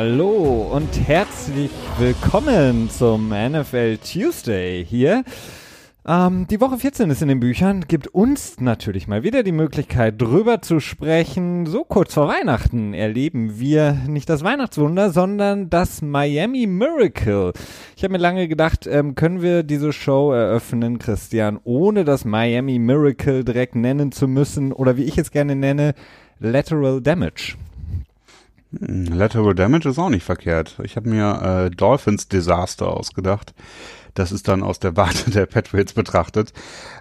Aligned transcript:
Hallo 0.00 0.70
und 0.70 1.08
herzlich 1.08 1.72
willkommen 1.98 2.88
zum 2.88 3.30
NFL 3.30 3.96
Tuesday 3.96 4.84
hier. 4.84 5.24
Ähm, 6.06 6.46
die 6.48 6.60
Woche 6.60 6.78
14 6.78 7.10
ist 7.10 7.20
in 7.20 7.26
den 7.26 7.40
Büchern, 7.40 7.80
gibt 7.88 8.06
uns 8.06 8.60
natürlich 8.60 9.08
mal 9.08 9.24
wieder 9.24 9.42
die 9.42 9.50
Möglichkeit, 9.50 10.22
drüber 10.22 10.62
zu 10.62 10.78
sprechen. 10.78 11.66
So 11.66 11.82
kurz 11.82 12.14
vor 12.14 12.28
Weihnachten 12.28 12.94
erleben 12.94 13.58
wir 13.58 13.94
nicht 14.06 14.28
das 14.28 14.44
Weihnachtswunder, 14.44 15.10
sondern 15.10 15.68
das 15.68 16.00
Miami 16.00 16.68
Miracle. 16.68 17.52
Ich 17.96 18.04
habe 18.04 18.12
mir 18.12 18.18
lange 18.18 18.46
gedacht, 18.46 18.86
ähm, 18.86 19.16
können 19.16 19.42
wir 19.42 19.64
diese 19.64 19.92
Show 19.92 20.30
eröffnen, 20.30 21.00
Christian, 21.00 21.58
ohne 21.64 22.04
das 22.04 22.24
Miami 22.24 22.78
Miracle 22.78 23.42
direkt 23.42 23.74
nennen 23.74 24.12
zu 24.12 24.28
müssen 24.28 24.72
oder 24.72 24.96
wie 24.96 25.02
ich 25.06 25.18
es 25.18 25.32
gerne 25.32 25.56
nenne, 25.56 25.96
Lateral 26.38 27.00
Damage. 27.00 27.56
Lateral 28.70 29.54
Damage 29.54 29.88
ist 29.88 29.98
auch 29.98 30.10
nicht 30.10 30.24
verkehrt. 30.24 30.78
Ich 30.82 30.96
habe 30.96 31.08
mir 31.08 31.42
äh, 31.42 31.70
Dolphins 31.70 32.28
Disaster 32.28 32.88
ausgedacht. 32.88 33.54
Das 34.14 34.32
ist 34.32 34.48
dann 34.48 34.62
aus 34.62 34.80
der 34.80 34.96
Warte 34.96 35.30
der 35.30 35.46
Patriots 35.46 35.92
betrachtet. 35.92 36.52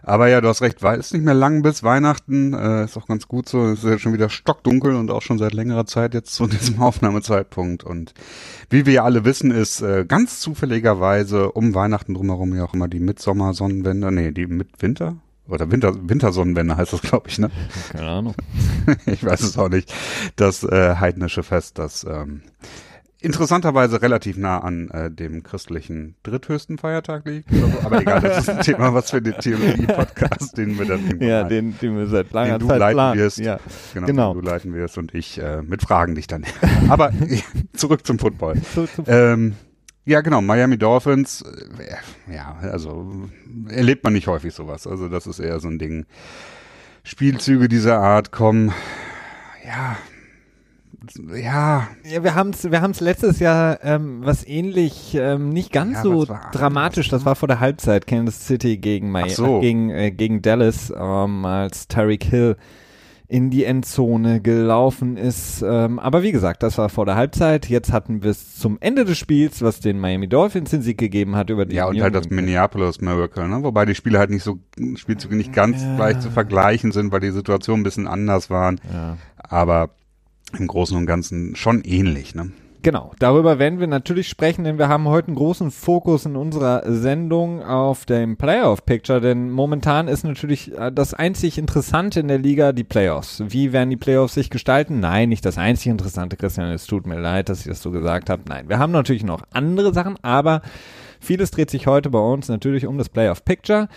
Aber 0.04 0.28
ja, 0.28 0.40
du 0.40 0.48
hast 0.48 0.62
recht, 0.62 0.82
ist 0.82 1.14
nicht 1.14 1.26
mehr 1.26 1.34
lang 1.34 1.64
bis 1.64 1.84
Weihnachten. 1.84 2.54
Äh, 2.54 2.86
ist 2.86 2.96
auch 2.96 3.08
ganz 3.08 3.28
gut 3.28 3.50
so. 3.50 3.66
Es 3.66 3.84
ist 3.84 3.90
ja 3.90 3.98
schon 3.98 4.14
wieder 4.14 4.30
stockdunkel 4.30 4.96
und 4.96 5.12
auch 5.12 5.22
schon 5.22 5.40
seit 5.40 5.54
längerer 5.54 5.86
Zeit 5.86 6.14
jetzt 6.14 6.34
zu 6.34 6.48
diesem 6.48 6.80
Aufnahmezeitpunkt. 6.82 7.84
Und 7.84 8.14
wie 8.70 8.86
wir 8.86 8.94
ja 8.94 9.04
alle 9.04 9.26
wissen, 9.26 9.52
ist 9.52 9.82
äh, 9.82 10.06
ganz 10.08 10.40
zufälligerweise 10.40 11.52
um 11.52 11.74
Weihnachten 11.74 12.14
drumherum 12.14 12.56
ja 12.56 12.64
auch 12.64 12.74
immer 12.74 12.88
die 12.88 13.00
Mitsommersonnenwende, 13.00 14.12
nee, 14.12 14.32
die 14.32 14.48
Mitwinter, 14.48 15.16
oder 15.50 15.72
Winter, 15.72 15.94
Wintersonnenwende 16.10 16.78
heißt 16.78 16.94
das, 16.94 17.02
glaube 17.02 17.30
ich, 17.30 17.40
ne? 17.40 17.50
Keine 17.92 18.08
Ahnung. 18.08 18.36
ich 19.06 19.24
weiß 19.24 19.42
es 19.42 19.58
auch 19.58 19.70
nicht. 19.70 19.94
Das 20.36 20.64
äh, 20.64 20.96
heidnische 20.96 21.44
Fest, 21.44 21.78
das 21.80 22.04
ähm, 22.04 22.42
interessanterweise 23.20 24.02
relativ 24.02 24.38
nah 24.38 24.60
an 24.60 24.90
äh, 24.92 25.10
dem 25.10 25.42
christlichen 25.42 26.16
dritthöchsten 26.24 26.78
Feiertag 26.78 27.26
liegt. 27.26 27.50
So. 27.52 27.66
Aber 27.84 28.02
egal, 28.02 28.22
das 28.22 28.40
ist 28.40 28.50
ein 28.50 28.62
Thema, 28.62 28.94
was 28.94 29.10
für 29.10 29.22
den 29.22 29.34
Theologie-Podcast, 29.40 30.56
den 30.58 30.78
wir 30.78 30.86
dann 30.86 31.20
Ja, 31.20 31.44
den, 31.44 31.78
den 31.80 31.98
wir 31.98 32.08
seit 32.08 32.32
langer 32.32 32.60
den 32.60 32.60
du 32.60 32.68
Zeit 32.68 32.80
leiten 32.80 32.96
planen. 32.96 33.20
wirst. 33.20 33.40
Ja, 33.40 33.60
Genau, 33.94 34.06
genau. 34.08 34.34
den 34.34 34.42
du 34.44 34.48
leiten 34.50 34.74
wirst 34.74 34.98
und 35.00 35.14
ich 35.16 35.42
äh, 35.42 35.62
mit 35.64 35.82
Fragen 35.82 36.14
dich 36.16 36.28
dann. 36.28 36.46
Aber 36.90 37.12
zurück 37.74 38.06
zum 38.06 38.20
Football. 38.20 38.56
So, 38.76 38.86
so, 38.86 39.04
Ähm, 39.08 39.56
ja, 40.08 40.22
genau, 40.22 40.42
Miami 40.42 40.78
Dolphins, 40.78 41.44
äh, 41.44 42.34
ja, 42.34 42.56
also 42.62 43.06
erlebt 43.70 44.04
man 44.04 44.14
nicht 44.14 44.28
häufig 44.28 44.54
sowas. 44.54 44.88
Also 44.88 45.10
das 45.10 45.28
ist 45.28 45.40
eher 45.40 45.60
so 45.60 45.68
ein 45.68 45.78
Ding. 45.80 46.06
Spielzüge 47.04 47.68
dieser 47.68 48.00
Art 48.00 48.32
kommen, 48.32 48.74
ja, 49.66 49.98
ja, 51.36 51.88
Ja, 52.04 52.24
wir 52.24 52.36
haben 52.36 52.50
es 52.52 52.70
wir 52.72 52.82
haben's 52.82 53.00
letztes 53.02 53.40
Jahr 53.40 53.80
ähm, 53.84 54.22
was 54.24 54.46
ähnlich, 54.48 55.16
ähm, 55.16 55.50
nicht 55.50 55.72
ganz 55.72 55.98
Ja, 55.98 56.04
so 56.04 56.26
dramatisch, 56.52 57.10
das 57.10 57.26
war 57.26 57.36
vor 57.36 57.48
der 57.48 57.60
Halbzeit, 57.60 58.08
Kansas 58.08 58.48
City 58.48 58.78
gegen, 58.78 59.12
Miami, 59.12 59.30
so. 59.32 59.58
äh, 59.58 59.62
gegen, 59.62 59.90
äh, 59.90 60.12
gegen 60.12 60.42
Dallas, 60.42 60.92
ähm, 60.98 61.46
als 61.46 61.88
Tyreek 61.88 62.24
Hill 62.24 62.58
in 63.30 63.50
die 63.50 63.66
Endzone 63.66 64.40
gelaufen 64.42 65.18
ist. 65.18 65.62
Ähm, 65.62 66.00
aber 66.00 66.24
wie 66.24 66.32
gesagt, 66.32 66.64
das 66.64 66.78
war 66.78 66.88
vor 66.88 67.06
der 67.06 67.16
Halbzeit. 67.16 67.68
Jetzt 67.68 67.92
hatten 67.92 68.24
wir 68.24 68.32
es 68.32 68.56
zum 68.56 68.78
Ende 68.80 69.04
des 69.04 69.18
Spiels, 69.18 69.62
was 69.62 69.82
den 69.82 70.00
Miami 70.00 70.30
Dolphins 70.30 70.70
den 70.70 70.82
Sieg 70.82 70.98
gegeben 70.98 71.36
hat 71.36 71.50
über 71.50 71.66
die 71.66 71.76
ja, 71.76 71.88
und 71.88 71.98
New 71.98 72.04
halt 72.04 72.16
das 72.16 72.30
Minneapolis 72.30 73.02
Miracle, 73.02 73.50
ne? 73.50 73.64
Wobei 73.64 73.86
die 73.86 73.96
Spiele 73.96 74.18
halt 74.20 74.30
nicht 74.30 74.44
so, 74.44 74.60
Spielzüge 74.96 75.36
nicht 75.36 75.52
ganz 75.52 75.82
Ja. 75.82 75.96
gleich 75.98 76.20
zu 76.22 76.32
vergleichen 76.32 76.94
sind, 76.94 77.12
weil 77.12 77.20
die 77.20 77.32
Situation 77.32 77.82
ein 77.82 77.84
bisschen 77.84 78.08
anders 78.08 78.50
waren. 78.50 78.80
Ja. 78.92 79.18
Aber 79.38 79.90
im 80.58 80.68
Großen 80.68 80.96
und 80.96 81.06
Ganzen 81.06 81.56
schon 81.58 81.82
ähnlich, 81.82 82.34
ne? 82.34 82.52
Genau, 82.84 83.12
darüber 83.20 83.60
werden 83.60 83.80
wir 83.80 83.88
natürlich 83.88 84.30
sprechen, 84.30 84.64
denn 84.64 84.78
wir 84.78 84.88
haben 84.88 85.08
heute 85.08 85.28
einen 85.28 85.36
großen 85.36 85.72
Fokus 85.72 86.26
in 86.26 86.36
unserer 86.36 86.84
Sendung 86.86 87.64
auf 87.64 88.06
dem 88.06 88.38
Playoff-Picture, 88.38 89.20
denn 89.20 89.50
momentan 89.50 90.08
ist 90.08 90.24
natürlich 90.24 90.78
äh, 90.78 90.92
das 90.92 91.14
einzig 91.14 91.58
Interessante 91.58 92.20
in 92.20 92.28
der 92.28 92.38
Liga 92.38 92.72
die 92.72 92.84
Playoffs. 92.84 93.44
Wie 93.48 93.74
werden 93.74 93.90
die 93.90 93.98
Playoffs 93.98 94.36
sich 94.36 94.50
gestalten? 94.50 95.00
Nein, 95.00 95.30
nicht 95.30 95.44
das 95.44 95.58
einzig 95.58 95.88
Interessante, 95.88 96.38
Christian, 96.38 96.72
es 96.72 96.86
tut 96.86 97.08
mir 97.08 97.20
leid, 97.20 97.50
dass 97.50 97.62
ich 97.62 97.68
das 97.68 97.82
so 97.82 97.92
gesagt 97.92 98.30
habe. 98.30 98.44
Nein, 98.48 98.70
wir 98.70 98.80
haben 98.80 98.92
natürlich 98.92 99.24
noch 99.24 99.42
andere 99.52 99.94
Sachen, 99.94 100.16
aber 100.22 100.62
vieles 101.20 101.52
dreht 101.52 101.72
sich 101.72 101.88
heute 101.88 102.10
bei 102.12 102.20
uns 102.20 102.48
natürlich 102.48 102.86
um 102.86 102.98
das 102.98 103.10
Playoff-Picture. 103.10 103.90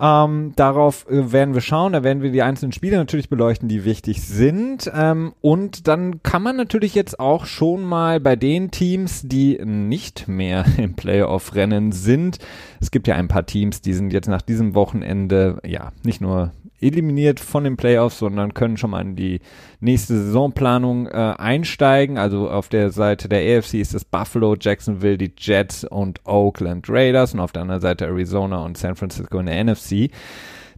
Ähm, 0.00 0.52
darauf 0.56 1.06
äh, 1.10 1.30
werden 1.30 1.52
wir 1.52 1.60
schauen, 1.60 1.92
da 1.92 2.02
werden 2.02 2.22
wir 2.22 2.32
die 2.32 2.42
einzelnen 2.42 2.72
Spiele 2.72 2.96
natürlich 2.96 3.28
beleuchten, 3.28 3.68
die 3.68 3.84
wichtig 3.84 4.22
sind. 4.22 4.90
Ähm, 4.94 5.34
und 5.42 5.88
dann 5.88 6.22
kann 6.22 6.42
man 6.42 6.56
natürlich 6.56 6.94
jetzt 6.94 7.20
auch 7.20 7.44
schon 7.44 7.82
mal 7.84 8.18
bei 8.18 8.34
den 8.34 8.70
Teams, 8.70 9.22
die 9.24 9.58
nicht 9.62 10.26
mehr 10.26 10.64
im 10.78 10.94
Playoff-Rennen 10.94 11.92
sind, 11.92 12.38
es 12.80 12.90
gibt 12.90 13.06
ja 13.06 13.16
ein 13.16 13.28
paar 13.28 13.44
Teams, 13.44 13.82
die 13.82 13.92
sind 13.92 14.12
jetzt 14.12 14.28
nach 14.28 14.42
diesem 14.42 14.74
Wochenende, 14.74 15.60
ja, 15.64 15.92
nicht 16.02 16.20
nur 16.20 16.52
eliminiert 16.80 17.40
von 17.40 17.64
den 17.64 17.76
Playoffs, 17.76 18.18
sondern 18.18 18.54
können 18.54 18.76
schon 18.76 18.90
mal 18.90 19.02
in 19.02 19.16
die 19.16 19.40
nächste 19.80 20.16
Saisonplanung 20.16 21.06
äh, 21.06 21.34
einsteigen. 21.38 22.18
Also 22.18 22.50
auf 22.50 22.68
der 22.68 22.90
Seite 22.90 23.28
der 23.28 23.58
AFC 23.58 23.74
ist 23.74 23.94
es 23.94 24.04
Buffalo, 24.04 24.56
Jacksonville, 24.58 25.18
die 25.18 25.32
Jets 25.36 25.84
und 25.84 26.20
Oakland 26.24 26.86
Raiders 26.88 27.34
und 27.34 27.40
auf 27.40 27.52
der 27.52 27.62
anderen 27.62 27.80
Seite 27.80 28.06
Arizona 28.06 28.64
und 28.64 28.78
San 28.78 28.96
Francisco 28.96 29.38
in 29.38 29.46
der 29.46 29.64
NFC. 29.64 30.10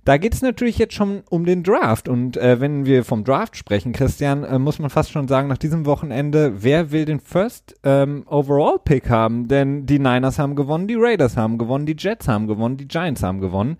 Da 0.04 0.16
geht 0.16 0.34
es 0.34 0.42
natürlich 0.42 0.78
jetzt 0.78 0.94
schon 0.94 1.22
um 1.30 1.44
den 1.44 1.62
Draft. 1.62 2.08
Und 2.08 2.36
äh, 2.36 2.60
wenn 2.60 2.86
wir 2.86 3.04
vom 3.04 3.22
Draft 3.22 3.56
sprechen, 3.56 3.92
Christian, 3.92 4.42
äh, 4.42 4.58
muss 4.58 4.80
man 4.80 4.90
fast 4.90 5.12
schon 5.12 5.28
sagen, 5.28 5.46
nach 5.46 5.58
diesem 5.58 5.86
Wochenende, 5.86 6.64
wer 6.64 6.90
will 6.90 7.04
den 7.04 7.20
First 7.20 7.76
ähm, 7.84 8.24
Overall 8.26 8.78
Pick 8.84 9.08
haben? 9.08 9.46
Denn 9.46 9.86
die 9.86 10.00
Niners 10.00 10.40
haben 10.40 10.56
gewonnen, 10.56 10.88
die 10.88 10.96
Raiders 10.96 11.36
haben 11.36 11.56
gewonnen, 11.56 11.86
die 11.86 11.96
Jets 11.96 12.26
haben 12.26 12.48
gewonnen, 12.48 12.76
die 12.76 12.88
Giants 12.88 13.22
haben 13.22 13.40
gewonnen. 13.40 13.76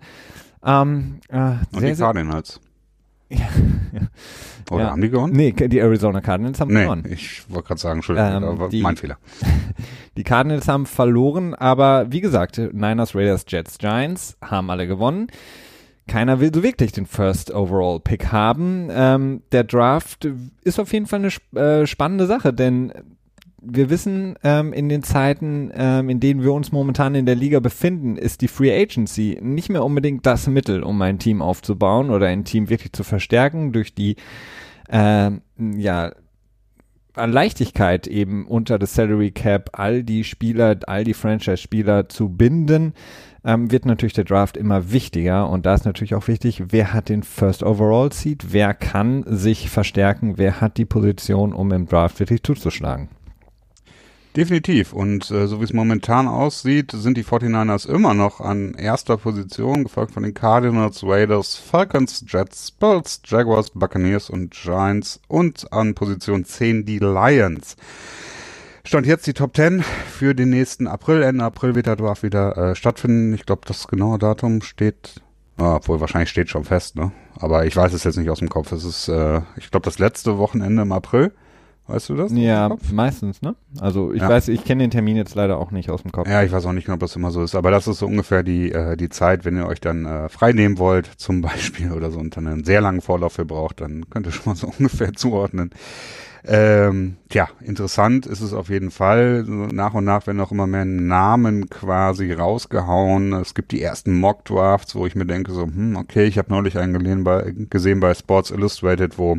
Ähm, 0.65 1.19
äh, 1.29 1.37
Und 1.73 1.79
sehr, 1.79 1.93
die 1.95 2.01
Cardinals. 2.01 2.59
Ja. 3.29 3.47
Oder 4.71 4.83
Ja. 4.85 4.91
haben 4.91 5.01
die 5.01 5.09
gewonnen? 5.09 5.33
Nee, 5.33 5.51
die 5.51 5.79
Arizona 5.79 6.21
Cardinals 6.21 6.59
haben 6.61 6.71
Nee, 6.73 6.83
gewonnen. 6.83 7.03
ich 7.09 7.43
wollte 7.49 7.67
gerade 7.69 7.81
sagen, 7.81 7.97
Entschuldigung, 7.99 8.59
Ähm, 8.61 8.69
die- 8.69 8.81
mein 8.81 8.95
Fehler. 8.95 9.17
Die 10.17 10.23
Cardinals 10.23 10.67
haben 10.67 10.85
verloren, 10.85 11.55
aber 11.55 12.11
wie 12.11 12.21
gesagt, 12.21 12.59
Niners, 12.59 13.15
Raiders, 13.15 13.45
Jets, 13.47 13.79
Giants 13.79 14.37
haben 14.41 14.69
alle 14.69 14.85
gewonnen. 14.87 15.27
Keiner 16.07 16.39
will 16.39 16.51
so 16.53 16.61
wirklich 16.61 16.91
den 16.91 17.07
First 17.07 17.51
Overall 17.51 17.99
Pick 17.99 18.31
haben. 18.31 18.89
Ähm, 18.91 19.41
der 19.51 19.63
Draft 19.63 20.27
ist 20.61 20.79
auf 20.79 20.93
jeden 20.93 21.07
Fall 21.07 21.19
eine 21.19 21.27
sp 21.33 21.41
äh, 21.57 21.87
spannende 21.87 22.27
Sache, 22.27 22.53
denn 22.53 22.93
wir 23.65 23.89
wissen, 23.89 24.35
ähm, 24.43 24.73
in 24.73 24.89
den 24.89 25.03
Zeiten, 25.03 25.71
ähm, 25.73 26.09
in 26.09 26.19
denen 26.19 26.43
wir 26.43 26.53
uns 26.53 26.71
momentan 26.71 27.15
in 27.15 27.25
der 27.25 27.35
Liga 27.35 27.59
befinden, 27.59 28.17
ist 28.17 28.41
die 28.41 28.47
Free 28.47 28.73
Agency 28.73 29.39
nicht 29.41 29.69
mehr 29.69 29.83
unbedingt 29.83 30.25
das 30.25 30.47
Mittel, 30.47 30.83
um 30.83 31.01
ein 31.01 31.19
Team 31.19 31.41
aufzubauen 31.41 32.09
oder 32.09 32.27
ein 32.27 32.43
Team 32.43 32.69
wirklich 32.69 32.93
zu 32.93 33.03
verstärken 33.03 33.71
durch 33.71 33.93
die 33.93 34.15
ähm, 34.89 35.41
ja, 35.57 36.11
Leichtigkeit 37.15 38.07
eben 38.07 38.47
unter 38.47 38.79
das 38.79 38.95
Salary 38.95 39.31
Cap 39.31 39.69
all 39.73 40.03
die 40.03 40.23
Spieler, 40.23 40.77
all 40.87 41.03
die 41.03 41.13
Franchise-Spieler 41.13 42.09
zu 42.09 42.29
binden, 42.29 42.93
ähm, 43.45 43.71
wird 43.71 43.85
natürlich 43.85 44.13
der 44.13 44.23
Draft 44.23 44.57
immer 44.57 44.91
wichtiger. 44.91 45.49
Und 45.49 45.65
da 45.65 45.75
ist 45.75 45.85
natürlich 45.85 46.15
auch 46.15 46.27
wichtig, 46.27 46.63
wer 46.69 46.93
hat 46.93 47.09
den 47.09 47.23
First 47.23 47.63
Overall 47.63 48.11
Seed, 48.11 48.47
wer 48.51 48.73
kann 48.73 49.23
sich 49.27 49.69
verstärken, 49.69 50.37
wer 50.37 50.59
hat 50.59 50.77
die 50.77 50.85
Position, 50.85 51.53
um 51.53 51.71
im 51.71 51.87
Draft 51.87 52.19
wirklich 52.19 52.41
zuzuschlagen. 52.43 53.09
Definitiv. 54.35 54.93
Und 54.93 55.29
äh, 55.29 55.47
so 55.47 55.59
wie 55.59 55.63
es 55.63 55.73
momentan 55.73 56.27
aussieht, 56.27 56.91
sind 56.91 57.17
die 57.17 57.23
49ers 57.23 57.87
immer 57.87 58.15
noch 58.15 58.41
an 58.41 58.73
erster 58.73 59.17
Position, 59.17 59.83
gefolgt 59.83 60.11
von 60.11 60.23
den 60.23 60.33
Cardinals, 60.33 61.03
Raiders, 61.03 61.55
Falcons, 61.55 62.25
Jets, 62.27 62.71
Bills, 62.71 63.21
Jaguars, 63.25 63.69
Buccaneers 63.69 64.31
und 64.31 64.51
Giants 64.51 65.19
und 65.27 65.71
an 65.71 65.93
Position 65.93 66.45
10 66.45 66.83
die 66.85 66.97
Lions. 66.97 67.75
Stand 68.83 69.05
jetzt 69.05 69.27
die 69.27 69.33
Top 69.33 69.55
10 69.55 69.83
für 69.83 70.33
den 70.33 70.49
nächsten 70.49 70.87
April. 70.87 71.21
Ende 71.21 71.45
April 71.45 71.75
wird 71.75 71.85
der 71.85 71.95
Draft 71.95 72.23
wieder 72.23 72.57
äh, 72.57 72.75
stattfinden. 72.75 73.33
Ich 73.35 73.45
glaube, 73.45 73.61
das 73.65 73.87
genaue 73.87 74.17
Datum 74.17 74.61
steht, 74.63 75.21
ah, 75.57 75.75
obwohl 75.75 76.01
wahrscheinlich 76.01 76.31
steht 76.31 76.49
schon 76.49 76.65
fest, 76.65 76.95
ne? 76.95 77.11
Aber 77.39 77.65
ich 77.65 77.75
weiß 77.75 77.93
es 77.93 78.03
jetzt 78.03 78.17
nicht 78.17 78.29
aus 78.29 78.39
dem 78.39 78.49
Kopf. 78.49 78.71
Es 78.71 78.83
ist, 78.83 79.07
äh, 79.09 79.41
ich 79.57 79.69
glaube, 79.69 79.85
das 79.85 79.99
letzte 79.99 80.39
Wochenende 80.39 80.81
im 80.81 80.91
April. 80.91 81.33
Weißt 81.85 82.07
du 82.07 82.15
das? 82.15 82.31
Ja, 82.31 82.73
meistens, 82.93 83.41
ne? 83.41 83.55
Also 83.79 84.13
ich 84.13 84.21
Ja. 84.21 84.29
weiß, 84.29 84.47
ich 84.47 84.63
kenne 84.63 84.83
den 84.85 84.91
Termin 84.91 85.17
jetzt 85.17 85.35
leider 85.35 85.57
auch 85.57 85.71
nicht 85.71 85.89
aus 85.89 86.01
dem 86.03 86.13
Kopf. 86.13 86.29
Ja, 86.29 86.41
ich 86.41 86.51
weiß 86.51 86.65
auch 86.65 86.71
nicht 86.71 86.85
genau, 86.85 86.93
ob 86.95 87.01
das 87.01 87.15
immer 87.17 87.29
so 87.31 87.43
ist, 87.43 87.55
aber 87.55 87.71
das 87.71 87.87
ist 87.87 87.99
so 87.99 88.07
ungefähr 88.07 88.41
die, 88.41 88.71
äh, 88.71 88.95
die 88.95 89.09
Zeit, 89.09 89.43
wenn 89.43 89.57
ihr 89.57 89.67
euch 89.67 89.81
dann 89.81 90.05
äh, 90.05 90.29
frei 90.29 90.53
nehmen 90.53 90.77
wollt, 90.77 91.07
zum 91.17 91.41
Beispiel 91.41 91.91
oder 91.91 92.09
so 92.09 92.19
und 92.19 92.37
dann 92.37 92.47
einen 92.47 92.63
sehr 92.63 92.79
langen 92.79 93.01
Vorlauf 93.01 93.33
für 93.33 93.45
braucht, 93.45 93.81
dann 93.81 94.09
könnt 94.09 94.27
ihr 94.27 94.31
schon 94.31 94.53
mal 94.53 94.55
so 94.55 94.67
ungefähr 94.79 95.11
zuordnen. 95.13 95.71
Ähm, 96.45 97.15
tja, 97.29 97.47
interessant 97.61 98.25
ist 98.25 98.41
es 98.41 98.53
auf 98.53 98.69
jeden 98.69 98.91
Fall. 98.91 99.43
Nach 99.43 99.93
und 99.93 100.03
nach 100.03 100.27
werden 100.27 100.41
auch 100.41 100.51
immer 100.51 100.67
mehr 100.67 100.83
Namen 100.85 101.69
quasi 101.69 102.33
rausgehauen. 102.33 103.31
Es 103.33 103.55
gibt 103.55 103.71
die 103.71 103.81
ersten 103.81 104.19
Mock 104.19 104.43
Drafts, 104.45 104.95
wo 104.95 105.05
ich 105.05 105.15
mir 105.15 105.25
denke 105.25 105.53
so, 105.53 105.63
hm, 105.63 105.95
okay, 105.95 106.25
ich 106.25 106.37
habe 106.37 106.51
neulich 106.51 106.77
einen 106.77 107.23
bei, 107.23 107.53
gesehen 107.69 108.01
bei 108.01 108.13
Sports 108.13 108.51
Illustrated, 108.51 109.17
wo 109.17 109.37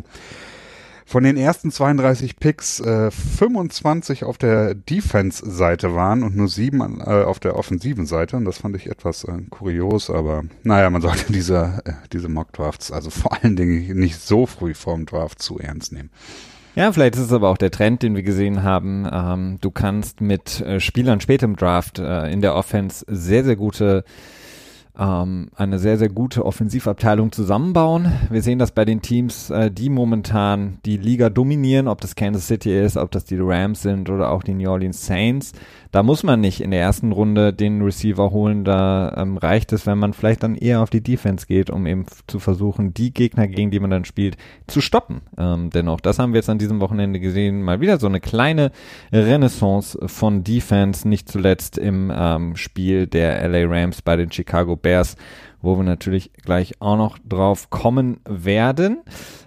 von 1.05 1.23
den 1.23 1.37
ersten 1.37 1.71
32 1.71 2.37
Picks 2.37 2.79
äh, 2.79 3.11
25 3.11 4.23
auf 4.23 4.39
der 4.39 4.73
Defense-Seite 4.73 5.93
waren 5.93 6.23
und 6.23 6.35
nur 6.35 6.47
sieben 6.47 6.99
äh, 6.99 7.23
auf 7.23 7.39
der 7.39 7.55
offensiven 7.55 8.07
Seite. 8.07 8.37
Und 8.37 8.45
das 8.45 8.57
fand 8.57 8.75
ich 8.75 8.87
etwas 8.87 9.23
äh, 9.23 9.37
kurios, 9.51 10.09
aber 10.09 10.43
naja, 10.63 10.89
man 10.89 11.01
sollte 11.01 11.31
diese, 11.31 11.81
äh, 11.85 11.93
diese 12.11 12.27
Mock-Drafts, 12.27 12.91
also 12.91 13.11
vor 13.11 13.31
allen 13.33 13.55
Dingen 13.55 13.97
nicht 13.97 14.19
so 14.19 14.47
früh 14.47 14.73
vorm 14.73 15.05
Draft 15.05 15.41
zu 15.41 15.59
ernst 15.59 15.93
nehmen. 15.93 16.09
Ja, 16.75 16.91
vielleicht 16.91 17.15
ist 17.15 17.21
es 17.21 17.31
aber 17.31 17.49
auch 17.49 17.57
der 17.57 17.71
Trend, 17.71 18.01
den 18.01 18.15
wir 18.15 18.23
gesehen 18.23 18.63
haben. 18.63 19.07
Ähm, 19.09 19.57
du 19.61 19.71
kannst 19.71 20.19
mit 20.19 20.59
äh, 20.59 20.81
Spielern 20.81 21.21
später 21.21 21.45
im 21.45 21.55
Draft 21.55 21.99
äh, 21.99 22.29
in 22.31 22.41
der 22.41 22.55
Offense 22.55 23.05
sehr, 23.07 23.45
sehr 23.45 23.55
gute 23.55 24.03
ähm, 24.97 25.49
eine 25.55 25.79
sehr, 25.79 25.97
sehr 25.97 26.09
gute 26.09 26.45
Offensivabteilung 26.45 27.31
zusammenbauen. 27.31 28.11
Wir 28.29 28.41
sehen 28.41 28.59
das 28.59 28.71
bei 28.71 28.85
den 28.85 29.01
Teams, 29.01 29.49
äh, 29.49 29.71
die 29.71 29.89
momentan 29.89 30.79
die 30.85 30.97
Liga 30.97 31.29
dominieren, 31.29 31.87
ob 31.87 32.01
das 32.01 32.15
Kansas 32.15 32.47
City 32.47 32.79
ist, 32.79 32.97
ob 32.97 33.11
das 33.11 33.25
die 33.25 33.37
Rams 33.39 33.81
sind 33.81 34.09
oder 34.09 34.31
auch 34.31 34.43
die 34.43 34.53
New 34.53 34.69
Orleans 34.69 35.05
Saints. 35.05 35.51
Da 35.95 36.03
muss 36.03 36.23
man 36.23 36.41
nicht 36.41 36.59
in 36.59 36.71
der 36.71 36.81
ersten 36.81 37.13
Runde 37.13 37.53
den 37.53 37.81
Receiver 37.81 38.31
holen, 38.31 38.65
da 38.65 39.13
ähm, 39.15 39.37
reicht 39.37 39.71
es, 39.71 39.85
wenn 39.85 39.97
man 39.97 40.11
vielleicht 40.11 40.43
dann 40.43 40.55
eher 40.55 40.81
auf 40.81 40.89
die 40.89 40.99
Defense 40.99 41.47
geht, 41.47 41.69
um 41.69 41.85
eben 41.85 42.05
zu 42.27 42.39
versuchen, 42.39 42.93
die 42.93 43.13
Gegner, 43.13 43.47
gegen 43.47 43.71
die 43.71 43.79
man 43.79 43.91
dann 43.91 44.03
spielt, 44.03 44.35
zu 44.67 44.81
stoppen. 44.81 45.21
Ähm, 45.37 45.69
dennoch, 45.69 46.01
das 46.01 46.19
haben 46.19 46.33
wir 46.33 46.39
jetzt 46.39 46.49
an 46.49 46.57
diesem 46.57 46.81
Wochenende 46.81 47.21
gesehen, 47.21 47.61
mal 47.61 47.79
wieder 47.79 47.97
so 47.97 48.07
eine 48.07 48.19
kleine 48.19 48.73
Renaissance 49.13 49.97
von 50.07 50.43
Defense, 50.43 51.07
nicht 51.07 51.29
zuletzt 51.29 51.77
im 51.77 52.11
ähm, 52.13 52.57
Spiel 52.57 53.07
der 53.07 53.47
LA 53.47 53.63
Rams 53.65 54.01
bei 54.01 54.17
den 54.17 54.29
Chicago 54.29 54.75
Bears, 54.75 55.15
wo 55.61 55.77
wir 55.77 55.85
natürlich 55.85 56.33
gleich 56.33 56.73
auch 56.81 56.97
noch 56.97 57.17
drauf 57.19 57.69
kommen 57.69 58.19
werden. 58.27 58.97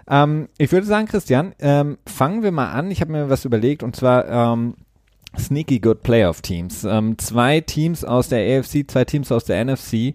Ähm, 0.09 0.49
ich 0.57 0.73
würde 0.73 0.87
sagen, 0.87 1.09
Christian, 1.09 1.55
ähm, 1.59 1.99
fangen 2.07 2.43
wir 2.43 2.53
mal 2.53 2.71
an. 2.71 2.91
Ich 2.91 3.03
habe 3.03 3.13
mir 3.13 3.29
was 3.29 3.45
überlegt 3.45 3.83
und 3.83 3.95
zwar 3.95 4.27
ähm, 4.55 4.77
Sneaky 5.39 5.81
Good 5.81 6.03
Playoff 6.03 6.43
Teams. 6.43 6.85
Ähm, 6.85 7.19
zwei 7.19 7.61
Teams 7.61 8.05
aus 8.05 8.29
der 8.29 8.59
AFC, 8.59 8.91
zwei 8.91 9.05
Teams 9.05 9.33
aus 9.33 9.45
der 9.45 9.65
NFC, 9.65 10.15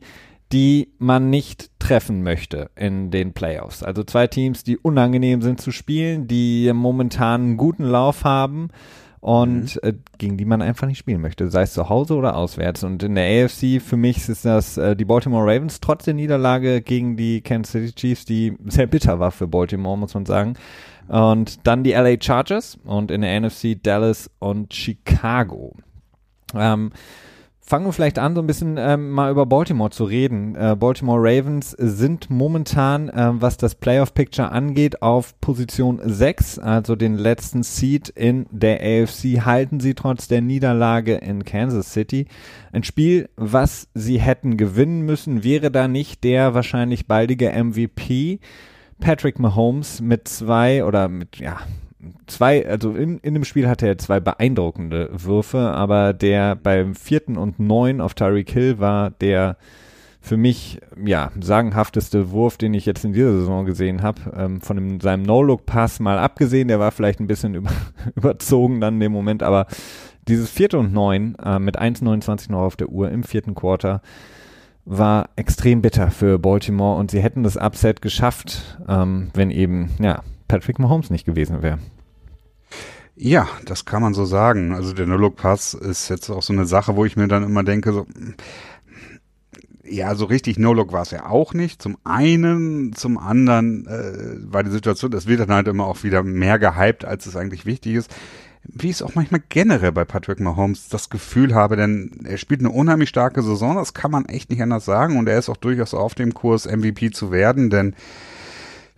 die 0.52 0.90
man 1.00 1.30
nicht 1.30 1.72
treffen 1.80 2.24
möchte 2.24 2.70
in 2.76 3.10
den 3.10 3.34
Playoffs. 3.34 3.84
Also 3.84 4.04
zwei 4.04 4.28
Teams, 4.28 4.64
die 4.64 4.78
unangenehm 4.78 5.42
sind 5.42 5.60
zu 5.60 5.72
spielen, 5.72 6.28
die 6.28 6.72
momentan 6.74 7.42
einen 7.42 7.58
guten 7.58 7.86
Lauf 7.86 8.24
haben 8.24 8.70
und 9.24 9.76
mhm. 9.76 9.90
äh, 9.90 9.94
gegen 10.18 10.36
die 10.36 10.44
man 10.44 10.62
einfach 10.62 10.86
nicht 10.86 10.98
spielen 10.98 11.22
möchte, 11.22 11.50
sei 11.50 11.62
es 11.62 11.72
zu 11.74 11.88
Hause 11.88 12.16
oder 12.16 12.36
auswärts. 12.36 12.84
Und 12.84 13.02
in 13.04 13.16
der 13.16 13.46
AFC 13.46 13.82
für 13.82 13.96
mich 13.96 14.28
ist 14.28 14.44
das 14.44 14.78
äh, 14.78 14.98
die 14.98 15.06
Baltimore 15.06 15.44
Ravens 15.44 15.80
trotz 15.80 16.04
der 16.04 16.14
Niederlage 16.14 16.82
gegen 16.82 17.16
die 17.16 17.40
Kansas 17.40 17.72
City 17.72 17.94
Chiefs, 17.94 18.26
die 18.26 18.58
sehr 18.66 18.86
bitter 18.86 19.20
war 19.20 19.32
für 19.32 19.48
Baltimore, 19.48 19.98
muss 19.98 20.14
man 20.14 20.26
sagen. 20.26 20.56
Und 21.08 21.66
dann 21.68 21.84
die 21.84 21.92
LA 21.92 22.16
Chargers 22.22 22.78
und 22.86 23.12
in 23.12 23.22
der 23.22 23.40
NFC 23.42 23.82
Dallas 23.82 24.30
und 24.40 24.74
Chicago. 24.74 25.76
Ähm, 26.56 26.92
Fangen 27.66 27.86
wir 27.86 27.94
vielleicht 27.94 28.20
an, 28.20 28.36
so 28.36 28.42
ein 28.42 28.46
bisschen 28.48 28.76
ähm, 28.78 29.12
mal 29.12 29.32
über 29.32 29.46
Baltimore 29.46 29.90
zu 29.90 30.04
reden. 30.04 30.54
Äh, 30.54 30.76
Baltimore 30.78 31.22
Ravens 31.22 31.72
sind 31.72 32.30
momentan, 32.30 33.08
äh, 33.08 33.30
was 33.36 33.56
das 33.56 33.76
Playoff-Picture 33.76 34.52
angeht, 34.52 35.02
auf 35.02 35.40
Position 35.40 36.02
6, 36.04 36.60
also 36.60 36.98
den 36.98 37.16
letzten 37.16 37.64
Seed 37.64 38.10
in 38.10 38.48
der 38.52 38.82
AFC, 38.82 39.46
halten 39.46 39.80
sie 39.80 39.94
trotz 39.94 40.28
der 40.28 40.42
Niederlage 40.42 41.16
in 41.16 41.46
Kansas 41.46 41.94
City. 41.94 42.28
Ein 42.74 42.84
Spiel, 42.84 43.30
was 43.38 43.88
sie 43.94 44.20
hätten 44.20 44.58
gewinnen 44.58 45.04
müssen, 45.04 45.46
wäre 45.46 45.72
da 45.72 45.88
nicht 45.88 46.26
der 46.26 46.54
wahrscheinlich 46.54 47.08
baldige 47.08 47.52
MVP 47.52 48.42
Patrick 49.00 49.40
Mahomes 49.40 50.02
mit 50.02 50.28
zwei 50.28 50.84
oder 50.84 51.08
mit, 51.08 51.38
ja, 51.38 51.60
zwei, 52.28 52.68
also 52.68 52.94
in, 52.96 53.20
in 53.20 53.34
dem 53.34 53.44
Spiel 53.44 53.68
hatte 53.68 53.88
er 53.88 53.98
zwei 53.98 54.20
beeindruckende 54.20 55.10
Würfe, 55.12 55.60
aber 55.60 56.14
der 56.14 56.56
beim 56.56 56.96
vierten 56.96 57.38
und 57.38 57.60
neun 57.60 58.02
auf 58.02 58.14
Tyreek 58.14 58.50
Hill 58.52 58.80
war 58.80 59.12
der 59.12 59.58
für 60.24 60.38
mich, 60.38 60.80
ja, 61.04 61.32
sagenhafteste 61.38 62.32
Wurf, 62.32 62.58
den 62.58 62.74
ich 62.74 62.86
jetzt 62.86 63.04
in 63.04 63.12
dieser 63.12 63.34
Saison 63.34 63.66
gesehen 63.66 64.02
habe. 64.02 64.22
Ähm, 64.34 64.62
von 64.62 64.78
dem, 64.78 65.02
seinem 65.02 65.24
No-Look-Pass 65.24 66.00
mal 66.00 66.18
abgesehen, 66.18 66.70
der 66.70 66.80
war 66.80 66.92
vielleicht 66.92 67.20
ein 67.20 67.28
bisschen 67.28 67.56
über, 67.56 67.72
überzogen 68.16 68.80
dann 68.80 68.96
in 68.96 69.00
dem 69.02 69.12
Moment, 69.12 69.44
aber 69.44 69.68
dieses 70.30 70.50
vierte 70.50 70.80
und 70.80 70.94
neun 70.94 71.36
äh, 71.44 71.60
mit 71.60 71.78
1,29 71.78 72.50
noch 72.52 72.62
auf 72.62 72.78
der 72.78 72.88
Uhr 72.88 73.12
im 73.12 73.24
vierten 73.24 73.54
Quarter 73.54 74.02
war 74.86 75.30
extrem 75.36 75.82
bitter 75.82 76.12
für 76.12 76.40
Baltimore 76.40 77.00
und 77.00 77.12
sie 77.12 77.22
hätten 77.22 77.44
das 77.44 77.58
Upset 77.58 78.02
geschafft, 78.02 78.78
ähm, 78.88 79.30
wenn 79.34 79.50
eben, 79.50 79.92
ja, 80.00 80.24
Patrick 80.48 80.80
Mahomes 80.80 81.10
nicht 81.10 81.26
gewesen 81.26 81.62
wäre. 81.62 81.80
Ja, 83.16 83.48
das 83.66 83.86
kann 83.86 84.02
man 84.02 84.14
so 84.14 84.26
sagen. 84.26 84.74
Also 84.74 84.94
der 84.94 85.06
No-Look-Pass 85.06 85.76
ist 85.76 86.10
jetzt 86.10 86.30
auch 86.30 86.42
so 86.42 86.52
eine 86.52 86.66
Sache, 86.66 86.96
wo 86.96 87.06
ich 87.06 87.16
mir 87.16 87.28
dann 87.28 87.44
immer 87.44 87.64
denke, 87.64 87.94
so, 87.94 88.06
ja, 89.84 90.16
so 90.16 90.26
richtig 90.26 90.58
No-Look 90.58 90.92
war 90.92 91.04
es 91.04 91.12
ja 91.12 91.30
auch 91.30 91.54
nicht. 91.54 91.82
Zum 91.82 91.98
einen, 92.04 92.94
zum 92.94 93.18
anderen 93.18 93.86
äh, 93.86 94.52
war 94.52 94.64
die 94.64 94.72
Situation, 94.72 95.12
das 95.12 95.28
wird 95.28 95.42
dann 95.42 95.52
halt 95.52 95.68
immer 95.68 95.86
auch 95.86 96.04
wieder 96.04 96.24
mehr 96.24 96.58
gehypt, 96.58 97.06
als 97.06 97.26
es 97.26 97.36
eigentlich 97.36 97.66
wichtig 97.66 97.96
ist. 97.96 98.14
Wie 98.66 98.90
ich 98.90 98.98
es 98.98 99.02
auch 99.02 99.16
manchmal 99.16 99.42
generell 99.50 99.92
bei 99.92 100.06
Patrick 100.06 100.40
Mahomes 100.40 100.88
das 100.90 101.10
Gefühl 101.10 101.54
habe, 101.54 101.76
denn 101.76 102.22
er 102.24 102.38
spielt 102.38 102.62
eine 102.62 102.70
unheimlich 102.70 103.10
starke 103.10 103.42
Saison, 103.42 103.76
das 103.76 103.94
kann 103.94 104.12
man 104.12 104.26
echt 104.26 104.50
nicht 104.50 104.62
anders 104.62 104.86
sagen 104.86 105.18
und 105.18 105.28
er 105.28 105.38
ist 105.38 105.50
auch 105.50 105.58
durchaus 105.58 105.94
auf 105.94 106.16
dem 106.16 106.34
Kurs, 106.34 106.66
MVP 106.66 107.12
zu 107.12 107.32
werden, 107.32 107.70
denn 107.70 107.96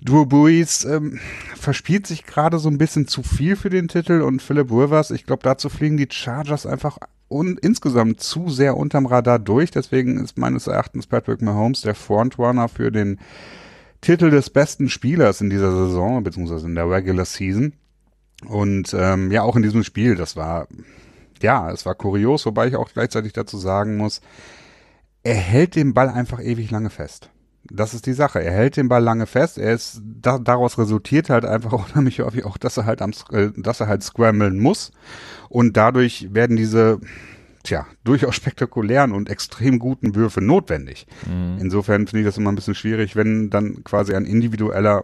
Drew 0.02 0.26
Brees 0.26 0.86
ähm, 0.86 1.20
verspielt 1.56 2.06
sich 2.06 2.26
gerade 2.26 2.60
so 2.60 2.70
ein 2.70 2.78
bisschen 2.78 3.08
zu 3.08 3.24
viel 3.24 3.56
für 3.56 3.70
den 3.70 3.88
Titel 3.88 4.22
und 4.22 4.42
Philip 4.42 4.70
Rivers, 4.70 5.10
ich 5.10 5.26
glaube, 5.26 5.42
dazu 5.44 5.70
fliegen 5.70 5.98
die 5.98 6.08
Chargers 6.12 6.66
einfach 6.66 7.00
un 7.30 7.58
insgesamt 7.58 8.20
zu 8.22 8.50
sehr 8.50 8.78
unterm 8.78 9.06
Radar 9.06 9.40
durch. 9.40 9.72
Deswegen 9.72 10.24
ist 10.24 10.38
meines 10.38 10.68
Erachtens 10.68 11.08
Patrick 11.08 11.42
Mahomes 11.42 11.82
der 11.82 11.96
Frontrunner 11.96 12.70
für 12.70 12.92
den 12.92 13.20
Titel 14.02 14.30
des 14.30 14.50
besten 14.50 14.90
Spielers 14.90 15.42
in 15.42 15.50
dieser 15.50 15.72
Saison, 15.72 16.24
beziehungsweise 16.24 16.68
in 16.68 16.76
der 16.76 16.90
Regular 16.90 17.26
Season. 17.26 17.74
Und 18.48 18.94
ähm, 18.98 19.32
ja, 19.32 19.44
auch 19.44 19.56
in 19.56 19.64
diesem 19.64 19.84
Spiel, 19.84 20.16
das 20.16 20.36
war, 20.36 20.68
ja, 21.42 21.72
es 21.72 21.86
war 21.86 21.96
kurios, 21.96 22.46
wobei 22.46 22.68
ich 22.68 22.76
auch 22.76 22.92
gleichzeitig 22.92 23.34
dazu 23.34 23.58
sagen 23.58 23.98
muss, 23.98 24.22
er 25.24 25.36
hält 25.36 25.76
den 25.76 25.94
Ball 25.94 26.10
einfach 26.10 26.40
ewig 26.40 26.70
lange 26.70 26.90
fest. 26.90 27.30
Das 27.72 27.96
ist 27.96 28.06
die 28.06 28.14
Sache. 28.14 28.44
Er 28.44 28.52
hält 28.52 28.78
den 28.78 28.90
Ball 28.90 29.04
lange 29.04 29.26
fest. 29.26 29.58
Er 29.58 29.74
ist 29.74 30.00
da, 30.04 30.38
daraus 30.38 30.78
resultiert 30.78 31.32
halt 31.32 31.46
einfach 31.46 31.72
unheimlich 31.72 32.20
häufig 32.22 32.46
auch, 32.46 32.58
dass 32.58 32.78
er 32.78 32.86
halt 32.86 33.02
am, 33.02 33.12
äh, 33.32 33.50
dass 33.58 33.80
er 33.80 33.88
halt 33.88 34.04
scramblen 34.04 34.60
muss. 34.60 34.92
Und 35.50 35.76
dadurch 35.76 36.34
werden 36.34 36.58
diese 36.58 37.00
tja, 37.64 37.88
durchaus 38.04 38.36
spektakulären 38.36 39.12
und 39.12 39.30
extrem 39.30 39.80
guten 39.80 40.14
Würfe 40.16 40.42
notwendig. 40.42 41.08
Mhm. 41.28 41.58
Insofern 41.60 42.08
finde 42.08 42.22
ich 42.22 42.26
das 42.26 42.38
immer 42.38 42.52
ein 42.52 42.56
bisschen 42.56 42.76
schwierig, 42.76 43.16
wenn 43.16 43.50
dann 43.50 43.84
quasi 43.84 44.14
ein 44.14 44.26
individueller 44.26 45.04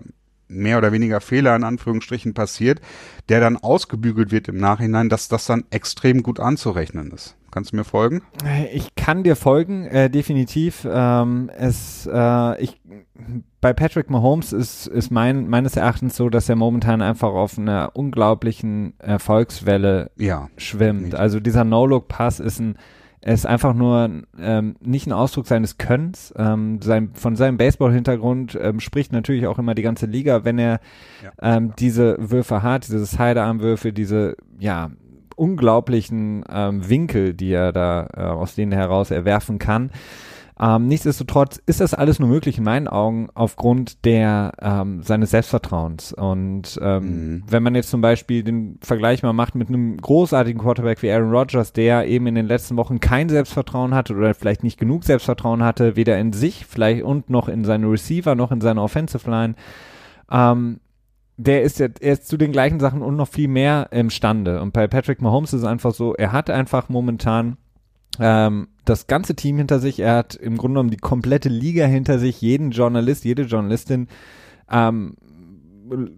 mehr 0.52 0.78
oder 0.78 0.92
weniger 0.92 1.22
Fehler 1.22 1.56
in 1.56 1.64
Anführungsstrichen 1.64 2.34
passiert, 2.34 2.82
der 3.30 3.40
dann 3.40 3.58
ausgebügelt 3.58 4.32
wird 4.32 4.48
im 4.48 4.58
Nachhinein, 4.58 5.10
dass 5.10 5.28
das 5.28 5.46
dann 5.46 5.64
extrem 5.70 6.24
gut 6.24 6.40
anzurechnen 6.40 7.12
ist. 7.12 7.36
Kannst 7.52 7.74
du 7.74 7.76
mir 7.76 7.84
folgen? 7.84 8.22
Ich 8.72 8.96
kann 8.96 9.24
dir 9.24 9.36
folgen, 9.36 9.86
äh, 9.86 10.10
definitiv. 10.10 10.88
Ähm, 10.90 11.52
es, 11.58 12.08
äh, 12.12 12.62
ich, 12.64 12.80
bei 13.60 13.74
Patrick 13.74 14.10
Mahomes 14.10 14.54
ist, 14.54 14.88
ist 14.88 15.12
mein, 15.12 15.50
meines 15.50 15.76
Erachtens 15.76 16.16
so, 16.16 16.30
dass 16.30 16.48
er 16.48 16.56
momentan 16.56 17.02
einfach 17.02 17.34
auf 17.34 17.58
einer 17.58 17.92
unglaublichen 17.94 18.94
Erfolgswelle 19.00 20.12
ja, 20.16 20.48
schwimmt. 20.56 21.02
Nicht. 21.02 21.16
Also 21.16 21.42
dieser 21.42 21.66
No-Look-Pass 21.66 22.40
ist 22.40 22.60
ein 22.60 22.78
er 23.22 23.34
ist 23.36 23.46
einfach 23.46 23.76
nur 23.76 24.10
ähm, 24.40 24.76
nicht 24.82 25.06
ein 25.06 25.14
Ausdruck 25.14 25.46
seines 25.46 25.78
Könnens. 25.78 26.34
Ähm, 26.38 26.82
sein, 26.82 27.12
von 27.14 27.36
seinem 27.36 27.58
Baseball-Hintergrund 27.58 28.58
ähm, 28.60 28.80
spricht 28.80 29.12
natürlich 29.12 29.46
auch 29.46 29.60
immer 29.60 29.76
die 29.76 29.84
ganze 29.84 30.08
Liga, 30.08 30.44
wenn 30.44 30.58
er 30.58 30.80
ja, 31.24 31.32
ähm, 31.58 31.74
diese 31.78 32.18
Würfe 32.20 32.64
hat, 32.64 32.88
diese 32.88 33.06
Sidearm-Würfe, 33.06 33.94
diese 33.94 34.36
ja 34.58 34.90
unglaublichen 35.36 36.44
ähm, 36.50 36.88
Winkel, 36.90 37.34
die 37.36 37.52
er 37.52 37.72
da 37.72 38.08
äh, 38.16 38.22
aus 38.22 38.56
denen 38.56 38.72
heraus 38.72 39.12
erwerfen 39.12 39.60
kann. 39.60 39.92
Ähm, 40.60 40.88
nichtsdestotrotz 40.88 41.62
ist 41.66 41.82
das 41.82 41.94
alles 41.94 42.20
nur 42.20 42.30
möglich 42.30 42.58
in 42.58 42.64
meinen 42.64 42.88
Augen 42.88 43.30
aufgrund 43.34 44.06
der 44.06 44.52
ähm, 44.62 45.02
seines 45.04 45.32
Selbstvertrauens. 45.32 46.14
Und 46.14 46.80
ähm, 46.82 47.04
mhm. 47.04 47.44
wenn 47.48 47.64
man 47.64 47.76
jetzt 47.76 47.90
zum 47.90 48.02
Beispiel 48.02 48.44
den 48.44 48.78
Vergleich 48.82 49.24
mal 49.24 49.34
macht 49.34 49.56
mit 49.56 49.70
einem 49.70 49.98
großartigen 49.98 50.62
Quarterback 50.62 51.02
wie 51.02 51.12
Aaron 51.12 51.32
Rodgers, 51.32 51.74
der 51.74 52.08
eben 52.08 52.28
in 52.28 52.36
den 52.36 52.48
letzten 52.48 52.78
Wochen 52.78 53.00
kein 53.00 53.30
Selbstvertrauen 53.30 53.96
hatte 53.96 54.16
oder 54.16 54.34
vielleicht 54.34 54.64
nicht 54.64 54.80
genug 54.80 55.04
Selbstvertrauen 55.04 55.64
hatte, 55.64 55.96
weder 55.96 56.20
in 56.20 56.34
sich 56.34 56.66
vielleicht 56.66 57.04
und 57.04 57.30
noch 57.30 57.48
in 57.48 57.66
seine 57.66 57.90
Receiver 57.90 58.36
noch 58.36 58.52
in 58.52 58.62
seine 58.62 58.82
Offensive 58.82 59.30
Line, 59.30 59.56
ähm, 60.32 60.80
der 61.38 61.64
ist 61.64 61.80
jetzt 61.80 62.02
er 62.02 62.14
ist 62.14 62.28
zu 62.28 62.38
den 62.38 62.52
gleichen 62.52 62.80
Sachen 62.80 63.02
und 63.02 63.16
noch 63.16 63.28
viel 63.28 63.48
mehr 63.48 63.88
imstande. 63.92 64.62
Und 64.62 64.74
bei 64.74 64.88
Patrick 64.88 65.22
Mahomes 65.22 65.54
ist 65.54 65.62
es 65.62 65.68
einfach 65.68 65.94
so, 65.94 66.14
er 66.14 66.32
hat 66.32 66.50
einfach 66.50 66.90
momentan 66.90 67.58
ähm, 68.20 68.68
das 68.86 69.08
ganze 69.08 69.36
Team 69.36 69.58
hinter 69.58 69.80
sich. 69.80 70.00
Er 70.00 70.16
hat 70.16 70.36
im 70.36 70.58
Grunde 70.58 70.76
genommen 70.76 70.92
die 70.92 70.98
komplette 70.98 71.50
Liga 71.50 71.86
hinter 71.86 72.20
sich, 72.20 72.42
jeden 72.42 72.72
Journalist, 72.72 73.26
jede 73.26 73.44
Journalistin 73.44 74.08
ähm, 74.70 75.16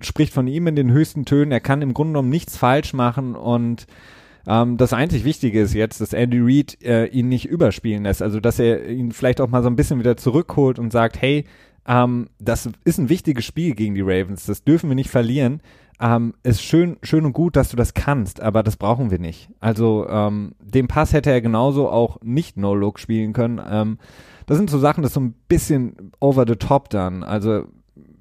spricht 0.01 0.33
von 0.33 0.47
ihm 0.47 0.67
in 0.67 0.75
den 0.75 0.91
höchsten 0.91 1.25
Tönen. 1.25 1.51
Er 1.51 1.59
kann 1.59 1.81
im 1.81 1.93
Grunde 1.93 2.13
genommen 2.13 2.29
nichts 2.29 2.57
falsch 2.57 2.93
machen 2.93 3.35
und 3.35 3.87
ähm, 4.45 4.77
das 4.77 4.93
einzig 4.93 5.23
Wichtige 5.23 5.61
ist 5.61 5.73
jetzt, 5.73 6.01
dass 6.01 6.13
Andy 6.13 6.39
Reid 6.41 6.77
äh, 6.83 7.05
ihn 7.05 7.29
nicht 7.29 7.45
überspielen 7.45 8.03
lässt. 8.03 8.21
Also, 8.21 8.39
dass 8.39 8.59
er 8.59 8.89
ihn 8.89 9.11
vielleicht 9.11 9.39
auch 9.39 9.49
mal 9.49 9.63
so 9.63 9.69
ein 9.69 9.75
bisschen 9.75 9.99
wieder 9.99 10.17
zurückholt 10.17 10.79
und 10.79 10.91
sagt, 10.91 11.21
hey, 11.21 11.45
ähm, 11.87 12.27
das 12.39 12.69
ist 12.83 12.97
ein 12.97 13.09
wichtiges 13.09 13.45
Spiel 13.45 13.73
gegen 13.75 13.95
die 13.95 14.01
Ravens. 14.01 14.45
Das 14.45 14.63
dürfen 14.63 14.89
wir 14.89 14.95
nicht 14.95 15.09
verlieren. 15.09 15.61
Ähm, 16.03 16.33
ist 16.43 16.61
schön, 16.61 16.97
schön 17.01 17.23
und 17.23 17.31
gut, 17.31 17.55
dass 17.55 17.69
du 17.69 17.77
das 17.77 17.93
kannst, 17.93 18.41
aber 18.41 18.61
das 18.61 18.75
brauchen 18.75 19.09
wir 19.09 19.19
nicht. 19.19 19.47
Also 19.61 20.05
ähm, 20.09 20.51
den 20.59 20.89
Pass 20.89 21.13
hätte 21.13 21.31
er 21.31 21.39
genauso 21.39 21.89
auch 21.89 22.17
nicht 22.21 22.57
No-Look 22.57 22.99
spielen 22.99 23.31
können. 23.31 23.61
Ähm, 23.65 23.99
das 24.45 24.57
sind 24.57 24.69
so 24.69 24.79
Sachen, 24.79 25.01
das 25.01 25.11
ist 25.11 25.15
so 25.15 25.21
ein 25.21 25.33
bisschen 25.47 26.11
over 26.19 26.43
the 26.45 26.57
top 26.57 26.89
dann. 26.89 27.23
Also 27.23 27.63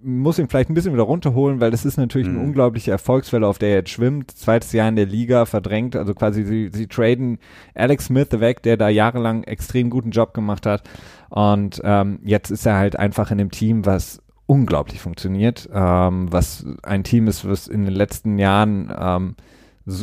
muss 0.01 0.39
ihn 0.39 0.49
vielleicht 0.49 0.71
ein 0.71 0.75
bisschen 0.75 0.93
wieder 0.93 1.03
runterholen, 1.03 1.61
weil 1.61 1.73
das 1.73 1.85
ist 1.85 1.97
natürlich 1.97 2.29
mhm. 2.29 2.37
eine 2.37 2.47
unglaubliche 2.47 2.93
Erfolgswelle, 2.93 3.49
auf 3.49 3.59
der 3.59 3.71
er 3.71 3.77
jetzt 3.79 3.91
schwimmt. 3.91 4.31
Zweites 4.31 4.73
Jahr 4.73 4.89
in 4.89 4.95
der 4.95 5.07
Liga 5.07 5.45
verdrängt, 5.45 5.97
also 5.97 6.15
quasi 6.15 6.45
sie, 6.45 6.71
sie 6.73 6.87
traden 6.87 7.39
Alex 7.75 8.07
Smith 8.07 8.29
weg, 8.31 8.63
der 8.63 8.77
da 8.77 8.89
jahrelang 8.91 9.43
extrem 9.43 9.91
guten 9.91 10.13
Job 10.13 10.35
gemacht 10.35 10.67
hat. 10.67 10.85
Und 11.31 11.81
ähm, 11.83 12.21
jetzt 12.23 12.51
ist 12.51 12.65
er 12.65 12.77
halt 12.77 12.97
einfach 12.97 13.33
in 13.33 13.41
einem 13.41 13.51
Team, 13.51 13.85
was 13.87 14.23
unglaublich 14.47 15.01
funktioniert, 15.01 15.69
ähm, 15.73 16.31
was 16.31 16.67
ein 16.83 17.05
Team 17.05 17.29
ist, 17.29 17.49
was 17.49 17.69
in 17.69 17.85
den 17.85 17.95
letzten 17.95 18.39
Jahren 18.39 18.93
ähm, 18.97 19.37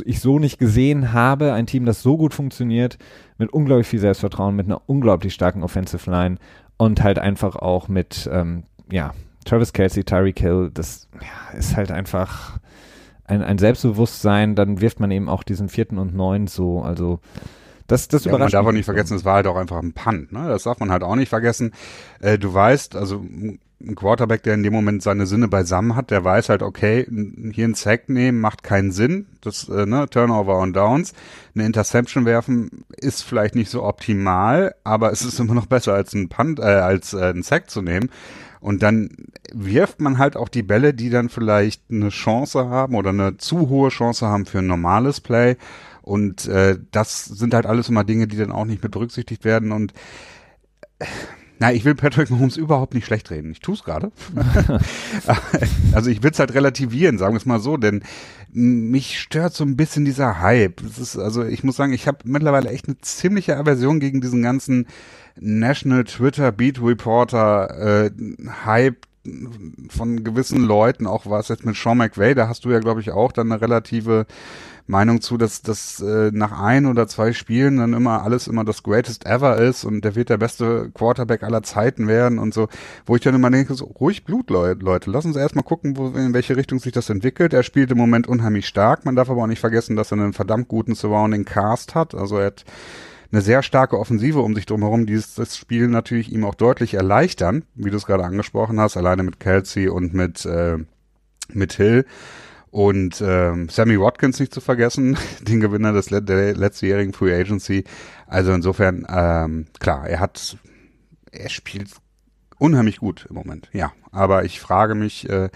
ich 0.06 0.20
so 0.20 0.40
nicht 0.40 0.60
gesehen 0.60 1.14
habe. 1.14 1.54
Ein 1.54 1.68
Team, 1.68 1.86
das 1.86 2.02
so 2.02 2.18
gut 2.18 2.34
funktioniert, 2.34 2.98
mit 3.38 3.52
unglaublich 3.52 3.88
viel 3.88 4.00
Selbstvertrauen, 4.00 4.56
mit 4.56 4.66
einer 4.66 4.82
unglaublich 4.88 5.34
starken 5.34 5.64
Offensive 5.64 6.10
Line 6.10 6.38
und 6.78 7.04
halt 7.04 7.20
einfach 7.20 7.56
auch 7.56 7.88
mit, 7.88 8.30
ähm, 8.32 8.64
ja, 8.92 9.14
Travis 9.46 9.74
Kelsey, 9.74 10.04
Tyreek 10.04 10.40
Hill, 10.40 10.72
das 10.74 11.08
ja, 11.22 11.58
ist 11.58 11.76
halt 11.76 11.92
einfach 11.92 12.60
ein, 13.26 13.42
ein 13.42 13.58
Selbstbewusstsein, 13.58 14.56
dann 14.56 14.82
wirft 14.82 15.00
man 15.00 15.12
eben 15.12 15.30
auch 15.30 15.44
diesen 15.44 15.70
vierten 15.70 15.98
und 15.98 16.14
neun 16.14 16.48
so, 16.48 16.82
also 16.82 17.20
das, 17.88 18.08
das 18.08 18.26
ja, 18.26 18.32
überrascht 18.32 18.54
Man 18.54 18.64
darf 18.64 18.70
auch 18.70 18.74
nicht 18.74 18.86
vergessen, 18.86 19.16
es 19.16 19.26
war 19.26 19.36
halt 19.36 19.48
auch 19.48 19.56
einfach 19.56 19.82
ein 19.82 19.94
Punt, 19.94 20.32
ne? 20.32 20.48
Das 20.48 20.64
darf 20.64 20.80
man 20.80 20.92
halt 20.92 21.04
auch 21.04 21.16
nicht 21.16 21.30
vergessen. 21.30 21.72
Äh, 22.20 22.38
du 22.38 22.54
weißt, 22.54 22.96
also 22.96 23.24
ein 23.82 23.96
Quarterback, 23.96 24.44
der 24.44 24.56
in 24.56 24.64
dem 24.64 24.74
Moment 24.74 25.02
seine 25.02 25.26
Sinne 25.26 25.48
beisammen 25.48 25.96
hat, 25.96 26.12
der 26.12 26.24
weiß 26.24 26.50
halt, 26.50 26.64
okay, 26.64 27.08
hier 27.54 27.66
einen 27.66 27.76
Sack 27.76 28.10
nehmen 28.10 28.42
macht 28.42 28.64
keinen 28.64 28.92
Sinn. 28.92 29.28
Das, 29.42 29.70
äh, 29.70 29.86
ne, 29.86 30.10
Turnover 30.10 30.58
on 30.58 30.74
Downs. 30.74 31.14
Eine 31.56 31.66
Interception 31.66 32.26
werfen 32.26 32.84
ist 32.98 33.24
vielleicht 33.24 33.56
nicht 33.56 33.70
so 33.70 33.84
optimal, 33.84 34.76
aber 34.84 35.12
es 35.12 35.24
ist 35.24 35.40
immer 35.40 35.54
noch 35.54 35.66
besser 35.68 35.94
als 35.94 36.14
ein 36.14 36.30
Punt, 36.30 36.60
äh, 36.60 36.64
als 36.64 37.14
äh, 37.14 37.24
einen 37.24 37.44
Sack 37.44 37.70
zu 37.70 37.82
nehmen. 37.82 38.10
Und 38.60 38.84
dann 38.84 39.12
wirft 39.54 40.02
man 40.02 40.18
halt 40.18 40.36
auch 40.36 40.50
die 40.50 40.64
Bälle, 40.64 40.94
die 40.94 41.10
dann 41.10 41.30
vielleicht 41.30 41.84
eine 41.90 42.10
Chance 42.10 42.68
haben 42.68 42.96
oder 42.96 43.12
eine 43.12 43.38
zu 43.38 43.70
hohe 43.70 43.90
Chance 43.90 44.28
haben 44.28 44.46
für 44.46 44.60
ein 44.60 44.68
normales 44.68 45.22
Play. 45.22 45.56
Und 46.02 46.48
äh, 46.48 46.78
das 46.92 47.26
sind 47.26 47.54
halt 47.54 47.66
alles 47.66 47.88
immer 47.88 48.04
Dinge, 48.04 48.28
die 48.28 48.38
dann 48.38 48.52
auch 48.52 48.66
nicht 48.66 48.84
mit 48.84 48.92
berücksichtigt 48.92 49.46
werden. 49.46 49.72
Und 49.72 49.94
na, 51.60 51.74
ich 51.74 51.84
will 51.84 51.94
Patrick 51.96 52.30
Mahomes 52.30 52.58
überhaupt 52.58 52.94
nicht 52.94 53.06
schlecht 53.06 53.30
reden. 53.32 53.52
Ich 53.52 53.60
tue 53.60 53.76
es 53.76 53.84
gerade. 53.84 54.12
also 55.94 56.10
ich 56.10 56.24
will 56.24 56.32
es 56.32 56.40
halt 56.40 56.54
relativieren, 56.54 57.18
sagen 57.18 57.34
wir 57.34 57.38
es 57.38 57.46
mal 57.46 57.60
so, 57.60 57.76
denn 57.76 58.02
mich 58.52 59.20
stört 59.20 59.54
so 59.54 59.66
ein 59.66 59.76
bisschen 59.76 60.06
dieser 60.06 60.40
Hype. 60.40 60.82
Das 60.82 60.98
ist, 60.98 61.18
also 61.18 61.44
ich 61.44 61.64
muss 61.64 61.76
sagen, 61.76 61.94
ich 61.94 62.08
habe 62.08 62.20
mittlerweile 62.24 62.70
echt 62.70 62.88
eine 62.88 62.98
ziemliche 63.02 63.58
Aversion 63.58 64.00
gegen 64.00 64.22
diesen 64.22 64.42
ganzen 64.42 64.88
National 65.40 66.06
Twitter 66.06 66.52
Beat 66.52 66.82
Reporter 66.82 68.06
äh, 68.06 68.12
Hype 68.66 69.06
von 69.90 70.24
gewissen 70.24 70.64
Leuten, 70.64 71.06
auch 71.06 71.26
was 71.26 71.50
jetzt 71.50 71.66
mit 71.66 71.76
Sean 71.76 71.98
McVay, 71.98 72.34
da 72.36 72.48
hast 72.48 72.66
du 72.66 72.72
ja, 72.72 72.80
glaube 72.80 73.02
ich, 73.02 73.12
auch 73.12 73.32
dann 73.32 73.52
eine 73.52 73.62
relative 73.62 74.26
Meinung 74.90 75.22
zu, 75.22 75.38
dass 75.38 75.62
das 75.62 76.02
äh, 76.02 76.32
nach 76.34 76.60
ein 76.60 76.88
oder 76.88 77.08
zwei 77.08 77.32
Spielen 77.32 77.78
dann 77.78 77.94
immer 77.94 78.24
alles 78.24 78.48
immer 78.48 78.66
das 78.66 78.82
Greatest 78.82 79.24
Ever 79.26 79.58
ist 79.58 79.86
und 79.86 80.04
der 80.04 80.16
wird 80.16 80.30
der 80.30 80.40
beste 80.40 80.90
Quarterback 80.94 81.44
aller 81.44 81.62
Zeiten 81.62 82.08
werden 82.08 82.40
und 82.40 82.56
so, 82.56 82.68
wo 83.06 83.16
ich 83.16 83.22
dann 83.22 83.36
immer 83.36 83.52
denke, 83.52 83.76
so 83.76 83.86
ruhig 83.86 84.26
Blut, 84.26 84.50
Leute, 84.50 85.12
lass 85.12 85.26
uns 85.26 85.36
erstmal 85.36 85.64
gucken, 85.64 85.96
wo, 85.96 86.08
in 86.08 86.34
welche 86.34 86.58
Richtung 86.58 86.80
sich 86.80 86.92
das 86.92 87.10
entwickelt. 87.12 87.54
Er 87.54 87.62
spielt 87.62 87.92
im 87.92 88.00
Moment 88.00 88.28
unheimlich 88.28 88.66
stark, 88.66 89.06
man 89.06 89.16
darf 89.16 89.30
aber 89.30 89.44
auch 89.44 89.48
nicht 89.48 89.60
vergessen, 89.60 89.96
dass 89.96 90.12
er 90.12 90.18
einen 90.18 90.34
verdammt 90.34 90.68
guten 90.68 90.96
Surrounding 90.96 91.46
Cast 91.46 91.94
hat, 91.94 92.16
also 92.16 92.40
er 92.40 92.48
hat 92.48 92.66
eine 93.32 93.42
sehr 93.42 93.62
starke 93.62 94.00
Offensive 94.00 94.40
um 94.40 94.56
sich 94.56 94.66
drumherum, 94.66 95.06
die 95.06 95.22
das 95.36 95.56
Spiel 95.56 95.88
natürlich 95.88 96.32
ihm 96.32 96.44
auch 96.44 96.56
deutlich 96.56 96.96
erleichtern, 96.96 97.64
wie 97.76 97.92
du 97.92 97.98
es 97.98 98.08
gerade 98.08 98.24
angesprochen 98.24 98.80
hast, 98.80 98.98
alleine 98.98 99.22
mit 99.22 99.40
Kelsey 99.40 99.88
und 99.88 100.16
mit, 100.16 100.48
äh, 100.48 100.78
mit 101.54 101.74
Hill. 101.74 102.06
Und 102.72 103.22
ähm, 103.26 103.68
Sammy 103.70 104.00
Watkins 104.00 104.40
nicht 104.40 104.54
zu 104.54 104.62
vergessen, 104.62 105.18
den 105.42 105.60
Gewinner 105.60 105.92
des 105.92 106.08
der 106.08 106.56
letztjährigen 106.56 107.14
Free 107.14 107.34
Agency. 107.34 107.84
Also 108.28 108.52
insofern, 108.54 109.06
ähm, 109.10 109.66
klar, 109.80 110.08
er 110.08 110.20
hat, 110.20 110.58
er 111.32 111.50
spielt 111.50 111.90
unheimlich 112.60 112.98
gut 113.00 113.26
im 113.30 113.36
Moment, 113.36 113.70
ja. 113.74 113.92
Aber 114.12 114.46
ich 114.46 114.60
frage 114.60 114.94
mich, 114.94 115.28
äh, 115.30 115.50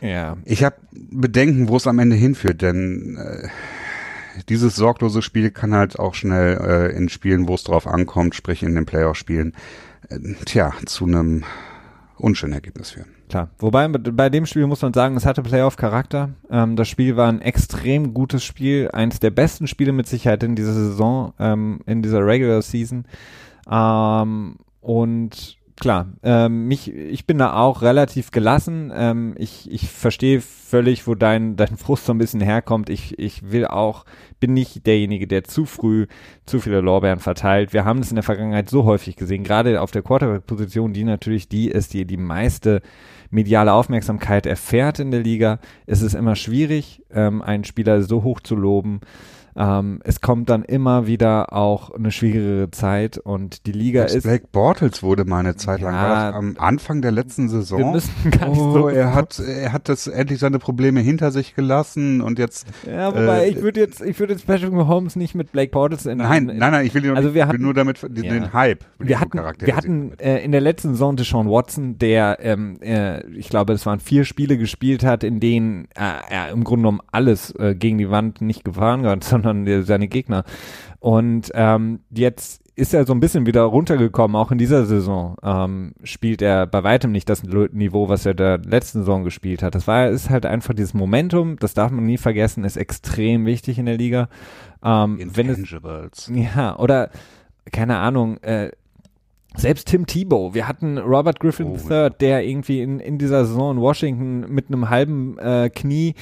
ja. 0.00 0.36
ich 0.44 0.62
habe 0.62 0.76
Bedenken, 0.92 1.68
wo 1.68 1.76
es 1.76 1.86
am 1.86 1.98
Ende 1.98 2.16
hinführt, 2.16 2.62
denn 2.62 3.16
äh, 3.16 3.48
dieses 4.48 4.76
sorglose 4.76 5.22
Spiel 5.22 5.50
kann 5.50 5.74
halt 5.74 5.98
auch 5.98 6.14
schnell 6.14 6.58
äh, 6.58 6.96
in 6.96 7.08
Spielen, 7.08 7.48
wo 7.48 7.54
es 7.54 7.64
drauf 7.64 7.86
ankommt, 7.86 8.34
sprich 8.34 8.62
in 8.62 8.74
den 8.74 8.86
Playoff-Spielen, 8.86 9.54
äh, 10.08 10.18
tja, 10.44 10.72
zu 10.86 11.06
einem 11.06 11.44
unschönen 12.16 12.52
Ergebnis 12.52 12.90
führen. 12.90 13.11
Klar. 13.32 13.48
Wobei 13.56 13.88
bei 13.88 14.28
dem 14.28 14.44
Spiel 14.44 14.66
muss 14.66 14.82
man 14.82 14.92
sagen, 14.92 15.16
es 15.16 15.24
hatte 15.24 15.40
Playoff-Charakter. 15.40 16.34
Ähm, 16.50 16.76
das 16.76 16.86
Spiel 16.86 17.16
war 17.16 17.30
ein 17.30 17.40
extrem 17.40 18.12
gutes 18.12 18.44
Spiel, 18.44 18.90
eines 18.92 19.20
der 19.20 19.30
besten 19.30 19.66
Spiele 19.66 19.92
mit 19.92 20.06
Sicherheit 20.06 20.42
in 20.42 20.54
dieser 20.54 20.74
Saison, 20.74 21.32
ähm, 21.38 21.80
in 21.86 22.02
dieser 22.02 22.26
Regular 22.26 22.60
Season. 22.60 23.06
Ähm, 23.70 24.56
und 24.82 25.56
klar, 25.80 26.08
ähm, 26.22 26.68
mich, 26.68 26.92
ich 26.92 27.26
bin 27.26 27.38
da 27.38 27.54
auch 27.54 27.80
relativ 27.80 28.32
gelassen. 28.32 28.92
Ähm, 28.94 29.34
ich, 29.38 29.70
ich 29.72 29.88
verstehe 29.88 30.42
völlig, 30.42 31.06
wo 31.06 31.14
dein, 31.14 31.56
dein 31.56 31.78
Frust 31.78 32.04
so 32.04 32.12
ein 32.12 32.18
bisschen 32.18 32.42
herkommt. 32.42 32.90
Ich, 32.90 33.18
ich 33.18 33.50
will 33.50 33.66
auch, 33.66 34.04
bin 34.40 34.52
nicht 34.52 34.86
derjenige, 34.86 35.26
der 35.26 35.44
zu 35.44 35.64
früh 35.64 36.06
zu 36.44 36.60
viele 36.60 36.82
Lorbeeren 36.82 37.18
verteilt. 37.18 37.72
Wir 37.72 37.86
haben 37.86 38.00
das 38.00 38.10
in 38.10 38.16
der 38.16 38.24
Vergangenheit 38.24 38.68
so 38.68 38.84
häufig 38.84 39.16
gesehen, 39.16 39.42
gerade 39.42 39.80
auf 39.80 39.90
der 39.90 40.02
Quarterback-Position, 40.02 40.92
die 40.92 41.04
natürlich 41.04 41.48
die 41.48 41.68
ist, 41.68 41.94
die 41.94 42.04
die 42.04 42.18
meiste 42.18 42.82
mediale 43.32 43.72
Aufmerksamkeit 43.72 44.46
erfährt 44.46 44.98
in 44.98 45.10
der 45.10 45.20
Liga. 45.20 45.58
Es 45.86 46.02
ist 46.02 46.14
immer 46.14 46.36
schwierig, 46.36 47.02
ähm, 47.10 47.42
einen 47.42 47.64
Spieler 47.64 48.02
so 48.02 48.22
hoch 48.22 48.40
zu 48.40 48.54
loben. 48.54 49.00
Ähm, 49.56 50.00
es 50.04 50.20
kommt 50.20 50.48
dann 50.48 50.62
immer 50.64 51.06
wieder 51.06 51.52
auch 51.52 51.90
eine 51.90 52.10
schwierigere 52.10 52.70
Zeit 52.70 53.18
und 53.18 53.66
die 53.66 53.72
Liga 53.72 54.04
das 54.04 54.14
ist. 54.14 54.22
Blake 54.24 54.46
Bortles 54.50 55.02
wurde 55.02 55.24
mal 55.24 55.40
eine 55.40 55.56
Zeit 55.56 55.80
lang 55.80 55.94
ja, 55.94 56.32
am 56.32 56.56
Anfang 56.58 57.02
der 57.02 57.12
letzten 57.12 57.48
Saison. 57.48 57.78
Wir 57.78 57.86
müssen 57.86 58.30
gar 58.30 58.48
nicht 58.48 58.58
oh, 58.58 58.72
so 58.72 58.88
er 58.88 59.14
hat 59.14 59.38
er 59.38 59.72
hat 59.72 59.88
das 59.88 60.06
endlich 60.06 60.38
seine 60.38 60.58
Probleme 60.58 61.00
hinter 61.00 61.30
sich 61.30 61.54
gelassen 61.54 62.20
und 62.22 62.38
jetzt. 62.38 62.66
Ja, 62.86 63.08
wobei 63.10 63.44
äh, 63.44 63.50
ich 63.50 63.62
würde 63.62 63.80
jetzt 63.80 64.00
ich 64.00 64.18
würde 64.18 64.32
jetzt 64.32 64.46
Patrick 64.46 64.72
Mahomes 64.72 65.16
nicht 65.16 65.34
mit 65.34 65.52
Blake 65.52 65.70
Bortles 65.70 66.06
in, 66.06 66.18
Nein, 66.18 66.48
in, 66.48 66.58
nein, 66.58 66.72
nein, 66.72 66.86
ich 66.86 66.94
will, 66.94 67.02
nur, 67.02 67.16
also 67.16 67.34
wir 67.34 67.46
hatten, 67.46 67.62
nur 67.62 67.74
damit 67.74 68.02
den, 68.02 68.24
ja. 68.24 68.52
Hype. 68.52 68.84
Wir 68.98 69.20
hatten 69.20 69.38
wir 69.58 69.76
hatten 69.76 70.18
äh, 70.18 70.38
in 70.42 70.52
der 70.52 70.60
letzten 70.60 70.90
Saison 70.90 71.16
Deshaun 71.16 71.48
Watson, 71.48 71.98
der 71.98 72.38
ähm, 72.40 72.78
äh, 72.80 73.26
ich 73.26 73.48
glaube, 73.48 73.72
es 73.72 73.84
waren 73.86 74.00
vier 74.00 74.24
Spiele 74.24 74.56
gespielt 74.56 75.04
hat, 75.04 75.24
in 75.24 75.40
denen 75.40 75.86
äh, 75.94 76.12
er 76.30 76.50
im 76.50 76.64
Grunde 76.64 76.82
genommen 76.82 77.00
alles 77.10 77.54
äh, 77.56 77.74
gegen 77.74 77.98
die 77.98 78.10
Wand 78.10 78.40
nicht 78.40 78.64
gefahren 78.64 79.04
hat, 79.06 79.24
sondern 79.42 79.84
seine 79.84 80.08
Gegner. 80.08 80.44
Und 81.00 81.50
ähm, 81.54 82.00
jetzt 82.10 82.62
ist 82.74 82.94
er 82.94 83.04
so 83.04 83.12
ein 83.12 83.20
bisschen 83.20 83.44
wieder 83.44 83.62
runtergekommen, 83.62 84.34
auch 84.34 84.50
in 84.50 84.58
dieser 84.58 84.86
Saison 84.86 85.36
ähm, 85.42 85.92
spielt 86.04 86.40
er 86.40 86.66
bei 86.66 86.82
weitem 86.82 87.12
nicht 87.12 87.28
das 87.28 87.42
Niveau, 87.42 88.08
was 88.08 88.24
er 88.24 88.34
der 88.34 88.58
letzten 88.58 89.00
Saison 89.00 89.24
gespielt 89.24 89.62
hat. 89.62 89.74
Das 89.74 89.86
war 89.86 90.08
ist 90.08 90.30
halt 90.30 90.46
einfach 90.46 90.72
dieses 90.72 90.94
Momentum, 90.94 91.58
das 91.58 91.74
darf 91.74 91.90
man 91.90 92.06
nie 92.06 92.16
vergessen, 92.16 92.64
ist 92.64 92.76
extrem 92.76 93.44
wichtig 93.44 93.78
in 93.78 93.86
der 93.86 93.98
Liga. 93.98 94.28
Ähm, 94.82 95.18
wenn 95.34 95.50
es, 95.50 95.74
ja, 96.30 96.78
oder 96.78 97.10
keine 97.70 97.98
Ahnung, 97.98 98.38
äh, 98.38 98.70
selbst 99.54 99.88
Tim 99.88 100.06
Tebow, 100.06 100.54
wir 100.54 100.66
hatten 100.66 100.96
Robert 100.96 101.40
Griffin 101.40 101.66
oh, 101.66 101.90
III, 101.90 102.10
der 102.20 102.44
irgendwie 102.44 102.80
in, 102.80 103.00
in 103.00 103.18
dieser 103.18 103.44
Saison 103.44 103.76
in 103.76 103.82
Washington 103.82 104.52
mit 104.52 104.68
einem 104.68 104.88
halben 104.88 105.38
äh, 105.38 105.68
Knie 105.68 106.14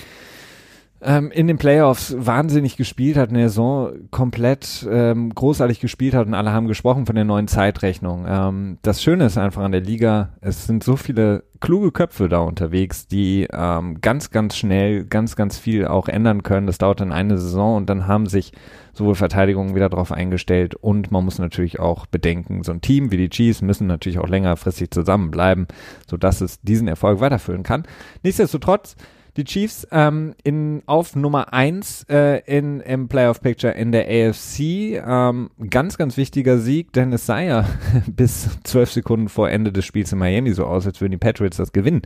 ähm, 1.03 1.31
in 1.31 1.47
den 1.47 1.59
Playoffs 1.59 2.15
wahnsinnig 2.19 2.77
gespielt 2.77 3.17
hat, 3.17 3.31
eine 3.31 3.49
Saison 3.49 3.93
komplett 4.11 4.87
ähm, 4.91 5.35
großartig 5.35 5.81
gespielt 5.81 6.15
hat 6.15 6.27
und 6.27 6.35
alle 6.35 6.53
haben 6.53 6.67
gesprochen 6.67 7.07
von 7.07 7.15
der 7.15 7.25
neuen 7.25 7.49
Zeitrechnung. 7.49 8.27
Ähm, 8.29 8.79
das 8.83 9.03
Schöne 9.03 9.25
ist 9.25 9.39
einfach 9.39 9.63
an 9.63 9.73
der 9.73 9.81
Liga, 9.81 10.31
es 10.41 10.67
sind 10.67 10.85
so 10.85 10.97
viele 10.97 11.45
kluge 11.61 11.93
Köpfe 11.93 12.29
da 12.29 12.41
unterwegs, 12.41 13.07
die 13.07 13.47
ähm, 13.53 14.01
ganz, 14.01 14.31
ganz 14.31 14.57
schnell 14.57 15.05
ganz, 15.05 15.37
ganz 15.37 15.59
viel 15.59 15.87
auch 15.87 16.09
ändern 16.09 16.43
können. 16.43 16.67
Das 16.67 16.79
dauert 16.79 17.01
dann 17.01 17.13
eine 17.13 17.39
Saison 17.39 17.77
und 17.77 17.91
dann 17.91 18.07
haben 18.07 18.27
sich 18.27 18.53
sowohl 18.93 19.15
Verteidigungen 19.15 19.75
wieder 19.75 19.89
darauf 19.89 20.13
eingestellt 20.13 20.75
und 20.75 21.11
man 21.11 21.25
muss 21.25 21.39
natürlich 21.39 21.79
auch 21.79 22.07
bedenken, 22.07 22.63
so 22.63 22.73
ein 22.73 22.81
Team 22.81 23.11
wie 23.11 23.17
die 23.17 23.31
Chiefs 23.31 23.63
müssen 23.63 23.87
natürlich 23.87 24.19
auch 24.19 24.29
längerfristig 24.29 24.91
zusammenbleiben, 24.91 25.67
sodass 26.09 26.41
es 26.41 26.61
diesen 26.61 26.89
Erfolg 26.89 27.21
weiterführen 27.21 27.63
kann. 27.63 27.85
Nichtsdestotrotz 28.23 28.97
die 29.37 29.45
Chiefs 29.45 29.87
ähm, 29.91 30.35
in, 30.43 30.83
auf 30.87 31.17
Nummer 31.17 31.53
1 31.53 32.07
äh, 32.09 32.41
in, 32.47 32.81
im 32.81 33.09
Playoff 33.09 33.41
Picture 33.41 33.73
in 33.73 33.93
der 33.93 34.07
AFC. 34.07 34.61
Ähm, 35.07 35.51
ganz, 35.69 35.99
ganz 35.99 36.17
wichtiger 36.17 36.59
Sieg, 36.59 36.93
denn 36.93 37.13
es 37.13 37.27
sah 37.27 37.41
ja 37.41 37.65
bis 38.07 38.49
zwölf 38.65 38.91
Sekunden 38.93 39.29
vor 39.29 39.51
Ende 39.51 39.73
des 39.73 39.85
Spiels 39.85 40.13
in 40.13 40.19
Miami 40.19 40.53
so 40.53 40.67
aus, 40.67 40.87
als 40.87 41.01
würden 41.01 41.13
die 41.13 41.19
Patriots 41.19 41.57
das 41.57 41.73
gewinnen. 41.73 42.03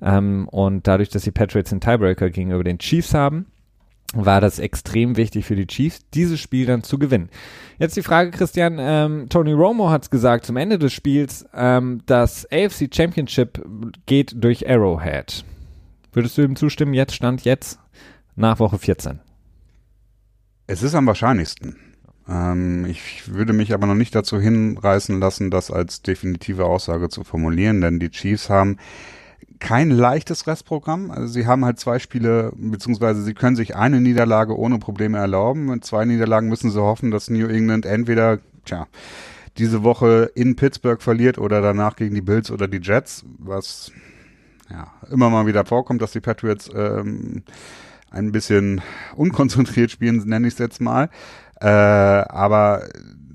Ähm, 0.00 0.48
und 0.48 0.86
dadurch, 0.86 1.08
dass 1.08 1.22
die 1.22 1.30
Patriots 1.30 1.70
den 1.70 1.80
Tiebreaker 1.80 2.30
gegenüber 2.30 2.64
den 2.64 2.78
Chiefs 2.78 3.14
haben, 3.14 3.46
war 4.14 4.40
das 4.40 4.58
extrem 4.58 5.16
wichtig 5.16 5.46
für 5.46 5.56
die 5.56 5.66
Chiefs, 5.66 6.00
dieses 6.12 6.38
Spiel 6.40 6.66
dann 6.66 6.82
zu 6.82 6.98
gewinnen. 6.98 7.30
Jetzt 7.78 7.96
die 7.96 8.02
Frage, 8.02 8.30
Christian, 8.30 8.76
ähm, 8.78 9.28
Tony 9.28 9.52
Romo 9.52 9.90
hat 9.90 10.02
es 10.02 10.10
gesagt 10.10 10.44
zum 10.44 10.56
Ende 10.56 10.78
des 10.78 10.92
Spiels, 10.92 11.46
ähm, 11.54 12.02
das 12.06 12.46
AFC 12.52 12.94
Championship 12.94 13.64
geht 14.06 14.34
durch 14.36 14.68
Arrowhead. 14.68 15.44
Würdest 16.12 16.36
du 16.36 16.42
ihm 16.42 16.56
zustimmen, 16.56 16.92
jetzt 16.92 17.14
Stand 17.14 17.44
jetzt, 17.44 17.78
nach 18.36 18.58
Woche 18.58 18.78
14? 18.78 19.20
Es 20.66 20.82
ist 20.82 20.94
am 20.94 21.06
wahrscheinlichsten. 21.06 21.76
Ähm, 22.28 22.84
ich 22.84 23.32
würde 23.32 23.54
mich 23.54 23.72
aber 23.72 23.86
noch 23.86 23.94
nicht 23.94 24.14
dazu 24.14 24.38
hinreißen 24.38 25.18
lassen, 25.18 25.50
das 25.50 25.70
als 25.70 26.02
definitive 26.02 26.66
Aussage 26.66 27.08
zu 27.08 27.24
formulieren, 27.24 27.80
denn 27.80 27.98
die 27.98 28.10
Chiefs 28.10 28.50
haben 28.50 28.76
kein 29.58 29.90
leichtes 29.90 30.46
Restprogramm. 30.46 31.10
Also 31.10 31.28
sie 31.28 31.46
haben 31.46 31.64
halt 31.64 31.78
zwei 31.78 31.98
Spiele, 31.98 32.52
beziehungsweise 32.56 33.22
sie 33.22 33.32
können 33.32 33.56
sich 33.56 33.76
eine 33.76 34.00
Niederlage 34.00 34.58
ohne 34.58 34.78
Probleme 34.78 35.18
erlauben. 35.18 35.66
Mit 35.66 35.84
zwei 35.84 36.04
Niederlagen 36.04 36.48
müssen 36.48 36.70
sie 36.70 36.82
hoffen, 36.82 37.10
dass 37.10 37.30
New 37.30 37.46
England 37.46 37.86
entweder, 37.86 38.40
tja, 38.64 38.86
diese 39.58 39.82
Woche 39.82 40.30
in 40.34 40.56
Pittsburgh 40.56 41.00
verliert 41.00 41.38
oder 41.38 41.62
danach 41.62 41.96
gegen 41.96 42.14
die 42.14 42.22
Bills 42.22 42.50
oder 42.50 42.68
die 42.68 42.80
Jets, 42.82 43.24
was 43.38 43.92
ja, 44.72 44.90
immer 45.10 45.28
mal 45.28 45.46
wieder 45.46 45.64
vorkommt, 45.64 46.00
dass 46.00 46.12
die 46.12 46.20
Patriots 46.20 46.70
ähm, 46.74 47.42
ein 48.10 48.32
bisschen 48.32 48.80
unkonzentriert 49.16 49.90
spielen, 49.90 50.22
nenne 50.26 50.48
ich 50.48 50.54
es 50.54 50.58
jetzt 50.58 50.80
mal. 50.80 51.10
Äh, 51.60 51.66
aber 51.66 52.88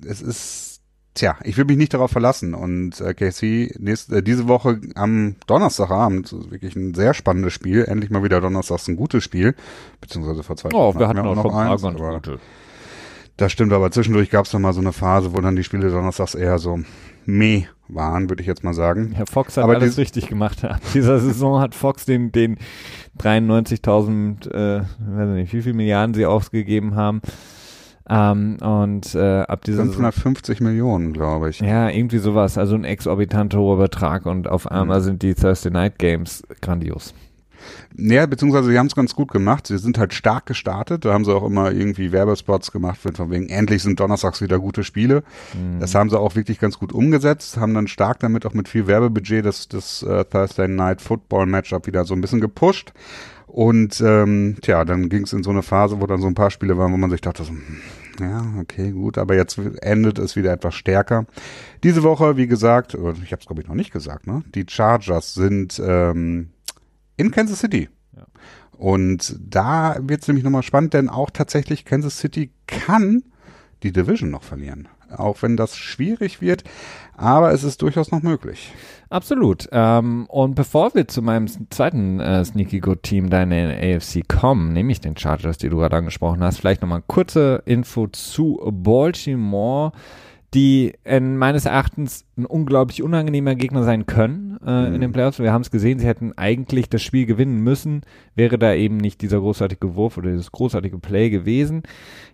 es 0.06 0.22
ist, 0.22 0.82
tja, 1.14 1.38
ich 1.44 1.58
will 1.58 1.66
mich 1.66 1.78
nicht 1.78 1.94
darauf 1.94 2.12
verlassen. 2.12 2.54
Und 2.54 3.00
äh, 3.02 3.14
KC 3.14 3.80
nächste, 3.80 4.18
äh, 4.18 4.24
diese 4.24 4.48
Woche 4.48 4.82
am 4.96 5.36
Donnerstagabend, 5.46 6.32
wirklich 6.52 6.76
ein 6.76 6.94
sehr 6.94 7.14
spannendes 7.14 7.54
Spiel. 7.54 7.86
Endlich 7.86 8.10
mal 8.10 8.24
wieder 8.24 8.42
Donnerstags 8.42 8.88
ein 8.88 8.96
gutes 8.96 9.24
Spiel. 9.24 9.56
Beziehungsweise 10.02 10.44
vor 10.44 10.58
zwei 10.58 10.70
Oh, 10.74 10.94
wir 10.98 11.08
hatten 11.08 11.20
auch 11.20 11.36
noch 11.36 11.56
eins. 11.56 11.84
Aber 11.84 12.14
gute. 12.16 12.40
Das 13.38 13.52
stimmt, 13.52 13.72
aber 13.72 13.92
zwischendurch 13.92 14.32
gab 14.32 14.46
es 14.46 14.52
dann 14.52 14.64
mal 14.64 14.74
so 14.74 14.82
eine 14.82 14.94
Phase, 14.94 15.34
wo 15.34 15.42
dann 15.42 15.56
die 15.56 15.64
Spiele 15.64 15.90
Donnerstags 15.90 16.34
eher 16.34 16.58
so 16.58 16.80
meh 17.26 17.66
waren, 17.88 18.30
würde 18.30 18.42
ich 18.42 18.48
jetzt 18.48 18.64
mal 18.64 18.74
sagen. 18.74 19.12
Herr 19.14 19.28
Fox 19.28 19.58
hat 19.58 19.64
Aber 19.64 19.76
alles 19.76 19.98
richtig 19.98 20.28
gemacht. 20.28 20.64
Ab 20.66 20.82
dieser 20.94 21.20
Saison 21.20 21.60
hat 21.60 21.76
Fox 21.76 22.06
den, 22.06 22.32
den 22.32 22.58
93.000, 23.20 24.52
äh, 24.52 24.82
weiß 24.82 25.30
nicht, 25.36 25.54
wie 25.54 25.62
viel 25.62 25.74
Milliarden 25.74 26.14
sie 26.16 26.26
ausgegeben 26.26 26.96
haben. 26.96 27.22
Ähm, 28.10 28.58
und 28.62 29.14
äh, 29.16 29.42
ab 29.42 29.64
dieser 29.66 29.84
550 29.84 30.62
Millionen, 30.62 31.14
glaube 31.14 31.50
ich. 31.50 31.60
Ja, 31.60 31.90
irgendwie 31.90 32.20
sowas. 32.20 32.58
Also 32.58 32.76
ein 32.76 32.86
exorbitant 32.86 33.54
hoher 33.54 33.78
Betrag 33.78 34.26
und 34.26 34.48
auf 34.48 34.72
einmal 34.72 35.00
mhm. 35.00 35.04
sind 35.04 35.24
die 35.24 35.36
Thursday 35.36 35.72
Night 35.72 36.00
Games 36.00 36.44
grandios. 36.62 37.14
Ja, 37.96 38.26
beziehungsweise 38.26 38.70
sie 38.70 38.78
haben 38.78 38.88
es 38.88 38.96
ganz 38.96 39.16
gut 39.16 39.32
gemacht. 39.32 39.68
Sie 39.68 39.78
sind 39.78 39.98
halt 39.98 40.14
stark 40.14 40.46
gestartet. 40.46 41.06
Da 41.06 41.14
haben 41.14 41.26
sie 41.26 41.34
auch 41.34 41.46
immer 41.46 41.72
irgendwie 41.72 42.12
Werbespots 42.12 42.72
gemacht, 42.72 43.00
von 43.00 43.32
wegen 43.32 43.50
endlich 43.50 43.84
sind 43.84 44.00
donnerstags 44.00 44.42
wieder 44.42 44.60
gute 44.60 44.84
Spiele. 44.84 45.24
Mhm. 45.54 45.80
Das 45.80 45.96
haben 45.96 46.10
sie 46.10 46.20
auch 46.20 46.36
wirklich 46.36 46.60
ganz 46.60 46.78
gut 46.80 46.92
umgesetzt, 46.92 47.58
haben 47.58 47.74
dann 47.74 47.88
stark 47.88 48.20
damit 48.20 48.46
auch 48.46 48.54
mit 48.54 48.68
viel 48.68 48.88
Werbebudget 48.88 49.46
das, 49.46 49.68
das 49.68 50.04
uh, 50.04 50.24
Thursday 50.24 50.68
Night 50.68 51.02
Football 51.02 51.46
Matchup 51.46 51.88
wieder 51.88 52.06
so 52.06 52.14
ein 52.14 52.22
bisschen 52.22 52.42
gepusht. 52.42 52.94
Und 53.48 54.02
ähm, 54.02 54.58
tja, 54.62 54.84
dann 54.84 55.10
ging 55.10 55.24
es 55.24 55.34
in 55.34 55.42
so 55.42 55.50
eine 55.50 55.64
Phase, 55.64 56.02
wo 56.02 56.06
dann 56.06 56.22
so 56.22 56.28
ein 56.28 56.36
paar 56.36 56.52
Spiele 56.52 56.78
waren, 56.78 56.92
wo 56.92 56.98
man 56.98 57.10
sich 57.10 57.22
dachte, 57.22 57.44
so, 57.44 57.52
hm, 57.52 57.82
ja, 58.20 58.46
okay, 58.60 58.92
gut, 58.92 59.18
aber 59.18 59.36
jetzt 59.36 59.58
endet 59.82 60.20
es 60.20 60.36
wieder 60.36 60.52
etwas 60.52 60.76
stärker. 60.76 61.26
Diese 61.84 62.04
Woche, 62.04 62.38
wie 62.38 62.48
gesagt, 62.48 62.94
ich 62.94 63.32
habe 63.32 63.40
es 63.40 63.46
glaube 63.46 63.62
ich 63.62 63.68
noch 63.68 63.76
nicht 63.76 63.92
gesagt, 63.92 64.28
ne? 64.28 64.44
Die 64.54 64.66
Chargers 64.68 65.34
sind 65.34 65.82
ähm, 65.84 66.50
in 67.18 67.32
Kansas 67.32 67.60
City. 67.60 67.90
Ja. 68.16 68.26
Und 68.78 69.36
da 69.40 69.98
wird 70.02 70.22
es 70.22 70.28
nämlich 70.28 70.44
nochmal 70.44 70.64
spannend, 70.64 70.94
denn 70.94 71.10
auch 71.10 71.30
tatsächlich 71.32 71.84
Kansas 71.84 72.20
City 72.20 72.52
kann 72.68 73.24
die 73.84 73.92
Division 73.92 74.30
noch 74.30 74.44
verlieren. 74.44 74.88
Auch 75.16 75.42
wenn 75.42 75.56
das 75.56 75.78
schwierig 75.78 76.42
wird, 76.42 76.66
aber 77.16 77.54
es 77.54 77.64
ist 77.64 77.82
durchaus 77.82 78.12
noch 78.12 78.22
möglich. 78.22 78.74
Absolut. 79.10 79.70
Ähm, 79.72 80.26
und 80.28 80.56
bevor 80.56 80.94
wir 80.96 81.08
zu 81.08 81.22
meinem 81.22 81.48
zweiten 81.70 82.20
äh, 82.20 82.44
Sneaky 82.44 82.82
Good 82.82 83.04
Team 83.04 83.30
da 83.30 83.42
in 83.42 83.50
der 83.52 83.96
AFC 83.96 84.28
kommen, 84.28 84.74
nämlich 84.74 85.00
den 85.00 85.16
Chargers, 85.16 85.58
die 85.58 85.70
du 85.70 85.78
gerade 85.78 85.96
angesprochen 85.96 86.44
hast, 86.44 86.58
vielleicht 86.58 86.82
nochmal 86.82 87.04
kurze 87.08 87.64
Info 87.66 88.08
zu 88.08 88.60
Baltimore 88.70 89.94
die 90.54 90.94
in 91.04 91.38
meines 91.38 91.66
Erachtens 91.66 92.26
ein 92.38 92.46
unglaublich 92.46 93.04
unangenehmer 93.04 93.56
Gegner 93.56 93.84
sein 93.84 94.06
können 94.06 94.58
äh, 94.66 94.88
mhm. 94.88 94.96
in 94.96 95.02
den 95.02 95.12
Playoffs. 95.12 95.40
Wir 95.40 95.52
haben 95.52 95.62
es 95.62 95.72
gesehen, 95.72 96.00
sie 96.00 96.08
hätten 96.08 96.34
eigentlich 96.38 96.90
das 96.90 97.02
Spiel 97.02 97.26
gewinnen 97.26 97.60
müssen, 97.60 98.02
wäre 98.36 98.58
da 98.58 98.74
eben 98.74 98.98
nicht 98.98 99.22
dieser 99.22 99.40
großartige 99.40 99.96
Wurf 99.96 100.18
oder 100.18 100.30
dieses 100.30 100.52
großartige 100.52 101.00
Play 101.00 101.30
gewesen. 101.30 101.84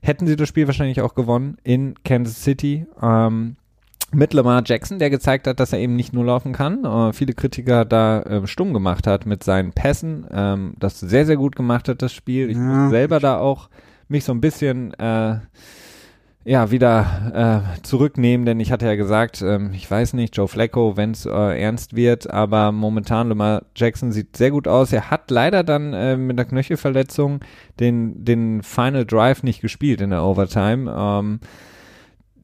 Hätten 0.02 0.28
sie 0.28 0.36
das 0.36 0.47
Spiel 0.47 0.67
wahrscheinlich 0.67 1.02
auch 1.02 1.15
gewonnen 1.15 1.58
in 1.63 1.95
Kansas 2.04 2.43
City. 2.43 2.86
Ähm, 3.02 3.56
mit 4.12 4.34
Lamar 4.34 4.62
Jackson, 4.63 4.99
der 4.99 5.10
gezeigt 5.10 5.47
hat, 5.47 5.60
dass 5.60 5.73
er 5.73 5.80
eben 5.80 5.95
nicht 5.95 6.13
nur 6.13 6.26
laufen 6.26 6.54
kann. 6.54 6.86
Äh, 6.86 7.13
viele 7.13 7.34
Kritiker 7.34 7.84
da 7.84 8.21
äh, 8.21 8.47
stumm 8.47 8.73
gemacht 8.73 9.08
hat 9.08 9.26
mit 9.26 9.43
seinen 9.43 9.71
Pässen, 9.71 10.28
ähm, 10.32 10.76
das 10.78 10.99
sehr, 10.99 11.26
sehr 11.26 11.38
gut 11.38 11.56
gemacht 11.56 11.89
hat, 11.89 12.04
das 12.04 12.13
Spiel. 12.13 12.52
Ich 12.52 12.58
ja. 12.58 12.62
muss 12.62 12.91
selber 12.91 13.19
da 13.19 13.39
auch 13.39 13.69
mich 14.08 14.23
so 14.23 14.32
ein 14.32 14.41
bisschen 14.41 14.93
äh, 14.99 15.38
ja, 16.45 16.71
wieder 16.71 17.63
äh, 17.77 17.82
zurücknehmen, 17.84 18.45
denn 18.45 18.60
ich 18.60 18.71
hatte 18.71 18.86
ja 18.86 18.95
gesagt, 18.95 19.41
ähm, 19.41 19.71
ich 19.73 19.89
weiß 19.89 20.13
nicht, 20.13 20.36
Joe 20.36 20.47
Flacco, 20.47 20.97
wenn 20.97 21.12
es 21.12 21.25
äh, 21.25 21.62
ernst 21.62 21.95
wird, 21.95 22.29
aber 22.29 22.71
momentan 22.73 23.29
Lamar 23.29 23.63
Jackson 23.75 24.12
sieht 24.12 24.36
sehr 24.36 24.51
gut 24.51 24.67
aus. 24.67 24.91
Er 24.91 25.10
hat 25.10 25.32
leider 25.32 25.63
dann 25.63 25.93
äh, 25.93 26.17
mit 26.17 26.38
der 26.38 26.45
Knöchelverletzung 26.45 27.39
den, 27.79 28.25
den 28.25 28.62
Final 28.62 29.06
Drive 29.06 29.43
nicht 29.43 29.62
gespielt 29.62 30.01
in 30.01 30.10
der 30.10 30.23
Overtime. 30.23 30.91
Ähm, 30.93 31.39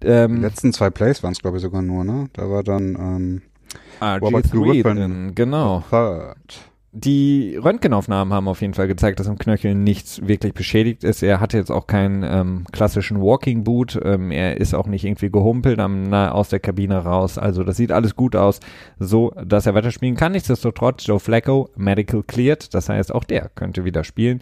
ähm, 0.01 0.35
Die 0.38 0.41
letzten 0.41 0.71
zwei 0.71 0.89
Plays 0.89 1.21
waren 1.23 1.33
es, 1.33 1.39
glaube 1.39 1.57
ich, 1.57 1.63
sogar 1.63 1.81
nur, 1.81 2.05
ne? 2.05 2.29
Da 2.33 2.49
war 2.49 2.63
dann 2.63 2.95
ähm, 2.95 3.41
RG3 3.99 4.83
drin, 4.83 5.35
genau. 5.35 5.83
Third. 5.89 6.68
Die 6.91 7.56
Röntgenaufnahmen 7.56 8.34
haben 8.34 8.47
auf 8.47 8.62
jeden 8.62 8.73
Fall 8.73 8.88
gezeigt, 8.88 9.19
dass 9.19 9.28
am 9.28 9.38
Knöchel 9.38 9.75
nichts 9.75 10.28
wirklich 10.28 10.56
beschädigt 10.56 11.04
ist. 11.04 11.21
Er 11.21 11.39
hatte 11.39 11.58
jetzt 11.58 11.69
auch 11.69 11.86
keinen 11.86 12.23
ähm, 12.23 12.65
klassischen 12.71 13.21
Walking 13.21 13.63
Boot. 13.63 13.99
Ähm, 14.04 14.32
er 14.32 14.58
ist 14.58 14.73
auch 14.73 14.88
nicht 14.88 15.06
irgendwie 15.06 15.30
gehumpelt 15.30 15.80
am, 15.80 16.10
na, 16.10 16.32
aus 16.32 16.49
der 16.49 16.60
Kabine 16.60 16.97
raus. 16.97 17.38
Also 17.38 17.63
das 17.63 17.78
sieht 17.78 17.91
alles 17.91 18.15
gut 18.15 18.36
aus, 18.36 18.60
so 18.97 19.32
dass 19.45 19.67
er 19.67 19.75
weiterspielen 19.75 20.15
kann. 20.15 20.32
Nichtsdestotrotz 20.32 21.06
Joe 21.06 21.19
Flacco 21.19 21.69
medical 21.75 22.23
cleared. 22.23 22.73
Das 22.73 22.89
heißt, 22.89 23.13
auch 23.13 23.23
der 23.23 23.49
könnte 23.54 23.86
wieder 23.86 24.04
spielen. 24.04 24.41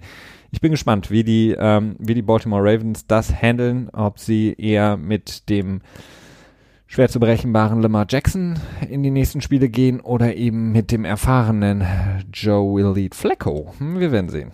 Ich 0.51 0.61
bin 0.61 0.71
gespannt, 0.71 1.11
wie 1.11 1.25
die, 1.25 1.53
ähm, 1.59 1.97
wie 1.99 2.13
die 2.13 2.21
Baltimore 2.21 2.63
Ravens 2.63 3.05
das 3.07 3.41
handeln, 3.41 3.89
ob 3.91 4.19
sie 4.19 4.55
eher 4.57 4.95
mit 4.95 5.49
dem 5.49 5.81
schwer 6.87 7.09
zu 7.09 7.19
berechenbaren 7.19 7.81
Lamar 7.81 8.07
Jackson 8.09 8.59
in 8.89 9.03
die 9.03 9.11
nächsten 9.11 9.41
Spiele 9.41 9.69
gehen 9.69 9.99
oder 9.99 10.35
eben 10.35 10.71
mit 10.71 10.91
dem 10.91 11.05
erfahrenen 11.05 11.85
Joe 12.33 12.73
Willie 12.73 13.09
Flacco. 13.13 13.73
Hm, 13.77 13.99
wir 13.99 14.11
werden 14.11 14.29
sehen. 14.29 14.51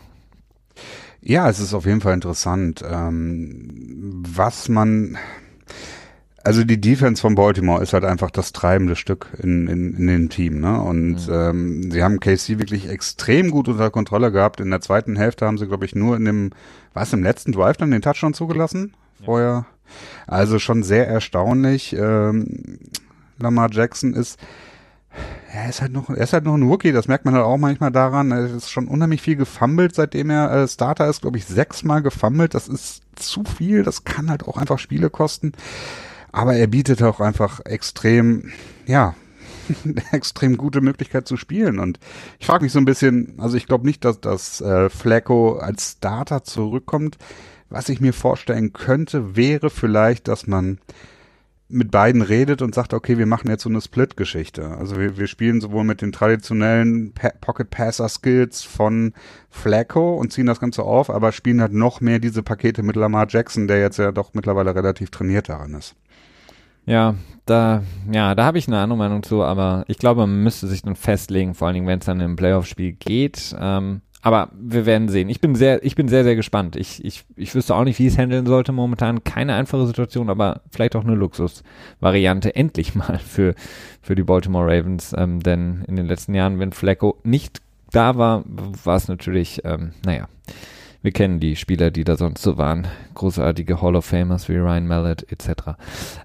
Ja, 1.22 1.50
es 1.50 1.60
ist 1.60 1.74
auf 1.74 1.86
jeden 1.86 2.02
Fall 2.02 2.16
interessant, 2.16 2.84
ähm, 2.86 4.22
was 4.28 4.68
man, 4.68 5.18
also 6.44 6.66
die 6.66 6.82
Defense 6.82 7.22
von 7.22 7.36
Baltimore 7.36 7.82
ist 7.82 7.94
halt 7.94 8.04
einfach 8.04 8.30
das 8.30 8.52
treibende 8.52 8.98
Stück 8.98 9.28
in, 9.42 9.68
in, 9.68 9.94
in 9.94 10.08
dem 10.08 10.30
Team, 10.30 10.60
ne? 10.60 10.82
Und 10.82 11.28
mhm. 11.28 11.34
ähm, 11.34 11.92
sie 11.92 12.04
haben 12.04 12.20
KC 12.20 12.60
wirklich 12.60 12.90
extrem 12.90 13.52
gut 13.52 13.70
unter 13.70 13.90
Kontrolle 13.90 14.34
gehabt. 14.34 14.60
In 14.60 14.70
der 14.70 14.82
zweiten 14.82 15.16
Hälfte 15.16 15.46
haben 15.46 15.58
sie, 15.58 15.68
glaube 15.68 15.86
ich, 15.86 15.96
nur 15.96 16.18
in 16.18 16.26
dem, 16.26 16.50
was 16.94 17.14
im 17.14 17.24
letzten 17.24 17.54
Drive 17.54 17.78
dann 17.78 17.92
den 17.92 18.02
Touchdown 18.02 18.34
zugelassen? 18.34 18.94
Vorher 19.24 19.66
also 20.28 20.60
schon 20.60 20.84
sehr 20.84 21.08
erstaunlich. 21.08 21.94
Ähm, 21.94 22.80
Lamar 23.40 23.70
Jackson 23.72 24.14
ist, 24.14 24.40
er 25.52 25.70
ist 25.70 25.82
halt 25.82 25.92
noch, 25.92 26.10
er 26.10 26.18
ist 26.18 26.34
halt 26.34 26.46
noch 26.46 26.56
ein 26.56 26.64
Rookie, 26.64 26.92
das 26.92 27.08
merkt 27.08 27.26
man 27.26 27.36
halt 27.36 27.46
auch 27.46 27.58
manchmal 27.58 27.92
daran. 27.92 28.32
Er 28.32 28.46
ist 28.46 28.70
schon 28.70 28.88
unheimlich 28.88 29.22
viel 29.22 29.36
gefummelt, 29.36 29.96
seitdem 29.96 30.30
er 30.30 30.52
äh, 30.52 30.68
Starter 30.68 31.08
ist, 31.08 31.22
glaube 31.22 31.38
ich, 31.38 31.46
sechsmal 31.46 32.02
gefummelt. 32.02 32.54
Das 32.54 32.68
ist 32.68 33.04
zu 33.16 33.44
viel, 33.44 33.84
das 33.84 34.04
kann 34.04 34.30
halt 34.30 34.48
auch 34.48 34.58
einfach 34.58 34.80
Spiele 34.80 35.10
kosten. 35.10 35.54
Aber 36.32 36.56
er 36.56 36.68
bietet 36.68 37.04
auch 37.04 37.20
einfach 37.20 37.60
extrem, 37.66 38.52
ja, 38.88 39.14
extrem 40.12 40.58
gute 40.58 40.82
Möglichkeit 40.82 41.28
zu 41.28 41.38
spielen. 41.38 41.80
Und 41.80 42.00
ich 42.40 42.48
frage 42.48 42.64
mich 42.64 42.72
so 42.72 42.80
ein 42.80 42.86
bisschen, 42.86 43.36
also 43.38 43.56
ich 43.56 43.68
glaube 43.68 43.86
nicht, 43.86 44.04
dass 44.04 44.20
dass 44.20 44.62
äh, 44.62 44.90
Flacco 44.90 45.58
als 45.58 45.92
Starter 45.98 46.44
zurückkommt. 46.44 47.18
Was 47.74 47.90
ich 47.90 48.00
mir 48.00 48.14
vorstellen 48.14 48.72
könnte, 48.72 49.36
wäre 49.36 49.72
vielleicht, 49.72 50.28
dass 50.28 50.46
man 50.46 50.78
mit 51.68 51.90
beiden 51.90 52.22
redet 52.22 52.62
und 52.62 52.76
sagt, 52.76 52.94
okay, 52.94 53.18
wir 53.18 53.26
machen 53.26 53.50
jetzt 53.50 53.64
so 53.64 53.70
eine 53.70 53.82
Split-Geschichte. 53.82 54.78
Also 54.78 55.00
wir, 55.00 55.18
wir 55.18 55.26
spielen 55.26 55.60
sowohl 55.60 55.84
mit 55.84 56.04
den 56.04 56.12
traditionellen 56.12 57.16
Pocket 57.42 57.68
Passer 57.72 58.08
Skills 58.10 58.62
von 58.62 59.14
Flacco 59.50 60.14
und 60.14 60.32
ziehen 60.32 60.46
das 60.46 60.60
Ganze 60.60 60.84
auf, 60.84 61.10
aber 61.10 61.32
spielen 61.32 61.62
halt 61.62 61.74
noch 61.74 62.00
mehr 62.00 62.20
diese 62.20 62.44
Pakete 62.44 62.84
mit 62.84 62.96
Lamar 62.96 63.26
Jackson, 63.28 63.68
der 63.68 63.80
jetzt 63.80 63.98
ja 63.98 64.12
doch 64.12 64.36
mittlerweile 64.36 64.76
relativ 64.76 65.10
trainiert 65.10 65.50
daran 65.50 65.74
ist. 65.74 65.96
Ja, 66.86 67.16
da, 67.48 67.82
ja, 68.12 68.36
da 68.36 68.46
habe 68.46 68.60
ich 68.60 68.68
eine 68.68 68.78
andere 68.78 69.00
Meinung 69.00 69.24
zu, 69.24 69.42
aber 69.42 69.84
ich 69.88 69.98
glaube, 69.98 70.28
man 70.28 70.44
müsste 70.44 70.68
sich 70.68 70.84
dann 70.84 70.96
festlegen, 70.96 71.56
vor 71.56 71.66
allen 71.66 71.74
Dingen, 71.74 71.88
wenn 71.88 71.98
es 71.98 72.06
dann 72.06 72.20
im 72.20 72.36
Playoff-Spiel 72.36 72.92
geht. 72.92 73.56
Ähm, 73.60 74.02
aber 74.24 74.50
wir 74.58 74.86
werden 74.86 75.10
sehen. 75.10 75.28
Ich 75.28 75.42
bin 75.42 75.54
sehr, 75.54 75.84
ich 75.84 75.96
bin 75.96 76.08
sehr, 76.08 76.24
sehr 76.24 76.38
gespannt. 76.38 76.78
Ich, 76.78 77.04
ich, 77.04 77.26
ich 77.36 77.54
wüsste 77.54 77.76
auch 77.76 77.84
nicht, 77.84 78.00
wie 78.00 78.08
es 78.08 78.18
handeln 78.18 78.46
sollte 78.46 78.72
momentan. 78.72 79.26
Keine 79.26 79.54
einfache 79.54 79.86
Situation, 79.86 80.30
aber 80.30 80.62
vielleicht 80.72 80.96
auch 80.96 81.04
eine 81.04 81.16
Luxusvariante 81.16 82.56
endlich 82.56 82.96
mal 82.96 83.20
für, 83.20 83.54
für 84.02 84.16
die 84.16 84.24
Baltimore 84.24 84.66
Ravens. 84.66 85.14
Ähm, 85.16 85.44
denn 85.44 85.84
in 85.90 85.98
den 85.98 86.08
letzten 86.08 86.34
Jahren, 86.34 86.58
wenn 86.58 86.72
Flacco 86.72 87.20
nicht 87.24 87.62
da 87.92 88.18
war, 88.18 88.46
war 88.46 88.96
es 88.96 89.10
natürlich, 89.10 89.62
ähm, 89.66 89.92
naja, 90.06 90.30
wir 91.04 91.12
kennen 91.12 91.42
die 91.42 91.58
Spieler, 91.58 91.92
die 91.92 92.06
da 92.06 92.16
sonst 92.16 92.42
so 92.42 92.58
waren. 92.58 92.88
Großartige 93.14 93.82
Hall 93.82 93.98
of 93.98 94.06
Famers 94.06 94.48
wie 94.48 94.56
Ryan 94.56 94.88
Mallett 94.88 95.30
etc. 95.30 95.76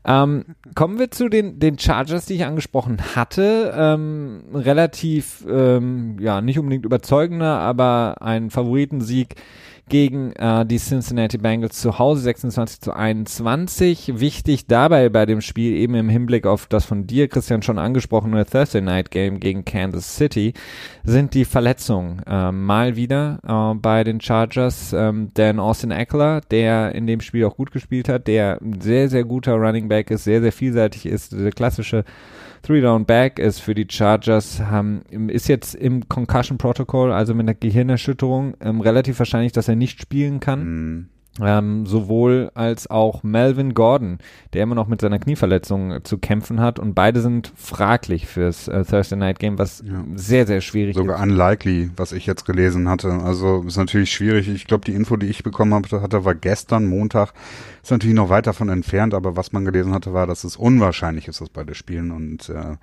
Ähm, 0.04 0.44
kommen 0.76 1.00
wir 1.00 1.10
zu 1.10 1.28
den, 1.28 1.58
den 1.58 1.78
Chargers, 1.78 2.26
die 2.26 2.34
ich 2.34 2.44
angesprochen 2.44 3.16
hatte. 3.16 3.74
Ähm, 3.76 4.44
relativ, 4.54 5.44
ähm, 5.50 6.16
ja, 6.20 6.40
nicht 6.40 6.60
unbedingt 6.60 6.84
überzeugender, 6.84 7.58
aber 7.58 8.18
ein 8.20 8.50
Favoritensieg 8.50 9.34
gegen 9.88 10.32
äh, 10.32 10.64
die 10.66 10.78
Cincinnati 10.78 11.38
Bengals 11.38 11.80
zu 11.80 11.98
Hause 11.98 12.22
26 12.22 12.80
zu 12.80 12.92
21. 12.92 14.20
Wichtig 14.20 14.66
dabei 14.66 15.08
bei 15.08 15.26
dem 15.26 15.40
Spiel 15.40 15.74
eben 15.74 15.94
im 15.94 16.08
Hinblick 16.08 16.46
auf 16.46 16.66
das 16.66 16.84
von 16.84 17.06
dir, 17.06 17.28
Christian, 17.28 17.62
schon 17.62 17.78
angesprochene 17.78 18.44
Thursday 18.46 18.80
Night 18.80 19.10
Game 19.10 19.40
gegen 19.40 19.64
Kansas 19.64 20.16
City 20.16 20.54
sind 21.04 21.34
die 21.34 21.44
Verletzungen 21.44 22.22
äh, 22.26 22.52
mal 22.52 22.96
wieder 22.96 23.38
äh, 23.46 23.78
bei 23.78 24.04
den 24.04 24.20
Chargers. 24.20 24.92
Ähm, 24.92 25.32
denn 25.34 25.58
Austin 25.58 25.90
Eckler, 25.90 26.40
der 26.50 26.94
in 26.94 27.06
dem 27.06 27.20
Spiel 27.20 27.44
auch 27.44 27.56
gut 27.56 27.72
gespielt 27.72 28.08
hat, 28.08 28.26
der 28.26 28.60
ein 28.60 28.80
sehr, 28.80 29.08
sehr 29.08 29.24
guter 29.24 29.54
Running 29.54 29.88
Back 29.88 30.10
ist, 30.10 30.24
sehr, 30.24 30.40
sehr 30.40 30.52
vielseitig 30.52 31.06
ist, 31.06 31.32
der 31.32 31.52
klassische 31.52 32.04
Three 32.62 32.80
Down 32.80 33.04
Back 33.04 33.38
ist 33.38 33.60
für 33.60 33.74
die 33.74 33.86
Chargers, 33.88 34.60
haben, 34.60 35.02
ist 35.28 35.48
jetzt 35.48 35.74
im 35.74 36.08
Concussion 36.08 36.58
Protocol, 36.58 37.12
also 37.12 37.34
mit 37.34 37.44
einer 37.44 37.54
Gehirnerschütterung, 37.54 38.54
ähm, 38.60 38.80
relativ 38.80 39.18
wahrscheinlich, 39.18 39.52
dass 39.52 39.68
er 39.68 39.76
nicht 39.76 40.00
spielen 40.00 40.40
kann. 40.40 40.64
Mhm. 40.64 41.08
Ähm, 41.40 41.86
sowohl 41.86 42.50
als 42.54 42.90
auch 42.90 43.22
Melvin 43.22 43.74
Gordon, 43.74 44.18
der 44.52 44.62
immer 44.62 44.74
noch 44.74 44.88
mit 44.88 45.00
seiner 45.00 45.18
Knieverletzung 45.18 46.04
zu 46.04 46.18
kämpfen 46.18 46.60
hat 46.60 46.78
und 46.78 46.94
beide 46.94 47.20
sind 47.20 47.52
fraglich 47.54 48.26
fürs 48.26 48.68
äh, 48.68 48.84
Thursday 48.84 49.16
Night 49.16 49.38
Game, 49.38 49.58
was 49.58 49.82
ja. 49.86 50.04
sehr, 50.14 50.46
sehr 50.46 50.60
schwierig 50.60 50.96
Sogar 50.96 51.16
ist. 51.16 51.20
Sogar 51.22 51.48
unlikely, 51.48 51.90
was 51.96 52.12
ich 52.12 52.26
jetzt 52.26 52.44
gelesen 52.44 52.88
hatte. 52.88 53.10
Also 53.10 53.62
ist 53.66 53.76
natürlich 53.76 54.10
schwierig. 54.10 54.48
Ich 54.48 54.66
glaube, 54.66 54.84
die 54.84 54.94
Info, 54.94 55.16
die 55.16 55.26
ich 55.26 55.42
bekommen 55.42 55.74
habe, 55.74 56.02
hatte, 56.02 56.24
war 56.24 56.34
gestern 56.34 56.86
Montag. 56.86 57.32
Ist 57.82 57.90
natürlich 57.90 58.16
noch 58.16 58.30
weit 58.30 58.46
davon 58.46 58.68
entfernt, 58.68 59.14
aber 59.14 59.36
was 59.36 59.52
man 59.52 59.64
gelesen 59.64 59.94
hatte, 59.94 60.12
war, 60.12 60.26
dass 60.26 60.44
es 60.44 60.56
unwahrscheinlich 60.56 61.28
ist, 61.28 61.40
dass 61.40 61.48
beide 61.48 61.74
spielen 61.74 62.10
und 62.10 62.48
äh, 62.48 62.76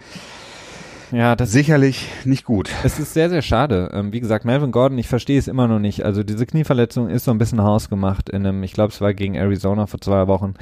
ja, 1.12 1.36
das 1.36 1.52
sicherlich 1.52 2.08
nicht 2.26 2.46
gut. 2.46 2.70
Es 2.84 3.00
ist 3.00 3.14
sehr, 3.14 3.30
sehr 3.30 3.42
schade. 3.42 3.92
Ähm, 3.94 4.14
wie 4.14 4.20
gesagt, 4.20 4.46
Melvin 4.46 4.72
Gordon, 4.72 4.98
ich 4.98 5.08
verstehe 5.08 5.40
es 5.40 5.48
immer 5.48 5.68
noch 5.68 5.80
nicht. 5.80 6.04
Also 6.04 6.24
diese 6.24 6.46
Knieverletzung 6.46 7.10
ist 7.10 7.26
so 7.26 7.32
ein 7.32 7.38
bisschen 7.38 7.62
hausgemacht 7.62 8.30
in 8.30 8.46
einem, 8.46 8.64
ich 8.64 8.74
glaube, 8.74 8.92
es 8.94 9.02
war 9.02 9.14
gegen 9.14 9.36
Arizona 9.36 9.88
vor 9.88 10.02
zwei 10.02 10.28
Wochen, 10.28 10.56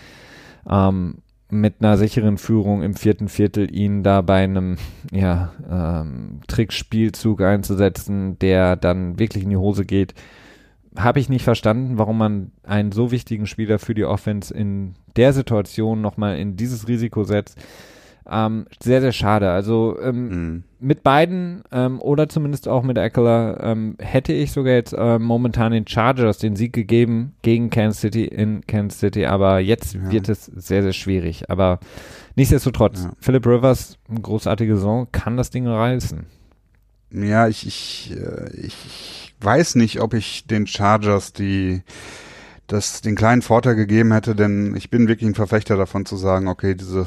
ähm, 0.69 1.15
mit 1.49 1.75
einer 1.79 1.97
sicheren 1.97 2.37
Führung 2.37 2.81
im 2.81 2.95
vierten 2.95 3.27
Viertel 3.27 3.73
ihn 3.73 4.03
da 4.03 4.21
bei 4.21 4.43
einem 4.43 4.77
ja, 5.11 5.51
ähm, 5.69 6.41
Trickspielzug 6.47 7.41
einzusetzen, 7.41 8.39
der 8.39 8.75
dann 8.75 9.19
wirklich 9.19 9.43
in 9.43 9.51
die 9.51 9.57
Hose 9.57 9.85
geht. 9.85 10.15
Habe 10.97 11.19
ich 11.19 11.29
nicht 11.29 11.43
verstanden, 11.43 11.97
warum 11.97 12.17
man 12.17 12.51
einen 12.63 12.91
so 12.91 13.11
wichtigen 13.11 13.47
Spieler 13.47 13.79
für 13.79 13.93
die 13.93 14.05
Offense 14.05 14.53
in 14.53 14.95
der 15.15 15.33
Situation 15.33 16.01
nochmal 16.01 16.37
in 16.37 16.55
dieses 16.55 16.87
Risiko 16.87 17.23
setzt. 17.23 17.57
Ähm, 18.29 18.65
sehr, 18.81 19.01
sehr 19.01 19.11
schade. 19.11 19.51
Also 19.51 19.97
ähm, 20.01 20.27
mhm. 20.29 20.63
mit 20.79 21.03
beiden 21.03 21.63
ähm, 21.71 21.99
oder 22.01 22.29
zumindest 22.29 22.67
auch 22.67 22.83
mit 22.83 22.97
Eckler 22.97 23.59
ähm, 23.61 23.95
hätte 23.99 24.33
ich 24.33 24.51
sogar 24.51 24.73
jetzt 24.73 24.93
äh, 24.93 25.19
momentan 25.19 25.71
den 25.71 25.87
Chargers 25.87 26.37
den 26.37 26.55
Sieg 26.55 26.73
gegeben 26.73 27.33
gegen 27.41 27.69
Kansas 27.69 28.01
City 28.01 28.25
in 28.25 28.65
Kansas 28.65 28.99
City, 28.99 29.25
aber 29.25 29.59
jetzt 29.59 29.95
ja. 29.95 30.11
wird 30.11 30.29
es 30.29 30.45
sehr, 30.45 30.83
sehr 30.83 30.93
schwierig. 30.93 31.49
Aber 31.49 31.79
nichtsdestotrotz, 32.35 33.03
ja. 33.03 33.13
Philip 33.19 33.45
Rivers, 33.45 33.97
eine 34.09 34.21
großartige 34.21 34.75
Saison, 34.75 35.07
kann 35.11 35.35
das 35.37 35.49
Ding 35.49 35.67
reißen. 35.67 36.25
Ja, 37.11 37.47
ich, 37.47 37.67
ich, 37.67 38.15
äh, 38.15 38.49
ich 38.55 39.35
weiß 39.41 39.75
nicht, 39.75 40.01
ob 40.01 40.13
ich 40.13 40.47
den 40.47 40.65
Chargers 40.65 41.33
die 41.33 41.83
das 42.73 43.01
den 43.01 43.15
kleinen 43.15 43.43
Vorteil 43.43 43.75
gegeben 43.75 44.11
hätte, 44.11 44.35
denn 44.35 44.75
ich 44.75 44.89
bin 44.89 45.07
wirklich 45.07 45.29
ein 45.29 45.35
Verfechter 45.35 45.77
davon 45.77 46.07
zu 46.07 46.17
sagen, 46.17 46.47
okay, 46.47 46.73
diese 46.73 47.05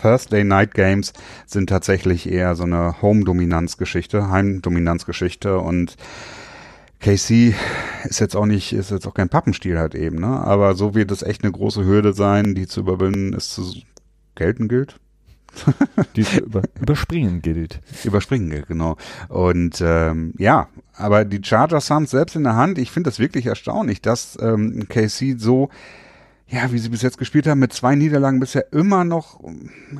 Thursday, 0.00 0.42
Night 0.44 0.72
Games 0.72 1.12
sind 1.44 1.68
tatsächlich 1.68 2.30
eher 2.30 2.54
so 2.54 2.62
eine 2.64 3.02
Home-Dominanz-Geschichte, 3.02 4.30
Heim-Dominanz-Geschichte 4.30 5.58
und 5.58 5.96
KC 6.98 7.54
ist 8.04 8.20
jetzt 8.20 8.34
auch 8.36 8.46
nicht, 8.46 8.72
ist 8.72 8.90
jetzt 8.90 9.06
auch 9.06 9.12
kein 9.12 9.28
Pappenstiel 9.28 9.78
halt 9.78 9.94
eben, 9.94 10.18
ne? 10.18 10.28
Aber 10.28 10.74
so 10.74 10.94
wird 10.94 11.10
es 11.10 11.22
echt 11.22 11.44
eine 11.44 11.52
große 11.52 11.84
Hürde 11.84 12.14
sein, 12.14 12.54
die 12.54 12.66
zu 12.66 12.80
überwinden, 12.80 13.34
ist 13.34 13.52
zu 13.52 13.70
gelten 14.34 14.66
gilt. 14.66 14.98
die 16.16 16.26
über, 16.38 16.62
überspringen 16.80 17.42
gilt. 17.42 17.80
Überspringen 18.04 18.50
gilt, 18.50 18.68
genau. 18.68 18.96
Und 19.28 19.80
ähm, 19.80 20.34
ja, 20.38 20.68
aber 20.94 21.24
die 21.24 21.40
Chargers 21.42 21.90
haben 21.90 22.04
es 22.04 22.10
selbst 22.10 22.36
in 22.36 22.44
der 22.44 22.56
Hand. 22.56 22.78
Ich 22.78 22.90
finde 22.90 23.10
das 23.10 23.18
wirklich 23.18 23.46
erstaunlich, 23.46 24.00
dass 24.02 24.38
ähm, 24.40 24.86
KC 24.88 25.38
so 25.38 25.68
ja, 26.48 26.70
wie 26.70 26.78
sie 26.78 26.90
bis 26.90 27.02
jetzt 27.02 27.18
gespielt 27.18 27.46
haben, 27.48 27.58
mit 27.58 27.72
zwei 27.72 27.96
Niederlagen 27.96 28.38
bisher 28.38 28.72
immer 28.72 29.04
noch 29.04 29.40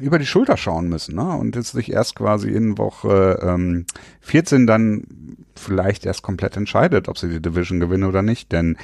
über 0.00 0.18
die 0.20 0.26
Schulter 0.26 0.56
schauen 0.56 0.88
müssen, 0.88 1.16
ne? 1.16 1.36
Und 1.36 1.56
jetzt 1.56 1.72
sich 1.72 1.90
erst 1.90 2.14
quasi 2.14 2.50
in 2.50 2.78
Woche 2.78 3.40
ähm, 3.42 3.84
14 4.20 4.66
dann 4.66 5.04
vielleicht 5.56 6.06
erst 6.06 6.22
komplett 6.22 6.56
entscheidet, 6.56 7.08
ob 7.08 7.18
sie 7.18 7.28
die 7.28 7.42
Division 7.42 7.80
gewinnen 7.80 8.04
oder 8.04 8.22
nicht. 8.22 8.52
Denn 8.52 8.76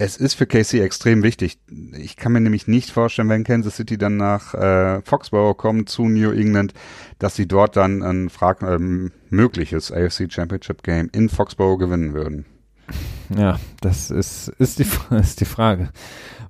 es 0.00 0.16
ist 0.16 0.32
für 0.32 0.46
KC 0.46 0.80
extrem 0.80 1.22
wichtig. 1.22 1.58
Ich 1.92 2.16
kann 2.16 2.32
mir 2.32 2.40
nämlich 2.40 2.66
nicht 2.66 2.90
vorstellen, 2.90 3.28
wenn 3.28 3.44
Kansas 3.44 3.76
City 3.76 3.98
dann 3.98 4.16
nach 4.16 4.54
äh, 4.54 5.02
Foxborough 5.02 5.58
kommt 5.58 5.90
zu 5.90 6.08
New 6.08 6.30
England, 6.30 6.72
dass 7.18 7.36
sie 7.36 7.46
dort 7.46 7.76
dann 7.76 8.02
ein 8.02 8.30
frag 8.30 8.62
ähm, 8.62 9.12
mögliches 9.28 9.92
AFC 9.92 10.32
Championship 10.32 10.82
Game 10.82 11.10
in 11.12 11.28
Foxborough 11.28 11.78
gewinnen 11.78 12.14
würden. 12.14 12.46
Ja, 13.36 13.60
das 13.80 14.10
ist, 14.10 14.48
ist, 14.58 14.78
die, 14.78 14.86
ist 15.14 15.40
die 15.40 15.44
Frage. 15.44 15.90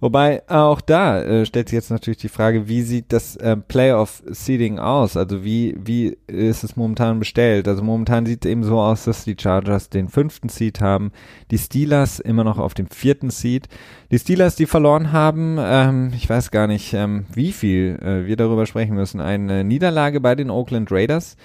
Wobei 0.01 0.49
auch 0.49 0.81
da 0.81 1.21
äh, 1.21 1.45
stellt 1.45 1.69
sich 1.69 1.77
jetzt 1.77 1.91
natürlich 1.91 2.19
die 2.19 2.31
Frage, 2.31 2.69
wie 2.69 2.81
sieht 2.81 3.13
das 3.13 3.37
äh, 3.37 3.55
Playoff-Seeding 3.55 4.79
aus? 4.79 5.19
Also 5.19 5.45
wie, 5.45 5.77
wie 5.79 6.17
ist 6.27 6.65
es 6.65 6.75
momentan 6.75 7.19
bestellt? 7.19 7.69
Also 7.69 7.83
momentan 7.83 8.25
sieht 8.25 8.47
es 8.47 8.51
eben 8.51 8.65
so 8.65 8.81
aus, 8.81 9.05
dass 9.05 9.25
die 9.25 9.37
Chargers 9.39 9.91
den 9.91 10.09
fünften 10.09 10.49
Seed 10.49 10.81
haben, 10.81 11.13
die 11.51 11.59
Steelers 11.59 12.19
immer 12.19 12.45
noch 12.45 12.59
auf 12.59 12.73
dem 12.73 12.89
vierten 12.89 13.29
Seed. 13.29 13.69
Die 14.11 14.19
Steelers, 14.19 14.57
die 14.57 14.67
verloren 14.67 15.13
haben, 15.13 15.59
ähm, 15.61 16.13
ich 16.17 16.31
weiß 16.31 16.51
gar 16.51 16.67
nicht, 16.67 16.95
ähm, 16.95 17.27
wie 17.35 17.53
viel 17.53 17.99
äh, 18.03 18.27
wir 18.27 18.37
darüber 18.37 18.65
sprechen 18.65 18.95
müssen, 18.95 19.21
eine 19.21 19.65
Niederlage 19.65 20.21
bei 20.21 20.35
den 20.35 20.49
Oakland 20.49 20.91
Raiders. 20.91 21.37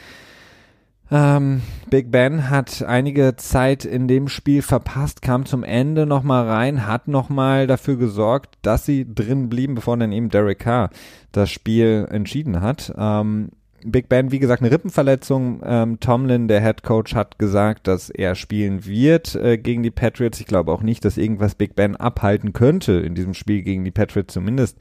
Ähm, 1.12 1.62
Big 1.90 2.12
Ben 2.12 2.50
hat 2.50 2.82
einige 2.82 3.36
Zeit 3.36 3.86
in 3.86 4.08
dem 4.08 4.28
Spiel 4.28 4.62
verpasst, 4.62 5.22
kam 5.22 5.46
zum 5.46 5.64
Ende 5.64 6.06
nochmal 6.06 6.48
rein, 6.48 6.88
hat 6.88 7.08
nochmal 7.08 7.68
dafür 7.68 7.98
gesorgt, 7.98 8.58
dass 8.64 8.86
sie 8.86 9.06
drin 9.14 9.50
blieben, 9.50 9.76
bevor 9.76 9.98
dann 9.98 10.12
eben 10.12 10.30
Derek 10.30 10.60
Carr 10.60 10.90
das 11.32 11.52
Spiel 11.52 12.08
entschieden 12.10 12.62
hat. 12.62 12.94
Ähm, 12.98 13.50
Big 13.88 14.10
Ben, 14.10 14.32
wie 14.32 14.40
gesagt, 14.40 14.64
eine 14.64 14.72
Rippenverletzung. 14.72 15.62
Ähm, 15.64 16.00
Tomlin, 16.00 16.48
der 16.48 16.62
Head 16.62 16.82
Coach, 16.82 17.14
hat 17.14 17.38
gesagt, 17.38 17.86
dass 17.86 18.10
er 18.10 18.34
spielen 18.34 18.86
wird 18.86 19.36
äh, 19.36 19.60
gegen 19.60 19.84
die 19.84 19.92
Patriots. 19.92 20.40
Ich 20.40 20.48
glaube 20.48 20.72
auch 20.72 20.82
nicht, 20.82 21.06
dass 21.06 21.18
irgendwas 21.18 21.54
Big 21.54 21.76
Ben 21.76 21.96
abhalten 21.96 22.52
könnte, 22.52 22.94
in 22.94 23.14
diesem 23.14 23.36
Spiel 23.36 23.62
gegen 23.62 23.86
die 23.86 23.92
Patriots 23.92 24.34
zumindest 24.34 24.80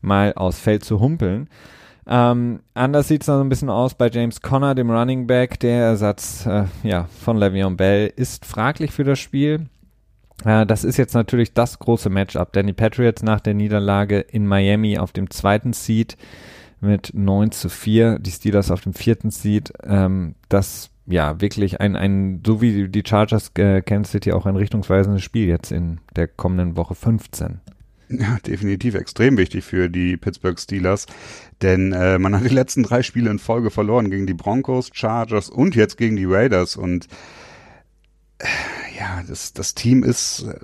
mal 0.00 0.32
aufs 0.34 0.58
Feld 0.58 0.84
zu 0.84 0.98
humpeln. 0.98 1.48
Ähm, 2.06 2.60
anders 2.74 3.08
sieht 3.08 3.22
es 3.22 3.28
noch 3.28 3.40
ein 3.40 3.48
bisschen 3.48 3.70
aus 3.70 3.94
bei 3.94 4.08
James 4.08 4.40
Conner, 4.40 4.74
dem 4.74 4.90
Running 4.90 5.26
Back. 5.26 5.60
Der 5.60 5.84
Ersatz 5.84 6.46
äh, 6.46 6.64
ja, 6.82 7.04
von 7.04 7.38
Le'Veon 7.38 7.76
Bell 7.76 8.12
ist 8.14 8.44
fraglich 8.44 8.92
für 8.92 9.04
das 9.04 9.18
Spiel. 9.18 9.66
Äh, 10.44 10.66
das 10.66 10.84
ist 10.84 10.96
jetzt 10.96 11.14
natürlich 11.14 11.52
das 11.52 11.78
große 11.78 12.10
Matchup, 12.10 12.52
denn 12.52 12.66
die 12.66 12.72
Patriots 12.72 13.22
nach 13.22 13.40
der 13.40 13.54
Niederlage 13.54 14.20
in 14.20 14.46
Miami 14.46 14.98
auf 14.98 15.12
dem 15.12 15.30
zweiten 15.30 15.72
Seed 15.72 16.16
mit 16.80 17.12
9 17.14 17.52
zu 17.52 17.68
4, 17.68 18.18
die 18.18 18.30
Steelers 18.30 18.70
auf 18.70 18.80
dem 18.80 18.94
vierten 18.94 19.30
Seed. 19.30 19.72
Ähm, 19.84 20.34
das 20.48 20.90
ja 21.06 21.40
wirklich 21.40 21.80
ein, 21.80 21.96
ein, 21.96 22.42
so 22.46 22.60
wie 22.60 22.88
die 22.88 23.02
Chargers 23.06 23.52
äh, 23.56 23.82
Kansas 23.82 24.12
City 24.12 24.32
auch 24.32 24.46
ein 24.46 24.56
richtungsweisendes 24.56 25.22
Spiel 25.22 25.48
jetzt 25.48 25.72
in 25.72 26.00
der 26.16 26.28
kommenden 26.28 26.76
Woche 26.76 26.94
15. 26.94 27.60
Ja, 28.12 28.38
definitiv 28.44 28.96
extrem 28.96 29.38
wichtig 29.38 29.64
für 29.64 29.88
die 29.88 30.16
Pittsburgh 30.16 30.58
Steelers, 30.58 31.06
denn 31.62 31.92
äh, 31.92 32.18
man 32.18 32.34
hat 32.34 32.44
die 32.44 32.52
letzten 32.52 32.82
drei 32.82 33.04
Spiele 33.04 33.30
in 33.30 33.38
Folge 33.38 33.70
verloren 33.70 34.10
gegen 34.10 34.26
die 34.26 34.34
Broncos, 34.34 34.90
Chargers 34.92 35.48
und 35.48 35.76
jetzt 35.76 35.96
gegen 35.96 36.16
die 36.16 36.24
Raiders 36.24 36.76
und 36.76 37.06
äh, 38.38 38.46
ja, 38.98 39.22
das, 39.28 39.52
das 39.52 39.74
Team 39.76 40.02
ist 40.02 40.42
äh, 40.42 40.58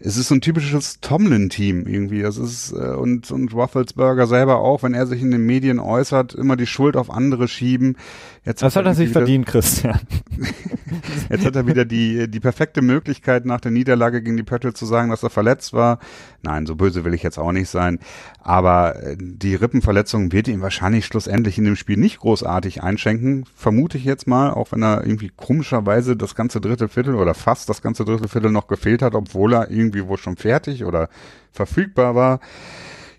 es 0.00 0.16
ist 0.16 0.28
so 0.28 0.34
ein 0.34 0.40
typisches 0.40 1.00
Tomlin-Team 1.00 1.86
irgendwie. 1.86 2.22
Das 2.22 2.36
ist, 2.36 2.72
äh, 2.72 2.94
und, 2.94 3.30
und 3.30 3.54
Rufflesberger 3.54 4.26
selber 4.26 4.58
auch, 4.58 4.82
wenn 4.82 4.92
er 4.92 5.06
sich 5.06 5.22
in 5.22 5.30
den 5.30 5.46
Medien 5.46 5.78
äußert, 5.78 6.34
immer 6.34 6.56
die 6.56 6.66
Schuld 6.66 6.96
auf 6.96 7.10
andere 7.10 7.48
schieben. 7.48 7.96
Jetzt 8.44 8.62
das 8.62 8.76
hat 8.76 8.84
er 8.84 8.94
sich 8.94 9.10
verdient, 9.10 9.46
Christian. 9.46 9.98
Jetzt 11.30 11.46
hat 11.46 11.56
er 11.56 11.66
wieder 11.66 11.86
die, 11.86 12.28
die 12.28 12.40
perfekte 12.40 12.82
Möglichkeit, 12.82 13.46
nach 13.46 13.60
der 13.60 13.70
Niederlage 13.70 14.22
gegen 14.22 14.36
die 14.36 14.42
Patriots 14.42 14.78
zu 14.78 14.84
sagen, 14.84 15.10
dass 15.10 15.22
er 15.22 15.30
verletzt 15.30 15.72
war. 15.72 15.98
Nein, 16.42 16.66
so 16.66 16.76
böse 16.76 17.04
will 17.04 17.14
ich 17.14 17.22
jetzt 17.22 17.38
auch 17.38 17.52
nicht 17.52 17.70
sein. 17.70 17.98
Aber 18.40 19.02
äh, 19.02 19.16
die 19.18 19.54
Rippenverletzung 19.54 20.30
wird 20.30 20.48
ihm 20.48 20.60
wahrscheinlich 20.60 21.06
schlussendlich 21.06 21.56
in 21.56 21.64
dem 21.64 21.76
Spiel 21.76 21.96
nicht 21.96 22.18
großartig 22.18 22.82
einschenken. 22.82 23.46
Vermute 23.56 23.96
ich 23.96 24.04
jetzt 24.04 24.26
mal, 24.26 24.50
auch 24.50 24.72
wenn 24.72 24.82
er 24.82 25.06
irgendwie 25.06 25.32
komischerweise 25.34 26.14
das 26.14 26.34
ganze 26.34 26.60
dritte 26.60 26.88
Viertel 26.88 27.14
oder 27.14 27.32
fast 27.32 27.70
das 27.70 27.80
ganze 27.80 28.04
dritte 28.04 28.28
Viertel 28.28 28.50
noch 28.50 28.66
gefehlt 28.66 29.00
hat, 29.00 29.14
obwohl 29.14 29.54
er 29.54 29.70
irgendwie 29.70 30.06
wohl 30.06 30.18
schon 30.18 30.36
fertig 30.36 30.84
oder 30.84 31.08
verfügbar 31.50 32.14
war. 32.14 32.40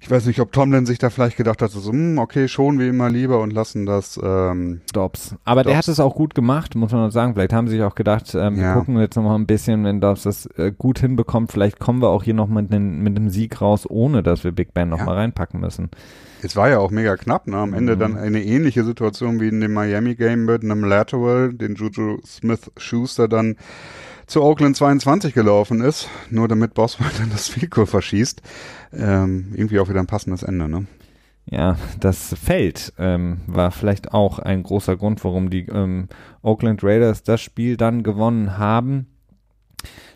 Ich 0.05 0.11
weiß 0.11 0.27
nicht, 0.27 0.39
ob 0.39 0.51
Tomlin 0.51 0.85
sich 0.85 0.99
da 0.99 1.09
vielleicht 1.09 1.35
gedacht 1.35 1.63
hat, 1.63 1.71
so, 1.71 1.91
hm, 1.91 2.19
okay, 2.19 2.47
schon 2.47 2.77
wie 2.77 2.89
immer 2.89 3.09
lieber 3.09 3.41
und 3.41 3.51
lassen 3.51 3.87
das 3.87 4.19
ähm, 4.23 4.81
Dobbs. 4.93 5.33
Aber 5.45 5.63
Dobbs. 5.63 5.71
der 5.71 5.77
hat 5.79 5.87
es 5.87 5.99
auch 5.99 6.13
gut 6.13 6.35
gemacht, 6.35 6.75
muss 6.75 6.91
man 6.91 7.09
sagen. 7.09 7.33
Vielleicht 7.33 7.53
haben 7.53 7.67
sie 7.67 7.77
sich 7.77 7.83
auch 7.83 7.95
gedacht, 7.95 8.35
ähm, 8.35 8.55
ja. 8.55 8.61
wir 8.61 8.73
gucken 8.73 8.99
jetzt 8.99 9.15
noch 9.15 9.23
mal 9.23 9.33
ein 9.33 9.47
bisschen, 9.47 9.83
wenn 9.83 10.01
Dobbs 10.01 10.21
das 10.21 10.45
äh, 10.57 10.71
gut 10.77 10.99
hinbekommt, 10.99 11.51
vielleicht 11.51 11.79
kommen 11.79 12.03
wir 12.03 12.09
auch 12.09 12.21
hier 12.21 12.35
noch 12.35 12.47
mit, 12.47 12.69
mit 12.69 13.17
einem 13.17 13.29
Sieg 13.31 13.59
raus, 13.59 13.89
ohne 13.89 14.21
dass 14.21 14.43
wir 14.43 14.51
Big 14.51 14.75
Ben 14.75 14.89
noch 14.89 14.99
ja. 14.99 15.05
mal 15.05 15.15
reinpacken 15.15 15.59
müssen. 15.59 15.89
Es 16.43 16.55
war 16.55 16.69
ja 16.69 16.77
auch 16.77 16.91
mega 16.91 17.17
knapp, 17.17 17.47
ne? 17.47 17.57
Am 17.57 17.73
Ende 17.73 17.95
mhm. 17.95 17.99
dann 17.99 18.15
eine 18.15 18.43
ähnliche 18.43 18.83
Situation 18.83 19.39
wie 19.39 19.47
in 19.47 19.59
dem 19.59 19.73
Miami 19.73 20.13
Game 20.13 20.45
mit 20.45 20.61
einem 20.61 20.83
Lateral, 20.83 21.51
den 21.51 21.73
Juju 21.73 22.19
Smith 22.23 22.71
Schuster 22.77 23.27
dann 23.27 23.55
zu 24.27 24.41
Oakland 24.43 24.75
22 24.75 25.33
gelaufen 25.33 25.81
ist, 25.81 26.09
nur 26.29 26.47
damit 26.47 26.73
Boswell 26.73 27.11
dann 27.17 27.29
das 27.29 27.47
Field 27.47 27.73
verschießt. 27.73 28.41
Ähm, 28.93 29.53
irgendwie 29.55 29.79
auch 29.79 29.89
wieder 29.89 29.99
ein 29.99 30.07
passendes 30.07 30.43
Ende, 30.43 30.69
ne? 30.69 30.85
Ja, 31.47 31.77
das 31.99 32.33
Feld 32.33 32.93
ähm, 32.97 33.41
war 33.45 33.69
vielleicht 33.69 34.13
auch 34.13 34.39
ein 34.39 34.63
großer 34.63 34.97
Grund, 34.97 35.23
warum 35.23 35.51
die 35.51 35.67
ähm, 35.67 36.07
Oakland 36.41 36.83
Raiders 36.83 37.21
das 37.21 37.39
Spiel 37.39 37.77
dann 37.77 38.01
gewonnen 38.01 38.57
haben. 38.57 39.07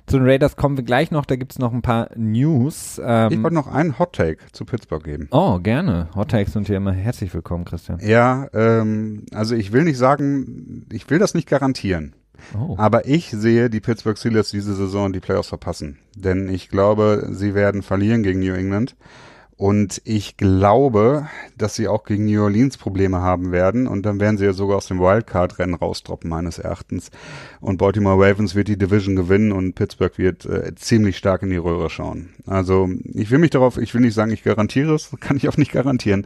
Zu 0.08 0.18
den 0.18 0.26
Raiders 0.26 0.56
kommen 0.56 0.76
wir 0.76 0.84
gleich 0.84 1.12
noch, 1.12 1.28
da 1.28 1.36
gibt 1.36 1.52
es 1.52 1.60
noch 1.60 1.72
ein 1.72 1.84
paar 1.84 2.10
News. 2.16 3.00
Ähm, 3.04 3.32
ich 3.32 3.44
wollte 3.44 3.54
noch 3.54 3.68
einen 3.68 4.00
Hot 4.00 4.14
Take 4.14 4.40
zu 4.54 4.66
Pittsburgh 4.66 5.04
geben. 5.04 5.28
Oh, 5.30 5.60
gerne. 5.60 6.10
Hot 6.16 6.32
Takes 6.32 6.54
sind 6.54 6.66
hier 6.66 6.78
immer 6.78 6.94
herzlich 6.94 7.32
willkommen, 7.32 7.64
Christian. 7.64 8.00
Ja, 8.02 8.48
ähm, 8.54 9.28
also 9.32 9.54
ich 9.54 9.72
will 9.72 9.84
nicht 9.84 10.00
sagen, 10.00 10.88
ich 10.92 11.08
will 11.12 11.20
das 11.20 11.36
nicht 11.36 11.48
garantieren. 11.48 12.16
Oh. 12.58 12.76
Aber 12.78 13.08
ich 13.08 13.30
sehe 13.32 13.70
die 13.70 13.80
Pittsburgh 13.80 14.18
Steelers 14.18 14.50
diese 14.50 14.76
Saison 14.76 15.14
die 15.14 15.20
Playoffs 15.20 15.50
verpassen. 15.50 16.00
Denn 16.16 16.50
ich 16.50 16.70
glaube, 16.70 17.30
sie 17.32 17.54
werden 17.56 17.82
verlieren 17.84 18.24
gegen 18.24 18.40
New 18.40 18.54
England. 18.54 18.96
Und 19.60 20.02
ich 20.06 20.38
glaube, 20.38 21.28
dass 21.58 21.76
sie 21.76 21.90
auch 21.90 22.06
gegen 22.06 22.24
New 22.24 22.42
Orleans 22.42 22.78
Probleme 22.78 23.20
haben 23.20 23.52
werden. 23.52 23.88
Und 23.88 24.06
dann 24.06 24.22
werden 24.22 24.38
sie 24.38 24.46
ja 24.46 24.54
sogar 24.54 24.78
aus 24.78 24.88
dem 24.88 25.02
Wildcard-Rennen 25.02 25.76
rausdroppen, 25.76 26.30
meines 26.30 26.60
Erachtens. 26.60 27.12
Und 27.60 27.78
Baltimore 27.78 28.16
Ravens 28.16 28.56
wird 28.56 28.70
die 28.70 28.78
Division 28.78 29.18
gewinnen 29.18 29.52
und 29.52 29.76
Pittsburgh 29.76 30.18
wird 30.18 30.46
äh, 30.46 30.74
ziemlich 30.76 31.18
stark 31.18 31.44
in 31.44 31.50
die 31.50 31.58
Röhre 31.58 31.90
schauen. 31.90 32.30
Also 32.46 32.88
ich 33.14 33.32
will 33.32 33.40
mich 33.40 33.50
darauf, 33.50 33.78
ich 33.78 33.94
will 33.94 34.00
nicht 34.00 34.14
sagen, 34.14 34.32
ich 34.32 34.44
garantiere 34.44 34.94
es, 34.94 35.10
kann 35.20 35.36
ich 35.36 35.50
auch 35.50 35.58
nicht 35.58 35.74
garantieren. 35.74 36.26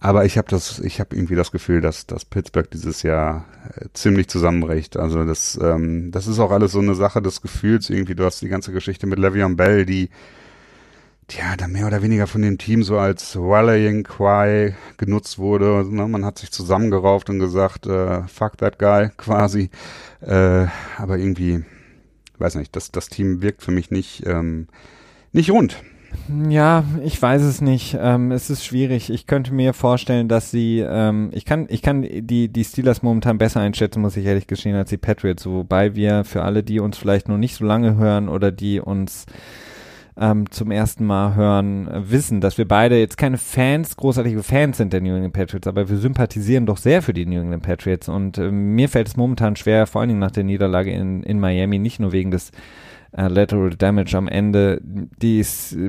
Aber 0.00 0.24
ich 0.24 0.38
habe 0.38 0.48
das, 0.48 0.78
ich 0.78 1.00
habe 1.00 1.16
irgendwie 1.16 1.34
das 1.34 1.50
Gefühl, 1.50 1.80
dass, 1.80 2.06
dass 2.06 2.24
Pittsburgh 2.24 2.70
dieses 2.70 3.02
Jahr 3.02 3.46
äh, 3.74 3.86
ziemlich 3.94 4.28
zusammenbricht. 4.28 4.96
Also 4.96 5.24
das, 5.24 5.58
ähm, 5.60 6.12
das 6.12 6.28
ist 6.28 6.38
auch 6.38 6.52
alles 6.52 6.72
so 6.72 6.78
eine 6.78 6.94
Sache 6.94 7.20
des 7.20 7.42
Gefühls 7.42 7.90
irgendwie. 7.90 8.14
Du 8.14 8.24
hast 8.24 8.40
die 8.40 8.48
ganze 8.48 8.72
Geschichte 8.72 9.08
mit 9.08 9.18
Le'Veon 9.18 9.56
Bell, 9.56 9.84
die 9.86 10.08
ja, 11.30 11.56
da 11.56 11.68
mehr 11.68 11.86
oder 11.86 12.00
weniger 12.00 12.26
von 12.26 12.40
dem 12.40 12.56
Team 12.56 12.82
so 12.82 12.98
als 12.98 13.36
Rallying 13.36 14.02
Cry 14.02 14.74
genutzt 14.96 15.38
wurde. 15.38 15.84
Ne? 15.84 16.08
Man 16.08 16.24
hat 16.24 16.38
sich 16.38 16.50
zusammengerauft 16.50 17.28
und 17.28 17.38
gesagt, 17.38 17.86
äh, 17.86 18.22
fuck 18.28 18.56
that 18.58 18.78
guy 18.78 19.10
quasi. 19.16 19.70
Äh, 20.20 20.66
aber 20.96 21.18
irgendwie, 21.18 21.64
weiß 22.38 22.54
nicht, 22.54 22.74
das, 22.76 22.92
das 22.92 23.08
Team 23.08 23.42
wirkt 23.42 23.62
für 23.62 23.72
mich 23.72 23.90
nicht, 23.90 24.24
ähm, 24.26 24.68
nicht 25.32 25.50
rund. 25.50 25.82
Ja, 26.48 26.84
ich 27.02 27.20
weiß 27.20 27.42
es 27.42 27.60
nicht. 27.60 27.96
Ähm, 28.00 28.32
es 28.32 28.50
ist 28.50 28.64
schwierig. 28.64 29.10
Ich 29.10 29.26
könnte 29.26 29.52
mir 29.52 29.72
vorstellen, 29.72 30.28
dass 30.28 30.50
sie, 30.50 30.80
ähm, 30.80 31.30
ich 31.32 31.44
kann, 31.44 31.66
ich 31.68 31.82
kann 31.82 32.02
die, 32.02 32.48
die 32.48 32.64
Steelers 32.64 33.02
momentan 33.02 33.38
besser 33.38 33.60
einschätzen, 33.60 34.02
muss 34.02 34.16
ich 34.16 34.26
ehrlich 34.26 34.46
gestehen, 34.46 34.76
als 34.76 34.90
die 34.90 34.98
Patriots. 34.98 35.46
Wobei 35.46 35.94
wir 35.94 36.24
für 36.24 36.42
alle, 36.42 36.62
die 36.62 36.80
uns 36.80 36.98
vielleicht 36.98 37.28
noch 37.28 37.38
nicht 37.38 37.54
so 37.54 37.64
lange 37.64 37.96
hören 37.96 38.28
oder 38.28 38.52
die 38.52 38.80
uns 38.80 39.26
ähm, 40.18 40.50
zum 40.50 40.70
ersten 40.70 41.06
Mal 41.06 41.34
hören, 41.34 41.88
wissen, 41.92 42.40
dass 42.40 42.58
wir 42.58 42.66
beide 42.66 42.98
jetzt 42.98 43.16
keine 43.16 43.38
Fans, 43.38 43.96
großartige 43.96 44.42
Fans 44.42 44.76
sind 44.76 44.92
der 44.92 45.00
New 45.00 45.14
England 45.14 45.32
Patriots, 45.34 45.68
aber 45.68 45.88
wir 45.88 45.96
sympathisieren 45.96 46.66
doch 46.66 46.76
sehr 46.76 47.02
für 47.02 47.12
die 47.12 47.24
New 47.24 47.40
England 47.40 47.62
Patriots 47.62 48.08
und 48.08 48.36
äh, 48.36 48.50
mir 48.50 48.88
fällt 48.88 49.08
es 49.08 49.16
momentan 49.16 49.56
schwer, 49.56 49.86
vor 49.86 50.00
allen 50.00 50.08
Dingen 50.08 50.20
nach 50.20 50.32
der 50.32 50.44
Niederlage 50.44 50.90
in, 50.90 51.22
in 51.22 51.38
Miami, 51.38 51.78
nicht 51.78 52.00
nur 52.00 52.12
wegen 52.12 52.30
des 52.30 52.50
äh, 53.12 53.28
Lateral 53.28 53.70
Damage 53.70 54.16
am 54.16 54.28
Ende, 54.28 54.80
die, 54.82 55.44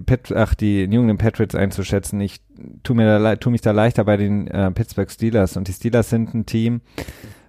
Pet 0.06 0.32
ach, 0.36 0.54
die 0.56 0.88
New 0.88 1.02
England 1.02 1.20
Patriots 1.20 1.56
einzuschätzen. 1.56 2.20
Ich 2.22 2.42
tu, 2.84 2.94
mir 2.94 3.20
da, 3.20 3.36
tu 3.36 3.50
mich 3.50 3.62
da 3.62 3.72
leichter 3.72 4.04
bei 4.04 4.18
den 4.18 4.48
äh, 4.48 4.72
Pittsburgh 4.72 5.12
Steelers. 5.12 5.58
Und 5.58 5.68
die 5.68 5.74
Steelers 5.74 6.10
sind 6.10 6.34
ein 6.34 6.46
Team, 6.46 6.82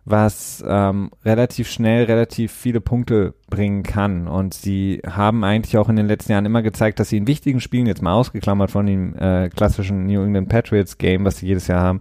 was 0.04 0.64
ähm, 0.66 1.10
relativ 1.24 1.68
schnell 1.68 2.04
relativ 2.04 2.52
viele 2.52 2.80
Punkte 2.80 3.34
bringen 3.48 3.82
kann. 3.82 4.26
Und 4.26 4.54
sie 4.54 5.00
haben 5.06 5.44
eigentlich 5.44 5.78
auch 5.78 5.88
in 5.88 5.96
den 5.96 6.06
letzten 6.06 6.32
Jahren 6.32 6.46
immer 6.46 6.62
gezeigt, 6.62 6.98
dass 6.98 7.10
sie 7.10 7.18
in 7.18 7.26
wichtigen 7.26 7.60
Spielen, 7.60 7.86
jetzt 7.86 8.02
mal 8.02 8.14
ausgeklammert 8.14 8.70
von 8.70 8.86
dem 8.86 9.14
äh, 9.16 9.48
klassischen 9.50 10.06
New 10.06 10.22
England 10.22 10.48
Patriots 10.48 10.98
Game, 10.98 11.24
was 11.24 11.38
sie 11.38 11.46
jedes 11.46 11.66
Jahr 11.68 11.82
haben, 11.82 12.00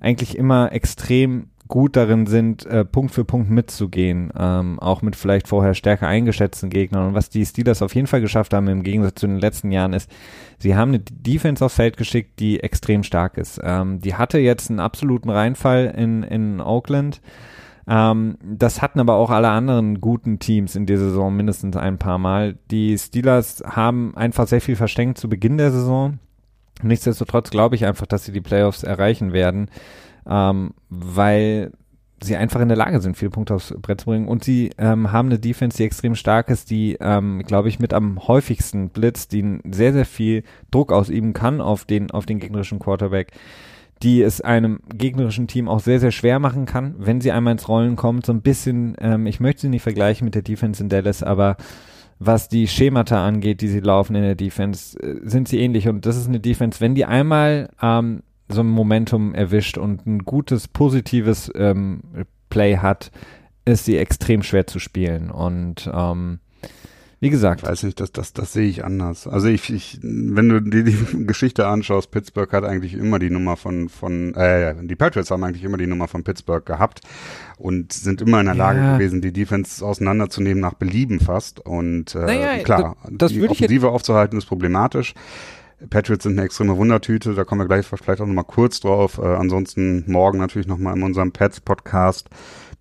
eigentlich 0.00 0.38
immer 0.38 0.72
extrem 0.72 1.48
gut 1.70 1.96
darin 1.96 2.26
sind, 2.26 2.66
äh, 2.66 2.84
Punkt 2.84 3.14
für 3.14 3.24
Punkt 3.24 3.48
mitzugehen, 3.48 4.30
ähm, 4.38 4.78
auch 4.78 5.00
mit 5.00 5.16
vielleicht 5.16 5.48
vorher 5.48 5.72
stärker 5.72 6.06
eingeschätzten 6.06 6.68
Gegnern. 6.68 7.08
Und 7.08 7.14
was 7.14 7.30
die 7.30 7.46
Steelers 7.46 7.80
auf 7.80 7.94
jeden 7.94 8.08
Fall 8.08 8.20
geschafft 8.20 8.52
haben, 8.52 8.68
im 8.68 8.82
Gegensatz 8.82 9.20
zu 9.20 9.26
den 9.26 9.38
letzten 9.38 9.70
Jahren, 9.70 9.94
ist, 9.94 10.10
sie 10.58 10.76
haben 10.76 10.90
eine 10.90 10.98
Defense 10.98 11.64
aufs 11.64 11.76
Feld 11.76 11.96
geschickt, 11.96 12.38
die 12.40 12.60
extrem 12.60 13.02
stark 13.02 13.38
ist. 13.38 13.58
Ähm, 13.62 14.00
die 14.00 14.16
hatte 14.16 14.38
jetzt 14.38 14.68
einen 14.68 14.80
absoluten 14.80 15.30
Reinfall 15.30 15.94
in, 15.96 16.22
in 16.24 16.60
Oakland. 16.60 17.22
Ähm, 17.88 18.36
das 18.42 18.82
hatten 18.82 19.00
aber 19.00 19.14
auch 19.14 19.30
alle 19.30 19.48
anderen 19.48 20.00
guten 20.00 20.40
Teams 20.40 20.76
in 20.76 20.86
der 20.86 20.98
Saison 20.98 21.34
mindestens 21.34 21.76
ein 21.76 21.98
paar 21.98 22.18
Mal. 22.18 22.58
Die 22.70 22.98
Steelers 22.98 23.62
haben 23.64 24.14
einfach 24.16 24.46
sehr 24.46 24.60
viel 24.60 24.76
versteckt 24.76 25.18
zu 25.18 25.28
Beginn 25.28 25.56
der 25.56 25.70
Saison. 25.70 26.18
Nichtsdestotrotz 26.82 27.50
glaube 27.50 27.76
ich 27.76 27.86
einfach, 27.86 28.06
dass 28.06 28.24
sie 28.24 28.32
die 28.32 28.40
Playoffs 28.40 28.82
erreichen 28.82 29.32
werden 29.32 29.68
ähm, 30.28 30.72
weil 30.88 31.72
sie 32.22 32.36
einfach 32.36 32.60
in 32.60 32.68
der 32.68 32.76
Lage 32.76 33.00
sind, 33.00 33.16
viele 33.16 33.30
Punkte 33.30 33.54
aufs 33.54 33.74
Brett 33.80 34.02
zu 34.02 34.06
bringen. 34.06 34.28
Und 34.28 34.44
sie 34.44 34.70
ähm, 34.78 35.12
haben 35.12 35.28
eine 35.28 35.38
Defense, 35.38 35.76
die 35.76 35.84
extrem 35.84 36.14
stark 36.14 36.48
ist, 36.50 36.70
die, 36.70 36.96
ähm, 37.00 37.42
glaube 37.46 37.68
ich, 37.68 37.78
mit 37.78 37.94
am 37.94 38.26
häufigsten 38.28 38.90
blitzt, 38.90 39.32
die 39.32 39.58
sehr, 39.70 39.92
sehr 39.92 40.04
viel 40.04 40.44
Druck 40.70 40.92
ausüben 40.92 41.32
kann 41.32 41.60
auf 41.60 41.84
den, 41.84 42.10
auf 42.10 42.26
den 42.26 42.38
gegnerischen 42.38 42.78
Quarterback, 42.78 43.32
die 44.02 44.22
es 44.22 44.40
einem 44.40 44.80
gegnerischen 44.94 45.46
Team 45.46 45.68
auch 45.68 45.80
sehr, 45.80 46.00
sehr 46.00 46.10
schwer 46.10 46.38
machen 46.38 46.66
kann, 46.66 46.94
wenn 46.98 47.20
sie 47.20 47.32
einmal 47.32 47.52
ins 47.52 47.68
Rollen 47.68 47.96
kommt. 47.96 48.26
So 48.26 48.32
ein 48.32 48.42
bisschen, 48.42 48.96
ähm, 49.00 49.26
ich 49.26 49.40
möchte 49.40 49.62
sie 49.62 49.68
nicht 49.68 49.82
vergleichen 49.82 50.24
mit 50.24 50.34
der 50.34 50.42
Defense 50.42 50.82
in 50.82 50.88
Dallas, 50.88 51.22
aber 51.22 51.56
was 52.18 52.48
die 52.48 52.68
Schemata 52.68 53.26
angeht, 53.26 53.62
die 53.62 53.68
sie 53.68 53.80
laufen 53.80 54.14
in 54.14 54.22
der 54.22 54.34
Defense, 54.34 54.98
äh, 55.00 55.20
sind 55.22 55.48
sie 55.48 55.58
ähnlich. 55.58 55.88
Und 55.88 56.04
das 56.04 56.16
ist 56.16 56.28
eine 56.28 56.40
Defense, 56.40 56.80
wenn 56.80 56.94
die 56.94 57.06
einmal 57.06 57.70
ähm, 57.80 58.22
so 58.50 58.60
ein 58.62 58.68
Momentum 58.68 59.34
erwischt 59.34 59.78
und 59.78 60.06
ein 60.06 60.20
gutes, 60.20 60.68
positives 60.68 61.50
ähm, 61.54 62.00
Play 62.50 62.76
hat, 62.78 63.10
ist 63.64 63.84
sie 63.84 63.96
extrem 63.96 64.42
schwer 64.42 64.66
zu 64.66 64.78
spielen. 64.78 65.30
Und 65.30 65.88
ähm, 65.92 66.40
Wie 67.20 67.30
gesagt. 67.30 67.62
Ich 67.62 67.68
weiß 67.68 67.82
nicht, 67.84 68.00
das, 68.00 68.10
das, 68.12 68.32
das 68.32 68.52
sehe 68.54 68.66
ich 68.68 68.82
anders. 68.84 69.26
Also 69.28 69.48
ich, 69.48 69.70
ich, 69.72 69.98
wenn 70.02 70.48
du 70.48 70.60
dir 70.60 70.82
die 70.82 70.96
Geschichte 71.26 71.66
anschaust, 71.66 72.10
Pittsburgh 72.10 72.50
hat 72.52 72.64
eigentlich 72.64 72.94
immer 72.94 73.18
die 73.18 73.30
Nummer 73.30 73.56
von, 73.56 73.88
von, 73.88 74.34
äh, 74.34 74.74
die 74.82 74.96
Patriots 74.96 75.30
haben 75.30 75.44
eigentlich 75.44 75.62
immer 75.62 75.76
die 75.76 75.86
Nummer 75.86 76.08
von 76.08 76.24
Pittsburgh 76.24 76.64
gehabt 76.64 77.02
und 77.58 77.92
sind 77.92 78.22
immer 78.22 78.40
in 78.40 78.46
der 78.46 78.54
Lage 78.54 78.78
Ja. 78.80 78.96
gewesen, 78.96 79.20
die 79.20 79.32
Defense 79.32 79.84
auseinanderzunehmen 79.84 80.60
nach 80.60 80.74
Belieben 80.74 81.20
fast. 81.20 81.60
Und 81.60 82.14
äh, 82.14 82.18
Naja, 82.24 82.62
klar, 82.64 82.96
das 83.10 83.30
die 83.32 83.36
ich 83.36 83.42
jetzt- 83.42 83.50
Offensive 83.52 83.90
aufzuhalten 83.90 84.38
ist 84.38 84.46
problematisch. 84.46 85.14
Patriots 85.88 86.24
sind 86.24 86.32
eine 86.32 86.44
extreme 86.44 86.76
Wundertüte, 86.76 87.34
da 87.34 87.44
kommen 87.44 87.62
wir 87.62 87.66
gleich 87.68 87.86
vielleicht 87.86 88.20
auch 88.20 88.26
nochmal 88.26 88.44
kurz 88.44 88.80
drauf. 88.80 89.18
Äh, 89.18 89.26
ansonsten 89.26 90.04
morgen 90.06 90.38
natürlich 90.38 90.68
nochmal 90.68 90.96
in 90.96 91.02
unserem 91.02 91.32
Pets-Podcast, 91.32 92.28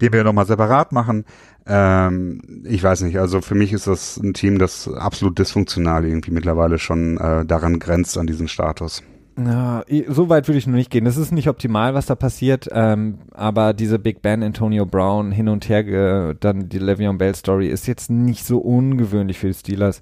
den 0.02 0.12
wir 0.12 0.24
nochmal 0.24 0.46
separat 0.46 0.92
machen. 0.92 1.26
Ähm, 1.66 2.64
ich 2.66 2.84
weiß 2.84 3.02
nicht, 3.02 3.20
also 3.20 3.42
für 3.42 3.56
mich 3.56 3.72
ist 3.74 3.88
das 3.88 4.18
ein 4.18 4.34
Team, 4.34 4.60
das 4.60 4.88
absolut 4.88 5.40
dysfunktional 5.40 6.06
irgendwie 6.06 6.32
mittlerweile 6.32 6.80
schon 6.80 7.18
äh, 7.18 7.46
daran 7.46 7.80
grenzt 7.80 8.18
an 8.18 8.28
diesen 8.28 8.48
Status. 8.48 9.04
Ja, 9.38 9.86
so 10.10 10.28
weit 10.28 10.50
würde 10.50 10.58
ich 10.58 10.68
noch 10.68 10.76
nicht 10.76 10.92
gehen. 10.92 11.06
Das 11.06 11.16
ist 11.16 11.32
nicht 11.32 11.48
optimal, 11.48 11.94
was 11.94 12.08
da 12.08 12.16
passiert, 12.16 12.68
ähm, 12.74 13.20
aber 13.32 13.74
diese 13.74 13.98
Big 13.98 14.22
Ben, 14.22 14.44
Antonio 14.44 14.86
Brown, 14.86 15.32
hin 15.32 15.48
und 15.48 15.70
her, 15.70 15.86
ge- 15.86 16.36
dann 16.38 16.68
die 16.68 16.80
Le'Veon 16.82 17.18
Bell 17.18 17.34
Story 17.36 17.70
ist 17.70 17.88
jetzt 17.88 18.10
nicht 18.10 18.46
so 18.46 18.58
ungewöhnlich 18.58 19.40
für 19.40 19.48
die 19.48 19.54
Steelers. 19.54 20.02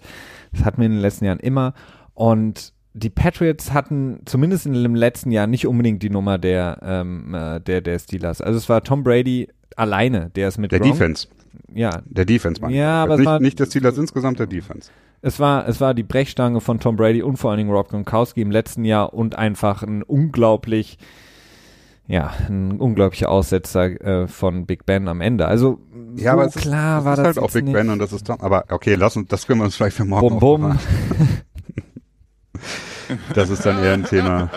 Das 0.53 0.65
hatten 0.65 0.79
wir 0.79 0.87
in 0.87 0.93
den 0.93 1.01
letzten 1.01 1.25
Jahren 1.25 1.39
immer 1.39 1.75
und 2.15 2.73
die 2.97 3.09
Patriots 3.09 3.71
hatten 3.73 4.19
zumindest 4.25 4.65
in 4.65 4.73
dem 4.73 4.95
letzten 4.95 5.31
Jahr 5.31 5.45
nicht 5.47 5.67
unbedingt 5.67 6.01
die 6.03 6.09
Nummer 6.09 6.37
der, 6.37 6.79
ähm, 6.81 7.33
äh, 7.33 7.59
der, 7.61 7.81
der 7.81 7.99
Steelers. 7.99 8.41
Also 8.41 8.57
es 8.57 8.67
war 8.69 8.83
Tom 8.83 9.03
Brady 9.03 9.49
alleine, 9.75 10.31
der 10.35 10.47
es 10.47 10.57
mit 10.57 10.71
Der 10.71 10.79
Gronk- 10.79 10.93
Defense, 10.93 11.27
Ja, 11.73 12.01
der 12.05 12.25
Defense, 12.25 12.61
ich. 12.67 12.75
Ja, 12.75 13.03
aber 13.03 13.13
es 13.13 13.19
nicht, 13.19 13.27
war- 13.27 13.39
nicht 13.39 13.59
der 13.59 13.65
Steelers 13.67 13.97
insgesamt, 13.97 14.39
der 14.39 14.47
Defense. 14.47 14.89
Es 15.21 15.39
war, 15.39 15.67
es 15.67 15.81
war 15.81 15.93
die 15.93 16.03
Brechstange 16.03 16.61
von 16.61 16.79
Tom 16.79 16.95
Brady 16.95 17.21
und 17.23 17.37
vor 17.37 17.49
allen 17.51 17.57
Dingen 17.57 17.71
Rob 17.71 17.89
Gronkowski 17.89 18.41
im 18.41 18.51
letzten 18.51 18.85
Jahr 18.85 19.13
und 19.13 19.35
einfach 19.35 19.81
ein 19.83 20.03
unglaublich, 20.03 20.97
ja, 22.07 22.31
ein 22.47 22.79
unglaublicher 22.79 23.29
Aussetzer 23.29 23.99
äh, 24.23 24.27
von 24.27 24.65
Big 24.67 24.85
Ben 24.85 25.07
am 25.07 25.21
Ende. 25.21 25.47
Also 25.47 25.79
Ja, 26.15 26.31
so 26.31 26.37
aber 26.37 26.45
es 26.45 26.55
ist, 26.55 26.61
klar 26.61 26.99
es 26.99 27.05
war 27.05 27.13
ist 27.13 27.17
das 27.17 27.25
halt 27.25 27.39
auch 27.39 27.51
Big 27.51 27.65
nicht. 27.65 27.73
Ben 27.73 27.89
und 27.89 27.99
das 27.99 28.13
ist 28.13 28.27
Tom. 28.27 28.39
Aber 28.41 28.65
okay, 28.69 28.93
lass 28.95 29.17
uns, 29.17 29.27
das 29.27 29.45
können 29.47 29.59
wir 29.59 29.65
uns 29.65 29.75
vielleicht 29.75 29.97
für 29.97 30.05
morgen 30.05 30.39
Bum 30.39 30.61
bum. 30.61 30.79
Das 33.33 33.49
ist 33.49 33.65
dann 33.65 33.83
eher 33.83 33.93
ein 33.93 34.05
Thema 34.05 34.49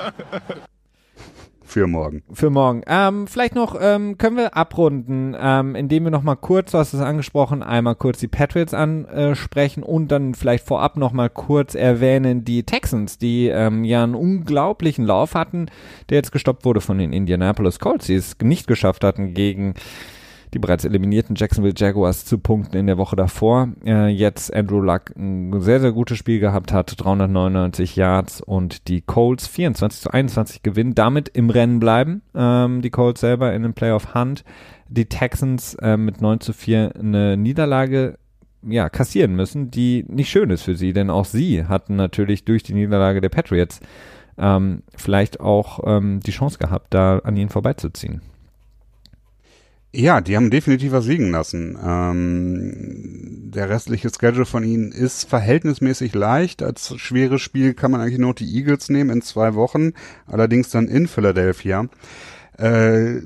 für 1.71 1.87
morgen. 1.87 2.23
Für 2.33 2.51
morgen. 2.51 2.83
Ähm, 2.87 3.27
vielleicht 3.27 3.55
noch 3.55 3.77
ähm, 3.81 4.19
können 4.19 4.37
wir 4.37 4.57
abrunden, 4.57 5.37
ähm, 5.39 5.77
indem 5.77 6.05
wir 6.05 6.11
noch 6.11 6.23
mal 6.23 6.35
kurz, 6.35 6.73
du 6.73 6.79
hast 6.79 6.93
es 6.93 7.01
angesprochen, 7.01 7.63
einmal 7.63 7.95
kurz 7.95 8.19
die 8.19 8.29
Patriots 8.29 8.75
ansprechen 8.75 9.83
und 9.83 10.09
dann 10.09 10.35
vielleicht 10.35 10.67
vorab 10.67 10.97
noch 10.97 11.13
mal 11.13 11.31
kurz 11.31 11.75
erwähnen 11.75 12.45
die 12.45 12.65
Texans, 12.65 13.19
die 13.19 13.47
ähm, 13.47 13.85
ja 13.85 14.03
einen 14.03 14.17
unglaublichen 14.17 15.07
Lauf 15.07 15.35
hatten, 15.35 15.67
der 16.09 16.17
jetzt 16.17 16.33
gestoppt 16.33 16.65
wurde 16.65 16.81
von 16.81 16.99
den 16.99 17.13
Indianapolis 17.13 17.79
Colts, 17.79 18.07
die 18.07 18.17
es 18.17 18.37
nicht 18.43 18.67
geschafft 18.67 19.05
hatten 19.05 19.33
gegen 19.35 19.75
die 20.53 20.59
bereits 20.59 20.85
eliminierten 20.85 21.37
Jacksonville 21.37 21.75
Jaguars 21.77 22.25
zu 22.25 22.39
punkten 22.39 22.77
in 22.77 22.87
der 22.87 22.99
Woche 22.99 23.17
davor. 23.17 23.69
Äh, 23.85 24.09
jetzt 24.09 24.55
Andrew 24.55 24.81
Luck 24.81 25.15
ein 25.17 25.61
sehr, 25.61 25.81
sehr 25.81 25.93
gutes 25.93 26.19
Spiel 26.19 26.41
gehabt 26.41 26.73
hat, 26.73 26.95
399 26.97 27.97
Yards 27.97 28.41
und 28.41 28.89
die 28.89 29.01
Colts 29.01 29.47
24 29.47 30.03
zu 30.03 30.11
21 30.11 30.63
gewinnen, 30.63 30.95
damit 30.95 31.29
im 31.29 31.51
Rennen 31.51 31.81
bleiben. 31.81 32.23
Ähm, 32.35 32.83
die 32.83 32.91
Colts 32.91 33.21
selber 33.21 33.53
in 33.53 33.63
den 33.63 33.75
Playoff 33.75 34.15
Hunt. 34.15 34.45
Die 34.89 35.07
Texans 35.07 35.75
äh, 35.75 35.97
mit 35.97 36.21
9 36.21 36.41
zu 36.41 36.53
4 36.53 36.95
eine 36.99 37.37
Niederlage 37.37 38.19
ja, 38.63 38.89
kassieren 38.89 39.35
müssen, 39.35 39.71
die 39.71 40.05
nicht 40.09 40.29
schön 40.29 40.51
ist 40.51 40.63
für 40.63 40.77
sie, 40.77 40.93
denn 40.93 41.11
auch 41.11 41.25
sie 41.25 41.65
hatten 41.65 41.97
natürlich 41.97 42.45
durch 42.45 42.63
die 42.63 42.75
Niederlage 42.75 43.21
der 43.21 43.31
Patriots 43.31 43.81
ähm, 44.37 44.83
vielleicht 44.97 45.41
auch 45.41 45.81
ähm, 45.85 46.21
die 46.21 46.33
Chance 46.33 46.59
gehabt, 46.59 46.93
da 46.93 47.19
an 47.19 47.37
ihnen 47.37 47.51
vorbeizuziehen. 47.51 48.21
Ja, 49.93 50.21
die 50.21 50.37
haben 50.37 50.51
definitiv 50.51 50.93
was 50.93 51.07
liegen 51.07 51.31
lassen. 51.31 51.77
Ähm, 51.83 53.51
der 53.51 53.69
restliche 53.69 54.09
Schedule 54.09 54.47
von 54.47 54.63
ihnen 54.63 54.93
ist 54.93 55.29
verhältnismäßig 55.29 56.15
leicht. 56.15 56.63
Als 56.63 56.95
schweres 57.01 57.43
Spiel 57.43 57.75
kann 57.75 57.91
man 57.91 58.01
eigentlich 58.01 58.19
nur 58.19 58.35
die 58.35 58.57
Eagles 58.57 58.89
nehmen 58.89 59.11
in 59.11 59.23
zwei 59.23 59.55
Wochen, 59.55 59.93
allerdings 60.27 60.71
dann 60.71 60.87
in 60.87 61.09
Philadelphia. 61.09 61.89
Äh, 62.57 63.23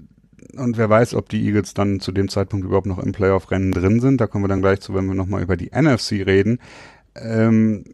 und 0.56 0.78
wer 0.78 0.88
weiß, 0.88 1.14
ob 1.14 1.28
die 1.28 1.44
Eagles 1.44 1.74
dann 1.74 2.00
zu 2.00 2.12
dem 2.12 2.30
Zeitpunkt 2.30 2.64
überhaupt 2.64 2.86
noch 2.86 2.98
im 2.98 3.12
Playoff-Rennen 3.12 3.72
drin 3.72 4.00
sind. 4.00 4.20
Da 4.20 4.26
kommen 4.26 4.44
wir 4.44 4.48
dann 4.48 4.62
gleich 4.62 4.80
zu, 4.80 4.94
wenn 4.94 5.06
wir 5.06 5.14
nochmal 5.14 5.42
über 5.42 5.58
die 5.58 5.70
NFC 5.74 6.12
reden. 6.24 6.60
Ähm, 7.14 7.84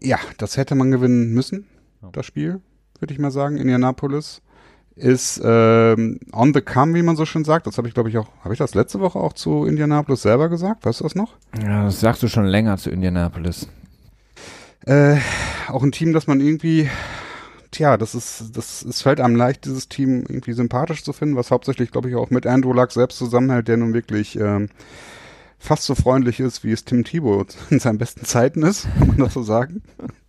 ja, 0.00 0.18
das 0.38 0.56
hätte 0.56 0.74
man 0.76 0.90
gewinnen 0.90 1.34
müssen, 1.34 1.66
das 2.12 2.24
Spiel, 2.24 2.60
würde 2.98 3.12
ich 3.12 3.20
mal 3.20 3.30
sagen, 3.30 3.56
Indianapolis 3.56 4.40
ist 4.96 5.40
ähm, 5.42 6.20
on 6.32 6.52
the 6.52 6.60
come, 6.60 6.94
wie 6.94 7.02
man 7.02 7.16
so 7.16 7.24
schön 7.24 7.44
sagt. 7.44 7.66
Das 7.66 7.78
habe 7.78 7.88
ich, 7.88 7.94
glaube 7.94 8.08
ich, 8.08 8.18
auch, 8.18 8.28
habe 8.42 8.54
ich 8.54 8.58
das 8.58 8.74
letzte 8.74 9.00
Woche 9.00 9.18
auch 9.18 9.32
zu 9.32 9.64
Indianapolis 9.64 10.22
selber 10.22 10.48
gesagt? 10.48 10.84
Weißt 10.84 11.00
du 11.00 11.04
das 11.04 11.14
noch? 11.14 11.34
Ja, 11.62 11.84
das 11.84 12.00
sagst 12.00 12.22
du 12.22 12.28
schon 12.28 12.44
länger 12.44 12.76
zu 12.76 12.90
Indianapolis. 12.90 13.68
Äh, 14.84 15.18
auch 15.68 15.82
ein 15.82 15.92
Team, 15.92 16.12
das 16.12 16.26
man 16.26 16.40
irgendwie, 16.40 16.90
tja, 17.70 17.96
das 17.96 18.14
ist, 18.14 18.56
das, 18.56 18.82
es 18.82 19.02
fällt 19.02 19.20
einem 19.20 19.36
leicht, 19.36 19.64
dieses 19.64 19.88
Team 19.88 20.24
irgendwie 20.28 20.52
sympathisch 20.52 21.04
zu 21.04 21.12
finden, 21.12 21.36
was 21.36 21.50
hauptsächlich, 21.50 21.90
glaube 21.90 22.08
ich, 22.08 22.16
auch 22.16 22.30
mit 22.30 22.46
Andrew 22.46 22.72
Luck 22.72 22.92
selbst 22.92 23.18
zusammenhält, 23.18 23.68
der 23.68 23.76
nun 23.76 23.94
wirklich 23.94 24.38
ähm, 24.38 24.68
fast 25.58 25.84
so 25.84 25.94
freundlich 25.94 26.40
ist, 26.40 26.64
wie 26.64 26.72
es 26.72 26.84
Tim 26.84 27.04
Thibault 27.04 27.56
in 27.70 27.78
seinen 27.78 27.98
besten 27.98 28.24
Zeiten 28.26 28.62
ist, 28.62 28.88
kann 28.98 29.08
man 29.08 29.18
das 29.18 29.34
so 29.34 29.42
sagen. 29.42 29.82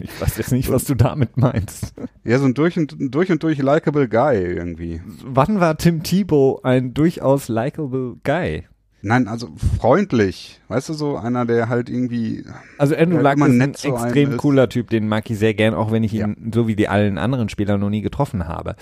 Ich 0.00 0.20
weiß 0.20 0.38
jetzt 0.38 0.52
nicht, 0.52 0.70
was 0.70 0.84
du 0.84 0.94
damit 0.94 1.36
meinst. 1.36 1.94
Ja, 2.24 2.38
so 2.38 2.46
ein 2.46 2.54
durch 2.54 2.78
und 2.78 2.96
durch 2.98 3.30
und 3.30 3.42
durch 3.42 3.58
likable 3.58 4.08
Guy 4.08 4.36
irgendwie. 4.36 5.00
Wann 5.24 5.60
war 5.60 5.76
Tim 5.76 6.02
Tebow 6.02 6.60
ein 6.62 6.94
durchaus 6.94 7.48
likable 7.48 8.16
Guy? 8.24 8.64
Nein, 9.02 9.26
also 9.26 9.48
freundlich. 9.80 10.60
Weißt 10.68 10.88
du, 10.88 10.94
so 10.94 11.16
einer, 11.16 11.44
der 11.44 11.68
halt 11.68 11.90
irgendwie 11.90 12.44
Also 12.78 12.94
Andrew 12.94 13.20
Ja, 13.20 13.32
Luck 13.32 13.38
ist 13.38 13.42
ein 13.42 13.60
einem 13.60 13.72
extrem 13.72 14.36
cooler 14.36 14.68
Typ, 14.68 14.90
den 14.90 15.08
mag 15.08 15.28
ich 15.28 15.38
sehr 15.38 15.54
gern, 15.54 15.74
auch 15.74 15.90
wenn 15.90 16.04
ich 16.04 16.14
ihn 16.14 16.52
so 16.54 16.68
wie 16.68 16.76
die 16.76 16.88
allen 16.88 17.18
anderen 17.18 17.48
Spieler 17.48 17.78
noch 17.78 17.90
nie 17.90 18.02
getroffen 18.02 18.46
habe. 18.46 18.76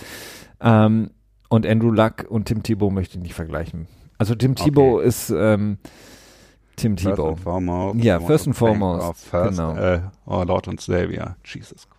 Ähm, 0.61 1.11
und 1.49 1.67
Andrew 1.67 1.91
Luck 1.91 2.27
und 2.29 2.45
Tim 2.45 2.63
Tebow 2.63 2.91
möchte 2.91 3.17
ich 3.17 3.23
nicht 3.23 3.35
vergleichen. 3.35 3.89
Also 4.19 4.35
Tim 4.35 4.55
Tebow 4.55 5.01
ist 5.01 5.33
ähm, 5.35 5.79
Tim 6.81 6.97
First 6.97 7.17
Tebow. 7.17 7.29
and 7.29 7.41
foremost, 7.41 8.05
Ja, 8.05 8.21
first 8.21 8.47
and 8.47 8.57
foremost, 8.57 9.27
First, 9.27 9.59
genau. 9.59 9.77
äh, 9.77 10.01
our 10.27 10.45
Lord 10.45 10.69
and 10.69 10.81
Savior, 10.81 11.37
Jesus 11.45 11.87
Christ. 11.89 11.91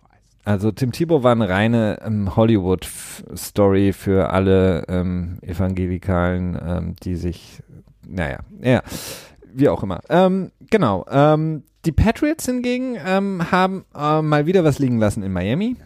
Also 0.44 0.72
Tim 0.72 0.90
Tebow 0.92 1.22
war 1.22 1.32
eine 1.32 1.48
reine 1.48 1.98
ähm, 2.04 2.34
Hollywood-Story 2.34 3.92
für 3.92 4.30
alle 4.30 4.84
ähm, 4.88 5.38
Evangelikalen, 5.42 6.58
ähm, 6.64 6.96
die 7.02 7.14
sich, 7.14 7.62
naja, 8.06 8.38
ja, 8.60 8.82
wie 9.54 9.68
auch 9.68 9.82
immer. 9.82 10.00
Ähm, 10.08 10.50
genau. 10.70 11.04
Ähm, 11.10 11.62
die 11.84 11.92
Patriots 11.92 12.46
hingegen 12.46 12.96
ähm, 13.04 13.50
haben 13.50 13.84
äh, 13.96 14.22
mal 14.22 14.46
wieder 14.46 14.64
was 14.64 14.78
liegen 14.78 14.98
lassen 14.98 15.22
in 15.22 15.32
Miami. 15.32 15.76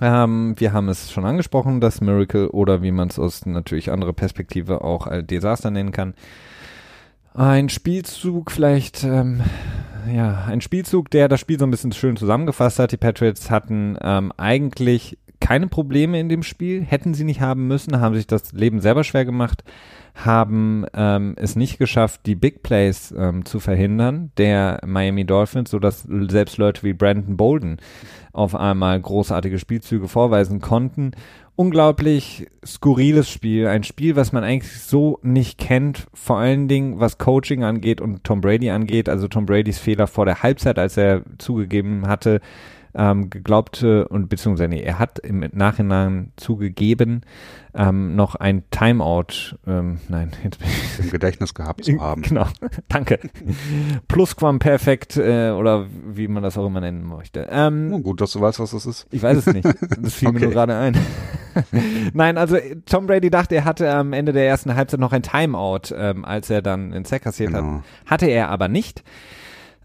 Ähm, 0.00 0.54
wir 0.58 0.72
haben 0.72 0.88
es 0.88 1.12
schon 1.12 1.24
angesprochen, 1.24 1.80
das 1.80 2.00
Miracle 2.00 2.48
oder 2.48 2.82
wie 2.82 2.90
man 2.90 3.08
es 3.08 3.18
aus 3.18 3.46
natürlich 3.46 3.92
anderer 3.92 4.12
Perspektive 4.12 4.82
auch 4.82 5.06
als 5.06 5.26
Desaster 5.26 5.70
nennen 5.70 5.92
kann. 5.92 6.14
Ein 7.36 7.68
Spielzug 7.68 8.52
vielleicht, 8.52 9.02
ähm, 9.02 9.40
ja, 10.08 10.44
ein 10.44 10.60
Spielzug, 10.60 11.10
der 11.10 11.26
das 11.26 11.40
Spiel 11.40 11.58
so 11.58 11.66
ein 11.66 11.70
bisschen 11.72 11.90
schön 11.90 12.16
zusammengefasst 12.16 12.78
hat. 12.78 12.92
Die 12.92 12.96
Patriots 12.96 13.50
hatten 13.50 13.98
ähm, 14.00 14.32
eigentlich 14.36 15.18
keine 15.40 15.66
Probleme 15.66 16.20
in 16.20 16.28
dem 16.28 16.44
Spiel, 16.44 16.84
hätten 16.84 17.12
sie 17.12 17.24
nicht 17.24 17.40
haben 17.40 17.66
müssen, 17.66 18.00
haben 18.00 18.14
sich 18.14 18.28
das 18.28 18.52
Leben 18.52 18.80
selber 18.80 19.02
schwer 19.02 19.24
gemacht, 19.24 19.64
haben 20.14 20.86
ähm, 20.94 21.34
es 21.36 21.56
nicht 21.56 21.78
geschafft, 21.78 22.20
die 22.24 22.36
Big 22.36 22.62
Plays 22.62 23.12
ähm, 23.16 23.44
zu 23.44 23.58
verhindern, 23.58 24.30
der 24.38 24.80
Miami 24.86 25.24
Dolphins, 25.24 25.72
sodass 25.72 26.06
selbst 26.28 26.56
Leute 26.56 26.84
wie 26.84 26.92
Brandon 26.92 27.36
Bolden 27.36 27.78
auf 28.32 28.54
einmal 28.54 29.00
großartige 29.00 29.58
Spielzüge 29.58 30.06
vorweisen 30.06 30.60
konnten. 30.60 31.12
Unglaublich 31.56 32.48
skurriles 32.66 33.30
Spiel, 33.30 33.68
ein 33.68 33.84
Spiel, 33.84 34.16
was 34.16 34.32
man 34.32 34.42
eigentlich 34.42 34.82
so 34.82 35.20
nicht 35.22 35.56
kennt, 35.56 36.08
vor 36.12 36.38
allen 36.38 36.66
Dingen 36.66 36.98
was 36.98 37.18
Coaching 37.18 37.62
angeht 37.62 38.00
und 38.00 38.24
Tom 38.24 38.40
Brady 38.40 38.70
angeht, 38.70 39.08
also 39.08 39.28
Tom 39.28 39.46
Bradys 39.46 39.78
Fehler 39.78 40.08
vor 40.08 40.26
der 40.26 40.42
Halbzeit, 40.42 40.80
als 40.80 40.96
er 40.96 41.22
zugegeben 41.38 42.08
hatte, 42.08 42.40
ähm, 42.94 43.30
geglaubte 43.30 44.06
und 44.08 44.28
beziehungsweise 44.28 44.68
nee, 44.68 44.82
er 44.82 44.98
hat 44.98 45.18
im 45.18 45.44
Nachhinein 45.52 46.32
zugegeben, 46.36 47.22
ähm, 47.74 48.14
noch 48.14 48.36
ein 48.36 48.62
Timeout, 48.70 49.56
ähm, 49.66 49.98
nein, 50.08 50.30
jetzt 50.44 50.58
bin 50.60 50.68
ich 50.68 51.04
Im 51.04 51.10
Gedächtnis 51.10 51.54
gehabt 51.54 51.84
zu 51.84 52.00
haben. 52.00 52.22
Genau, 52.22 52.46
danke. 52.88 53.18
Plusquamperfekt 54.08 55.16
äh, 55.16 55.50
oder 55.50 55.86
wie 56.06 56.28
man 56.28 56.42
das 56.42 56.56
auch 56.58 56.66
immer 56.66 56.80
nennen 56.80 57.04
möchte. 57.04 57.48
Ähm, 57.50 57.92
Oh, 57.92 57.98
gut, 58.00 58.20
dass 58.20 58.32
du 58.32 58.40
weißt, 58.40 58.60
was 58.60 58.70
das 58.72 58.86
ist. 58.86 59.06
ich 59.10 59.22
weiß 59.22 59.38
es 59.38 59.46
nicht. 59.52 59.64
Das 60.00 60.14
fiel 60.14 60.28
mir 60.30 60.36
Okay. 60.36 60.44
nur 60.46 60.52
gerade 60.52 60.76
ein. 60.76 60.96
Nein, 62.14 62.36
also 62.38 62.56
Tom 62.86 63.06
Brady 63.06 63.30
dachte, 63.30 63.54
er 63.56 63.64
hatte 63.64 63.92
am 63.92 64.12
Ende 64.12 64.32
der 64.32 64.46
ersten 64.46 64.74
Halbzeit 64.74 65.00
noch 65.00 65.12
ein 65.12 65.22
Timeout, 65.22 65.92
ähm, 65.96 66.24
als 66.24 66.50
er 66.50 66.62
dann 66.62 66.90
den 66.90 67.04
Sack 67.04 67.22
kassiert 67.22 67.52
hat. 67.52 67.60
Genau. 67.62 67.82
Hatte 68.06 68.26
er 68.26 68.48
aber 68.50 68.68
nicht. 68.68 69.02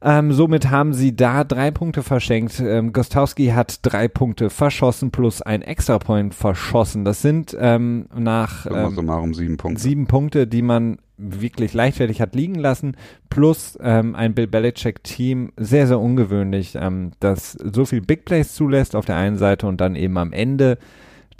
Ähm, 0.02 0.32
somit 0.32 0.70
haben 0.70 0.94
sie 0.94 1.16
da 1.16 1.44
drei 1.44 1.72
Punkte 1.72 2.04
verschenkt. 2.04 2.60
Ähm, 2.60 2.94
Gostowski 2.94 3.48
hat 3.48 3.80
drei 3.82 4.08
Punkte 4.08 4.50
verschossen 4.50 5.12
plus 5.12 5.42
ein 5.42 5.62
Extrapoint 5.62 6.34
verschossen. 6.34 7.04
Das 7.04 7.22
sind 7.22 7.56
ähm, 7.60 8.08
nach 8.16 8.66
ähm, 8.66 8.96
summarum 8.96 9.34
sieben 9.34 9.58
Punkte. 9.58 9.82
sieben 9.82 10.08
Punkte, 10.08 10.48
die 10.48 10.62
man 10.62 11.00
wirklich 11.18 11.74
leichtfertig 11.74 12.22
hat 12.22 12.34
liegen 12.34 12.56
lassen, 12.56 12.96
plus 13.30 13.78
ähm, 13.82 14.16
ein 14.16 14.34
Bill 14.34 14.48
Belichick-Team, 14.48 15.52
sehr, 15.58 15.86
sehr 15.86 16.00
ungewöhnlich, 16.00 16.76
ähm, 16.80 17.12
das 17.20 17.52
so 17.52 17.84
viel 17.84 18.00
Big 18.00 18.24
Plays 18.24 18.54
zulässt 18.54 18.96
auf 18.96 19.06
der 19.06 19.18
einen 19.18 19.38
Seite 19.38 19.68
und 19.68 19.82
dann 19.82 19.98
eben 19.98 20.18
am 20.18 20.32
Ende 20.32 20.78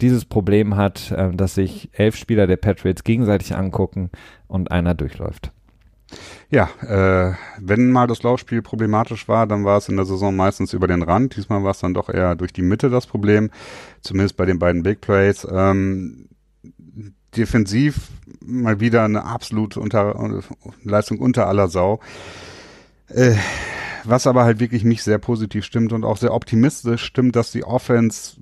dieses 0.02 0.26
Problem 0.26 0.76
hat, 0.76 1.10
äh, 1.12 1.30
dass 1.32 1.54
sich 1.54 1.88
elf 1.94 2.16
Spieler 2.16 2.46
der 2.46 2.58
Patriots 2.58 3.04
gegenseitig 3.04 3.54
angucken 3.56 4.10
und 4.48 4.70
einer 4.70 4.94
durchläuft. 4.94 5.50
Ja, 6.50 6.68
äh, 6.82 7.34
wenn 7.58 7.90
mal 7.90 8.06
das 8.06 8.22
Laufspiel 8.22 8.62
problematisch 8.62 9.28
war, 9.28 9.46
dann 9.46 9.64
war 9.64 9.78
es 9.78 9.88
in 9.88 9.96
der 9.96 10.04
Saison 10.04 10.34
meistens 10.34 10.72
über 10.72 10.88
den 10.88 11.02
Rand. 11.02 11.36
Diesmal 11.36 11.62
war 11.62 11.70
es 11.70 11.80
dann 11.80 11.94
doch 11.94 12.08
eher 12.08 12.34
durch 12.34 12.52
die 12.52 12.62
Mitte 12.62 12.90
das 12.90 13.06
Problem, 13.06 13.50
zumindest 14.00 14.36
bei 14.36 14.46
den 14.46 14.58
beiden 14.58 14.82
Big 14.82 15.00
Plays. 15.00 15.46
Ähm, 15.50 16.28
defensiv 17.36 18.08
mal 18.44 18.80
wieder 18.80 19.04
eine 19.04 19.24
absolute 19.24 19.80
unter, 19.80 20.42
Leistung 20.82 21.18
unter 21.18 21.46
aller 21.46 21.68
Sau. 21.68 22.00
Äh, 23.08 23.36
was 24.04 24.26
aber 24.26 24.44
halt 24.44 24.60
wirklich 24.60 24.84
mich 24.84 25.02
sehr 25.02 25.18
positiv 25.18 25.64
stimmt 25.64 25.92
und 25.92 26.04
auch 26.04 26.16
sehr 26.16 26.34
optimistisch 26.34 27.04
stimmt, 27.04 27.36
dass 27.36 27.52
die 27.52 27.64
Offense, 27.64 28.36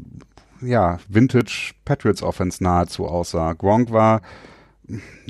ja, 0.60 0.98
Vintage 1.08 1.72
Patriots 1.84 2.22
Offense 2.22 2.62
nahezu 2.62 3.06
aussah. 3.06 3.52
Gronk 3.54 3.90
war 3.90 4.22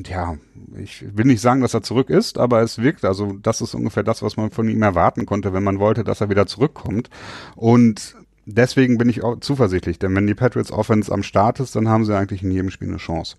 ja, 0.07 0.37
ich 0.77 1.05
will 1.17 1.25
nicht 1.25 1.41
sagen, 1.41 1.61
dass 1.61 1.75
er 1.75 1.83
zurück 1.83 2.11
ist, 2.11 2.39
aber 2.39 2.63
es 2.63 2.79
wirkt, 2.79 3.05
also 3.05 3.33
das 3.43 3.61
ist 3.61 3.75
ungefähr 3.75 4.03
das, 4.03 4.23
was 4.23 4.37
man 4.37 4.51
von 4.51 4.69
ihm 4.69 4.83
erwarten 4.83 5.27
konnte, 5.27 5.53
wenn 5.53 5.65
man 5.65 5.81
wollte, 5.81 6.05
dass 6.05 6.21
er 6.21 6.31
wieder 6.31 6.47
zurückkommt. 6.47 7.11
Und 7.57 8.15
deswegen 8.47 8.99
bin 8.99 9.09
ich 9.09 9.25
auch 9.25 9.41
zuversichtlich, 9.41 9.99
denn 9.99 10.15
wenn 10.15 10.27
die 10.27 10.35
Patriots 10.35 10.73
Offense 10.73 11.13
am 11.13 11.23
Start 11.23 11.61
ist, 11.61 11.75
dann 11.75 11.89
haben 11.89 12.05
sie 12.05 12.17
eigentlich 12.17 12.43
in 12.43 12.51
jedem 12.51 12.71
Spiel 12.71 12.89
eine 12.89 12.99
Chance. 12.99 13.37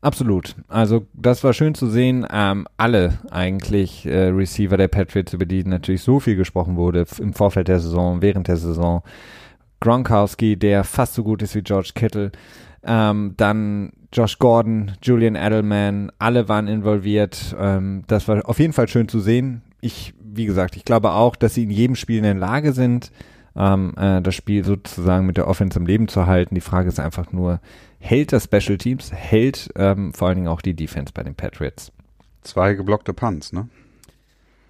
Absolut. 0.00 0.56
Also 0.68 1.06
das 1.12 1.44
war 1.44 1.52
schön 1.52 1.74
zu 1.74 1.88
sehen. 1.88 2.26
Ähm, 2.32 2.66
alle 2.78 3.18
eigentlich 3.30 4.06
äh, 4.06 4.28
Receiver 4.28 4.78
der 4.78 4.88
Patriots, 4.88 5.34
über 5.34 5.44
die 5.44 5.64
natürlich 5.64 6.02
so 6.02 6.20
viel 6.20 6.36
gesprochen 6.36 6.76
wurde 6.76 7.04
im 7.18 7.34
Vorfeld 7.34 7.68
der 7.68 7.80
Saison, 7.80 8.22
während 8.22 8.48
der 8.48 8.56
Saison. 8.56 9.02
Gronkowski, 9.80 10.56
der 10.56 10.84
fast 10.84 11.14
so 11.14 11.22
gut 11.22 11.42
ist 11.42 11.54
wie 11.54 11.62
George 11.62 11.92
Kittle. 11.94 12.32
Ähm, 12.82 13.34
dann 13.36 13.92
Josh 14.12 14.38
Gordon, 14.38 14.92
Julian 15.02 15.36
Edelman, 15.36 16.10
alle 16.18 16.48
waren 16.48 16.66
involviert. 16.66 17.54
Ähm, 17.58 18.02
das 18.06 18.26
war 18.26 18.48
auf 18.48 18.58
jeden 18.58 18.72
Fall 18.72 18.88
schön 18.88 19.08
zu 19.08 19.20
sehen. 19.20 19.62
Ich, 19.80 20.14
wie 20.22 20.46
gesagt, 20.46 20.76
ich 20.76 20.84
glaube 20.84 21.12
auch, 21.12 21.36
dass 21.36 21.54
sie 21.54 21.64
in 21.64 21.70
jedem 21.70 21.96
Spiel 21.96 22.18
in 22.18 22.24
der 22.24 22.34
Lage 22.34 22.72
sind, 22.72 23.12
ähm, 23.54 23.94
äh, 23.96 24.20
das 24.20 24.34
Spiel 24.34 24.64
sozusagen 24.64 25.26
mit 25.26 25.36
der 25.36 25.46
Offense 25.46 25.78
am 25.78 25.86
Leben 25.86 26.08
zu 26.08 26.26
halten. 26.26 26.54
Die 26.54 26.60
Frage 26.60 26.88
ist 26.88 26.98
einfach 26.98 27.32
nur, 27.32 27.60
hält 27.98 28.32
das 28.32 28.44
Special 28.44 28.78
Teams, 28.78 29.12
hält 29.12 29.70
ähm, 29.76 30.12
vor 30.12 30.28
allen 30.28 30.36
Dingen 30.36 30.48
auch 30.48 30.62
die 30.62 30.74
Defense 30.74 31.12
bei 31.12 31.22
den 31.22 31.34
Patriots? 31.34 31.92
Zwei 32.42 32.74
geblockte 32.74 33.12
Punts, 33.12 33.52
ne? 33.52 33.68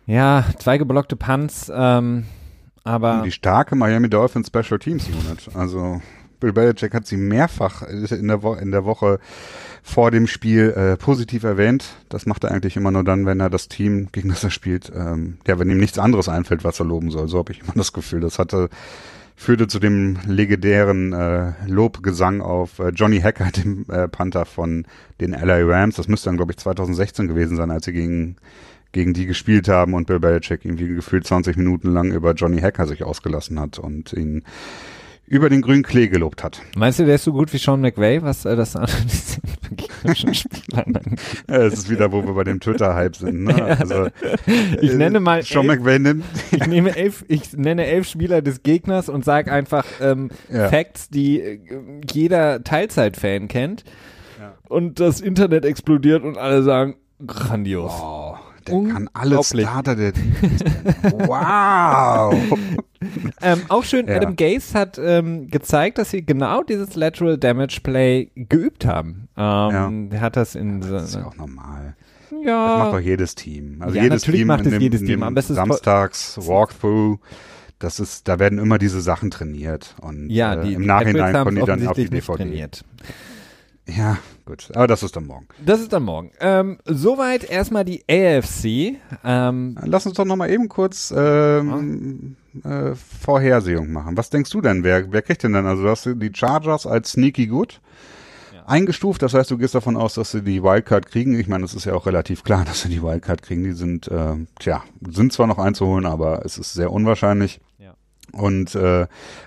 Ja, 0.07 0.45
zwei 0.59 0.77
geblockte 0.77 1.15
Punts, 1.15 1.71
ähm, 1.73 2.25
aber. 2.83 3.23
Die 3.25 3.31
starke 3.31 3.77
Miami 3.77 4.11
Dolphins 4.11 4.49
Special 4.49 4.79
Teams 4.79 5.07
Unit. 5.07 5.55
Also 5.55 6.01
Bill 6.41 6.53
Belichick 6.53 6.95
hat 6.95 7.07
sie 7.07 7.17
mehrfach 7.17 7.83
in 7.83 8.29
der, 8.29 8.43
Wo 8.43 8.55
in 8.55 8.71
der 8.73 8.85
Woche 8.85 9.21
vor 9.83 10.11
dem 10.11 10.27
Spiel 10.27 10.71
äh, 10.71 10.97
positiv 10.97 11.45
erwähnt. 11.45 11.85
Das 12.09 12.27
macht 12.27 12.45
er 12.45 12.51
eigentlich 12.51 12.77
immer 12.77 12.91
nur 12.91 13.05
dann, 13.05 13.27
wenn 13.27 13.41
er 13.41 13.51
das 13.51 13.69
Team, 13.69 14.09
gegen 14.13 14.31
das 14.31 14.45
er 14.45 14.51
spielt, 14.51 14.91
ähm, 14.95 15.39
ja, 15.47 15.59
wenn 15.59 15.71
ihm 15.71 15.79
nichts 15.79 15.99
anderes 15.99 16.29
einfällt, 16.29 16.65
was 16.65 16.81
er 16.81 16.87
loben 16.87 17.11
soll. 17.11 17.29
So 17.29 17.39
habe 17.39 17.53
ich 17.53 17.61
immer 17.61 17.73
das 17.77 17.93
Gefühl. 17.93 18.21
Das 18.21 18.39
hatte 18.39 18.69
führte 19.37 19.69
zu 19.69 19.79
dem 19.79 20.19
legendären 20.27 21.15
äh, 21.15 21.53
Lobgesang 21.67 22.43
auf 22.43 22.79
äh, 22.79 22.91
Johnny 22.91 23.21
Hacker, 23.21 23.51
dem 23.57 23.87
äh, 23.89 24.07
Panther 24.07 24.45
von 24.45 24.87
den 25.21 25.33
LA 25.33 25.61
Rams. 25.63 25.97
Das 25.97 26.09
müsste 26.09 26.29
dann, 26.29 26.37
glaube 26.37 26.53
ich, 26.53 26.59
2016 26.59 27.27
gewesen 27.27 27.57
sein, 27.57 27.71
als 27.71 27.87
sie 27.87 27.93
gegen 27.93 28.37
gegen 28.93 29.15
die 29.15 29.27
gespielt 29.27 29.69
haben 29.69 29.95
und 29.95 30.07
Bill 30.07 30.19
Belichick 30.19 30.65
irgendwie 30.65 30.89
gefühlt 30.89 31.27
20 31.27 31.57
Minuten 31.57 31.93
lang 31.93 32.13
über 32.13 32.33
Johnny 32.33 32.61
Hacker 32.61 32.87
sich 32.87 33.05
ausgelassen 33.05 33.61
hat 33.61 33.79
und 33.79 34.13
ihn 34.13 34.43
über 35.31 35.49
den 35.49 35.63
grünen 35.63 35.85
Klee 35.85 36.09
gelobt 36.09 36.43
hat. 36.43 36.61
Meinst 36.77 36.99
du, 36.99 37.07
der 37.07 37.15
ist 37.15 37.23
so 37.23 37.33
gut 37.33 37.53
wie 37.53 37.59
Sean 37.59 37.81
McVay, 37.81 38.21
was 38.21 38.45
äh, 38.45 38.57
das 38.57 38.75
Es 41.47 41.73
ist 41.73 41.89
wieder, 41.89 42.11
wo 42.11 42.25
wir 42.25 42.35
bei 42.35 42.43
dem 42.43 42.59
Twitter-Hype 42.59 43.15
sind. 43.15 43.45
Ne? 43.45 43.79
Also, 43.79 44.09
ich 44.81 44.93
nenne 44.93 45.21
mal 45.21 45.45
Sean 45.45 45.69
elf, 45.69 45.79
McVay 45.79 46.01
nimmt. 46.01 46.25
ich 46.51 46.67
nehme 46.67 46.97
elf, 46.97 47.25
ich 47.29 47.57
nenne 47.57 47.87
elf 47.87 48.09
Spieler 48.09 48.43
des 48.43 48.65
Gegners 48.65 49.09
und 49.09 49.25
sage 49.25 49.53
einfach 49.53 49.87
ähm, 50.01 50.31
ja. 50.53 50.69
Facts, 50.69 51.09
die 51.11 51.41
äh, 51.41 51.61
jeder 52.13 52.65
Teilzeit-Fan 52.65 53.47
kennt. 53.47 53.85
Ja. 54.41 54.55
Und 54.69 54.99
das 54.99 55.21
Internet 55.21 55.65
explodiert 55.65 56.25
und 56.25 56.39
alle 56.39 56.65
sagen, 56.65 56.97
grandios. 57.25 57.93
Oh. 58.03 58.35
Der 58.71 58.93
kann 58.93 59.11
alle 59.13 59.43
Starter 59.43 59.97
der 59.97 60.13
Wow! 61.03 62.35
ähm, 63.43 63.63
auch 63.69 63.85
schön, 63.85 64.07
ja. 64.09 64.17
Adam 64.17 64.37
Gase 64.37 64.79
hat 64.79 64.99
ähm, 65.03 65.49
gezeigt, 65.49 65.99
dass 65.99 66.11
sie 66.11 66.25
genau 66.25 66.63
dieses 66.63 66.95
Lateral 66.95 67.39
Damage 67.39 67.81
Play 67.83 68.31
geübt 68.35 68.85
haben. 68.85 69.29
Ähm, 69.37 70.11
ja. 70.13 70.21
Hat 70.21 70.37
das 70.37 70.55
in. 70.55 70.81
das 70.81 71.05
ist 71.05 71.15
ja 71.15 71.27
auch 71.27 71.37
normal. 71.37 71.97
Ja. 72.45 72.69
Das 72.69 72.79
macht 72.79 72.93
doch 72.95 73.01
jedes 73.01 73.35
Team. 73.35 73.77
Also 73.81 73.97
ja, 73.97 74.05
jedes 74.05 74.23
natürlich 74.23 74.41
Team 74.41 74.49
macht 74.49 74.67
es 74.67 74.73
dem, 74.73 74.83
jedes 74.83 75.03
Team. 75.03 75.23
Am 75.23 75.37
Samstags 75.37 76.39
Walkthrough. 76.39 77.19
Das 77.79 77.99
ist, 77.99 78.29
da 78.29 78.39
werden 78.39 78.59
immer 78.59 78.77
diese 78.77 79.01
Sachen 79.01 79.31
trainiert 79.31 79.95
und 80.03 80.29
ja, 80.29 80.55
die, 80.55 80.73
äh, 80.73 80.77
im 80.77 80.85
Nachhinein 80.85 81.33
kommen 81.33 81.57
die 81.57 81.63
dann 81.63 81.87
auf 81.87 81.97
die 81.97 82.11
DVD. 82.11 82.37
Trainiert. 82.37 82.85
Ja, 83.89 84.19
gut. 84.45 84.71
Aber 84.75 84.87
das 84.87 85.03
ist 85.03 85.17
dann 85.17 85.27
morgen. 85.27 85.47
Das 85.65 85.81
ist 85.81 85.93
dann 85.93 86.05
morgen. 86.05 86.31
Ähm, 86.41 86.79
soweit 86.85 87.45
erstmal 87.45 87.85
die 87.85 88.05
AFC. 88.09 88.99
Ähm, 89.25 89.79
Lass 89.85 90.07
uns 90.07 90.17
doch 90.17 90.25
nochmal 90.25 90.51
eben 90.51 90.69
kurz 90.69 91.13
ähm, 91.17 92.37
äh, 92.63 92.95
Vorhersehung 92.95 93.93
machen. 93.93 94.17
Was 94.17 94.31
denkst 94.31 94.51
du 94.51 94.61
denn? 94.61 94.85
Wer, 94.85 95.13
wer 95.13 95.23
kriegt 95.23 95.43
denn 95.43 95.53
dann? 95.53 95.67
Also 95.67 95.83
du 95.83 95.89
hast 95.89 96.05
die 96.07 96.33
Chargers 96.33 96.87
als 96.87 97.13
sneaky 97.13 97.47
good 97.47 97.81
ja. 98.55 98.65
eingestuft. 98.67 99.23
Das 99.23 99.35
heißt, 99.35 99.51
du 99.51 99.59
gehst 99.59 99.75
davon 99.75 99.97
aus, 99.97 100.15
dass 100.15 100.31
sie 100.31 100.43
die 100.43 100.63
Wildcard 100.63 101.07
kriegen. 101.07 101.39
Ich 101.39 101.49
meine, 101.49 101.65
es 101.65 101.75
ist 101.75 101.85
ja 101.85 101.95
auch 101.95 102.07
relativ 102.07 102.45
klar, 102.45 102.65
dass 102.67 102.83
sie 102.83 102.89
die 102.91 103.03
Wildcard 103.03 103.43
kriegen. 103.43 103.65
Die 103.65 103.73
sind, 103.73 104.09
äh, 104.09 104.37
tja, 104.59 104.85
sind 105.09 105.33
zwar 105.33 105.47
noch 105.47 105.59
einzuholen, 105.59 106.07
aber 106.07 106.45
es 106.45 106.59
ist 106.59 106.75
sehr 106.75 106.93
unwahrscheinlich 106.93 107.61
und 108.33 108.75
äh, 108.75 109.07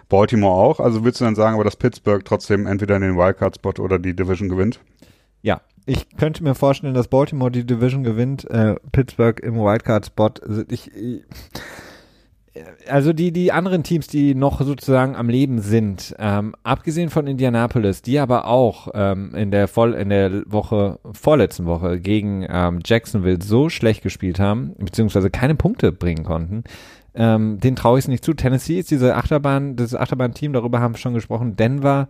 Baltimore 0.09 0.53
auch. 0.53 0.79
Also 0.79 1.03
würdest 1.03 1.21
du 1.21 1.25
dann 1.25 1.35
sagen, 1.35 1.55
aber 1.55 1.63
dass 1.63 1.75
Pittsburgh 1.75 2.23
trotzdem 2.25 2.67
entweder 2.67 2.95
in 2.95 3.01
den 3.01 3.17
Wildcard-Spot 3.17 3.81
oder 3.81 3.99
die 3.99 4.15
Division 4.15 4.49
gewinnt? 4.49 4.79
Ja, 5.41 5.61
ich 5.85 6.07
könnte 6.17 6.43
mir 6.43 6.55
vorstellen, 6.55 6.93
dass 6.93 7.07
Baltimore 7.07 7.51
die 7.51 7.65
Division 7.65 8.03
gewinnt, 8.03 8.49
äh, 8.49 8.75
Pittsburgh 8.91 9.39
im 9.41 9.55
Wildcard-Spot. 9.55 10.31
Ich, 10.69 10.91
ich, 10.95 11.23
also 12.87 13.13
die, 13.13 13.31
die 13.31 13.51
anderen 13.51 13.83
Teams, 13.83 14.07
die 14.07 14.35
noch 14.35 14.61
sozusagen 14.61 15.15
am 15.15 15.27
Leben 15.27 15.59
sind, 15.59 16.15
ähm, 16.19 16.55
abgesehen 16.63 17.09
von 17.09 17.25
Indianapolis, 17.25 18.01
die 18.01 18.19
aber 18.19 18.45
auch 18.47 18.89
ähm, 18.93 19.33
in 19.35 19.51
der 19.51 19.67
voll 19.67 19.93
in 19.93 20.09
der 20.09 20.43
Woche, 20.45 20.99
vorletzten 21.13 21.65
Woche 21.65 21.99
gegen 21.99 22.45
ähm, 22.47 22.79
Jacksonville 22.85 23.41
so 23.41 23.69
schlecht 23.69 24.03
gespielt 24.03 24.39
haben, 24.39 24.75
beziehungsweise 24.77 25.29
keine 25.31 25.55
Punkte 25.55 25.91
bringen 25.91 26.23
konnten, 26.23 26.63
ähm, 27.15 27.59
den 27.59 27.75
traue 27.75 27.99
ich 27.99 28.05
es 28.05 28.09
nicht 28.09 28.25
zu. 28.25 28.33
Tennessee 28.33 28.79
ist 28.79 28.91
diese 28.91 29.15
Achterbahn, 29.15 29.75
das 29.75 29.95
Achterbahn-Team, 29.95 30.53
darüber 30.53 30.79
haben 30.79 30.95
wir 30.95 30.99
schon 30.99 31.13
gesprochen. 31.13 31.55
Denver 31.55 32.07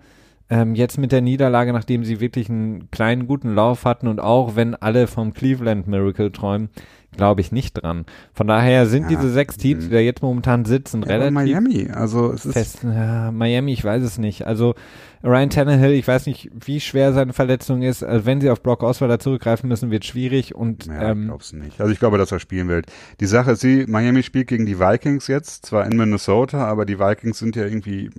ähm, 0.49 0.75
jetzt 0.75 0.97
mit 0.97 1.11
der 1.11 1.21
Niederlage, 1.21 1.73
nachdem 1.73 2.03
sie 2.03 2.19
wirklich 2.19 2.49
einen 2.49 2.91
kleinen 2.91 3.27
guten 3.27 3.53
Lauf 3.53 3.85
hatten 3.85 4.07
und 4.07 4.19
auch 4.19 4.55
wenn 4.55 4.75
alle 4.75 5.07
vom 5.07 5.33
Cleveland 5.33 5.87
Miracle 5.87 6.31
träumen, 6.31 6.69
glaube 7.15 7.41
ich 7.41 7.51
nicht 7.51 7.73
dran. 7.73 8.05
Von 8.33 8.47
daher 8.47 8.85
sind 8.87 9.03
ja, 9.03 9.17
diese 9.17 9.31
sechs 9.31 9.57
Teams, 9.57 9.85
die 9.85 9.91
da 9.91 9.99
jetzt 9.99 10.21
momentan 10.21 10.65
sitzen, 10.65 11.01
ja, 11.03 11.09
relativ 11.09 11.33
Miami, 11.33 11.89
also 11.91 12.31
es 12.31 12.45
ist 12.45 12.53
fest. 12.53 12.79
Ja, 12.83 13.31
Miami, 13.31 13.73
ich 13.73 13.83
weiß 13.83 14.03
es 14.03 14.17
nicht. 14.17 14.45
Also 14.45 14.75
Ryan 15.23 15.49
Tannehill, 15.49 15.91
ich 15.91 16.07
weiß 16.07 16.25
nicht, 16.25 16.51
wie 16.53 16.81
schwer 16.81 17.13
seine 17.13 17.31
Verletzung 17.31 17.81
ist. 17.81 18.03
Also 18.03 18.25
wenn 18.25 18.41
sie 18.41 18.49
auf 18.49 18.61
Brock 18.61 18.83
Osweiler 18.83 19.19
zurückgreifen 19.19 19.69
müssen, 19.69 19.89
wird 19.89 20.05
schwierig 20.05 20.53
und 20.53 20.87
ja, 20.87 21.11
ähm, 21.11 21.21
ich 21.21 21.27
glaub's 21.27 21.53
nicht. 21.53 21.79
Also 21.79 21.93
ich 21.93 21.99
glaube, 21.99 22.17
dass 22.17 22.31
er 22.31 22.39
spielen 22.39 22.67
wird. 22.67 22.87
Die 23.19 23.25
Sache 23.25 23.51
ist, 23.51 23.61
sie 23.61 23.85
Miami 23.87 24.23
spielt 24.23 24.47
gegen 24.47 24.65
die 24.65 24.79
Vikings 24.79 25.27
jetzt, 25.27 25.65
zwar 25.65 25.85
in 25.85 25.95
Minnesota, 25.95 26.65
aber 26.65 26.85
die 26.85 26.99
Vikings 26.99 27.39
sind 27.39 27.55
ja 27.55 27.63
irgendwie 27.63 28.09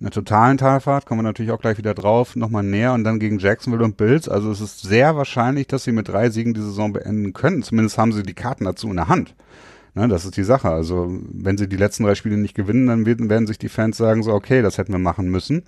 in 0.00 0.04
der 0.04 0.12
totalen 0.12 0.58
Talfahrt, 0.58 1.06
kommen 1.06 1.20
wir 1.20 1.24
natürlich 1.24 1.50
auch 1.50 1.60
gleich 1.60 1.76
wieder 1.76 1.92
drauf, 1.92 2.36
nochmal 2.36 2.62
näher 2.62 2.92
und 2.92 3.02
dann 3.02 3.18
gegen 3.18 3.38
Jacksonville 3.38 3.84
und 3.84 3.96
Bills. 3.96 4.28
Also 4.28 4.52
es 4.52 4.60
ist 4.60 4.82
sehr 4.82 5.16
wahrscheinlich, 5.16 5.66
dass 5.66 5.82
sie 5.82 5.92
mit 5.92 6.06
drei 6.06 6.30
Siegen 6.30 6.54
die 6.54 6.60
Saison 6.60 6.92
beenden 6.92 7.32
können. 7.32 7.64
Zumindest 7.64 7.98
haben 7.98 8.12
sie 8.12 8.22
die 8.22 8.34
Karten 8.34 8.64
dazu 8.64 8.88
in 8.88 8.96
der 8.96 9.08
Hand. 9.08 9.34
Ne, 9.94 10.06
das 10.06 10.24
ist 10.24 10.36
die 10.36 10.44
Sache. 10.44 10.70
Also 10.70 11.08
wenn 11.32 11.58
sie 11.58 11.68
die 11.68 11.76
letzten 11.76 12.04
drei 12.04 12.14
Spiele 12.14 12.36
nicht 12.36 12.54
gewinnen, 12.54 12.86
dann 12.86 13.06
werden, 13.06 13.28
werden 13.28 13.48
sich 13.48 13.58
die 13.58 13.68
Fans 13.68 13.96
sagen 13.96 14.22
so, 14.22 14.32
okay, 14.32 14.62
das 14.62 14.78
hätten 14.78 14.92
wir 14.92 15.00
machen 15.00 15.28
müssen. 15.28 15.64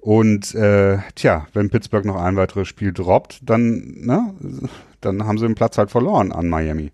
Und 0.00 0.54
äh, 0.54 0.98
tja, 1.14 1.46
wenn 1.52 1.68
Pittsburgh 1.68 2.06
noch 2.06 2.16
ein 2.16 2.36
weiteres 2.36 2.68
Spiel 2.68 2.94
droppt, 2.94 3.40
dann, 3.42 3.96
ne, 4.00 4.34
dann 5.02 5.26
haben 5.26 5.36
sie 5.36 5.46
den 5.46 5.54
Platz 5.54 5.76
halt 5.76 5.90
verloren 5.90 6.32
an 6.32 6.48
Miami. 6.48 6.92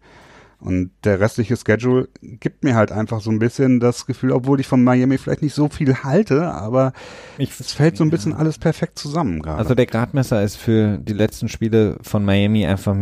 Und 0.65 0.93
der 1.03 1.19
restliche 1.19 1.57
Schedule 1.57 2.09
gibt 2.21 2.63
mir 2.63 2.77
halt 2.77 2.93
einfach 2.93 3.21
so 3.21 3.33
ein 3.33 3.41
bisschen 3.41 3.81
das 3.81 4.07
Gefühl, 4.07 4.31
obwohl 4.31 4.61
ich 4.61 4.69
von 4.69 4.85
Miami 4.85 5.19
vielleicht 5.19 5.43
nicht 5.43 5.55
so 5.55 5.69
viel 5.69 6.05
halte, 6.05 6.53
aber 6.53 6.93
ich, 7.37 7.59
es 7.59 7.73
fällt 7.73 7.97
so 7.97 8.05
ein 8.05 8.11
bisschen 8.11 8.33
alles 8.33 8.59
perfekt 8.59 8.97
zusammen 8.97 9.43
gerade. 9.43 9.59
Also 9.59 9.75
der 9.75 9.87
Gradmesser 9.87 10.41
ist 10.41 10.55
für 10.55 10.99
die 10.99 11.15
letzten 11.15 11.49
Spiele 11.49 11.99
von 12.03 12.25
Miami 12.25 12.65
einfach, 12.65 12.95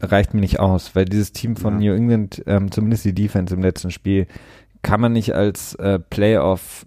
reicht 0.00 0.32
mir 0.32 0.40
nicht 0.40 0.60
aus, 0.60 0.94
weil 0.94 1.04
dieses 1.04 1.32
Team 1.32 1.56
von 1.56 1.78
ja. 1.82 1.92
New 1.92 1.96
England, 1.98 2.42
ähm, 2.46 2.72
zumindest 2.72 3.04
die 3.04 3.14
Defense 3.14 3.54
im 3.54 3.60
letzten 3.60 3.90
Spiel, 3.90 4.26
kann 4.80 5.02
man 5.02 5.12
nicht 5.12 5.34
als 5.34 5.74
äh, 5.74 5.98
Playoff 5.98 6.86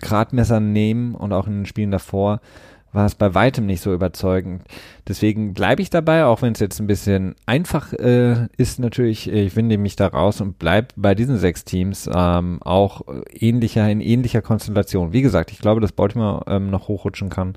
Gradmesser 0.00 0.60
nehmen 0.60 1.16
und 1.16 1.32
auch 1.32 1.48
in 1.48 1.60
den 1.60 1.66
Spielen 1.66 1.90
davor 1.90 2.40
war 2.92 3.06
es 3.06 3.14
bei 3.14 3.34
weitem 3.34 3.66
nicht 3.66 3.80
so 3.80 3.92
überzeugend. 3.92 4.62
Deswegen 5.08 5.54
bleibe 5.54 5.82
ich 5.82 5.90
dabei, 5.90 6.26
auch 6.26 6.42
wenn 6.42 6.52
es 6.52 6.60
jetzt 6.60 6.78
ein 6.78 6.86
bisschen 6.86 7.34
einfach 7.46 7.92
äh, 7.94 8.48
ist 8.56 8.78
natürlich. 8.78 9.28
Ich 9.30 9.56
winde 9.56 9.78
mich 9.78 9.96
da 9.96 10.08
raus 10.08 10.40
und 10.40 10.58
bleibe 10.58 10.88
bei 10.96 11.14
diesen 11.14 11.38
sechs 11.38 11.64
Teams 11.64 12.08
ähm, 12.12 12.62
auch 12.62 13.02
ähnlicher 13.30 13.90
in 13.90 14.00
ähnlicher 14.00 14.42
Konstellation. 14.42 15.12
Wie 15.12 15.22
gesagt, 15.22 15.50
ich 15.50 15.58
glaube, 15.58 15.80
dass 15.80 15.92
Baltimore 15.92 16.44
ähm, 16.46 16.70
noch 16.70 16.88
hochrutschen 16.88 17.30
kann. 17.30 17.54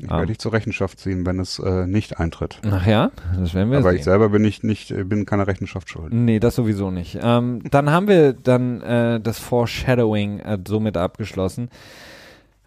Ich 0.00 0.08
werde 0.10 0.22
ähm, 0.22 0.28
dich 0.28 0.38
zur 0.38 0.52
Rechenschaft 0.52 0.98
ziehen, 1.00 1.24
wenn 1.24 1.40
es 1.40 1.58
äh, 1.58 1.86
nicht 1.86 2.20
eintritt. 2.20 2.60
Ach 2.70 2.86
ja, 2.86 3.10
das 3.38 3.54
werden 3.54 3.70
wir 3.70 3.78
Aber 3.78 3.90
sehen. 3.90 3.98
ich 3.98 4.04
selber 4.04 4.28
bin 4.28 4.44
ich 4.44 4.62
nicht, 4.62 4.94
bin 5.08 5.24
keiner 5.24 5.46
Rechenschaft 5.46 5.88
schuld. 5.88 6.12
Nee, 6.12 6.40
das 6.40 6.54
sowieso 6.54 6.90
nicht. 6.90 7.18
Ähm, 7.22 7.62
dann 7.70 7.90
haben 7.90 8.06
wir 8.06 8.34
dann 8.34 8.82
äh, 8.82 9.20
das 9.20 9.38
Foreshadowing 9.38 10.40
äh, 10.40 10.58
somit 10.66 10.96
abgeschlossen. 10.96 11.70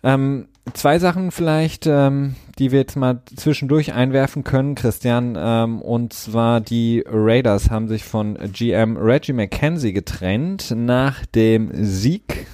Ähm, 0.03 0.47
zwei 0.73 0.99
Sachen 0.99 1.31
vielleicht, 1.31 1.87
ähm, 1.87 2.35
die 2.59 2.71
wir 2.71 2.79
jetzt 2.79 2.95
mal 2.95 3.21
zwischendurch 3.35 3.93
einwerfen 3.93 4.43
können, 4.43 4.75
Christian. 4.75 5.37
Ähm, 5.37 5.81
und 5.81 6.13
zwar 6.13 6.61
die 6.61 7.03
Raiders 7.07 7.69
haben 7.69 7.87
sich 7.87 8.03
von 8.03 8.37
GM 8.51 8.97
Reggie 8.97 9.33
McKenzie 9.33 9.93
getrennt 9.93 10.73
nach 10.75 11.25
dem 11.25 11.69
Sieg. 11.73 12.47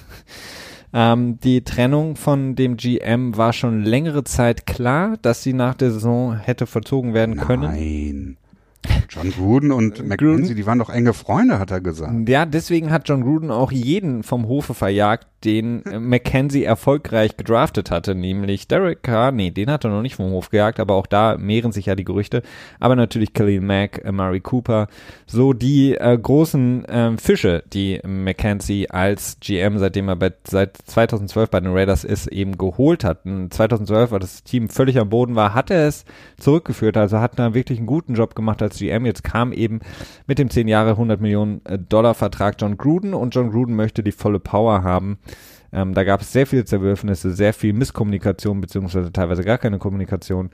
Ähm, 0.96 1.40
die 1.40 1.64
Trennung 1.64 2.14
von 2.14 2.54
dem 2.54 2.76
GM 2.76 3.36
war 3.36 3.52
schon 3.52 3.82
längere 3.82 4.22
Zeit 4.22 4.64
klar, 4.64 5.16
dass 5.22 5.42
sie 5.42 5.52
nach 5.52 5.74
der 5.74 5.90
Saison 5.90 6.36
hätte 6.36 6.66
verzogen 6.66 7.14
werden 7.14 7.36
können. 7.36 7.62
Nein. 7.62 8.36
John 9.08 9.30
Gruden 9.30 9.72
und 9.72 10.06
McKenzie, 10.06 10.54
die 10.54 10.66
waren 10.66 10.78
doch 10.78 10.90
enge 10.90 11.12
Freunde, 11.12 11.58
hat 11.58 11.70
er 11.70 11.80
gesagt. 11.80 12.28
Ja, 12.28 12.46
deswegen 12.46 12.90
hat 12.90 13.08
John 13.08 13.22
Gruden 13.22 13.50
auch 13.50 13.70
jeden 13.70 14.22
vom 14.22 14.48
Hofe 14.48 14.74
verjagt, 14.74 15.26
den 15.44 15.84
äh, 15.86 15.98
McKenzie 15.98 16.64
erfolgreich 16.64 17.36
gedraftet 17.36 17.90
hatte, 17.90 18.14
nämlich 18.14 18.66
Derek 18.68 19.02
Carr. 19.02 19.32
Nee, 19.32 19.50
den 19.50 19.70
hat 19.70 19.84
er 19.84 19.90
noch 19.90 20.02
nicht 20.02 20.16
vom 20.16 20.30
Hof 20.30 20.50
gejagt, 20.50 20.80
aber 20.80 20.94
auch 20.94 21.06
da 21.06 21.36
mehren 21.38 21.72
sich 21.72 21.86
ja 21.86 21.94
die 21.94 22.04
Gerüchte. 22.04 22.42
Aber 22.80 22.96
natürlich 22.96 23.32
Khalil 23.32 23.60
Mack, 23.60 24.04
äh, 24.04 24.12
Murray 24.12 24.40
Cooper, 24.40 24.88
so 25.26 25.52
die 25.52 25.94
äh, 25.94 26.18
großen 26.20 26.84
äh, 26.86 27.16
Fische, 27.16 27.62
die 27.72 28.00
McKenzie 28.04 28.90
als 28.90 29.38
GM, 29.40 29.78
seitdem 29.78 30.08
er 30.08 30.16
bei, 30.16 30.32
seit 30.44 30.76
2012 30.76 31.50
bei 31.50 31.60
den 31.60 31.72
Raiders 31.72 32.04
ist, 32.04 32.26
eben 32.28 32.58
geholt 32.58 33.04
hat. 33.04 33.24
Und 33.26 33.52
2012, 33.52 34.12
als 34.12 34.24
das 34.24 34.44
Team 34.44 34.68
völlig 34.68 34.98
am 34.98 35.10
Boden 35.10 35.34
war, 35.34 35.54
hat 35.54 35.70
er 35.70 35.86
es 35.86 36.04
zurückgeführt. 36.38 36.96
Also 36.96 37.20
hat 37.20 37.38
er 37.38 37.54
wirklich 37.54 37.78
einen 37.78 37.86
guten 37.86 38.14
Job 38.14 38.34
gemacht 38.34 38.62
als 38.62 38.73
GM. 38.78 39.06
Jetzt 39.06 39.24
kam 39.24 39.52
eben 39.52 39.80
mit 40.26 40.38
dem 40.38 40.50
10 40.50 40.68
Jahre 40.68 40.90
100 40.90 41.20
Millionen 41.20 41.64
äh, 41.64 41.78
Dollar 41.78 42.14
Vertrag 42.14 42.56
John 42.58 42.76
Gruden 42.76 43.14
und 43.14 43.34
John 43.34 43.50
Gruden 43.50 43.76
möchte 43.76 44.02
die 44.02 44.12
volle 44.12 44.40
Power 44.40 44.82
haben 44.82 45.18
ähm, 45.74 45.92
da 45.92 46.04
gab 46.04 46.20
es 46.20 46.32
sehr 46.32 46.46
viele 46.46 46.64
Zerwürfnisse, 46.64 47.32
sehr 47.32 47.52
viel 47.52 47.72
Misskommunikation, 47.72 48.60
beziehungsweise 48.60 49.10
teilweise 49.12 49.42
gar 49.42 49.58
keine 49.58 49.78
Kommunikation. 49.78 50.50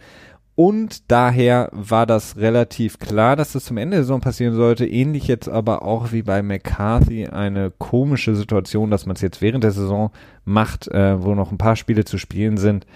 Und 0.56 1.10
daher 1.10 1.70
war 1.72 2.06
das 2.06 2.36
relativ 2.36 2.98
klar, 2.98 3.36
dass 3.36 3.52
das 3.52 3.64
zum 3.64 3.76
Ende 3.76 3.96
der 3.96 4.04
Saison 4.04 4.20
passieren 4.20 4.54
sollte. 4.54 4.86
Ähnlich 4.86 5.26
jetzt 5.26 5.48
aber 5.48 5.82
auch 5.82 6.12
wie 6.12 6.22
bei 6.22 6.42
McCarthy 6.42 7.26
eine 7.26 7.70
komische 7.70 8.34
Situation, 8.34 8.90
dass 8.90 9.06
man 9.06 9.16
es 9.16 9.22
jetzt 9.22 9.40
während 9.40 9.64
der 9.64 9.70
Saison 9.70 10.10
macht, 10.44 10.88
äh, 10.88 11.22
wo 11.22 11.34
noch 11.34 11.50
ein 11.52 11.58
paar 11.58 11.76
Spiele 11.76 12.04
zu 12.04 12.18
spielen 12.18 12.56
sind. 12.56 12.86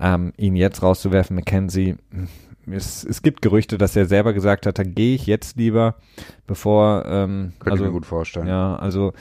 Ähm, 0.00 0.32
ihn 0.36 0.56
jetzt 0.56 0.82
rauszuwerfen, 0.82 1.36
McKenzie, 1.36 1.96
es, 2.70 3.04
es 3.04 3.22
gibt 3.22 3.42
Gerüchte, 3.42 3.78
dass 3.78 3.96
er 3.96 4.06
selber 4.06 4.32
gesagt 4.32 4.66
hat, 4.66 4.78
da 4.78 4.82
gehe 4.82 5.14
ich 5.14 5.26
jetzt 5.26 5.56
lieber, 5.56 5.96
bevor 6.46 7.04
ähm, 7.06 7.52
Könnte 7.58 7.72
also, 7.72 7.84
ich 7.84 7.88
mir 7.88 7.94
gut 7.94 8.06
vorstellen. 8.06 8.46
Ja, 8.46 8.76
also 8.76 9.12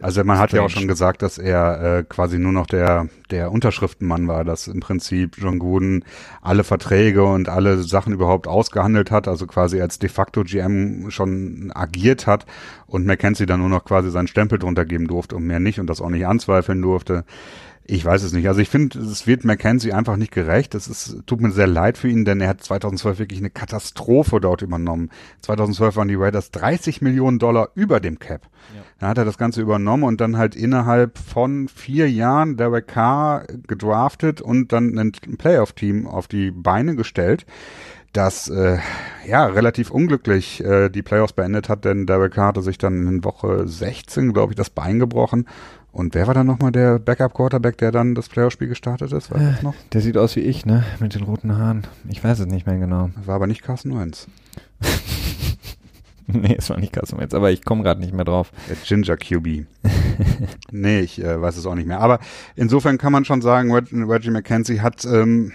also 0.00 0.22
man 0.24 0.38
hat 0.38 0.52
ja 0.52 0.62
auch 0.62 0.70
schon 0.70 0.88
gesagt, 0.88 1.22
dass 1.22 1.38
er 1.38 1.98
äh, 1.98 2.04
quasi 2.04 2.38
nur 2.38 2.52
noch 2.52 2.66
der 2.66 3.08
der 3.30 3.50
Unterschriftenmann 3.50 4.28
war, 4.28 4.44
dass 4.44 4.68
im 4.68 4.80
Prinzip 4.80 5.36
John 5.38 5.58
Gruden 5.58 6.04
alle 6.42 6.64
Verträge 6.64 7.24
und 7.24 7.48
alle 7.48 7.78
Sachen 7.82 8.12
überhaupt 8.12 8.46
ausgehandelt 8.46 9.10
hat, 9.10 9.26
also 9.26 9.46
quasi 9.46 9.80
als 9.80 9.98
de 9.98 10.08
facto 10.08 10.44
GM 10.44 11.10
schon 11.10 11.72
agiert 11.74 12.26
hat 12.26 12.46
und 12.86 13.06
McKenzie 13.06 13.46
dann 13.46 13.60
nur 13.60 13.68
noch 13.68 13.84
quasi 13.84 14.10
seinen 14.10 14.28
Stempel 14.28 14.58
drunter 14.58 14.84
geben 14.84 15.06
durfte 15.06 15.36
und 15.36 15.46
mehr 15.46 15.60
nicht 15.60 15.80
und 15.80 15.88
das 15.88 16.00
auch 16.00 16.10
nicht 16.10 16.26
anzweifeln 16.26 16.82
durfte. 16.82 17.24
Ich 17.88 18.04
weiß 18.04 18.24
es 18.24 18.32
nicht. 18.32 18.48
Also 18.48 18.60
ich 18.60 18.68
finde, 18.68 18.98
es 18.98 19.28
wird 19.28 19.44
McKenzie 19.44 19.92
einfach 19.92 20.16
nicht 20.16 20.32
gerecht. 20.32 20.74
Es 20.74 20.88
ist, 20.88 21.22
tut 21.26 21.40
mir 21.40 21.52
sehr 21.52 21.68
leid 21.68 21.96
für 21.96 22.08
ihn, 22.08 22.24
denn 22.24 22.40
er 22.40 22.48
hat 22.48 22.60
2012 22.60 23.20
wirklich 23.20 23.38
eine 23.38 23.50
Katastrophe 23.50 24.40
dort 24.40 24.62
übernommen. 24.62 25.10
2012 25.42 25.94
waren 25.94 26.08
die 26.08 26.16
Raiders 26.16 26.50
30 26.50 27.00
Millionen 27.00 27.38
Dollar 27.38 27.68
über 27.76 28.00
dem 28.00 28.18
Cap. 28.18 28.48
Ja. 28.74 28.82
Da 28.98 29.08
hat 29.08 29.18
er 29.18 29.24
das 29.24 29.38
Ganze 29.38 29.60
übernommen 29.60 30.02
und 30.02 30.20
dann 30.20 30.36
halt 30.36 30.56
innerhalb 30.56 31.16
von 31.16 31.68
vier 31.68 32.10
Jahren 32.10 32.56
Derek 32.56 32.88
Carr 32.88 33.46
gedraftet 33.68 34.40
und 34.40 34.72
dann 34.72 34.98
ein 34.98 35.12
Playoff-Team 35.12 36.08
auf 36.08 36.26
die 36.26 36.50
Beine 36.50 36.96
gestellt 36.96 37.46
das 38.12 38.48
äh, 38.48 38.78
ja 39.26 39.44
relativ 39.44 39.90
unglücklich 39.90 40.64
äh, 40.64 40.88
die 40.88 41.02
Playoffs 41.02 41.34
beendet 41.34 41.68
hat, 41.68 41.84
denn 41.84 42.06
Derek 42.06 42.32
Carr 42.32 42.48
hatte 42.48 42.62
sich 42.62 42.78
dann 42.78 43.06
in 43.06 43.24
Woche 43.24 43.68
16, 43.68 44.32
glaube 44.32 44.52
ich, 44.52 44.56
das 44.56 44.70
Bein 44.70 44.98
gebrochen 44.98 45.46
und 45.96 46.14
wer 46.14 46.26
war 46.26 46.34
dann 46.34 46.46
nochmal 46.46 46.72
der 46.72 46.98
Backup-Quarterback, 46.98 47.78
der 47.78 47.90
dann 47.90 48.14
das 48.14 48.28
Playoff-Spiel 48.28 48.68
gestartet 48.68 49.12
ist? 49.12 49.30
Noch? 49.62 49.74
Der 49.94 50.02
sieht 50.02 50.18
aus 50.18 50.36
wie 50.36 50.40
ich, 50.40 50.66
ne? 50.66 50.84
Mit 51.00 51.14
den 51.14 51.22
roten 51.22 51.56
Haaren. 51.56 51.86
Ich 52.10 52.22
weiß 52.22 52.38
es 52.40 52.46
nicht 52.46 52.66
mehr 52.66 52.76
genau. 52.76 53.08
Das 53.16 53.26
war 53.26 53.36
aber 53.36 53.46
nicht 53.46 53.62
Carson 53.62 53.98
Wentz. 53.98 54.26
nee, 56.26 56.54
es 56.58 56.68
war 56.68 56.78
nicht 56.78 56.92
Carson 56.92 57.18
Wentz, 57.18 57.32
aber 57.32 57.50
ich 57.50 57.64
komme 57.64 57.82
gerade 57.82 58.00
nicht 58.00 58.12
mehr 58.12 58.26
drauf. 58.26 58.52
Der 58.68 58.76
Ginger 58.76 59.16
QB. 59.16 59.64
nee, 60.70 61.00
ich 61.00 61.24
äh, 61.24 61.40
weiß 61.40 61.56
es 61.56 61.64
auch 61.64 61.74
nicht 61.74 61.88
mehr. 61.88 62.00
Aber 62.00 62.20
insofern 62.56 62.98
kann 62.98 63.12
man 63.12 63.24
schon 63.24 63.40
sagen, 63.40 63.72
Reggie 63.72 64.30
McKenzie 64.30 64.82
hat 64.82 65.02
ähm, 65.06 65.52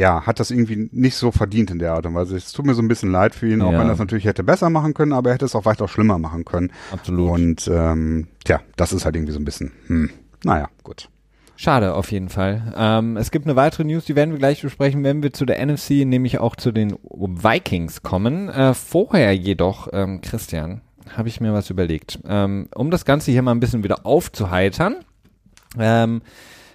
ja, 0.00 0.24
hat 0.24 0.40
das 0.40 0.50
irgendwie 0.50 0.88
nicht 0.92 1.14
so 1.14 1.30
verdient 1.30 1.70
in 1.70 1.78
der 1.78 1.92
Art 1.92 2.06
und 2.06 2.14
Weise. 2.14 2.34
Es 2.34 2.52
tut 2.52 2.64
mir 2.64 2.72
so 2.72 2.80
ein 2.80 2.88
bisschen 2.88 3.12
leid 3.12 3.34
für 3.34 3.52
ihn, 3.52 3.60
auch 3.60 3.70
ja. 3.70 3.78
wenn 3.78 3.86
er 3.86 3.92
es 3.92 3.98
natürlich 3.98 4.24
hätte 4.24 4.42
besser 4.42 4.70
machen 4.70 4.94
können, 4.94 5.12
aber 5.12 5.28
er 5.28 5.34
hätte 5.34 5.44
es 5.44 5.54
auch 5.54 5.66
weitaus 5.66 5.90
schlimmer 5.90 6.18
machen 6.18 6.46
können. 6.46 6.72
Absolut. 6.90 7.32
Und 7.32 7.70
ähm, 7.70 8.28
tja, 8.42 8.62
das 8.76 8.94
ist 8.94 9.04
halt 9.04 9.14
irgendwie 9.14 9.34
so 9.34 9.38
ein 9.38 9.44
bisschen, 9.44 9.72
hm, 9.88 10.08
naja, 10.42 10.70
gut. 10.84 11.10
Schade 11.54 11.92
auf 11.92 12.10
jeden 12.12 12.30
Fall. 12.30 12.72
Ähm, 12.78 13.18
es 13.18 13.30
gibt 13.30 13.44
eine 13.44 13.56
weitere 13.56 13.84
News, 13.84 14.06
die 14.06 14.16
werden 14.16 14.30
wir 14.30 14.38
gleich 14.38 14.62
besprechen, 14.62 15.04
wenn 15.04 15.22
wir 15.22 15.34
zu 15.34 15.44
der 15.44 15.64
NFC, 15.64 16.06
nämlich 16.06 16.38
auch 16.38 16.56
zu 16.56 16.72
den 16.72 16.92
Vikings 17.02 18.02
kommen. 18.02 18.48
Äh, 18.48 18.72
vorher 18.72 19.36
jedoch, 19.36 19.88
ähm, 19.92 20.22
Christian, 20.22 20.80
habe 21.14 21.28
ich 21.28 21.42
mir 21.42 21.52
was 21.52 21.68
überlegt. 21.68 22.20
Ähm, 22.26 22.68
um 22.74 22.90
das 22.90 23.04
Ganze 23.04 23.32
hier 23.32 23.42
mal 23.42 23.50
ein 23.50 23.60
bisschen 23.60 23.84
wieder 23.84 24.06
aufzuheitern. 24.06 24.96
Ähm, 25.78 26.22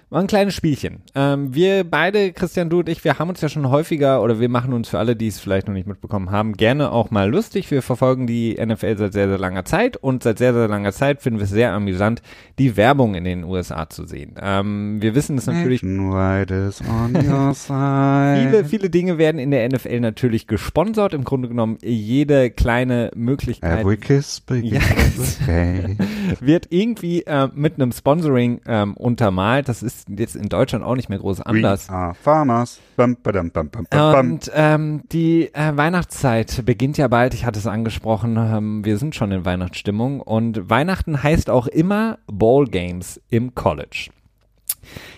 war 0.08 0.20
ein 0.20 0.28
kleines 0.28 0.54
Spielchen. 0.54 1.02
Ähm, 1.16 1.52
wir 1.52 1.82
beide, 1.82 2.32
Christian, 2.32 2.70
du 2.70 2.78
und 2.78 2.88
ich, 2.88 3.02
wir 3.02 3.18
haben 3.18 3.28
uns 3.28 3.40
ja 3.40 3.48
schon 3.48 3.68
häufiger, 3.68 4.22
oder 4.22 4.38
wir 4.38 4.48
machen 4.48 4.72
uns 4.72 4.88
für 4.88 5.00
alle, 5.00 5.16
die 5.16 5.26
es 5.26 5.40
vielleicht 5.40 5.66
noch 5.66 5.74
nicht 5.74 5.88
mitbekommen 5.88 6.30
haben, 6.30 6.52
gerne 6.52 6.92
auch 6.92 7.10
mal 7.10 7.28
lustig. 7.28 7.72
Wir 7.72 7.82
verfolgen 7.82 8.28
die 8.28 8.54
NFL 8.54 8.98
seit 8.98 9.12
sehr, 9.12 9.28
sehr 9.28 9.38
langer 9.38 9.64
Zeit 9.64 9.96
und 9.96 10.22
seit 10.22 10.38
sehr, 10.38 10.54
sehr 10.54 10.68
langer 10.68 10.92
Zeit 10.92 11.22
finden 11.22 11.40
wir 11.40 11.44
es 11.44 11.50
sehr 11.50 11.72
amüsant, 11.72 12.22
die 12.60 12.76
Werbung 12.76 13.16
in 13.16 13.24
den 13.24 13.42
USA 13.42 13.88
zu 13.90 14.06
sehen. 14.06 14.34
Ähm, 14.40 15.02
wir 15.02 15.16
wissen 15.16 15.38
es 15.38 15.46
natürlich. 15.46 15.82
viele, 18.40 18.64
viele 18.64 18.90
Dinge 18.90 19.18
werden 19.18 19.40
in 19.40 19.50
der 19.50 19.68
NFL 19.68 19.98
natürlich 19.98 20.46
gesponsert. 20.46 21.14
Im 21.14 21.24
Grunde 21.24 21.48
genommen 21.48 21.78
jede 21.82 22.50
kleine 22.50 23.10
Möglichkeit. 23.16 23.80
Every 23.80 23.96
kiss 23.96 24.40
ja, 24.62 24.80
wird 26.40 26.68
irgendwie 26.70 27.22
äh, 27.22 27.48
mit 27.52 27.74
einem 27.74 27.90
Sponsoring 27.90 28.60
ähm, 28.68 28.96
untermalt. 28.96 29.68
Das 29.68 29.82
ist 29.82 29.95
ist 29.96 30.08
jetzt 30.18 30.36
in 30.36 30.48
Deutschland 30.48 30.84
auch 30.84 30.96
nicht 30.96 31.08
mehr 31.08 31.18
groß 31.18 31.40
anders. 31.42 31.88
We 31.88 31.94
are 31.94 32.14
farmers. 32.14 32.80
Bum, 32.96 33.16
badum, 33.22 33.50
bum, 33.50 33.68
bum, 33.70 33.86
Und 33.90 34.50
ähm, 34.54 35.02
die 35.12 35.52
äh, 35.54 35.76
Weihnachtszeit 35.76 36.64
beginnt 36.64 36.98
ja 36.98 37.08
bald. 37.08 37.34
Ich 37.34 37.44
hatte 37.44 37.58
es 37.58 37.66
angesprochen. 37.66 38.36
Ähm, 38.36 38.84
wir 38.84 38.98
sind 38.98 39.14
schon 39.14 39.32
in 39.32 39.44
Weihnachtsstimmung 39.44 40.20
und 40.20 40.68
Weihnachten 40.70 41.22
heißt 41.22 41.50
auch 41.50 41.66
immer 41.66 42.18
Ball 42.26 42.66
Games 42.66 43.20
im 43.28 43.54
College. 43.54 44.10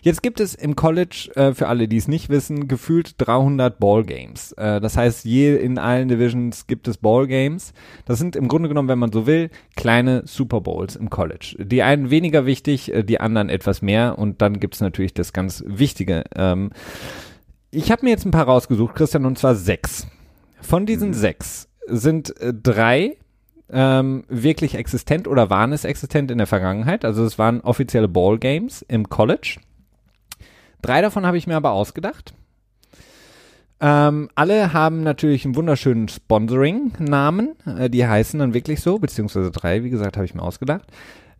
Jetzt 0.02 0.22
gibt 0.22 0.40
es 0.40 0.54
im 0.54 0.76
College, 0.76 1.30
äh, 1.34 1.54
für 1.54 1.68
alle, 1.68 1.88
die 1.88 1.96
es 1.96 2.08
nicht 2.08 2.28
wissen, 2.28 2.68
gefühlt 2.68 3.14
300 3.18 3.78
Ballgames. 3.78 4.52
Äh, 4.52 4.80
das 4.80 4.96
heißt, 4.96 5.24
je 5.24 5.56
in 5.56 5.78
allen 5.78 6.08
Divisions 6.08 6.66
gibt 6.66 6.88
es 6.88 6.98
Ballgames. 6.98 7.72
Das 8.04 8.18
sind 8.18 8.36
im 8.36 8.48
Grunde 8.48 8.68
genommen, 8.68 8.88
wenn 8.88 8.98
man 8.98 9.12
so 9.12 9.26
will, 9.26 9.50
kleine 9.76 10.22
Super 10.26 10.60
Bowls 10.60 10.96
im 10.96 11.10
College. 11.10 11.56
Die 11.58 11.82
einen 11.82 12.10
weniger 12.10 12.46
wichtig, 12.46 12.92
äh, 12.92 13.02
die 13.02 13.20
anderen 13.20 13.48
etwas 13.48 13.82
mehr 13.82 14.18
und 14.18 14.42
dann 14.42 14.60
gibt 14.60 14.74
es 14.74 14.80
natürlich 14.80 15.14
das 15.14 15.32
ganz 15.32 15.64
Wichtige. 15.66 16.24
Ähm, 16.34 16.70
ich 17.70 17.90
habe 17.90 18.04
mir 18.04 18.10
jetzt 18.10 18.24
ein 18.24 18.30
paar 18.30 18.46
rausgesucht, 18.46 18.94
Christian, 18.94 19.26
und 19.26 19.38
zwar 19.38 19.54
sechs. 19.54 20.06
Von 20.60 20.86
diesen 20.86 21.08
mhm. 21.08 21.14
sechs 21.14 21.68
sind 21.86 22.38
äh, 22.40 22.52
drei 22.54 23.16
ähm, 23.70 24.24
wirklich 24.28 24.74
existent 24.74 25.28
oder 25.28 25.50
waren 25.50 25.72
es 25.72 25.84
existent 25.84 26.30
in 26.30 26.38
der 26.38 26.46
Vergangenheit. 26.46 27.04
Also 27.04 27.24
es 27.24 27.38
waren 27.38 27.60
offizielle 27.60 28.08
Ballgames 28.08 28.82
im 28.82 29.08
College. 29.08 29.58
Drei 30.82 31.00
davon 31.00 31.26
habe 31.26 31.38
ich 31.38 31.46
mir 31.46 31.56
aber 31.56 31.72
ausgedacht. 31.72 32.34
Ähm, 33.80 34.28
alle 34.34 34.72
haben 34.72 35.02
natürlich 35.02 35.44
einen 35.44 35.54
wunderschönen 35.54 36.08
Sponsoring-Namen. 36.08 37.54
Äh, 37.78 37.90
die 37.90 38.06
heißen 38.06 38.38
dann 38.40 38.54
wirklich 38.54 38.80
so, 38.80 38.98
beziehungsweise 38.98 39.50
drei, 39.50 39.84
wie 39.84 39.90
gesagt, 39.90 40.16
habe 40.16 40.26
ich 40.26 40.34
mir 40.34 40.42
ausgedacht. 40.42 40.88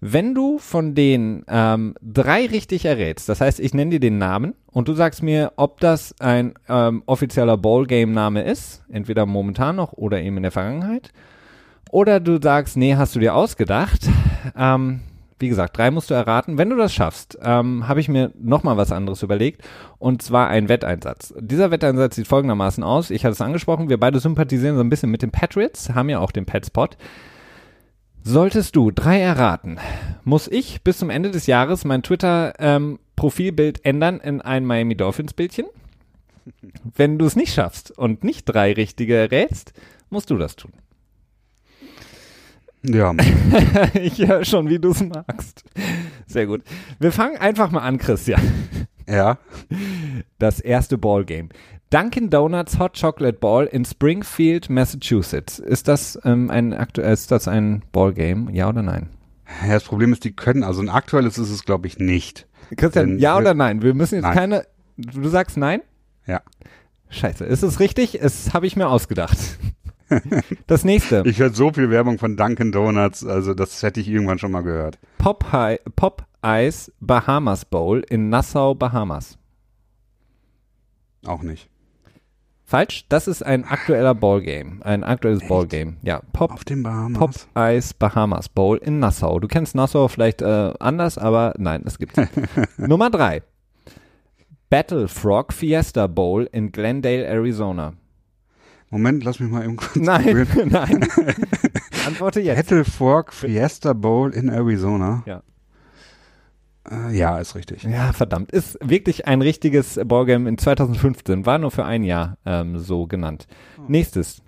Wenn 0.01 0.33
du 0.33 0.59
von 0.59 0.95
denen 0.95 1.45
ähm, 1.49 1.95
drei 2.01 2.47
richtig 2.47 2.85
errätst, 2.85 3.29
das 3.29 3.41
heißt, 3.41 3.59
ich 3.59 3.75
nenne 3.75 3.93
dir 3.93 4.01
den 4.01 4.19
Namen 4.19 4.55
und 4.71 4.87
du 4.87 4.95
sagst 4.95 5.25
mir, 5.25 5.53
ob 5.57 5.81
das 5.81 6.15
ein 6.21 6.55
ähm, 6.69 7.03
offizieller 7.07 7.57
Ballgame-Name 7.57 8.43
ist, 8.43 8.85
entweder 8.89 9.27
momentan 9.27 9.75
noch 9.75 9.93
oder 9.93 10.21
eben 10.21 10.37
in 10.37 10.45
der 10.45 10.53
Vergangenheit, 10.53 11.13
oder 11.91 12.21
du 12.21 12.41
sagst, 12.41 12.77
nee, 12.77 12.97
hast 12.97 13.15
du 13.15 13.21
dir 13.21 13.35
ausgedacht. 13.35 14.09
Ähm, 14.57 15.01
wie 15.39 15.49
gesagt, 15.49 15.77
drei 15.77 15.91
musst 15.91 16.11
du 16.11 16.15
erraten. 16.15 16.59
Wenn 16.59 16.71
du 16.71 16.77
das 16.77 16.93
schaffst, 16.93 17.39
ähm, 17.43 17.87
habe 17.87 18.01
ich 18.01 18.09
mir 18.09 18.33
nochmal 18.41 18.77
was 18.77 18.91
anderes 18.91 19.23
überlegt. 19.23 19.63
Und 19.99 20.23
zwar 20.23 20.49
ein 20.49 20.69
Wetteinsatz. 20.69 21.33
Dieser 21.39 21.71
Wetteinsatz 21.71 22.17
sieht 22.17 22.27
folgendermaßen 22.27 22.83
aus. 22.83 23.11
Ich 23.11 23.25
hatte 23.25 23.33
es 23.33 23.41
angesprochen, 23.41 23.89
wir 23.89 24.01
beide 24.01 24.19
sympathisieren 24.19 24.77
so 24.77 24.83
ein 24.83 24.91
bisschen 24.91 25.11
mit 25.11 25.23
den 25.23 25.31
Patriots, 25.31 25.91
haben 25.91 26.09
ja 26.09 26.19
auch 26.19 26.33
den 26.33 26.47
Petspot. 26.47 26.97
Solltest 28.25 28.75
du 28.75 28.91
drei 28.91 29.21
erraten, 29.21 29.79
muss 30.25 30.49
ich 30.49 30.83
bis 30.83 30.99
zum 30.99 31.09
Ende 31.09 31.31
des 31.31 31.47
Jahres 31.47 31.85
mein 31.85 32.03
Twitter-Profilbild 32.03 33.79
ähm, 33.79 33.83
ändern 33.85 34.21
in 34.21 34.41
ein 34.41 34.67
Miami 34.67 34.97
Dolphins-Bildchen. 34.97 35.67
Wenn 36.97 37.19
du 37.19 37.27
es 37.27 37.37
nicht 37.37 37.55
schaffst 37.55 37.97
und 37.97 38.25
nicht 38.25 38.45
drei 38.45 38.73
richtige 38.73 39.17
errätst, 39.17 39.73
musst 40.11 40.31
du 40.31 40.37
das 40.37 40.57
tun. 40.57 40.73
Ja. 42.83 43.15
ich 43.95 44.19
höre 44.27 44.45
schon, 44.45 44.69
wie 44.69 44.79
du 44.79 44.91
es 44.91 45.03
magst. 45.03 45.65
Sehr 46.27 46.47
gut. 46.47 46.63
Wir 46.99 47.13
fangen 47.13 47.37
einfach 47.39 47.71
mal 47.71 47.81
an, 47.81 47.99
Christian. 47.99 48.41
Ja. 49.09 49.39
Das 50.39 50.61
erste 50.61 50.99
Ballgame. 50.99 51.49
Dunkin' 51.91 52.29
Donuts 52.29 52.79
Hot 52.79 53.01
Chocolate 53.01 53.39
Ball 53.39 53.65
in 53.65 53.85
Springfield, 53.85 54.69
Massachusetts. 54.69 55.59
Ist 55.59 55.89
das 55.89 56.19
ähm, 56.25 56.51
ein 56.51 56.75
aktuell 56.75 57.15
ist 57.15 57.31
das 57.31 57.49
ein 57.49 57.83
Ballgame? 57.93 58.53
Ja 58.53 58.69
oder 58.69 58.83
nein? 58.83 59.09
Ja, 59.67 59.73
das 59.73 59.85
Problem 59.85 60.13
ist, 60.13 60.25
die 60.25 60.33
können, 60.33 60.63
also 60.63 60.83
ein 60.83 60.91
aktuelles 60.91 61.39
ist 61.39 61.51
es, 61.51 61.65
glaube 61.65 61.87
ich, 61.87 61.99
nicht. 61.99 62.47
Christian, 62.77 63.09
Denn 63.09 63.19
ja 63.19 63.39
oder 63.39 63.55
nein? 63.55 63.81
Wir 63.81 63.95
müssen 63.95 64.17
jetzt 64.17 64.25
nein. 64.25 64.37
keine. 64.37 64.67
Du 64.99 65.27
sagst 65.29 65.57
nein? 65.57 65.81
Ja. 66.27 66.43
Scheiße, 67.09 67.47
ist 67.47 67.63
es 67.63 67.81
richtig? 67.81 68.21
Es 68.21 68.53
habe 68.53 68.67
ich 68.67 68.77
mir 68.77 68.89
ausgedacht. 68.89 69.39
Das 70.67 70.85
nächste. 70.85 71.23
Ich 71.27 71.39
höre 71.39 71.51
so 71.51 71.73
viel 71.73 71.91
Werbung 71.91 72.19
von 72.19 72.37
Dunkin' 72.37 72.73
Donuts, 72.73 73.25
also 73.25 73.55
das 73.55 73.83
hätte 73.83 74.01
ich 74.01 74.09
irgendwann 74.09 74.39
schon 74.39 74.53
mal 74.53 74.63
gehört. 74.63 74.99
Pop, 75.19 75.53
High, 75.53 75.81
Pop 75.97 76.25
Ice 76.45 76.93
Bahamas 77.01 77.65
Bowl 77.65 78.05
in 78.09 78.29
Nassau, 78.29 78.75
Bahamas. 78.75 79.39
Auch 81.27 81.43
nicht. 81.43 81.69
Falsch, 82.65 83.07
das 83.09 83.29
ist 83.29 83.43
ein 83.43 83.65
aktueller 83.65 84.15
Ballgame, 84.15 84.85
ein 84.85 85.03
aktuelles 85.03 85.41
Echt? 85.41 85.49
Ballgame. 85.49 85.97
Ja, 86.03 86.21
Pop, 86.35 86.53
Auf 86.53 86.65
dem 86.65 86.83
Bahamas. 86.83 87.19
Pop 87.19 87.31
Ice 87.57 87.95
Bahamas 87.99 88.49
Bowl 88.51 88.77
in 88.77 88.99
Nassau. 88.99 89.41
Du 89.41 89.49
kennst 89.49 89.75
Nassau 89.75 90.07
vielleicht 90.09 90.43
äh, 90.43 90.75
anders, 90.79 91.17
aber 91.17 91.55
nein, 91.57 91.83
es 91.87 91.99
gibt's. 91.99 92.21
Nummer 92.77 93.09
drei. 93.11 93.43
Battle 94.69 95.09
Frog 95.09 95.55
Fiesta 95.55 96.07
Bowl 96.07 96.47
in 96.53 96.71
Glendale, 96.71 97.27
Arizona. 97.27 97.95
Moment, 98.91 99.23
lass 99.25 99.39
mich 99.39 99.51
mal 99.51 99.65
eben 99.65 99.77
kurz 99.77 99.97
Nein, 99.97 100.47
nein. 100.67 101.09
Antworte 102.07 102.41
jetzt. 102.41 102.57
Battle 102.57 102.85
Fork 102.85 103.33
Fiesta 103.33 103.93
Bowl 103.93 104.33
in 104.33 104.49
Arizona. 104.49 105.23
Ja. 105.27 105.43
Äh, 106.91 107.17
ja, 107.17 107.39
ist 107.39 107.55
richtig. 107.55 107.83
Ja, 107.83 108.13
verdammt. 108.13 108.51
Ist 108.51 108.79
wirklich 108.83 109.27
ein 109.27 109.43
richtiges 109.43 110.01
Ballgame 110.05 110.49
in 110.49 110.57
2015. 110.57 111.45
War 111.45 111.59
nur 111.59 111.71
für 111.71 111.85
ein 111.85 112.03
Jahr 112.03 112.39
ähm, 112.47 112.79
so 112.79 113.07
genannt. 113.07 113.47
Oh. 113.79 113.83
Nächstes. 113.89 114.43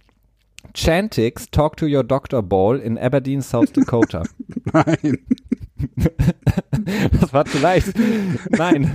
Chantix 0.75 1.51
Talk 1.51 1.77
to 1.79 1.87
Your 1.87 2.05
Doctor 2.05 2.43
Ball 2.43 2.79
in 2.79 2.99
Aberdeen, 2.99 3.43
South 3.43 3.73
Dakota. 3.73 4.23
Nein. 4.73 5.19
das 7.21 7.33
war 7.33 7.45
zu 7.47 7.59
leicht. 7.59 7.93
Nein. 8.51 8.93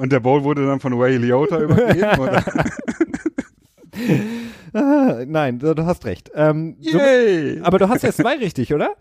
Und 0.00 0.12
der 0.12 0.20
Ball 0.20 0.44
wurde 0.44 0.66
dann 0.66 0.80
von 0.80 0.92
Ray 0.94 1.16
Liotta 1.16 1.60
übergeben, 1.60 2.18
oder? 2.18 2.44
ah, 4.72 5.24
nein, 5.26 5.58
du, 5.58 5.74
du, 5.74 5.84
hast 5.84 6.04
recht. 6.04 6.30
Ähm, 6.34 6.76
Yay! 6.80 7.56
Du, 7.56 7.64
aber 7.64 7.78
du 7.78 7.88
hast 7.88 8.02
ja 8.02 8.12
zwei 8.12 8.36
richtig, 8.36 8.72
oder? 8.72 8.94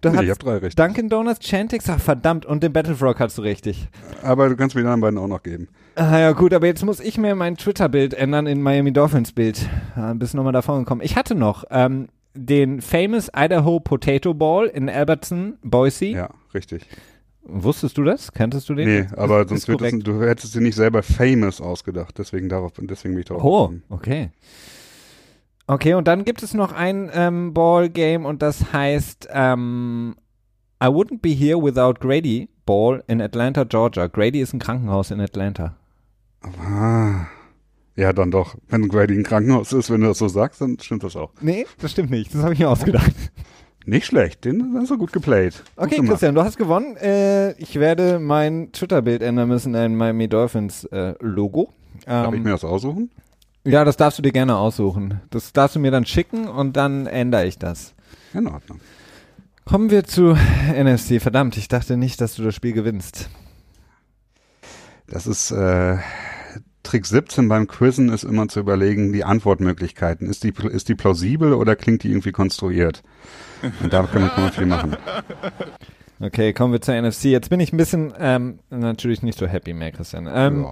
Du 0.00 0.10
nee, 0.10 0.24
ich 0.24 0.30
hab 0.30 0.38
drei 0.38 0.54
richtig. 0.54 0.76
Dunkin' 0.76 1.08
Donuts, 1.08 1.40
Chantix, 1.46 1.88
ach 1.88 1.98
verdammt, 1.98 2.44
und 2.44 2.62
den 2.62 2.72
Battlefrog 2.72 3.20
hast 3.20 3.38
du 3.38 3.42
richtig. 3.42 3.88
Aber 4.22 4.50
du 4.50 4.56
kannst 4.56 4.74
mir 4.76 4.82
die 4.82 4.86
anderen 4.86 5.00
beiden 5.00 5.18
auch 5.18 5.28
noch 5.28 5.42
geben. 5.42 5.68
Ah 5.94 6.18
ja 6.18 6.32
gut, 6.32 6.52
aber 6.52 6.66
jetzt 6.66 6.84
muss 6.84 7.00
ich 7.00 7.16
mir 7.16 7.34
mein 7.34 7.56
Twitter-Bild 7.56 8.12
ändern 8.12 8.46
in 8.46 8.60
Miami 8.60 8.92
Dolphins-Bild. 8.92 9.66
Ja, 9.96 10.12
bist 10.12 10.34
nochmal 10.34 10.52
davon 10.52 10.80
gekommen. 10.80 11.00
Ich 11.02 11.16
hatte 11.16 11.34
noch 11.34 11.64
ähm, 11.70 12.08
den 12.34 12.82
famous 12.82 13.30
Idaho 13.34 13.80
Potato 13.80 14.34
Ball 14.34 14.66
in 14.66 14.90
Albertson, 14.90 15.54
Boise. 15.62 16.06
Ja, 16.06 16.30
richtig. 16.52 16.82
Wusstest 17.46 17.98
du 17.98 18.04
das? 18.04 18.32
Kanntest 18.32 18.68
du 18.68 18.74
den? 18.74 18.88
Nee, 18.88 19.06
aber 19.16 19.46
sonst 19.46 19.68
wird 19.68 19.82
es, 19.82 19.98
du 20.00 20.22
hättest 20.22 20.54
dir 20.54 20.60
nicht 20.62 20.76
selber 20.76 21.02
famous 21.02 21.60
ausgedacht. 21.60 22.16
Deswegen 22.18 22.48
darauf, 22.48 22.72
deswegen 22.80 23.14
bin 23.14 23.20
ich 23.20 23.26
darauf 23.26 23.44
Oh, 23.44 23.62
gekommen. 23.68 23.82
okay. 23.90 24.30
Okay, 25.66 25.94
und 25.94 26.06
dann 26.08 26.24
gibt 26.24 26.42
es 26.42 26.52
noch 26.54 26.72
ein 26.72 27.10
ähm, 27.14 27.54
Ball-Game 27.54 28.24
und 28.26 28.42
das 28.42 28.72
heißt 28.72 29.28
ähm, 29.32 30.14
I 30.82 30.86
wouldn't 30.88 31.20
be 31.22 31.30
here 31.30 31.62
without 31.62 31.94
Grady 32.00 32.48
Ball 32.66 33.02
in 33.06 33.20
Atlanta, 33.22 33.64
Georgia. 33.64 34.06
Grady 34.06 34.40
ist 34.40 34.52
ein 34.52 34.58
Krankenhaus 34.58 35.10
in 35.10 35.20
Atlanta. 35.20 35.76
Ah. 36.42 37.26
Ja, 37.96 38.12
dann 38.12 38.30
doch. 38.30 38.56
Wenn 38.68 38.88
Grady 38.88 39.14
ein 39.14 39.22
Krankenhaus 39.22 39.72
ist, 39.72 39.90
wenn 39.90 40.00
du 40.00 40.08
das 40.08 40.18
so 40.18 40.28
sagst, 40.28 40.60
dann 40.60 40.78
stimmt 40.80 41.04
das 41.04 41.14
auch. 41.16 41.32
Nee, 41.40 41.64
das 41.80 41.92
stimmt 41.92 42.10
nicht. 42.10 42.34
Das 42.34 42.42
habe 42.42 42.52
ich 42.54 42.58
mir 42.58 42.68
ausgedacht. 42.68 43.12
Nicht 43.86 44.06
schlecht, 44.06 44.44
den 44.44 44.74
hast 44.78 44.90
du 44.90 44.96
gut 44.96 45.12
geplayt. 45.12 45.62
Gut 45.76 45.86
okay, 45.86 45.96
gemacht. 45.96 46.12
Christian, 46.12 46.34
du 46.34 46.42
hast 46.42 46.56
gewonnen. 46.56 46.96
Äh, 46.96 47.52
ich 47.52 47.76
werde 47.76 48.18
mein 48.18 48.72
Twitter-Bild 48.72 49.20
ändern 49.20 49.48
müssen 49.48 49.74
in 49.74 49.80
ein 49.80 49.96
Miami 49.96 50.26
Dolphins 50.28 50.84
äh, 50.84 51.14
Logo. 51.20 51.70
Darf 52.06 52.28
ähm, 52.28 52.34
ich 52.34 52.44
mir 52.44 52.50
das 52.50 52.64
aussuchen? 52.64 53.10
Ja, 53.64 53.84
das 53.84 53.96
darfst 53.96 54.18
du 54.18 54.22
dir 54.22 54.32
gerne 54.32 54.56
aussuchen. 54.56 55.20
Das 55.30 55.52
darfst 55.52 55.76
du 55.76 55.80
mir 55.80 55.90
dann 55.90 56.06
schicken 56.06 56.48
und 56.48 56.76
dann 56.76 57.06
ändere 57.06 57.46
ich 57.46 57.58
das. 57.58 57.94
In 58.32 58.46
Ordnung. 58.46 58.80
Kommen 59.64 59.90
wir 59.90 60.04
zu 60.04 60.36
NFC. 60.74 61.20
Verdammt, 61.20 61.56
ich 61.56 61.68
dachte 61.68 61.96
nicht, 61.96 62.20
dass 62.20 62.34
du 62.34 62.42
das 62.42 62.54
Spiel 62.54 62.72
gewinnst. 62.72 63.28
Das 65.06 65.26
ist 65.26 65.50
äh, 65.50 65.98
Trick 66.82 67.06
17 67.06 67.48
beim 67.48 67.66
Quizzen 67.66 68.10
ist 68.10 68.24
immer 68.24 68.48
zu 68.48 68.60
überlegen, 68.60 69.12
die 69.12 69.24
Antwortmöglichkeiten. 69.24 70.28
Ist 70.28 70.44
die, 70.44 70.52
ist 70.70 70.88
die 70.88 70.94
plausibel 70.94 71.54
oder 71.54 71.76
klingt 71.76 72.02
die 72.02 72.08
irgendwie 72.08 72.32
konstruiert? 72.32 73.02
Und 73.82 73.92
da 73.92 74.02
kann 74.02 74.30
man 74.36 74.52
viel 74.52 74.66
machen. 74.66 74.96
Okay, 76.20 76.52
kommen 76.52 76.72
wir 76.72 76.80
zur 76.80 77.00
NFC. 77.00 77.24
Jetzt 77.24 77.50
bin 77.50 77.60
ich 77.60 77.72
ein 77.72 77.76
bisschen 77.76 78.12
ähm, 78.18 78.58
natürlich 78.70 79.22
nicht 79.22 79.38
so 79.38 79.46
happy 79.46 79.72
mehr, 79.74 79.92
Christian. 79.92 80.28
Ähm. 80.32 80.66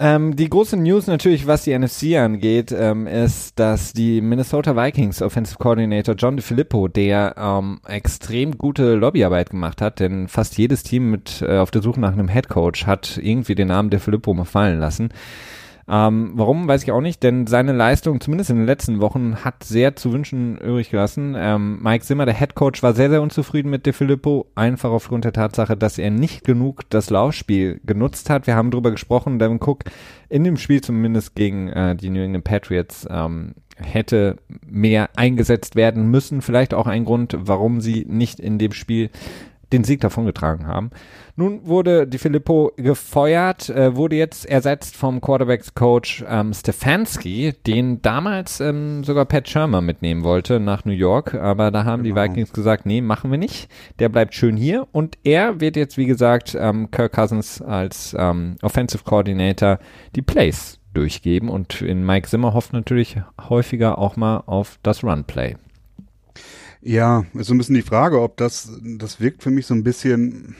Ähm, 0.00 0.36
die 0.36 0.48
große 0.48 0.76
News 0.76 1.08
natürlich, 1.08 1.48
was 1.48 1.64
die 1.64 1.76
NFC 1.76 2.16
angeht, 2.16 2.70
ähm, 2.70 3.08
ist, 3.08 3.58
dass 3.58 3.92
die 3.92 4.20
Minnesota 4.20 4.76
Vikings 4.76 5.20
Offensive 5.22 5.58
Coordinator 5.58 6.14
John 6.14 6.36
DeFilippo, 6.36 6.86
der 6.86 7.34
ähm, 7.36 7.80
extrem 7.84 8.56
gute 8.56 8.94
Lobbyarbeit 8.94 9.50
gemacht 9.50 9.82
hat, 9.82 9.98
denn 9.98 10.28
fast 10.28 10.56
jedes 10.56 10.84
Team 10.84 11.10
mit 11.10 11.42
äh, 11.42 11.58
auf 11.58 11.72
der 11.72 11.82
Suche 11.82 11.98
nach 11.98 12.12
einem 12.12 12.28
Head 12.28 12.48
Coach 12.48 12.86
hat 12.86 13.18
irgendwie 13.20 13.56
den 13.56 13.68
Namen 13.68 13.90
DeFilippo 13.90 14.32
mal 14.34 14.44
fallen 14.44 14.78
lassen. 14.78 15.08
Ähm, 15.90 16.32
warum, 16.34 16.68
weiß 16.68 16.82
ich 16.82 16.92
auch 16.92 17.00
nicht, 17.00 17.22
denn 17.22 17.46
seine 17.46 17.72
Leistung, 17.72 18.20
zumindest 18.20 18.50
in 18.50 18.56
den 18.56 18.66
letzten 18.66 19.00
Wochen, 19.00 19.36
hat 19.36 19.64
sehr 19.64 19.96
zu 19.96 20.12
wünschen 20.12 20.58
übrig 20.58 20.90
gelassen. 20.90 21.34
Ähm, 21.36 21.82
Mike 21.82 22.04
Zimmer, 22.04 22.26
der 22.26 22.34
Head 22.34 22.54
Coach, 22.54 22.82
war 22.82 22.92
sehr, 22.92 23.08
sehr 23.08 23.22
unzufrieden 23.22 23.70
mit 23.70 23.86
De 23.86 23.94
Filippo, 23.94 24.46
einfach 24.54 24.90
aufgrund 24.90 25.24
der 25.24 25.32
Tatsache, 25.32 25.76
dass 25.76 25.96
er 25.96 26.10
nicht 26.10 26.44
genug 26.44 26.88
das 26.90 27.08
Laufspiel 27.08 27.80
genutzt 27.84 28.28
hat. 28.28 28.46
Wir 28.46 28.54
haben 28.54 28.70
drüber 28.70 28.90
gesprochen, 28.90 29.38
Devin 29.38 29.60
Cook 29.62 29.84
in 30.28 30.44
dem 30.44 30.58
Spiel 30.58 30.82
zumindest 30.82 31.34
gegen 31.34 31.68
äh, 31.68 31.96
die 31.96 32.10
New 32.10 32.20
England 32.22 32.44
Patriots 32.44 33.06
ähm, 33.10 33.54
hätte 33.76 34.36
mehr 34.66 35.08
eingesetzt 35.16 35.76
werden 35.76 36.10
müssen. 36.10 36.42
Vielleicht 36.42 36.74
auch 36.74 36.86
ein 36.86 37.04
Grund, 37.04 37.36
warum 37.38 37.80
sie 37.80 38.04
nicht 38.08 38.40
in 38.40 38.58
dem 38.58 38.72
Spiel 38.72 39.10
den 39.72 39.84
Sieg 39.84 40.00
davongetragen 40.00 40.66
haben. 40.66 40.90
Nun 41.36 41.66
wurde 41.66 42.06
Di 42.06 42.18
Filippo 42.18 42.72
gefeuert, 42.76 43.68
äh, 43.70 43.94
wurde 43.94 44.16
jetzt 44.16 44.46
ersetzt 44.46 44.96
vom 44.96 45.20
Quarterbacks-Coach 45.20 46.24
ähm, 46.28 46.52
Stefanski, 46.52 47.54
den 47.66 48.02
damals 48.02 48.60
ähm, 48.60 49.04
sogar 49.04 49.24
Pat 49.24 49.48
Shermer 49.48 49.80
mitnehmen 49.80 50.24
wollte 50.24 50.58
nach 50.58 50.84
New 50.84 50.92
York, 50.92 51.34
aber 51.34 51.70
da 51.70 51.84
haben 51.84 52.02
genau. 52.02 52.16
die 52.16 52.28
Vikings 52.28 52.52
gesagt, 52.52 52.86
nee, 52.86 53.00
machen 53.00 53.30
wir 53.30 53.38
nicht. 53.38 53.70
Der 53.98 54.08
bleibt 54.08 54.34
schön 54.34 54.56
hier 54.56 54.88
und 54.92 55.18
er 55.22 55.60
wird 55.60 55.76
jetzt, 55.76 55.96
wie 55.96 56.06
gesagt, 56.06 56.56
ähm, 56.58 56.90
Kirk 56.90 57.12
Cousins 57.12 57.62
als 57.62 58.16
ähm, 58.18 58.56
Offensive 58.62 59.04
Coordinator 59.04 59.78
die 60.16 60.22
Plays 60.22 60.80
durchgeben 60.94 61.48
und 61.48 61.82
in 61.82 62.04
Mike 62.04 62.28
Zimmer 62.28 62.54
hofft 62.54 62.72
natürlich 62.72 63.16
häufiger 63.48 63.98
auch 63.98 64.16
mal 64.16 64.42
auf 64.46 64.78
das 64.82 65.04
Run-Play. 65.04 65.56
Ja, 66.80 67.24
ist 67.34 67.48
so 67.48 67.54
ein 67.54 67.58
bisschen 67.58 67.74
die 67.74 67.82
Frage, 67.82 68.20
ob 68.20 68.36
das, 68.36 68.70
das 68.82 69.20
wirkt 69.20 69.42
für 69.42 69.50
mich 69.50 69.66
so 69.66 69.74
ein 69.74 69.82
bisschen 69.82 70.56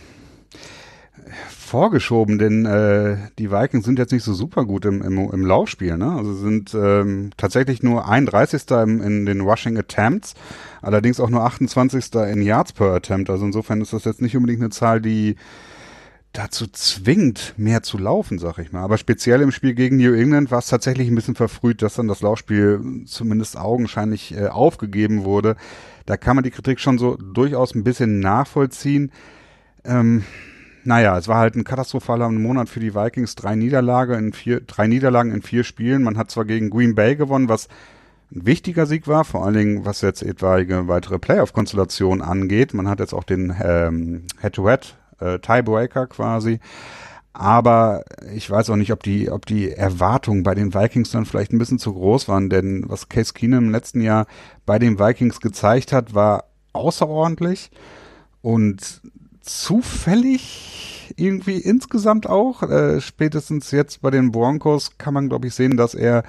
vorgeschoben, 1.49 2.39
denn 2.39 2.64
äh, 2.64 3.19
die 3.39 3.51
Vikings 3.51 3.85
sind 3.85 3.99
jetzt 3.99 4.12
nicht 4.12 4.25
so 4.25 4.33
super 4.33 4.64
gut 4.64 4.85
im, 4.85 5.03
im, 5.03 5.19
im 5.19 5.45
Laufspiel. 5.45 5.97
Ne? 5.99 6.11
Also 6.11 6.35
sind 6.35 6.75
ähm, 6.75 7.31
tatsächlich 7.37 7.83
nur 7.83 8.09
31. 8.09 8.71
Im, 8.71 9.03
in 9.03 9.27
den 9.27 9.43
Rushing 9.43 9.77
Attempts, 9.77 10.35
allerdings 10.81 11.21
auch 11.21 11.29
nur 11.29 11.45
28. 11.45 12.14
in 12.33 12.43
Yards 12.43 12.73
per 12.73 12.93
Attempt. 12.93 13.31
Also 13.31 13.45
insofern 13.45 13.81
ist 13.81 13.93
das 13.93 14.05
jetzt 14.05 14.23
nicht 14.23 14.37
unbedingt 14.37 14.62
eine 14.62 14.71
Zahl, 14.71 15.01
die 15.01 15.37
dazu 16.33 16.66
zwingt, 16.66 17.55
mehr 17.57 17.83
zu 17.83 17.99
laufen, 17.99 18.39
sag 18.39 18.59
ich 18.59 18.73
mal. 18.73 18.83
Aber 18.83 18.99
speziell 18.99 19.41
im 19.41 19.51
Spiel 19.51 19.75
gegen 19.75 19.97
New 19.97 20.14
England 20.14 20.51
war 20.51 20.59
es 20.59 20.66
tatsächlich 20.66 21.09
ein 21.09 21.14
bisschen 21.14 21.35
verfrüht, 21.35 21.83
dass 21.83 21.95
dann 21.95 22.09
das 22.09 22.23
Laufspiel 22.23 23.05
zumindest 23.07 23.59
augenscheinlich 23.59 24.35
äh, 24.35 24.49
aufgegeben 24.49 25.25
wurde. 25.25 25.57
Da 26.09 26.17
kann 26.17 26.37
man 26.37 26.43
die 26.43 26.51
Kritik 26.51 26.81
schon 26.81 26.97
so 26.97 27.17
durchaus 27.17 27.75
ein 27.75 27.85
bisschen 27.85 28.19
nachvollziehen. 28.21 29.13
Ähm, 29.85 30.25
naja, 30.83 31.19
es 31.19 31.29
war 31.29 31.37
halt 31.37 31.55
ein 31.55 31.65
katastrophaler 31.65 32.31
Monat 32.31 32.71
für 32.71 32.81
die 32.81 32.95
Vikings. 32.95 33.35
Drei 33.35 33.57
Niederlage 33.57 34.15
in 34.15 34.33
vier, 34.33 34.63
drei 34.63 34.87
Niederlagen 34.87 35.33
in 35.33 35.43
vier 35.43 35.65
Spielen. 35.65 36.03
Man 36.03 36.17
hat 36.17 36.31
zwar 36.31 36.47
gegen 36.47 36.71
Green 36.71 36.95
Bay 36.95 37.15
gewonnen, 37.15 37.51
was 37.51 37.69
ein 38.33 38.47
wichtiger 38.47 38.87
Sieg 38.87 39.07
war, 39.07 39.27
vor 39.27 39.45
allen 39.45 39.53
Dingen 39.53 39.85
was 39.85 40.01
jetzt 40.01 40.23
etwaige 40.23 40.89
weitere 40.89 41.19
Playoff-Konstellationen 41.19 42.23
angeht. 42.23 42.73
Man 42.73 42.89
hat 42.89 43.01
jetzt 43.01 43.13
auch 43.13 43.25
den 43.25 43.55
ähm, 43.63 44.23
Head-to-Head 44.41 44.97
äh, 45.21 45.39
Tiebreaker 45.41 46.07
quasi. 46.07 46.59
Aber 47.39 48.03
ich 48.34 48.51
weiß 48.51 48.68
auch 48.68 48.76
nicht, 48.76 48.91
ob 48.91 49.05
die, 49.05 49.30
ob 49.30 49.47
die 49.47 49.70
Erwartungen 49.70 50.43
bei 50.43 50.57
den 50.57 50.74
Vikings 50.74 51.12
dann 51.12 51.24
vielleicht 51.24 51.53
ein 51.53 51.59
bisschen 51.61 51.78
zu 51.78 51.95
groß 51.95 52.26
waren, 52.26 52.51
denn 52.51 52.82
was 52.89 53.09
Case 53.09 53.32
Keenum 53.32 53.66
im 53.66 53.70
letzten 53.70 54.01
Jahr 54.01 54.26
bei 54.66 54.80
den 54.80 54.99
Vikings 54.99 55.41
gezeigt 55.41 55.93
hat, 55.93 56.16
war 56.16 56.47
außerordentlich 56.72 57.70
und 58.43 59.03
zufällig 59.41 61.14
irgendwie 61.16 61.59
insgesamt 61.59 62.28
auch. 62.28 62.64
Äh, 62.64 63.01
spätestens 63.01 63.70
jetzt 63.70 64.03
bei 64.03 64.11
den 64.11 64.32
Broncos 64.32 64.99
kann 64.99 65.14
man, 65.14 65.28
glaube 65.28 65.47
ich, 65.47 65.55
sehen, 65.55 65.76
dass 65.76 65.95
er 65.95 66.24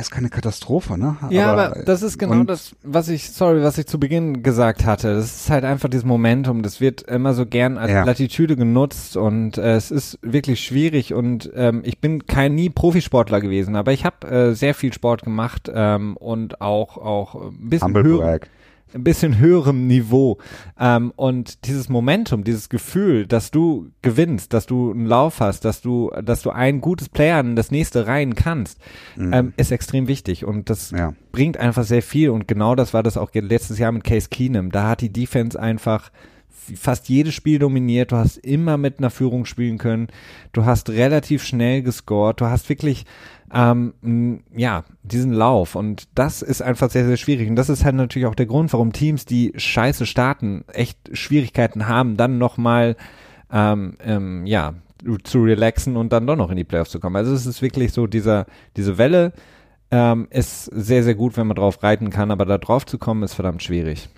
ist 0.00 0.10
keine 0.10 0.28
Katastrophe, 0.28 0.98
ne? 0.98 1.16
Ja, 1.30 1.52
aber, 1.52 1.70
aber 1.70 1.82
das 1.82 2.02
ist 2.02 2.18
genau 2.18 2.44
das, 2.44 2.74
was 2.82 3.08
ich, 3.08 3.30
sorry, 3.30 3.62
was 3.62 3.78
ich 3.78 3.86
zu 3.86 3.98
Beginn 3.98 4.42
gesagt 4.42 4.84
hatte. 4.84 5.14
Das 5.14 5.24
ist 5.24 5.50
halt 5.50 5.64
einfach 5.64 5.88
dieses 5.88 6.04
Momentum. 6.04 6.62
Das 6.62 6.80
wird 6.80 7.02
immer 7.02 7.34
so 7.34 7.46
gern 7.46 7.78
als 7.78 7.90
ja. 7.90 8.04
Latitude 8.04 8.56
genutzt 8.56 9.16
und 9.16 9.58
äh, 9.58 9.76
es 9.76 9.90
ist 9.90 10.18
wirklich 10.22 10.64
schwierig 10.64 11.14
und 11.14 11.50
ähm, 11.54 11.82
ich 11.84 12.00
bin 12.00 12.26
kein 12.26 12.54
nie 12.54 12.70
Profisportler 12.70 13.40
gewesen, 13.40 13.76
aber 13.76 13.92
ich 13.92 14.04
habe 14.04 14.26
äh, 14.28 14.54
sehr 14.54 14.74
viel 14.74 14.92
Sport 14.92 15.22
gemacht 15.22 15.70
ähm, 15.72 16.16
und 16.16 16.60
auch 16.60 16.96
auch 16.96 17.34
ein 17.34 17.68
bisschen 17.70 17.86
Humble 17.86 18.04
höher, 18.04 18.40
ein 18.94 19.04
bisschen 19.04 19.38
höherem 19.38 19.86
Niveau. 19.86 20.38
Ähm, 20.78 21.12
und 21.16 21.66
dieses 21.66 21.88
Momentum, 21.88 22.44
dieses 22.44 22.68
Gefühl, 22.68 23.26
dass 23.26 23.50
du 23.50 23.90
gewinnst, 24.02 24.52
dass 24.52 24.66
du 24.66 24.90
einen 24.90 25.06
Lauf 25.06 25.40
hast, 25.40 25.64
dass 25.64 25.80
du, 25.80 26.10
dass 26.22 26.42
du 26.42 26.50
ein 26.50 26.80
gutes 26.80 27.08
Player 27.08 27.40
in 27.40 27.56
das 27.56 27.70
nächste 27.70 28.06
rein 28.06 28.34
kannst, 28.34 28.78
mhm. 29.16 29.32
ähm, 29.32 29.52
ist 29.56 29.72
extrem 29.72 30.08
wichtig. 30.08 30.44
Und 30.44 30.70
das 30.70 30.90
ja. 30.90 31.14
bringt 31.32 31.56
einfach 31.56 31.84
sehr 31.84 32.02
viel. 32.02 32.30
Und 32.30 32.48
genau 32.48 32.74
das 32.74 32.94
war 32.94 33.02
das 33.02 33.16
auch 33.16 33.30
letztes 33.34 33.78
Jahr 33.78 33.92
mit 33.92 34.04
Case 34.04 34.28
Keenum. 34.30 34.70
Da 34.70 34.88
hat 34.88 35.00
die 35.00 35.12
Defense 35.12 35.60
einfach 35.60 36.10
fast 36.74 37.08
jedes 37.08 37.34
Spiel 37.34 37.58
dominiert, 37.58 38.10
du 38.10 38.16
hast 38.16 38.38
immer 38.38 38.76
mit 38.76 38.98
einer 38.98 39.10
Führung 39.10 39.44
spielen 39.44 39.78
können, 39.78 40.08
du 40.52 40.64
hast 40.64 40.90
relativ 40.90 41.44
schnell 41.44 41.82
gescored, 41.82 42.40
du 42.40 42.46
hast 42.46 42.68
wirklich 42.68 43.04
ähm, 43.52 44.42
ja, 44.54 44.84
diesen 45.02 45.32
Lauf. 45.32 45.74
Und 45.74 46.08
das 46.14 46.42
ist 46.42 46.62
einfach 46.62 46.90
sehr, 46.90 47.06
sehr 47.06 47.16
schwierig. 47.16 47.48
Und 47.48 47.56
das 47.56 47.68
ist 47.68 47.84
halt 47.84 47.94
natürlich 47.94 48.26
auch 48.26 48.34
der 48.34 48.46
Grund, 48.46 48.72
warum 48.72 48.92
Teams, 48.92 49.24
die 49.24 49.52
scheiße 49.56 50.06
starten, 50.06 50.64
echt 50.72 50.98
Schwierigkeiten 51.12 51.88
haben, 51.88 52.16
dann 52.16 52.38
nochmal, 52.38 52.96
ähm, 53.52 53.96
ähm, 54.04 54.46
ja, 54.46 54.74
zu 55.24 55.42
relaxen 55.42 55.96
und 55.96 56.12
dann 56.12 56.26
doch 56.26 56.36
noch 56.36 56.50
in 56.50 56.56
die 56.56 56.64
Playoffs 56.64 56.90
zu 56.90 57.00
kommen. 57.00 57.16
Also 57.16 57.32
es 57.32 57.46
ist 57.46 57.62
wirklich 57.62 57.92
so, 57.92 58.06
dieser, 58.06 58.46
diese 58.76 58.98
Welle 58.98 59.32
ähm, 59.90 60.26
ist 60.30 60.64
sehr, 60.64 61.04
sehr 61.04 61.14
gut, 61.14 61.36
wenn 61.36 61.46
man 61.46 61.56
drauf 61.56 61.82
reiten 61.82 62.10
kann, 62.10 62.30
aber 62.30 62.44
da 62.44 62.58
drauf 62.58 62.86
zu 62.86 62.98
kommen, 62.98 63.22
ist 63.22 63.34
verdammt 63.34 63.62
schwierig. 63.62 64.08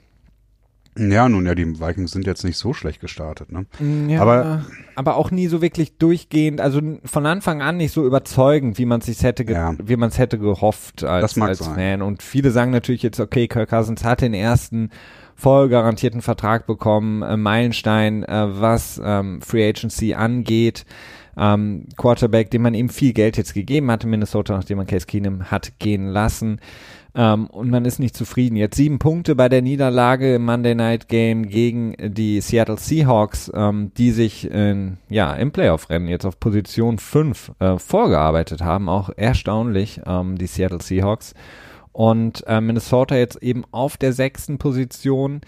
Ja, 0.98 1.28
nun 1.28 1.46
ja, 1.46 1.54
die 1.54 1.80
Vikings 1.80 2.10
sind 2.10 2.26
jetzt 2.26 2.44
nicht 2.44 2.56
so 2.56 2.72
schlecht 2.72 3.00
gestartet, 3.00 3.52
ne? 3.52 3.66
Mm, 3.78 4.08
ja, 4.08 4.20
aber, 4.20 4.64
aber 4.96 5.16
auch 5.16 5.30
nie 5.30 5.46
so 5.46 5.62
wirklich 5.62 5.96
durchgehend, 5.96 6.60
also 6.60 6.80
von 7.04 7.26
Anfang 7.26 7.62
an 7.62 7.76
nicht 7.76 7.92
so 7.92 8.04
überzeugend, 8.04 8.78
wie 8.78 8.86
man 8.86 9.00
es 9.00 9.06
sich 9.06 9.22
hätte, 9.22 9.44
ja. 9.44 9.74
wie 9.82 9.96
man 9.96 10.08
es 10.08 10.18
hätte 10.18 10.38
gehofft 10.38 11.04
als, 11.04 11.38
als 11.38 11.66
Fan. 11.66 12.02
Und 12.02 12.22
viele 12.22 12.50
sagen 12.50 12.72
natürlich 12.72 13.02
jetzt, 13.02 13.20
okay, 13.20 13.46
Kirk 13.46 13.70
Cousins 13.70 14.04
hat 14.04 14.20
den 14.20 14.34
ersten 14.34 14.90
voll 15.38 15.68
garantierten 15.68 16.20
Vertrag 16.20 16.66
bekommen, 16.66 17.22
äh, 17.22 17.36
Meilenstein, 17.36 18.24
äh, 18.24 18.60
was 18.60 19.00
ähm, 19.02 19.40
Free 19.40 19.68
Agency 19.68 20.14
angeht. 20.14 20.84
Ähm, 21.36 21.86
Quarterback, 21.96 22.50
dem 22.50 22.62
man 22.62 22.74
ihm 22.74 22.88
viel 22.88 23.12
Geld 23.12 23.36
jetzt 23.36 23.54
gegeben 23.54 23.92
hatte, 23.92 24.08
Minnesota, 24.08 24.54
nachdem 24.54 24.78
man 24.78 24.88
Case 24.88 25.06
Keenum 25.06 25.44
hat 25.52 25.78
gehen 25.78 26.08
lassen. 26.08 26.60
Ähm, 27.18 27.48
und 27.48 27.68
man 27.68 27.84
ist 27.84 27.98
nicht 27.98 28.16
zufrieden. 28.16 28.54
Jetzt 28.54 28.76
sieben 28.76 29.00
Punkte 29.00 29.34
bei 29.34 29.48
der 29.48 29.60
Niederlage 29.60 30.36
im 30.36 30.44
Monday 30.44 30.76
Night 30.76 31.08
Game 31.08 31.48
gegen 31.48 31.96
die 31.98 32.40
Seattle 32.40 32.78
Seahawks, 32.78 33.50
ähm, 33.52 33.90
die 33.98 34.12
sich 34.12 34.48
in, 34.48 34.98
ja, 35.08 35.34
im 35.34 35.50
Playoff-Rennen 35.50 36.06
jetzt 36.06 36.24
auf 36.24 36.38
Position 36.38 36.98
5 36.98 37.52
äh, 37.58 37.76
vorgearbeitet 37.78 38.62
haben. 38.62 38.88
Auch 38.88 39.10
erstaunlich, 39.16 40.00
ähm, 40.06 40.38
die 40.38 40.46
Seattle 40.46 40.80
Seahawks. 40.80 41.34
Und 41.90 42.46
äh, 42.46 42.60
Minnesota 42.60 43.16
jetzt 43.16 43.42
eben 43.42 43.64
auf 43.72 43.96
der 43.96 44.12
sechsten 44.12 44.58
Position 44.58 45.40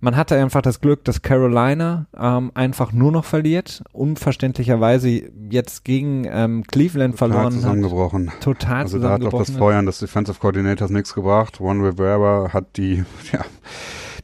man 0.00 0.16
hatte 0.16 0.36
einfach 0.36 0.62
das 0.62 0.80
Glück, 0.80 1.04
dass 1.04 1.22
Carolina 1.22 2.06
ähm, 2.16 2.50
einfach 2.54 2.92
nur 2.92 3.12
noch 3.12 3.24
verliert, 3.24 3.82
unverständlicherweise 3.92 5.22
jetzt 5.50 5.84
gegen 5.84 6.26
ähm, 6.30 6.64
Cleveland 6.64 7.14
Total 7.14 7.30
verloren 7.30 7.52
zusammengebrochen. 7.52 8.30
hat. 8.30 8.40
Total 8.40 8.82
also 8.82 8.98
da 8.98 9.10
hat 9.10 9.24
auch 9.24 9.38
das 9.38 9.50
Feuern 9.50 9.86
des 9.86 9.98
Defensive 9.98 10.38
Coordinators 10.38 10.90
nichts 10.90 11.14
gebracht. 11.14 11.60
One 11.60 11.86
Rivera 11.86 12.52
hat 12.52 12.76
die, 12.76 13.04
ja, 13.32 13.44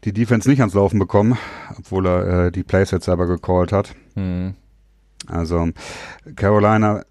die 0.04 0.12
Defense 0.12 0.48
nicht 0.48 0.60
ans 0.60 0.74
Laufen 0.74 0.98
bekommen, 0.98 1.38
obwohl 1.78 2.06
er 2.06 2.46
äh, 2.46 2.52
die 2.52 2.64
Plays 2.64 2.90
jetzt 2.90 3.06
selber 3.06 3.26
gecallt 3.26 3.72
hat. 3.72 3.94
Hm. 4.14 4.54
Also 5.28 5.68
Carolina 6.34 7.04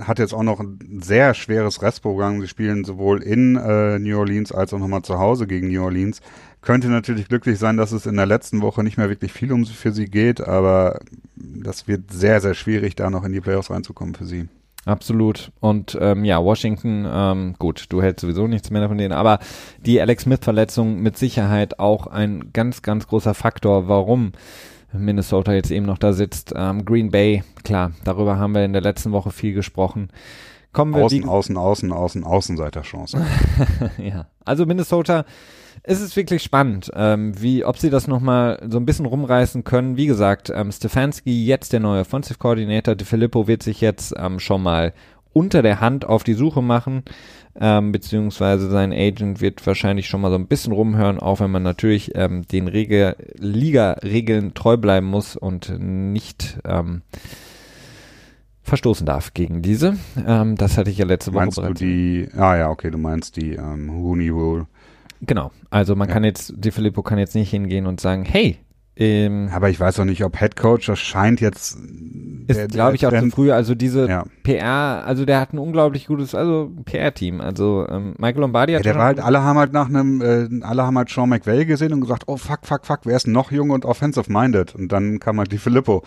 hat 0.00 0.18
jetzt 0.18 0.34
auch 0.34 0.42
noch 0.42 0.60
ein 0.60 1.00
sehr 1.00 1.32
schweres 1.34 1.80
Restprogramm. 1.80 2.40
Sie 2.40 2.48
spielen 2.48 2.84
sowohl 2.84 3.22
in 3.22 3.56
äh, 3.56 3.98
New 3.98 4.18
Orleans 4.18 4.52
als 4.52 4.74
auch 4.74 4.78
nochmal 4.78 5.02
zu 5.02 5.18
Hause 5.18 5.46
gegen 5.46 5.68
New 5.68 5.82
Orleans 5.82 6.20
könnte 6.62 6.88
natürlich 6.88 7.28
glücklich 7.28 7.58
sein, 7.58 7.76
dass 7.76 7.92
es 7.92 8.06
in 8.06 8.16
der 8.16 8.26
letzten 8.26 8.62
Woche 8.62 8.82
nicht 8.82 8.96
mehr 8.96 9.08
wirklich 9.08 9.32
viel 9.32 9.52
um 9.52 9.64
sie 9.64 9.74
für 9.74 9.92
sie 9.92 10.06
geht, 10.06 10.40
aber 10.40 11.00
das 11.36 11.88
wird 11.88 12.12
sehr, 12.12 12.40
sehr 12.40 12.54
schwierig, 12.54 12.96
da 12.96 13.10
noch 13.10 13.24
in 13.24 13.32
die 13.32 13.40
Playoffs 13.40 13.70
reinzukommen 13.70 14.14
für 14.14 14.24
sie. 14.24 14.48
Absolut. 14.84 15.52
Und 15.60 15.96
ähm, 16.00 16.24
ja, 16.24 16.42
Washington, 16.42 17.06
ähm, 17.08 17.54
gut, 17.58 17.86
du 17.90 18.02
hältst 18.02 18.22
sowieso 18.22 18.48
nichts 18.48 18.70
mehr 18.70 18.88
von 18.88 18.98
denen, 18.98 19.12
aber 19.12 19.38
die 19.78 20.00
Alex 20.00 20.24
Smith-Verletzung 20.24 21.00
mit 21.00 21.16
Sicherheit 21.16 21.78
auch 21.78 22.08
ein 22.08 22.52
ganz, 22.52 22.82
ganz 22.82 23.06
großer 23.06 23.34
Faktor, 23.34 23.88
warum 23.88 24.32
Minnesota 24.92 25.52
jetzt 25.52 25.70
eben 25.70 25.86
noch 25.86 25.98
da 25.98 26.12
sitzt. 26.12 26.52
Ähm, 26.56 26.84
Green 26.84 27.10
Bay, 27.10 27.44
klar, 27.64 27.92
darüber 28.04 28.38
haben 28.38 28.54
wir 28.54 28.64
in 28.64 28.72
der 28.72 28.82
letzten 28.82 29.12
Woche 29.12 29.30
viel 29.30 29.54
gesprochen. 29.54 30.10
Kommen 30.72 30.94
wir 30.94 31.04
außen, 31.04 31.28
außen, 31.28 31.56
außen, 31.56 31.92
außen, 31.92 32.24
Außenseiterchance. 32.24 33.24
ja, 33.98 34.26
also 34.44 34.66
Minnesota 34.66 35.24
es 35.84 36.00
ist 36.00 36.16
wirklich 36.16 36.42
spannend, 36.42 36.90
ähm, 36.94 37.40
wie, 37.40 37.64
ob 37.64 37.78
sie 37.78 37.90
das 37.90 38.06
nochmal 38.06 38.64
so 38.68 38.78
ein 38.78 38.86
bisschen 38.86 39.06
rumreißen 39.06 39.64
können. 39.64 39.96
Wie 39.96 40.06
gesagt, 40.06 40.50
ähm, 40.54 40.70
Stefanski, 40.70 41.44
jetzt 41.44 41.72
der 41.72 41.80
neue 41.80 42.02
Offensive 42.02 42.38
Coordinator, 42.38 42.94
De 42.94 43.06
Filippo 43.06 43.48
wird 43.48 43.62
sich 43.62 43.80
jetzt 43.80 44.14
ähm, 44.16 44.38
schon 44.38 44.62
mal 44.62 44.92
unter 45.32 45.62
der 45.62 45.80
Hand 45.80 46.04
auf 46.04 46.24
die 46.24 46.34
Suche 46.34 46.62
machen, 46.62 47.02
ähm, 47.58 47.90
beziehungsweise 47.90 48.70
sein 48.70 48.92
Agent 48.92 49.40
wird 49.40 49.66
wahrscheinlich 49.66 50.06
schon 50.06 50.20
mal 50.20 50.30
so 50.30 50.36
ein 50.36 50.46
bisschen 50.46 50.72
rumhören, 50.72 51.18
auch 51.18 51.40
wenn 51.40 51.50
man 51.50 51.62
natürlich 51.62 52.12
ähm, 52.14 52.42
den 52.46 52.68
Regel, 52.68 53.16
Liga-Regeln 53.38 54.54
treu 54.54 54.76
bleiben 54.76 55.06
muss 55.06 55.36
und 55.36 55.74
nicht 55.78 56.58
ähm, 56.64 57.02
verstoßen 58.62 59.04
darf 59.04 59.34
gegen 59.34 59.62
diese. 59.62 59.96
Ähm, 60.26 60.56
das 60.56 60.78
hatte 60.78 60.90
ich 60.90 60.98
ja 60.98 61.06
letzte 61.06 61.32
meinst 61.32 61.56
Woche 61.56 61.66
bereits. 61.66 61.80
Du 61.80 61.86
die, 61.86 62.28
ah 62.36 62.56
ja, 62.56 62.70
okay, 62.70 62.90
du 62.90 62.98
meinst 62.98 63.36
die 63.36 63.54
ähm, 63.54 63.90
Rooney 63.90 64.28
Rule. 64.28 64.66
Genau. 65.22 65.52
Also 65.70 65.96
man 65.96 66.08
ja. 66.08 66.14
kann 66.14 66.24
jetzt, 66.24 66.52
Di 66.56 66.70
Filippo 66.70 67.02
kann 67.02 67.18
jetzt 67.18 67.34
nicht 67.34 67.50
hingehen 67.50 67.86
und 67.86 68.00
sagen, 68.00 68.24
hey, 68.24 68.58
ähm, 68.96 69.48
aber 69.52 69.70
ich 69.70 69.80
weiß 69.80 70.00
auch 70.00 70.04
nicht, 70.04 70.22
ob 70.24 70.38
Head 70.38 70.56
Coach, 70.56 70.86
das 70.86 70.98
scheint 70.98 71.40
jetzt 71.40 71.78
ist, 72.56 72.72
glaube 72.72 72.96
ich, 72.96 73.06
auch 73.06 73.12
zu 73.12 73.30
früh. 73.30 73.52
Also 73.52 73.74
diese, 73.74 74.08
ja. 74.08 74.24
PR, 74.42 75.04
also 75.06 75.24
der 75.24 75.40
hat 75.40 75.52
ein 75.52 75.58
unglaublich 75.58 76.06
gutes, 76.06 76.34
also 76.34 76.70
PR-Team. 76.84 77.40
Also 77.40 77.86
ähm, 77.88 78.14
Michael 78.18 78.40
Lombardi 78.40 78.72
hat 78.74 78.84
ja, 78.84 78.92
der 78.92 78.98
war 78.98 79.06
halt, 79.06 79.20
alle 79.20 79.42
haben 79.42 79.58
halt 79.58 79.72
nach 79.72 79.88
einem, 79.88 80.20
äh, 80.20 80.64
alle 80.64 80.84
haben 80.84 80.98
halt 80.98 81.10
Sean 81.10 81.28
McVay 81.28 81.64
gesehen 81.64 81.92
und 81.92 82.00
gesagt, 82.00 82.24
oh 82.26 82.36
fuck, 82.36 82.60
fuck, 82.64 82.86
fuck, 82.86 83.00
wer 83.04 83.16
ist 83.16 83.26
noch 83.26 83.52
jung 83.52 83.70
und 83.70 83.84
offensive-minded? 83.84 84.74
Und 84.74 84.92
dann 84.92 85.20
kam 85.20 85.38
halt 85.38 85.52
die 85.52 85.58
Filippo 85.58 86.02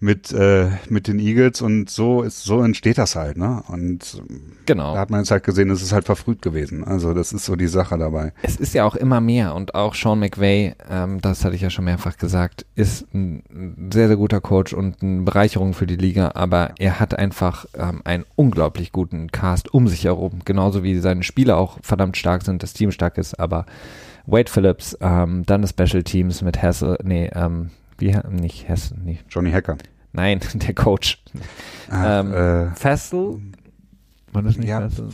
mit, 0.00 0.32
äh, 0.32 0.68
mit 0.88 1.08
den 1.08 1.18
Eagles 1.18 1.62
und 1.62 1.90
so 1.90 2.22
ist, 2.22 2.44
so 2.44 2.62
entsteht 2.62 2.98
das 2.98 3.16
halt, 3.16 3.36
ne? 3.36 3.62
Und 3.68 4.22
genau. 4.66 4.94
da 4.94 5.00
hat 5.00 5.10
man 5.10 5.20
jetzt 5.20 5.30
halt 5.30 5.44
gesehen, 5.44 5.70
es 5.70 5.82
ist 5.82 5.92
halt 5.92 6.04
verfrüht 6.04 6.42
gewesen. 6.42 6.84
Also 6.84 7.14
das 7.14 7.32
ist 7.32 7.44
so 7.44 7.56
die 7.56 7.66
Sache 7.66 7.98
dabei. 7.98 8.32
Es 8.42 8.56
ist 8.56 8.74
ja 8.74 8.84
auch 8.84 8.96
immer 8.96 9.20
mehr 9.20 9.54
und 9.54 9.74
auch 9.74 9.94
Sean 9.94 10.18
McVay, 10.18 10.74
ähm, 10.90 11.20
das 11.20 11.44
hatte 11.44 11.54
ich 11.54 11.62
ja 11.62 11.70
schon 11.70 11.84
mehrfach 11.84 12.16
gesagt, 12.16 12.66
ist 12.74 13.06
ein 13.14 13.90
sehr, 13.92 14.08
sehr 14.08 14.16
guter 14.16 14.40
Coach 14.40 14.72
und 14.72 15.02
eine 15.02 15.22
Bereicherung 15.22 15.74
für 15.74 15.85
die 15.86 15.96
Liga, 15.96 16.32
aber 16.34 16.72
er 16.78 17.00
hat 17.00 17.18
einfach 17.18 17.66
ähm, 17.74 18.02
einen 18.04 18.24
unglaublich 18.36 18.92
guten 18.92 19.30
Cast 19.30 19.72
um 19.72 19.88
sich 19.88 20.04
herum, 20.04 20.40
genauso 20.44 20.82
wie 20.82 20.98
seine 20.98 21.22
Spieler 21.22 21.56
auch 21.56 21.78
verdammt 21.82 22.16
stark 22.16 22.42
sind, 22.42 22.62
das 22.62 22.72
Team 22.72 22.90
stark 22.92 23.18
ist, 23.18 23.38
aber 23.38 23.66
Wade 24.26 24.50
Phillips, 24.50 24.96
ähm, 25.00 25.44
dann 25.46 25.62
das 25.62 25.70
Special 25.70 26.02
Teams 26.02 26.42
mit 26.42 26.60
Hassel, 26.62 26.98
nee, 27.04 27.30
ähm, 27.34 27.70
wie, 27.98 28.16
nicht 28.30 28.68
Hassel, 28.68 28.98
nee. 29.02 29.18
Johnny 29.30 29.50
Hacker. 29.50 29.76
Nein, 30.12 30.40
der 30.54 30.74
Coach. 30.74 31.22
Ah, 31.90 32.20
ähm, 32.20 32.32
äh, 32.32 32.70
Fassel? 32.74 33.40
War 34.32 34.42
das 34.42 34.56
nicht 34.56 34.68
ja, 34.68 34.80
Fassel? 34.80 35.08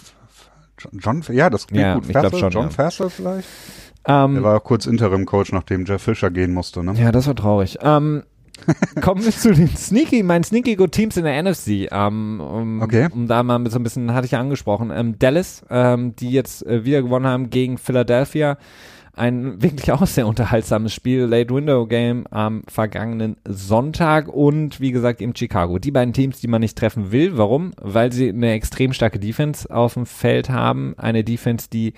John, 0.98 1.22
ja, 1.30 1.48
das 1.50 1.66
klingt 1.66 1.82
Ja, 1.82 1.94
gut. 1.94 2.06
ich 2.06 2.12
Fassel, 2.12 2.38
schon, 2.38 2.50
John 2.50 2.64
ja. 2.64 2.70
Fassel 2.70 3.10
vielleicht? 3.10 3.48
Ähm, 4.06 4.34
Der 4.34 4.42
war 4.42 4.60
kurz 4.60 4.86
Interim-Coach, 4.86 5.52
nachdem 5.52 5.84
Jeff 5.84 6.02
Fisher 6.02 6.30
gehen 6.30 6.52
musste, 6.52 6.82
ne? 6.82 6.94
Ja, 6.94 7.12
das 7.12 7.26
war 7.26 7.36
traurig. 7.36 7.78
Ähm, 7.82 8.24
kommen 9.00 9.24
wir 9.24 9.32
zu 9.32 9.52
den 9.52 9.68
Sneaky, 9.68 10.22
meinen 10.22 10.44
Sneaky 10.44 10.76
Good 10.76 10.92
Teams 10.92 11.16
in 11.16 11.24
der 11.24 11.42
NFC. 11.42 11.88
Ähm, 11.90 12.40
um, 12.40 12.82
Okay. 12.82 13.08
um 13.12 13.26
da 13.26 13.42
mal 13.42 13.68
so 13.70 13.78
ein 13.78 13.82
bisschen, 13.82 14.14
hatte 14.14 14.26
ich 14.26 14.32
ja 14.32 14.40
angesprochen, 14.40 14.90
ähm, 14.94 15.18
Dallas, 15.18 15.64
ähm, 15.70 16.14
die 16.16 16.30
jetzt 16.30 16.64
äh, 16.66 16.84
wieder 16.84 17.02
gewonnen 17.02 17.26
haben 17.26 17.50
gegen 17.50 17.78
Philadelphia. 17.78 18.58
Ein 19.14 19.60
wirklich 19.60 19.92
auch 19.92 20.06
sehr 20.06 20.26
unterhaltsames 20.26 20.94
Spiel, 20.94 21.24
Late 21.24 21.54
Window 21.54 21.86
Game 21.86 22.26
am 22.30 22.62
vergangenen 22.66 23.36
Sonntag 23.46 24.28
und 24.28 24.80
wie 24.80 24.90
gesagt 24.90 25.20
eben 25.20 25.36
Chicago. 25.36 25.78
Die 25.78 25.90
beiden 25.90 26.14
Teams, 26.14 26.40
die 26.40 26.48
man 26.48 26.60
nicht 26.62 26.78
treffen 26.78 27.12
will. 27.12 27.36
Warum? 27.36 27.72
Weil 27.78 28.10
sie 28.10 28.30
eine 28.30 28.52
extrem 28.52 28.94
starke 28.94 29.18
Defense 29.18 29.68
auf 29.70 29.94
dem 29.94 30.06
Feld 30.06 30.48
haben. 30.48 30.94
Eine 30.96 31.24
Defense, 31.24 31.68
die 31.70 31.92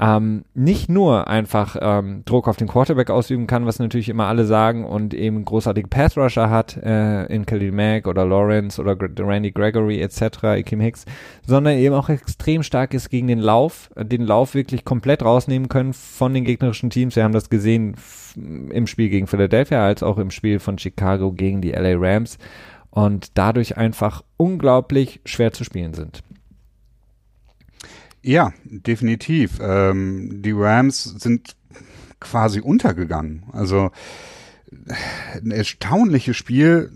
ähm, 0.00 0.44
nicht 0.54 0.88
nur 0.88 1.28
einfach 1.28 1.76
ähm, 1.80 2.22
Druck 2.24 2.48
auf 2.48 2.56
den 2.56 2.68
Quarterback 2.68 3.10
ausüben 3.10 3.46
kann, 3.46 3.66
was 3.66 3.78
natürlich 3.78 4.08
immer 4.08 4.26
alle 4.26 4.46
sagen, 4.46 4.84
und 4.84 5.12
eben 5.12 5.44
großartige 5.44 5.88
Pass-Rusher 5.88 6.48
hat 6.48 6.76
äh, 6.78 7.26
in 7.26 7.44
Khalil 7.44 7.72
Mack 7.72 8.06
oder 8.06 8.24
Lawrence 8.24 8.80
oder 8.80 8.96
Randy 8.98 9.52
Gregory 9.52 10.00
etc., 10.00 10.44
Akeem 10.44 10.80
Hicks, 10.80 11.04
sondern 11.46 11.76
eben 11.76 11.94
auch 11.94 12.08
extrem 12.08 12.62
stark 12.62 12.94
ist 12.94 13.10
gegen 13.10 13.26
den 13.26 13.38
Lauf, 13.38 13.90
den 13.96 14.22
Lauf 14.22 14.54
wirklich 14.54 14.84
komplett 14.84 15.22
rausnehmen 15.22 15.68
können 15.68 15.92
von 15.92 16.32
den 16.32 16.44
gegnerischen 16.44 16.90
Teams. 16.90 17.16
Wir 17.16 17.24
haben 17.24 17.32
das 17.32 17.50
gesehen 17.50 17.96
im 18.34 18.86
Spiel 18.86 19.10
gegen 19.10 19.26
Philadelphia 19.26 19.84
als 19.84 20.02
auch 20.02 20.16
im 20.16 20.30
Spiel 20.30 20.58
von 20.58 20.78
Chicago 20.78 21.32
gegen 21.32 21.60
die 21.60 21.72
LA 21.72 21.96
Rams 21.96 22.38
und 22.90 23.36
dadurch 23.38 23.76
einfach 23.76 24.22
unglaublich 24.36 25.20
schwer 25.24 25.52
zu 25.52 25.64
spielen 25.64 25.94
sind. 25.94 26.22
Ja, 28.22 28.52
definitiv. 28.64 29.58
Ähm, 29.60 30.42
die 30.42 30.52
Rams 30.52 31.02
sind 31.02 31.56
quasi 32.20 32.60
untergegangen. 32.60 33.44
Also 33.52 33.90
ein 35.34 35.50
erstaunliches 35.50 36.36
Spiel. 36.36 36.90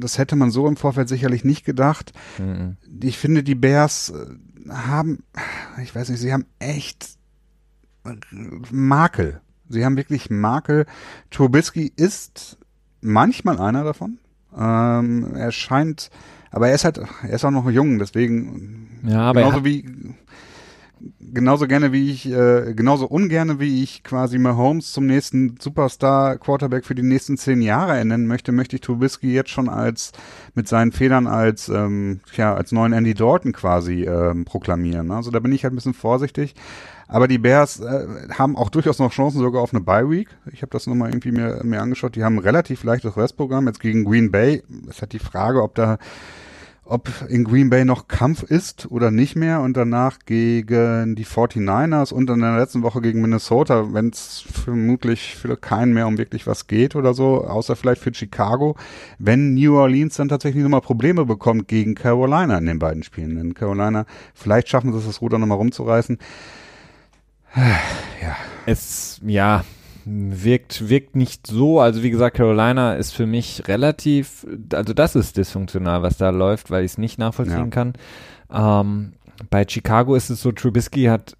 Das 0.00 0.18
hätte 0.18 0.36
man 0.36 0.50
so 0.50 0.66
im 0.68 0.76
Vorfeld 0.76 1.08
sicherlich 1.08 1.44
nicht 1.44 1.64
gedacht. 1.64 2.12
Mhm. 2.38 2.76
Ich 3.02 3.18
finde, 3.18 3.42
die 3.42 3.54
Bears 3.54 4.10
äh, 4.10 4.70
haben, 4.70 5.24
ich 5.82 5.94
weiß 5.94 6.08
nicht, 6.10 6.20
sie 6.20 6.32
haben 6.32 6.46
echt 6.58 7.16
Makel. 8.70 9.40
Sie 9.68 9.84
haben 9.84 9.96
wirklich 9.96 10.30
Makel. 10.30 10.86
Trubisky 11.30 11.92
ist 11.94 12.58
manchmal 13.00 13.60
einer 13.60 13.84
davon. 13.84 14.18
Ähm, 14.56 15.34
er 15.34 15.52
scheint, 15.52 16.10
aber 16.50 16.68
er 16.68 16.74
ist 16.74 16.84
halt, 16.84 16.98
er 16.98 17.30
ist 17.30 17.44
auch 17.44 17.50
noch 17.50 17.70
jung, 17.70 17.98
deswegen 17.98 19.00
Ja, 19.04 19.20
aber 19.22 19.40
er 19.40 19.46
genauso 19.46 19.64
wie 19.64 20.14
genauso 21.20 21.66
gerne 21.66 21.92
wie 21.92 22.10
ich, 22.10 22.30
äh, 22.30 22.74
genauso 22.74 23.06
ungerne 23.06 23.60
wie 23.60 23.82
ich 23.82 24.02
quasi 24.02 24.38
Mahomes 24.38 24.92
zum 24.92 25.06
nächsten 25.06 25.56
Superstar 25.60 26.38
Quarterback 26.38 26.84
für 26.84 26.94
die 26.94 27.02
nächsten 27.02 27.36
zehn 27.36 27.62
Jahre 27.62 27.96
ernennen 27.96 28.26
möchte, 28.26 28.52
möchte 28.52 28.76
ich 28.76 28.82
Trubisky 28.82 29.32
jetzt 29.32 29.50
schon 29.50 29.68
als 29.68 30.12
mit 30.54 30.68
seinen 30.68 30.92
Federn 30.92 31.26
als 31.26 31.68
ähm, 31.68 32.20
ja 32.36 32.54
als 32.54 32.72
neuen 32.72 32.92
Andy 32.92 33.14
Dalton 33.14 33.52
quasi 33.52 34.04
ähm, 34.04 34.44
proklamieren. 34.44 35.10
Also 35.10 35.30
da 35.30 35.40
bin 35.40 35.52
ich 35.52 35.64
halt 35.64 35.72
ein 35.72 35.76
bisschen 35.76 35.94
vorsichtig. 35.94 36.54
Aber 37.08 37.28
die 37.28 37.38
Bears 37.38 37.78
äh, 37.80 38.06
haben 38.38 38.56
auch 38.56 38.70
durchaus 38.70 38.98
noch 38.98 39.12
Chancen 39.12 39.40
sogar 39.40 39.60
auf 39.60 39.74
eine 39.74 39.82
Bye 39.82 40.08
Week. 40.08 40.28
Ich 40.50 40.62
habe 40.62 40.70
das 40.70 40.86
nochmal 40.86 41.10
irgendwie 41.10 41.30
mir, 41.30 41.60
mir 41.62 41.82
angeschaut. 41.82 42.16
Die 42.16 42.24
haben 42.24 42.38
relativ 42.38 42.84
leichtes 42.84 43.18
Restprogramm 43.18 43.66
jetzt 43.66 43.80
gegen 43.80 44.04
Green 44.04 44.30
Bay. 44.30 44.62
Es 44.88 45.02
hat 45.02 45.12
die 45.12 45.18
Frage, 45.18 45.62
ob 45.62 45.74
da 45.74 45.98
ob 46.92 47.08
in 47.28 47.44
Green 47.44 47.70
Bay 47.70 47.86
noch 47.86 48.06
Kampf 48.06 48.42
ist 48.42 48.90
oder 48.90 49.10
nicht 49.10 49.34
mehr 49.34 49.60
und 49.60 49.76
danach 49.76 50.18
gegen 50.26 51.16
die 51.16 51.24
49ers 51.24 52.12
und 52.12 52.28
in 52.28 52.40
der 52.40 52.58
letzten 52.58 52.82
Woche 52.82 53.00
gegen 53.00 53.22
Minnesota, 53.22 53.94
wenn 53.94 54.10
es 54.10 54.44
vermutlich 54.46 55.34
für 55.34 55.56
keinen 55.56 55.94
mehr 55.94 56.06
um 56.06 56.18
wirklich 56.18 56.46
was 56.46 56.66
geht 56.66 56.94
oder 56.94 57.14
so, 57.14 57.44
außer 57.44 57.76
vielleicht 57.76 58.02
für 58.02 58.12
Chicago, 58.12 58.76
wenn 59.18 59.54
New 59.54 59.74
Orleans 59.74 60.16
dann 60.16 60.28
tatsächlich 60.28 60.62
nochmal 60.62 60.82
Probleme 60.82 61.24
bekommt 61.24 61.66
gegen 61.66 61.94
Carolina 61.94 62.58
in 62.58 62.66
den 62.66 62.78
beiden 62.78 63.02
Spielen. 63.02 63.38
In 63.38 63.54
Carolina, 63.54 64.04
vielleicht 64.34 64.68
schaffen 64.68 64.92
sie 64.92 64.98
es, 64.98 65.06
das 65.06 65.22
Ruder 65.22 65.38
nochmal 65.38 65.58
rumzureißen. 65.58 66.18
Ja, 68.22 68.36
Es, 68.66 69.20
ja, 69.26 69.64
wirkt, 70.04 70.88
wirkt 70.88 71.16
nicht 71.16 71.46
so. 71.46 71.80
Also 71.80 72.02
wie 72.02 72.10
gesagt, 72.10 72.36
Carolina 72.36 72.94
ist 72.94 73.12
für 73.12 73.26
mich 73.26 73.68
relativ, 73.68 74.46
also 74.72 74.92
das 74.92 75.14
ist 75.16 75.36
dysfunktional, 75.36 76.02
was 76.02 76.16
da 76.16 76.30
läuft, 76.30 76.70
weil 76.70 76.84
ich 76.84 76.92
es 76.92 76.98
nicht 76.98 77.18
nachvollziehen 77.18 77.56
Ja. 77.58 77.66
kann. 77.66 77.92
Ähm, 78.52 79.12
bei 79.50 79.64
Chicago 79.68 80.14
ist 80.14 80.30
es 80.30 80.42
so, 80.42 80.52
Trubisky 80.52 81.04
hat 81.04 81.36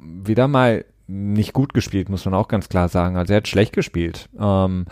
wieder 0.00 0.48
mal 0.48 0.84
nicht 1.06 1.52
gut 1.52 1.74
gespielt, 1.74 2.08
muss 2.08 2.24
man 2.24 2.32
auch 2.34 2.48
ganz 2.48 2.68
klar 2.68 2.88
sagen. 2.88 3.16
Also 3.16 3.34
er 3.34 3.38
hat 3.38 3.48
schlecht 3.48 3.74
gespielt. 3.74 4.28
Ähm, 4.40 4.86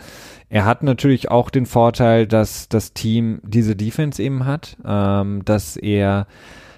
er 0.49 0.65
hat 0.65 0.83
natürlich 0.83 1.31
auch 1.31 1.49
den 1.49 1.65
Vorteil, 1.65 2.27
dass 2.27 2.69
das 2.69 2.93
Team 2.93 3.39
diese 3.43 3.75
Defense 3.75 4.21
eben 4.21 4.45
hat, 4.45 4.77
ähm, 4.85 5.43
dass 5.43 5.75
er 5.75 6.27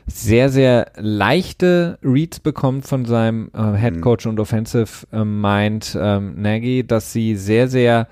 sehr, 0.07 0.49
sehr 0.49 0.91
leichte 0.97 1.97
Reads 2.03 2.39
bekommt 2.39 2.85
von 2.85 3.05
seinem 3.05 3.49
äh, 3.53 3.77
Head 3.77 4.01
Coach 4.01 4.25
und 4.25 4.39
Offensive 4.39 5.07
äh, 5.11 5.23
Mind 5.23 5.97
ähm, 5.99 6.41
Nagy, 6.41 6.85
dass 6.85 7.11
sie 7.11 7.35
sehr, 7.35 7.67
sehr 7.67 8.07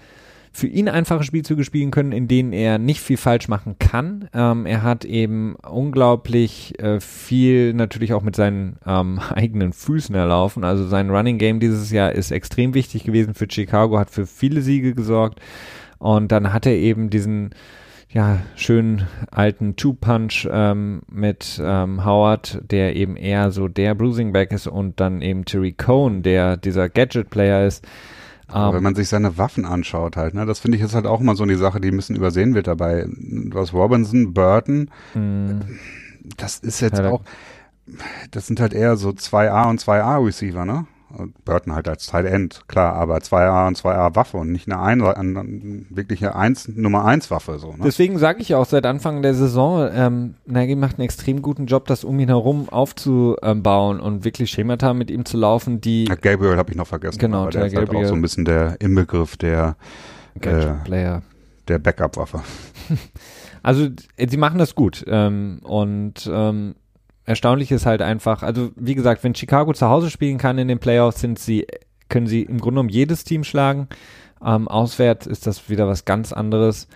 für 0.55 0.67
ihn 0.67 0.87
einfache 0.87 1.23
Spielzüge 1.23 1.63
spielen 1.63 1.89
können, 1.89 2.11
in 2.11 2.27
denen 2.27 2.53
er 2.53 2.77
nicht 2.77 3.01
viel 3.01 3.17
falsch 3.17 3.47
machen 3.47 3.77
kann. 3.79 4.29
Ähm, 4.33 4.67
er 4.67 4.83
hat 4.83 5.03
eben 5.03 5.55
unglaublich 5.55 6.79
äh, 6.79 6.99
viel 6.99 7.73
natürlich 7.73 8.13
auch 8.13 8.21
mit 8.21 8.35
seinen 8.35 8.77
ähm, 8.85 9.19
eigenen 9.33 9.73
Füßen 9.73 10.13
erlaufen. 10.13 10.63
Also 10.63 10.87
sein 10.87 11.09
Running 11.09 11.39
Game 11.39 11.59
dieses 11.59 11.91
Jahr 11.91 12.11
ist 12.11 12.31
extrem 12.31 12.75
wichtig 12.75 13.03
gewesen 13.03 13.33
für 13.33 13.47
Chicago, 13.49 13.97
hat 13.97 14.11
für 14.11 14.27
viele 14.27 14.61
Siege 14.61 14.93
gesorgt. 14.93 15.39
Und 15.97 16.31
dann 16.31 16.53
hat 16.53 16.67
er 16.67 16.75
eben 16.75 17.09
diesen 17.09 17.55
ja, 18.13 18.39
schönen 18.55 19.07
alten 19.31 19.75
Two-Punch 19.75 20.47
ähm, 20.51 21.01
mit 21.09 21.59
ähm, 21.63 22.05
Howard, 22.05 22.61
der 22.69 22.95
eben 22.95 23.15
eher 23.17 23.51
so 23.51 23.67
der 23.67 23.95
Bruising 23.95 24.31
Back 24.33 24.51
ist 24.51 24.67
und 24.67 24.99
dann 24.99 25.21
eben 25.21 25.45
Terry 25.45 25.73
Cohn, 25.73 26.21
der 26.21 26.57
dieser 26.57 26.89
Gadget-Player 26.89 27.65
ist. 27.65 27.85
Aber 28.47 28.69
Ähm, 28.69 28.73
wenn 28.73 28.83
man 28.83 28.95
sich 28.95 29.09
seine 29.09 29.37
Waffen 29.39 29.65
anschaut 29.65 30.15
halt, 30.17 30.35
ne, 30.35 30.45
das 30.45 30.59
finde 30.59 30.77
ich 30.77 30.83
ist 30.83 30.93
halt 30.95 31.07
auch 31.07 31.21
immer 31.21 31.35
so 31.35 31.45
die 31.45 31.55
Sache, 31.55 31.81
die 31.81 31.89
ein 31.89 31.95
bisschen 31.95 32.15
übersehen 32.15 32.53
wird 32.53 32.67
dabei. 32.67 33.07
Hast 33.55 33.73
Robinson, 33.73 34.33
Burton, 34.33 34.91
mh, 35.15 35.65
das 36.37 36.59
ist 36.59 36.81
jetzt 36.81 36.99
Ja, 36.99 37.09
auch, 37.09 37.23
das 38.31 38.47
sind 38.47 38.59
halt 38.59 38.73
eher 38.73 38.95
so 38.97 39.09
2A 39.09 39.69
und 39.69 39.81
2A 39.81 40.23
Receiver, 40.25 40.65
ne? 40.65 40.85
Burton 41.45 41.73
halt 41.73 41.87
als 41.87 42.07
Tight 42.07 42.25
End, 42.25 42.61
klar, 42.67 42.93
aber 42.93 43.17
2A 43.17 43.67
und 43.67 43.77
2A 43.77 44.15
Waffe 44.15 44.37
und 44.37 44.51
nicht 44.51 44.67
eine 44.71 44.79
ein, 44.79 45.01
ein, 45.37 45.85
wirkliche 45.89 46.35
1, 46.35 46.69
Nummer 46.69 47.05
1 47.05 47.29
Waffe, 47.31 47.59
so, 47.59 47.71
ne? 47.71 47.79
Deswegen 47.83 48.17
sage 48.17 48.41
ich 48.41 48.55
auch 48.55 48.65
seit 48.65 48.85
Anfang 48.85 49.21
der 49.21 49.33
Saison, 49.33 49.89
ähm, 49.93 50.35
Nagy 50.45 50.75
macht 50.75 50.97
einen 50.97 51.05
extrem 51.05 51.41
guten 51.41 51.65
Job, 51.67 51.85
das 51.87 52.03
um 52.03 52.19
ihn 52.19 52.29
herum 52.29 52.67
aufzubauen 52.69 53.99
und 53.99 54.25
wirklich 54.25 54.49
Schemata 54.51 54.93
mit 54.93 55.11
ihm 55.11 55.25
zu 55.25 55.37
laufen, 55.37 55.81
die 55.81 56.05
Ja, 56.05 56.15
Gabriel 56.15 56.57
habe 56.57 56.71
ich 56.71 56.77
noch 56.77 56.87
vergessen. 56.87 57.19
Genau, 57.19 57.49
der 57.49 57.65
ist 57.65 57.75
halt 57.75 57.87
Gabriel. 57.87 58.05
auch 58.05 58.09
so 58.09 58.15
ein 58.15 58.21
bisschen 58.21 58.45
der 58.45 58.79
Inbegriff 58.81 59.37
der, 59.37 59.75
Gadget-Player. 60.39 61.21
der 61.67 61.79
Backup-Waffe. 61.79 62.41
Also 63.65 63.87
äh, 64.17 64.27
sie 64.27 64.35
machen 64.35 64.59
das 64.59 64.75
gut 64.75 65.05
ähm, 65.07 65.59
und 65.63 66.29
ähm, 66.29 66.75
erstaunlich 67.25 67.71
ist 67.71 67.85
halt 67.85 68.01
einfach, 68.01 68.43
also 68.43 68.71
wie 68.75 68.95
gesagt, 68.95 69.23
wenn 69.23 69.35
Chicago 69.35 69.73
zu 69.73 69.87
Hause 69.87 70.09
spielen 70.09 70.37
kann 70.37 70.57
in 70.57 70.67
den 70.67 70.79
Playoffs, 70.79 71.21
sind 71.21 71.39
sie, 71.39 71.67
können 72.09 72.27
sie 72.27 72.41
im 72.41 72.59
Grunde 72.59 72.75
genommen 72.75 72.89
jedes 72.89 73.23
Team 73.23 73.43
schlagen. 73.43 73.87
Ähm, 74.43 74.67
auswärts 74.67 75.25
ist 75.25 75.47
das 75.47 75.69
wieder 75.69 75.87
was 75.87 76.05
ganz 76.05 76.33
anderes. 76.33 76.87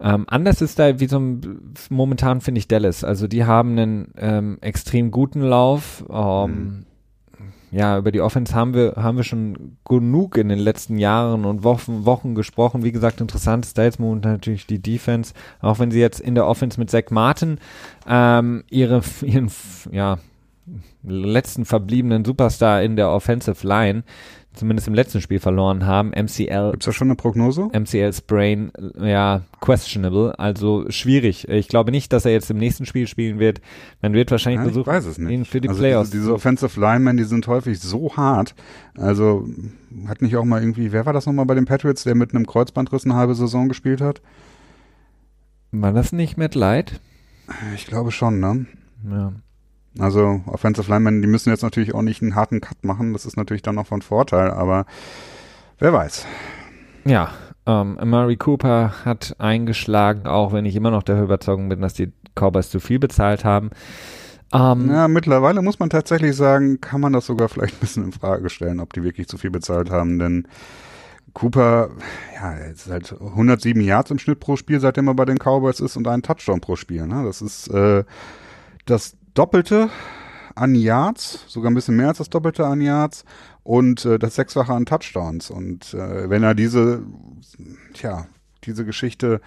Ähm, 0.00 0.26
anders 0.28 0.62
ist 0.62 0.78
da 0.78 1.00
wie 1.00 1.06
so 1.06 1.18
ein, 1.18 1.74
momentan 1.90 2.40
finde 2.40 2.60
ich 2.60 2.68
Dallas. 2.68 3.04
Also 3.04 3.26
die 3.26 3.44
haben 3.44 3.72
einen 3.72 4.12
ähm, 4.16 4.58
extrem 4.60 5.10
guten 5.10 5.42
Lauf. 5.42 6.04
Ähm, 6.10 6.50
mhm. 6.50 6.86
Ja, 7.70 7.98
über 7.98 8.12
die 8.12 8.20
Offense 8.20 8.54
haben 8.54 8.72
wir, 8.72 8.94
haben 8.96 9.16
wir 9.18 9.24
schon 9.24 9.76
genug 9.86 10.38
in 10.38 10.48
den 10.48 10.58
letzten 10.58 10.96
Jahren 10.96 11.44
und 11.44 11.64
Wochen, 11.64 12.06
Wochen 12.06 12.34
gesprochen. 12.34 12.82
Wie 12.82 12.92
gesagt, 12.92 13.20
interessant 13.20 13.66
ist 13.66 13.76
da 13.76 13.84
jetzt 13.84 14.00
momentan 14.00 14.32
natürlich 14.32 14.66
die 14.66 14.80
Defense. 14.80 15.34
Auch 15.60 15.78
wenn 15.78 15.90
sie 15.90 16.00
jetzt 16.00 16.20
in 16.20 16.34
der 16.34 16.46
Offense 16.46 16.80
mit 16.80 16.90
Zach 16.90 17.10
Martin 17.10 17.58
ähm, 18.08 18.64
ihre, 18.70 19.02
ihren, 19.22 19.50
ja, 19.90 20.18
letzten 21.02 21.64
verbliebenen 21.64 22.24
Superstar 22.24 22.82
in 22.82 22.96
der 22.96 23.10
Offensive 23.10 23.66
Line 23.66 24.02
zumindest 24.58 24.88
im 24.88 24.94
letzten 24.94 25.20
Spiel 25.20 25.40
verloren 25.40 25.86
haben. 25.86 26.10
MCL. 26.10 26.72
Gibt's 26.72 26.86
da 26.86 26.92
schon 26.92 27.08
eine 27.08 27.16
Prognose? 27.16 27.68
MCL 27.72 28.12
Sprain, 28.12 28.72
ja, 29.00 29.42
questionable, 29.60 30.38
also 30.38 30.90
schwierig. 30.90 31.48
Ich 31.48 31.68
glaube 31.68 31.90
nicht, 31.90 32.12
dass 32.12 32.24
er 32.24 32.32
jetzt 32.32 32.50
im 32.50 32.58
nächsten 32.58 32.84
Spiel 32.86 33.06
spielen 33.06 33.38
wird. 33.38 33.60
Man 34.02 34.12
wird 34.12 34.30
wahrscheinlich 34.30 34.66
ja, 34.66 34.82
versuchen, 34.84 35.28
ihn 35.28 35.44
für 35.44 35.60
die 35.60 35.68
also 35.68 35.80
Playoffs. 35.80 36.10
Diese, 36.10 36.22
diese 36.22 36.34
Offensive 36.34 36.78
Linemen, 36.78 37.16
die 37.16 37.24
sind 37.24 37.46
häufig 37.46 37.80
so 37.80 38.16
hart. 38.16 38.54
Also 38.96 39.48
hat 40.06 40.22
nicht 40.22 40.36
auch 40.36 40.44
mal 40.44 40.60
irgendwie, 40.60 40.92
wer 40.92 41.06
war 41.06 41.12
das 41.12 41.26
nochmal 41.26 41.46
bei 41.46 41.54
den 41.54 41.64
Patriots, 41.64 42.04
der 42.04 42.14
mit 42.14 42.34
einem 42.34 42.46
Kreuzbandriss 42.46 43.04
eine 43.04 43.14
halbe 43.14 43.34
Saison 43.34 43.68
gespielt 43.68 44.00
hat? 44.00 44.20
War 45.70 45.92
das 45.92 46.12
nicht 46.12 46.36
Matt 46.36 46.54
Light? 46.54 47.00
Ich 47.74 47.86
glaube 47.86 48.10
schon, 48.10 48.40
ne? 48.40 48.66
Ja. 49.08 49.32
Also 49.98 50.40
Offensive 50.46 50.90
Linemen, 50.90 51.22
die 51.22 51.28
müssen 51.28 51.50
jetzt 51.50 51.62
natürlich 51.62 51.94
auch 51.94 52.02
nicht 52.02 52.22
einen 52.22 52.34
harten 52.34 52.60
Cut 52.60 52.84
machen. 52.84 53.12
Das 53.12 53.26
ist 53.26 53.36
natürlich 53.36 53.62
dann 53.62 53.74
noch 53.74 53.86
von 53.86 54.02
Vorteil, 54.02 54.50
aber 54.50 54.86
wer 55.78 55.92
weiß. 55.92 56.26
Ja, 57.04 57.30
ähm, 57.66 57.98
Murray 58.04 58.36
Cooper 58.36 59.04
hat 59.04 59.36
eingeschlagen, 59.38 60.26
auch 60.26 60.52
wenn 60.52 60.66
ich 60.66 60.76
immer 60.76 60.90
noch 60.90 61.02
der 61.02 61.22
Überzeugung 61.22 61.68
bin, 61.68 61.80
dass 61.80 61.94
die 61.94 62.12
Cowboys 62.34 62.70
zu 62.70 62.80
viel 62.80 62.98
bezahlt 62.98 63.44
haben. 63.44 63.70
Ähm, 64.52 64.90
ja, 64.90 65.08
mittlerweile 65.08 65.60
muss 65.60 65.78
man 65.78 65.90
tatsächlich 65.90 66.34
sagen, 66.34 66.80
kann 66.80 67.00
man 67.00 67.12
das 67.12 67.26
sogar 67.26 67.48
vielleicht 67.48 67.76
ein 67.76 67.80
bisschen 67.80 68.04
in 68.04 68.12
Frage 68.12 68.48
stellen, 68.48 68.80
ob 68.80 68.92
die 68.92 69.02
wirklich 69.02 69.28
zu 69.28 69.36
viel 69.36 69.50
bezahlt 69.50 69.90
haben, 69.90 70.18
denn 70.18 70.48
Cooper, 71.34 71.90
ja, 72.34 72.52
ist 72.54 72.90
halt 72.90 73.12
107 73.12 73.80
Yards 73.82 74.10
im 74.10 74.18
Schnitt 74.18 74.40
pro 74.40 74.56
Spiel, 74.56 74.80
seitdem 74.80 75.08
er 75.08 75.14
bei 75.14 75.26
den 75.26 75.38
Cowboys 75.38 75.80
ist 75.80 75.96
und 75.96 76.08
einen 76.08 76.22
Touchdown 76.22 76.60
pro 76.60 76.76
Spiel. 76.76 77.06
Ne? 77.06 77.22
Das 77.24 77.42
ist 77.42 77.68
äh, 77.68 78.04
das 78.86 79.16
Doppelte 79.38 79.88
an 80.56 80.74
Yards, 80.74 81.44
sogar 81.46 81.70
ein 81.70 81.74
bisschen 81.74 81.94
mehr 81.94 82.08
als 82.08 82.18
das 82.18 82.28
Doppelte 82.28 82.66
an 82.66 82.80
Yards 82.80 83.24
und 83.62 84.04
äh, 84.04 84.18
das 84.18 84.34
Sechsfache 84.34 84.72
an 84.72 84.84
Touchdowns. 84.84 85.48
Und 85.48 85.94
äh, 85.94 86.28
wenn 86.28 86.42
er 86.42 86.56
diese, 86.56 87.02
tja, 87.94 88.26
diese 88.64 88.84
Geschichte 88.84 89.40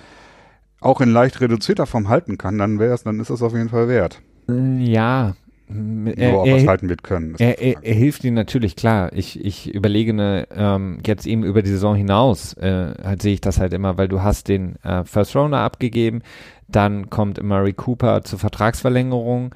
auch 0.79 1.01
in 1.01 1.11
leicht 1.11 1.41
reduzierter 1.41 1.87
Form 1.87 2.07
halten 2.07 2.37
kann, 2.37 2.57
dann 2.57 2.79
wäre 2.79 2.93
es, 2.93 3.03
dann 3.03 3.19
ist 3.19 3.29
es 3.29 3.41
auf 3.41 3.51
jeden 3.51 3.67
Fall 3.67 3.89
wert. 3.89 4.21
Ja. 4.47 5.35
Nur 5.67 6.41
ob 6.41 6.47
er 6.47 6.55
es 6.57 6.67
halten 6.67 6.87
wird 6.87 7.03
können. 7.03 7.35
Er, 7.39 7.59
er, 7.61 7.83
er, 7.83 7.93
hilft 7.93 8.23
ihnen 8.23 8.35
natürlich, 8.35 8.77
klar. 8.77 9.11
Ich, 9.13 9.43
ich 9.43 9.73
überlege 9.73 10.13
ne, 10.13 10.47
ähm, 10.53 10.99
jetzt 11.05 11.25
eben 11.25 11.43
über 11.43 11.61
die 11.61 11.69
Saison 11.69 11.95
hinaus, 11.95 12.53
äh, 12.53 12.93
halt 13.03 13.21
sehe 13.21 13.33
ich 13.33 13.41
das 13.41 13.59
halt 13.59 13.73
immer, 13.73 13.97
weil 13.97 14.07
du 14.07 14.21
hast 14.21 14.47
den 14.47 14.75
äh, 14.83 15.03
First 15.03 15.35
Rounder 15.35 15.59
abgegeben, 15.59 16.23
dann 16.67 17.09
kommt 17.09 17.41
Murray 17.41 17.73
Cooper 17.73 18.23
zur 18.23 18.39
Vertragsverlängerung, 18.39 19.53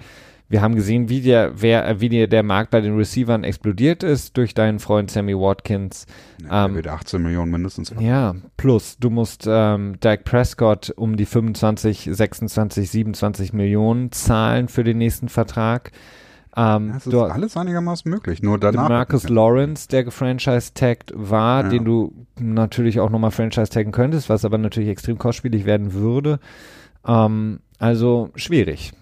wir 0.48 0.62
haben 0.62 0.76
gesehen, 0.76 1.10
wie 1.10 1.22
der, 1.22 1.62
wer, 1.62 2.00
wie 2.00 2.10
der, 2.10 2.28
der 2.28 2.44
Markt 2.44 2.70
bei 2.70 2.82
den 2.82 2.96
Receivern 2.96 3.44
explodiert 3.44 4.04
ist 4.04 4.38
durch 4.38 4.54
deinen 4.54 4.80
Freund 4.80 5.10
Sammy 5.10 5.36
Watkins. 5.36 6.06
Ja, 6.44 6.66
ähm, 6.66 6.76
wird 6.76 6.88
18 6.88 7.22
Millionen 7.22 7.52
mindestens. 7.52 7.94
Ja, 8.00 8.36
plus 8.56 8.98
du 9.00 9.10
musst 9.10 9.46
ähm, 9.48 9.96
Dak 10.02 10.24
Prescott 10.24 10.94
um 10.96 11.18
die 11.18 11.26
25, 11.26 12.10
26, 12.12 12.90
27 12.90 13.54
Millionen 13.54 14.12
zahlen 14.12 14.68
für 14.68 14.84
den 14.84 15.00
nächsten 15.00 15.30
Vertrag. 15.30 15.92
Ähm, 16.56 16.92
das 16.94 17.08
ist 17.08 17.14
du, 17.14 17.22
alles 17.22 17.58
einigermaßen 17.58 18.10
möglich, 18.10 18.42
nur 18.42 18.60
danach. 18.60 18.88
Marcus 18.88 19.28
Lawrence, 19.28 19.88
der 19.90 20.04
gefranchise-tagged 20.04 21.12
war, 21.16 21.64
ja. 21.64 21.70
den 21.70 21.86
du 21.86 22.14
natürlich 22.40 23.00
auch 23.00 23.10
nochmal 23.10 23.32
franchise-taggen 23.32 23.92
könntest, 23.92 24.30
was 24.30 24.46
aber 24.46 24.58
natürlich 24.58 24.90
extrem 24.90 25.18
kostspielig 25.18 25.66
werden 25.66 25.94
würde. 25.94 26.40
Ähm, 27.06 27.60
also 27.80 28.30
schwierig. 28.36 28.94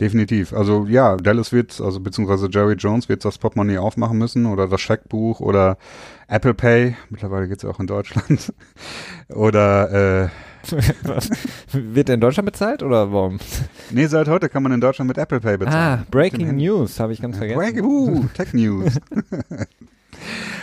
Definitiv. 0.00 0.52
Also 0.52 0.86
ja, 0.86 1.16
Dallas 1.16 1.52
wird, 1.52 1.80
also 1.80 2.00
beziehungsweise 2.00 2.48
Jerry 2.50 2.74
Jones 2.74 3.08
wird 3.08 3.24
das 3.24 3.38
Portemonnaie 3.38 3.78
aufmachen 3.78 4.18
müssen 4.18 4.46
oder 4.46 4.66
das 4.66 4.80
Scheckbuch 4.80 5.40
oder 5.40 5.78
Apple 6.26 6.54
Pay. 6.54 6.96
Mittlerweile 7.10 7.46
geht's 7.46 7.62
ja 7.62 7.70
auch 7.70 7.78
in 7.78 7.86
Deutschland. 7.86 8.52
oder 9.28 10.24
äh, 10.24 10.28
Was? 11.02 11.30
Wird 11.72 12.08
er 12.08 12.16
in 12.16 12.20
Deutschland 12.20 12.46
bezahlt 12.46 12.82
oder 12.82 13.12
warum? 13.12 13.38
Nee, 13.90 14.06
seit 14.06 14.28
heute 14.28 14.48
kann 14.48 14.62
man 14.62 14.72
in 14.72 14.80
Deutschland 14.80 15.08
mit 15.08 15.18
Apple 15.18 15.40
Pay 15.40 15.58
bezahlen. 15.58 16.00
Ah, 16.00 16.06
Breaking 16.10 16.56
News, 16.56 16.98
habe 16.98 17.12
ich 17.12 17.20
ganz 17.20 17.36
vergessen. 17.36 17.58
Breaking, 17.58 17.84
uh, 17.84 18.24
Tech 18.34 18.52
News. 18.52 18.98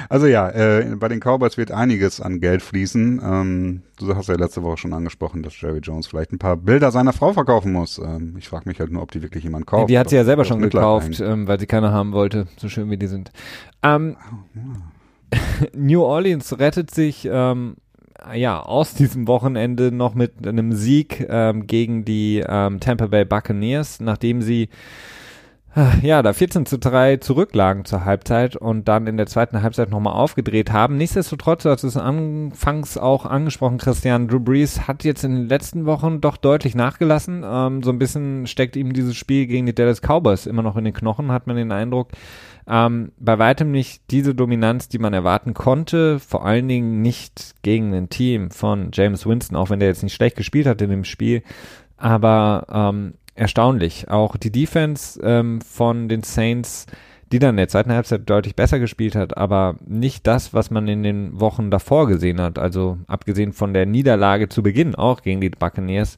Also 0.09 0.28
ja, 0.28 0.49
äh, 0.49 0.95
bei 0.97 1.07
den 1.07 1.20
Cowboys 1.20 1.57
wird 1.57 1.72
einiges 1.72 2.20
an 2.20 2.39
Geld 2.39 2.62
fließen. 2.62 3.22
Ähm, 3.24 3.82
du 3.97 4.16
hast 4.16 4.28
ja 4.28 4.36
letzte 4.36 4.64
Woche 4.64 4.78
schon 4.78 4.93
angesprochen, 4.93 5.43
dass 5.43 5.59
Jerry 5.59 5.80
Jones 5.80 6.07
vielleicht 6.07 6.32
ein 6.34 6.39
paar 6.39 6.57
Bilder 6.57 6.91
seiner 6.91 7.14
Frau 7.14 7.34
verkaufen 7.34 7.72
muss. 7.72 7.97
Ähm, 7.97 8.36
ich 8.38 8.49
frage 8.49 8.68
mich 8.68 8.80
halt 8.80 8.91
nur, 8.91 9.03
ob 9.03 9.12
die 9.12 9.22
wirklich 9.22 9.43
jemand 9.43 9.68
kauft. 9.68 9.89
Die 9.89 9.97
hat 9.97 10.09
sie 10.09 10.16
ja 10.16 10.24
selber 10.24 10.45
schon 10.45 10.62
gekauft, 10.62 11.20
ähm, 11.20 11.47
weil 11.47 11.59
sie 11.59 11.68
keine 11.68 11.91
haben 11.91 12.12
wollte, 12.12 12.47
so 12.57 12.68
schön 12.70 12.89
wie 12.89 12.97
die 12.97 13.07
sind. 13.07 13.32
Ähm, 13.84 14.18
oh, 14.20 14.57
ja. 15.36 15.68
New 15.76 16.01
Orleans 16.01 16.59
rettet 16.59 16.91
sich 16.91 17.28
ähm, 17.32 17.78
ja 18.36 18.62
aus 18.62 18.93
diesem 18.93 19.28
Wochenende 19.28 19.91
noch 19.91 20.14
mit 20.14 20.45
einem 20.45 20.74
Sieg 20.74 21.26
ähm, 21.30 21.68
gegen 21.68 22.05
die 22.05 22.43
ähm, 22.47 22.80
Tampa 22.80 23.07
Bay 23.07 23.26
Buccaneers, 23.26 23.99
nachdem 23.99 24.41
sie 24.41 24.70
ja, 26.01 26.22
da 26.22 26.34
14 26.34 26.65
zu 26.65 26.78
3 26.78 27.17
zurücklagen 27.17 27.86
zur 27.86 28.03
Halbzeit 28.03 28.57
und 28.57 28.89
dann 28.89 29.07
in 29.07 29.15
der 29.15 29.28
zweiten 29.28 29.61
Halbzeit 29.61 29.89
nochmal 29.89 30.13
aufgedreht 30.13 30.72
haben. 30.72 30.97
Nichtsdestotrotz, 30.97 31.63
du 31.63 31.69
hast 31.69 31.84
es 31.84 31.95
anfangs 31.95 32.97
auch 32.97 33.26
angesprochen, 33.26 33.78
Christian, 33.78 34.28
Drew 34.28 34.41
Brees 34.41 34.88
hat 34.88 35.05
jetzt 35.05 35.24
in 35.24 35.34
den 35.34 35.47
letzten 35.47 35.86
Wochen 35.86 36.19
doch 36.19 36.36
deutlich 36.36 36.76
nachgelassen. 36.76 37.43
Ähm, 37.45 37.84
so 37.84 37.91
ein 37.91 37.99
bisschen 37.99 38.47
steckt 38.47 38.76
ihm 38.76 38.91
dieses 38.91 39.15
Spiel 39.15 39.47
gegen 39.47 39.65
die 39.65 39.74
Dallas 39.74 40.01
Cowboys 40.01 40.45
immer 40.45 40.61
noch 40.61 40.76
in 40.76 40.84
den 40.84 40.93
Knochen, 40.93 41.32
hat 41.32 41.47
man 41.47 41.55
den 41.55 41.72
Eindruck. 41.72 42.09
Ähm, 42.67 43.13
bei 43.17 43.39
weitem 43.39 43.72
nicht 43.72 44.03
diese 44.11 44.36
Dominanz, 44.36 44.89
die 44.89 44.99
man 44.99 45.13
erwarten 45.13 45.53
konnte, 45.53 46.19
vor 46.19 46.45
allen 46.45 46.67
Dingen 46.67 47.01
nicht 47.01 47.55
gegen 47.63 47.93
ein 47.93 48.09
Team 48.09 48.51
von 48.51 48.89
James 48.91 49.26
Winston, 49.26 49.55
auch 49.55 49.69
wenn 49.69 49.80
der 49.80 49.88
jetzt 49.88 50.03
nicht 50.03 50.13
schlecht 50.13 50.36
gespielt 50.36 50.67
hat 50.67 50.82
in 50.82 50.89
dem 50.89 51.05
Spiel. 51.05 51.43
Aber 51.95 52.65
ähm, 52.72 53.13
erstaunlich. 53.36 54.09
Auch 54.09 54.38
die 54.38 54.51
Defense 54.51 55.19
ähm, 55.23 55.61
von 55.61 56.09
den 56.09 56.23
Saints, 56.23 56.86
die 57.32 57.39
dann 57.39 57.51
in 57.51 57.57
der 57.57 57.69
zweiten 57.69 57.91
Halbzeit 57.91 58.29
deutlich 58.29 58.55
besser 58.55 58.79
gespielt 58.79 59.15
hat, 59.15 59.38
aber 59.38 59.77
nicht 59.86 60.27
das, 60.27 60.53
was 60.53 60.69
man 60.69 60.88
in 60.88 61.03
den 61.03 61.39
Wochen 61.39 61.71
davor 61.71 62.07
gesehen 62.07 62.41
hat. 62.41 62.59
Also 62.59 62.97
abgesehen 63.07 63.53
von 63.53 63.73
der 63.73 63.86
Niederlage 63.86 64.49
zu 64.49 64.63
Beginn 64.63 64.95
auch 64.95 65.21
gegen 65.21 65.41
die 65.41 65.49
Buccaneers, 65.49 66.17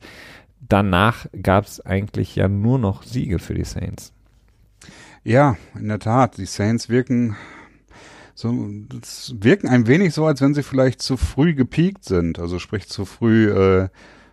danach 0.60 1.28
gab 1.42 1.66
es 1.66 1.82
eigentlich 1.82 2.36
ja 2.36 2.48
nur 2.48 2.80
noch 2.80 3.04
Siege 3.04 3.40
für 3.40 3.54
die 3.54 3.66
Saints. 3.66 4.14
Ja, 5.24 5.56
in 5.80 5.88
der 5.88 6.00
Tat. 6.00 6.38
Die 6.38 6.46
Saints 6.46 6.90
wirken 6.90 7.36
so, 8.36 8.50
wirken 8.52 9.70
ein 9.70 9.88
wenig 9.88 10.14
so, 10.14 10.26
als 10.26 10.42
wenn 10.42 10.56
sie 10.56 10.64
vielleicht 10.64 11.02
zu 11.02 11.18
früh 11.18 11.54
gepiekt 11.54 12.04
sind. 12.04 12.40
Also 12.40 12.60
sprich 12.60 12.90
zu 12.90 13.06
früh, 13.06 13.52
äh, 13.52 13.90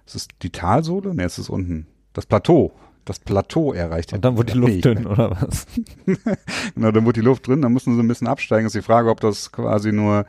ist 0.06 0.16
es 0.16 0.28
die 0.42 0.50
Talsohle? 0.50 1.14
Ne, 1.14 1.24
es 1.24 1.38
ist 1.38 1.50
unten 1.50 1.86
das 2.12 2.26
Plateau, 2.26 2.72
das 3.04 3.18
Plateau 3.18 3.72
erreicht. 3.72 4.12
Und 4.12 4.24
dann 4.24 4.36
wurde 4.36 4.52
die 4.52 4.58
Luft 4.58 4.84
dünn, 4.84 5.06
oder 5.06 5.30
was? 5.30 5.66
genau, 6.74 6.90
dann 6.90 7.04
wurde 7.04 7.20
die 7.20 7.26
Luft 7.26 7.46
drin, 7.46 7.62
dann 7.62 7.72
mussten 7.72 7.94
sie 7.94 8.02
ein 8.02 8.08
bisschen 8.08 8.26
absteigen. 8.26 8.66
Ist 8.66 8.74
die 8.74 8.82
Frage, 8.82 9.10
ob 9.10 9.20
das 9.20 9.52
quasi 9.52 9.92
nur, 9.92 10.26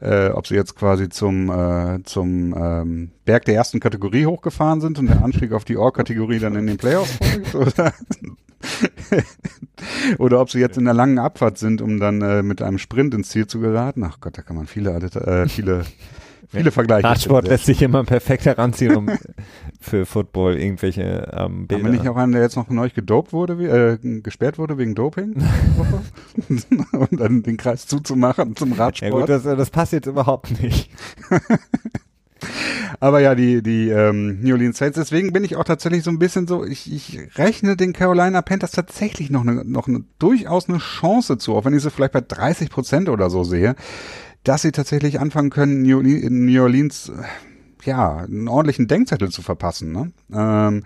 äh, 0.00 0.30
ob 0.30 0.46
sie 0.46 0.54
jetzt 0.54 0.76
quasi 0.76 1.08
zum, 1.08 1.50
äh, 1.50 2.02
zum 2.04 2.54
ähm, 2.56 3.10
Berg 3.24 3.44
der 3.46 3.54
ersten 3.54 3.80
Kategorie 3.80 4.26
hochgefahren 4.26 4.80
sind 4.80 4.98
und 4.98 5.08
der 5.08 5.24
Anstieg 5.24 5.52
auf 5.52 5.64
die 5.64 5.76
Ohr-Kategorie 5.76 6.38
dann 6.38 6.56
in 6.56 6.66
den 6.66 6.76
Playoffs 6.76 7.16
folgt, 7.16 7.54
oder? 7.54 7.94
oder 10.18 10.40
ob 10.40 10.50
sie 10.50 10.60
jetzt 10.60 10.76
in 10.76 10.84
der 10.84 10.94
langen 10.94 11.18
Abfahrt 11.18 11.58
sind, 11.58 11.80
um 11.80 11.98
dann 11.98 12.20
äh, 12.20 12.42
mit 12.42 12.62
einem 12.62 12.78
Sprint 12.78 13.14
ins 13.14 13.30
Ziel 13.30 13.46
zu 13.46 13.60
geraten. 13.60 14.04
Ach 14.04 14.18
Gott, 14.20 14.36
da 14.36 14.42
kann 14.42 14.56
man 14.56 14.66
viele, 14.66 14.90
äh, 14.90 15.48
viele 15.48 15.84
Viele 16.50 16.72
Vergleiche. 16.72 17.04
Radsport 17.04 17.46
lässt 17.46 17.66
sich 17.66 17.80
immer 17.80 18.02
perfekt 18.02 18.44
heranziehen, 18.44 18.96
um 18.96 19.08
für 19.80 20.04
Football 20.04 20.56
irgendwelche 20.56 21.30
ähm, 21.32 21.68
Bilder. 21.68 21.84
Haben 21.84 21.92
wir 21.92 22.00
nicht 22.00 22.08
auch 22.08 22.16
einen, 22.16 22.32
der 22.32 22.42
jetzt 22.42 22.56
noch 22.56 22.68
neu 22.70 22.90
gedopt 22.90 23.32
wurde, 23.32 23.98
äh, 24.02 24.20
gesperrt 24.20 24.58
wurde 24.58 24.76
wegen 24.76 24.96
Doping? 24.96 25.36
um 26.92 27.08
dann 27.12 27.44
den 27.44 27.56
Kreis 27.56 27.86
zuzumachen 27.86 28.56
zum 28.56 28.72
Radsport. 28.72 29.12
Ja 29.12 29.18
gut, 29.18 29.28
das, 29.28 29.44
das 29.44 29.70
passt 29.70 29.92
jetzt 29.92 30.06
überhaupt 30.06 30.60
nicht. 30.60 30.90
Aber 33.00 33.20
ja, 33.20 33.34
die, 33.34 33.62
die 33.62 33.88
ähm, 33.90 34.40
New 34.42 34.52
Orleans 34.52 34.78
Saints, 34.78 34.96
deswegen 34.96 35.32
bin 35.32 35.44
ich 35.44 35.56
auch 35.56 35.64
tatsächlich 35.64 36.02
so 36.02 36.10
ein 36.10 36.18
bisschen 36.18 36.46
so, 36.46 36.64
ich, 36.64 36.92
ich 36.92 37.38
rechne 37.38 37.76
den 37.76 37.92
Carolina 37.92 38.42
Panthers 38.42 38.72
tatsächlich 38.72 39.30
noch 39.30 39.42
eine, 39.42 39.64
noch 39.64 39.86
eine, 39.88 40.04
durchaus 40.18 40.68
eine 40.68 40.78
Chance 40.78 41.38
zu, 41.38 41.54
auch 41.54 41.64
wenn 41.64 41.74
ich 41.74 41.82
sie 41.82 41.90
vielleicht 41.90 42.12
bei 42.12 42.20
30 42.20 42.70
Prozent 42.70 43.08
oder 43.08 43.30
so 43.30 43.44
sehe 43.44 43.76
dass 44.44 44.62
sie 44.62 44.72
tatsächlich 44.72 45.20
anfangen 45.20 45.50
können, 45.50 45.82
New, 45.82 46.00
New 46.02 46.62
Orleans, 46.62 47.12
ja, 47.84 48.18
einen 48.18 48.48
ordentlichen 48.48 48.88
Denkzettel 48.88 49.30
zu 49.30 49.42
verpassen. 49.42 49.92
Ne? 49.92 50.12
Ähm, 50.32 50.84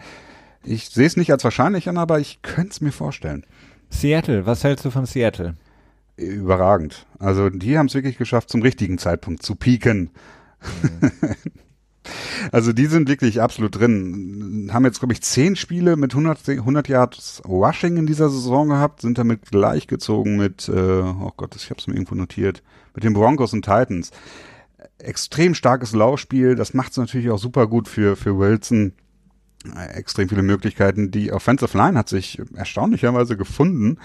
ich 0.64 0.88
sehe 0.90 1.06
es 1.06 1.16
nicht 1.16 1.30
als 1.30 1.44
wahrscheinlich 1.44 1.88
an, 1.88 1.98
aber 1.98 2.20
ich 2.20 2.42
könnte 2.42 2.70
es 2.70 2.80
mir 2.80 2.92
vorstellen. 2.92 3.44
Seattle, 3.90 4.46
was 4.46 4.64
hältst 4.64 4.84
du 4.84 4.90
von 4.90 5.06
Seattle? 5.06 5.56
Überragend. 6.16 7.06
Also 7.18 7.50
die 7.50 7.76
haben 7.76 7.86
es 7.86 7.94
wirklich 7.94 8.18
geschafft, 8.18 8.48
zum 8.48 8.62
richtigen 8.62 8.98
Zeitpunkt 8.98 9.42
zu 9.42 9.56
pieken. 9.56 10.10
Mhm. 10.82 11.10
also 12.52 12.72
die 12.72 12.86
sind 12.86 13.08
wirklich 13.08 13.40
absolut 13.42 13.78
drin. 13.78 14.70
Haben 14.72 14.84
jetzt, 14.84 15.00
glaube 15.00 15.12
ich, 15.12 15.22
zehn 15.22 15.56
Spiele 15.56 15.96
mit 15.96 16.12
100, 16.12 16.48
100 16.48 16.88
Yards 16.88 17.42
Rushing 17.46 17.96
in 17.96 18.06
dieser 18.06 18.30
Saison 18.30 18.68
gehabt, 18.68 19.00
sind 19.00 19.18
damit 19.18 19.50
gleichgezogen 19.50 20.36
mit, 20.36 20.68
äh, 20.68 20.72
oh 20.72 21.32
Gott, 21.36 21.56
ich 21.56 21.70
habe 21.70 21.78
es 21.78 21.86
mir 21.86 21.94
irgendwo 21.94 22.14
notiert, 22.14 22.62
mit 22.94 23.04
den 23.04 23.12
Broncos 23.12 23.52
und 23.52 23.64
Titans. 23.64 24.10
Extrem 24.98 25.54
starkes 25.54 25.92
Laufspiel, 25.92 26.54
das 26.54 26.74
macht 26.74 26.92
es 26.92 26.98
natürlich 26.98 27.30
auch 27.30 27.38
super 27.38 27.66
gut 27.66 27.88
für, 27.88 28.16
für 28.16 28.38
Wilson 28.38 28.92
extrem 29.94 30.28
viele 30.28 30.42
Möglichkeiten. 30.42 31.10
Die 31.10 31.32
Offensive 31.32 31.76
Line 31.76 31.98
hat 31.98 32.08
sich 32.08 32.40
erstaunlicherweise 32.54 33.36
gefunden. 33.36 33.88
Mhm. 33.88 33.98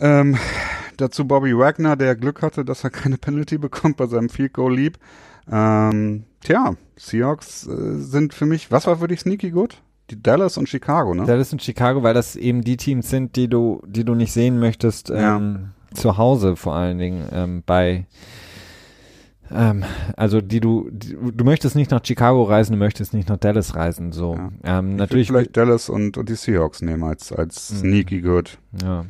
Ähm, 0.00 0.36
dazu 0.96 1.26
Bobby 1.26 1.56
Wagner, 1.56 1.96
der 1.96 2.16
Glück 2.16 2.42
hatte, 2.42 2.64
dass 2.64 2.84
er 2.84 2.90
keine 2.90 3.16
Penalty 3.16 3.58
bekommt 3.58 3.96
bei 3.96 4.06
seinem 4.06 4.28
Field 4.28 4.52
Goal 4.52 4.74
Leap. 4.74 4.98
Ähm, 5.50 6.24
tja, 6.40 6.74
Seahawks 6.96 7.66
äh, 7.66 7.98
sind 7.98 8.34
für 8.34 8.46
mich, 8.46 8.70
was 8.70 8.86
war 8.86 8.98
für 8.98 9.08
dich 9.08 9.20
sneaky 9.20 9.50
gut? 9.50 9.82
Die 10.10 10.22
Dallas 10.22 10.58
und 10.58 10.68
Chicago, 10.68 11.14
ne? 11.14 11.24
Dallas 11.24 11.52
und 11.52 11.62
Chicago, 11.62 12.02
weil 12.02 12.14
das 12.14 12.36
eben 12.36 12.62
die 12.62 12.76
Teams 12.76 13.08
sind, 13.08 13.36
die 13.36 13.48
du, 13.48 13.82
die 13.86 14.04
du 14.04 14.14
nicht 14.14 14.32
sehen 14.32 14.58
möchtest, 14.58 15.10
ähm. 15.10 15.70
Zu 15.94 16.18
Hause 16.18 16.56
vor 16.56 16.74
allen 16.74 16.98
Dingen 16.98 17.28
ähm, 17.32 17.62
bei 17.64 18.06
ähm, 19.50 19.84
also 20.16 20.40
die 20.40 20.60
du, 20.60 20.88
die, 20.90 21.16
du 21.16 21.44
möchtest 21.44 21.76
nicht 21.76 21.90
nach 21.90 22.04
Chicago 22.04 22.42
reisen, 22.44 22.72
du 22.72 22.78
möchtest 22.78 23.12
nicht 23.14 23.28
nach 23.28 23.36
Dallas 23.36 23.74
reisen. 23.74 24.12
So, 24.12 24.34
ja. 24.34 24.78
ähm, 24.78 24.96
natürlich 24.96 25.28
vielleicht 25.28 25.56
Dallas 25.56 25.88
und, 25.88 26.16
und 26.16 26.28
die 26.28 26.34
Seahawks 26.34 26.82
nehmen 26.82 27.04
als 27.04 27.32
als 27.32 27.70
mhm. 27.70 27.76
sneaky 27.76 28.20
good. 28.20 28.58
Ja. 28.82 29.04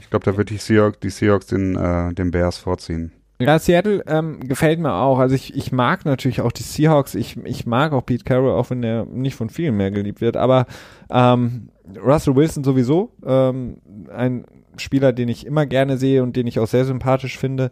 Ich 0.00 0.10
glaube, 0.10 0.24
da 0.24 0.36
wird 0.36 0.50
die 0.50 0.58
Seahawks, 0.58 0.98
die 1.00 1.10
Seahawks 1.10 1.46
den 1.46 1.76
äh, 1.76 2.12
den 2.14 2.30
Bears 2.30 2.58
vorziehen. 2.58 3.12
Ja, 3.38 3.58
Seattle 3.58 4.02
ähm, 4.06 4.40
gefällt 4.40 4.78
mir 4.80 4.94
auch. 4.94 5.18
Also 5.18 5.34
ich, 5.34 5.54
ich 5.54 5.70
mag 5.70 6.06
natürlich 6.06 6.40
auch 6.40 6.52
die 6.52 6.62
Seahawks. 6.62 7.14
Ich, 7.14 7.36
ich 7.44 7.66
mag 7.66 7.92
auch 7.92 8.06
Pete 8.06 8.24
Carroll, 8.24 8.52
auch 8.52 8.70
wenn 8.70 8.82
er 8.82 9.04
nicht 9.04 9.34
von 9.34 9.50
vielen 9.50 9.76
mehr 9.76 9.90
geliebt 9.90 10.22
wird. 10.22 10.38
Aber 10.38 10.64
ähm, 11.10 11.68
Russell 12.02 12.34
Wilson 12.34 12.64
sowieso 12.64 13.12
ähm, 13.26 13.76
ein 14.10 14.46
Spieler, 14.80 15.12
den 15.12 15.28
ich 15.28 15.46
immer 15.46 15.66
gerne 15.66 15.98
sehe 15.98 16.22
und 16.22 16.36
den 16.36 16.46
ich 16.46 16.58
auch 16.58 16.66
sehr 16.66 16.84
sympathisch 16.84 17.38
finde. 17.38 17.70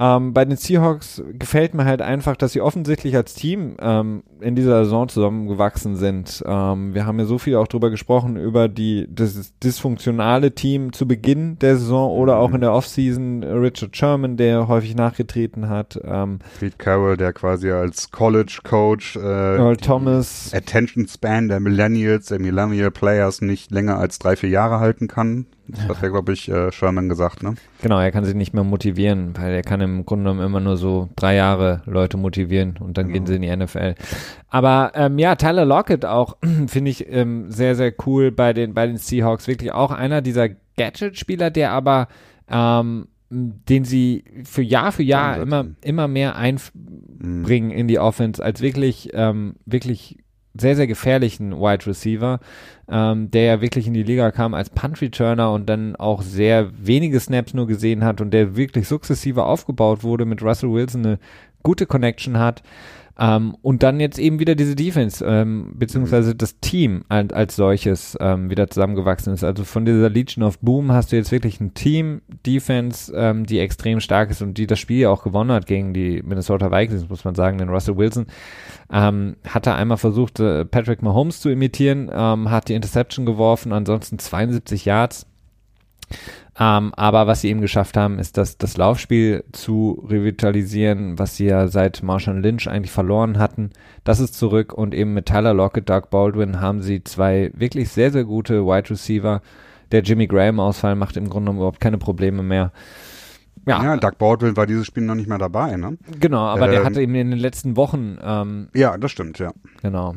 Ähm, 0.00 0.32
bei 0.32 0.44
den 0.44 0.56
Seahawks 0.56 1.20
gefällt 1.32 1.74
mir 1.74 1.84
halt 1.84 2.02
einfach, 2.02 2.36
dass 2.36 2.52
sie 2.52 2.60
offensichtlich 2.60 3.16
als 3.16 3.34
Team 3.34 3.76
ähm, 3.80 4.22
in 4.40 4.54
dieser 4.54 4.84
Saison 4.84 5.08
zusammengewachsen 5.08 5.96
sind. 5.96 6.44
Ähm, 6.46 6.94
wir 6.94 7.04
haben 7.04 7.18
ja 7.18 7.24
so 7.24 7.38
viel 7.38 7.56
auch 7.56 7.66
drüber 7.66 7.90
gesprochen, 7.90 8.36
über 8.36 8.68
die, 8.68 9.08
das 9.10 9.52
dysfunktionale 9.58 10.54
Team 10.54 10.92
zu 10.92 11.08
Beginn 11.08 11.58
der 11.58 11.76
Saison 11.76 12.12
oder 12.12 12.38
auch 12.38 12.50
mhm. 12.50 12.54
in 12.56 12.60
der 12.60 12.72
Offseason. 12.74 13.42
Richard 13.42 13.96
Sherman, 13.96 14.36
der 14.36 14.68
häufig 14.68 14.94
nachgetreten 14.94 15.68
hat. 15.68 15.98
Ähm, 16.04 16.38
Pete 16.60 16.76
Carroll, 16.78 17.16
der 17.16 17.32
quasi 17.32 17.72
als 17.72 18.12
College 18.12 18.60
Coach 18.62 19.16
äh, 19.16 19.18
Earl 19.18 19.78
Thomas. 19.78 20.52
Attention 20.54 21.08
Span 21.08 21.48
der 21.48 21.58
Millennials, 21.58 22.26
der 22.26 22.38
Millennial 22.38 22.92
Players 22.92 23.40
nicht 23.40 23.72
länger 23.72 23.98
als 23.98 24.20
drei, 24.20 24.36
vier 24.36 24.50
Jahre 24.50 24.78
halten 24.78 25.08
kann. 25.08 25.46
Das 25.68 25.88
hat 25.88 26.02
ja, 26.02 26.08
glaube 26.08 26.32
ich, 26.32 26.48
äh, 26.48 26.72
Sherman 26.72 27.08
gesagt, 27.08 27.42
ne? 27.42 27.54
Genau, 27.82 28.00
er 28.00 28.10
kann 28.10 28.24
sich 28.24 28.34
nicht 28.34 28.54
mehr 28.54 28.64
motivieren, 28.64 29.34
weil 29.36 29.52
er 29.52 29.62
kann 29.62 29.80
im 29.82 30.06
Grunde 30.06 30.24
genommen 30.24 30.44
immer 30.44 30.60
nur 30.60 30.78
so 30.78 31.10
drei 31.14 31.34
Jahre 31.34 31.82
Leute 31.84 32.16
motivieren 32.16 32.78
und 32.80 32.96
dann 32.96 33.08
genau. 33.08 33.14
gehen 33.14 33.26
sie 33.26 33.34
in 33.36 33.42
die 33.42 33.54
NFL. 33.54 33.94
Aber 34.48 34.92
ähm, 34.94 35.18
ja, 35.18 35.34
Tyler 35.34 35.66
Lockett 35.66 36.06
auch, 36.06 36.38
finde 36.66 36.90
ich 36.90 37.10
ähm, 37.12 37.50
sehr, 37.50 37.74
sehr 37.74 37.92
cool 38.06 38.32
bei 38.32 38.54
den, 38.54 38.72
bei 38.72 38.86
den 38.86 38.96
Seahawks. 38.96 39.46
Wirklich 39.46 39.72
auch 39.72 39.90
einer 39.90 40.22
dieser 40.22 40.48
Gadget-Spieler, 40.48 41.50
der 41.50 41.72
aber 41.72 42.08
ähm, 42.48 43.08
den 43.30 43.84
sie 43.84 44.24
für 44.44 44.62
Jahr 44.62 44.90
für 44.92 45.02
Jahr 45.02 45.40
immer, 45.40 45.66
immer 45.82 46.08
mehr 46.08 46.36
einbringen 46.36 47.68
mhm. 47.68 47.76
in 47.76 47.88
die 47.88 47.98
Offense 47.98 48.42
als 48.42 48.62
wirklich, 48.62 49.10
ähm, 49.12 49.56
wirklich 49.66 50.18
sehr, 50.58 50.76
sehr 50.76 50.86
gefährlichen 50.86 51.52
Wide 51.52 51.86
Receiver, 51.86 52.40
ähm, 52.90 53.30
der 53.30 53.44
ja 53.44 53.60
wirklich 53.60 53.86
in 53.86 53.94
die 53.94 54.02
Liga 54.02 54.30
kam 54.30 54.54
als 54.54 54.70
Punt 54.70 55.00
Returner 55.00 55.52
und 55.52 55.68
dann 55.68 55.96
auch 55.96 56.22
sehr 56.22 56.70
wenige 56.78 57.20
Snaps 57.20 57.54
nur 57.54 57.66
gesehen 57.66 58.04
hat 58.04 58.20
und 58.20 58.30
der 58.32 58.56
wirklich 58.56 58.88
sukzessive 58.88 59.44
aufgebaut 59.44 60.02
wurde, 60.02 60.24
mit 60.24 60.42
Russell 60.42 60.72
Wilson 60.72 61.04
eine 61.04 61.18
gute 61.62 61.86
Connection 61.86 62.38
hat. 62.38 62.62
Ähm, 63.20 63.56
und 63.62 63.82
dann 63.82 63.98
jetzt 63.98 64.18
eben 64.18 64.38
wieder 64.38 64.54
diese 64.54 64.76
Defense, 64.76 65.24
ähm, 65.26 65.72
beziehungsweise 65.74 66.36
das 66.36 66.60
Team 66.60 67.04
als, 67.08 67.32
als 67.32 67.56
solches 67.56 68.16
ähm, 68.20 68.48
wieder 68.48 68.68
zusammengewachsen 68.68 69.34
ist. 69.34 69.42
Also 69.42 69.64
von 69.64 69.84
dieser 69.84 70.08
Legion 70.08 70.44
of 70.44 70.60
Boom 70.60 70.92
hast 70.92 71.10
du 71.10 71.16
jetzt 71.16 71.32
wirklich 71.32 71.60
ein 71.60 71.74
Team, 71.74 72.22
Defense, 72.46 73.12
ähm, 73.14 73.44
die 73.44 73.58
extrem 73.58 73.98
stark 73.98 74.30
ist 74.30 74.40
und 74.40 74.56
die 74.56 74.68
das 74.68 74.78
Spiel 74.78 75.00
ja 75.00 75.10
auch 75.10 75.24
gewonnen 75.24 75.50
hat 75.50 75.66
gegen 75.66 75.94
die 75.94 76.22
Minnesota 76.22 76.70
Vikings, 76.70 77.08
muss 77.08 77.24
man 77.24 77.34
sagen, 77.34 77.58
denn 77.58 77.70
Russell 77.70 77.96
Wilson 77.96 78.26
ähm, 78.92 79.36
hatte 79.48 79.74
einmal 79.74 79.98
versucht, 79.98 80.38
äh, 80.38 80.64
Patrick 80.64 81.02
Mahomes 81.02 81.40
zu 81.40 81.48
imitieren, 81.48 82.10
ähm, 82.12 82.50
hat 82.50 82.68
die 82.68 82.74
Interception 82.74 83.26
geworfen, 83.26 83.72
ansonsten 83.72 84.20
72 84.20 84.84
Yards. 84.84 85.26
Ähm, 86.60 86.92
aber 86.96 87.28
was 87.28 87.42
sie 87.42 87.50
eben 87.50 87.60
geschafft 87.60 87.96
haben, 87.96 88.18
ist 88.18 88.36
das, 88.36 88.58
das 88.58 88.76
Laufspiel 88.76 89.44
zu 89.52 90.04
revitalisieren, 90.08 91.18
was 91.18 91.36
sie 91.36 91.46
ja 91.46 91.68
seit 91.68 92.02
Marshall 92.02 92.40
Lynch 92.40 92.68
eigentlich 92.68 92.90
verloren 92.90 93.38
hatten. 93.38 93.70
Das 94.02 94.18
ist 94.18 94.34
zurück 94.34 94.72
und 94.72 94.92
eben 94.92 95.14
mit 95.14 95.26
Tyler 95.26 95.54
Lockett, 95.54 95.88
Doug 95.88 96.10
Baldwin 96.10 96.60
haben 96.60 96.82
sie 96.82 97.04
zwei 97.04 97.52
wirklich 97.54 97.90
sehr, 97.90 98.10
sehr 98.10 98.24
gute 98.24 98.66
Wide 98.66 98.90
Receiver. 98.90 99.40
Der 99.92 100.02
Jimmy 100.02 100.26
Graham-Ausfall 100.26 100.96
macht 100.96 101.16
im 101.16 101.30
Grunde 101.30 101.46
genommen 101.46 101.58
überhaupt 101.58 101.80
keine 101.80 101.98
Probleme 101.98 102.42
mehr. 102.42 102.72
Ja. 103.66 103.82
ja, 103.82 103.96
Doug 103.96 104.18
Baldwin 104.18 104.56
war 104.56 104.66
dieses 104.66 104.86
Spiel 104.86 105.04
noch 105.04 105.14
nicht 105.14 105.28
mehr 105.28 105.38
dabei, 105.38 105.76
ne? 105.76 105.96
Genau, 106.18 106.40
aber 106.40 106.66
ähm, 106.66 106.70
der 106.72 106.84
hatte 106.84 107.02
eben 107.02 107.14
in 107.14 107.30
den 107.30 107.38
letzten 107.38 107.76
Wochen. 107.76 108.18
Ähm, 108.22 108.68
ja, 108.74 108.96
das 108.98 109.12
stimmt, 109.12 109.38
ja. 109.38 109.52
Genau. 109.82 110.16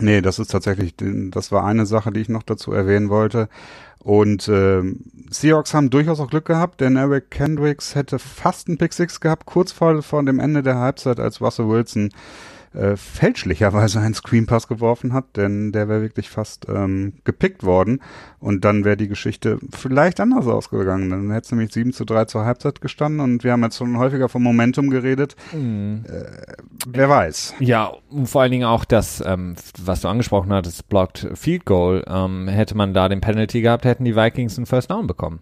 Nee, 0.00 0.20
das 0.20 0.38
ist 0.38 0.52
tatsächlich, 0.52 0.94
das 0.96 1.50
war 1.50 1.64
eine 1.64 1.84
Sache, 1.84 2.12
die 2.12 2.20
ich 2.20 2.28
noch 2.28 2.44
dazu 2.44 2.72
erwähnen 2.72 3.08
wollte. 3.08 3.48
Und 4.00 4.48
äh, 4.48 4.82
Seahawks 5.30 5.74
haben 5.74 5.90
durchaus 5.90 6.20
auch 6.20 6.30
Glück 6.30 6.46
gehabt, 6.46 6.80
denn 6.80 6.96
Eric 6.96 7.30
Kendricks 7.30 7.94
hätte 7.94 8.18
fast 8.18 8.68
einen 8.68 8.78
Pick 8.78 8.92
Six 8.92 9.20
gehabt, 9.20 9.46
kurz 9.46 9.72
vor, 9.72 10.02
vor 10.02 10.22
dem 10.22 10.38
Ende 10.38 10.62
der 10.62 10.76
Halbzeit, 10.76 11.20
als 11.20 11.40
Russell 11.40 11.68
Wilson 11.68 12.10
äh, 12.74 12.96
fälschlicherweise 12.96 14.00
einen 14.00 14.14
Screenpass 14.14 14.68
geworfen 14.68 15.12
hat, 15.12 15.36
denn 15.36 15.72
der 15.72 15.88
wäre 15.88 16.02
wirklich 16.02 16.28
fast 16.28 16.66
ähm, 16.68 17.14
gepickt 17.24 17.64
worden 17.64 18.00
und 18.40 18.64
dann 18.64 18.84
wäre 18.84 18.96
die 18.96 19.08
Geschichte 19.08 19.58
vielleicht 19.74 20.20
anders 20.20 20.46
ausgegangen. 20.46 21.10
Dann 21.10 21.30
hätte 21.30 21.46
es 21.46 21.50
nämlich 21.52 21.72
7 21.72 21.92
zu 21.92 22.04
3 22.04 22.26
zur 22.26 22.44
Halbzeit 22.44 22.80
gestanden 22.80 23.20
und 23.20 23.44
wir 23.44 23.52
haben 23.52 23.62
jetzt 23.62 23.78
schon 23.78 23.98
häufiger 23.98 24.28
vom 24.28 24.42
Momentum 24.42 24.90
geredet. 24.90 25.36
Mhm. 25.52 26.04
Äh, 26.06 26.54
wer 26.86 27.08
weiß. 27.08 27.54
Ja, 27.60 27.92
und 28.10 28.28
vor 28.28 28.42
allen 28.42 28.52
Dingen 28.52 28.66
auch 28.66 28.84
das, 28.84 29.22
ähm, 29.24 29.56
was 29.78 30.02
du 30.02 30.08
angesprochen 30.08 30.52
hattest, 30.52 30.88
Blocked 30.88 31.28
Field 31.34 31.64
Goal, 31.64 32.04
ähm, 32.06 32.48
hätte 32.48 32.76
man 32.76 32.94
da 32.94 33.08
den 33.08 33.20
Penalty 33.20 33.60
gehabt, 33.60 33.84
hätten 33.84 34.04
die 34.04 34.16
Vikings 34.16 34.56
einen 34.58 34.66
First 34.66 34.90
Down 34.90 35.06
bekommen. 35.06 35.40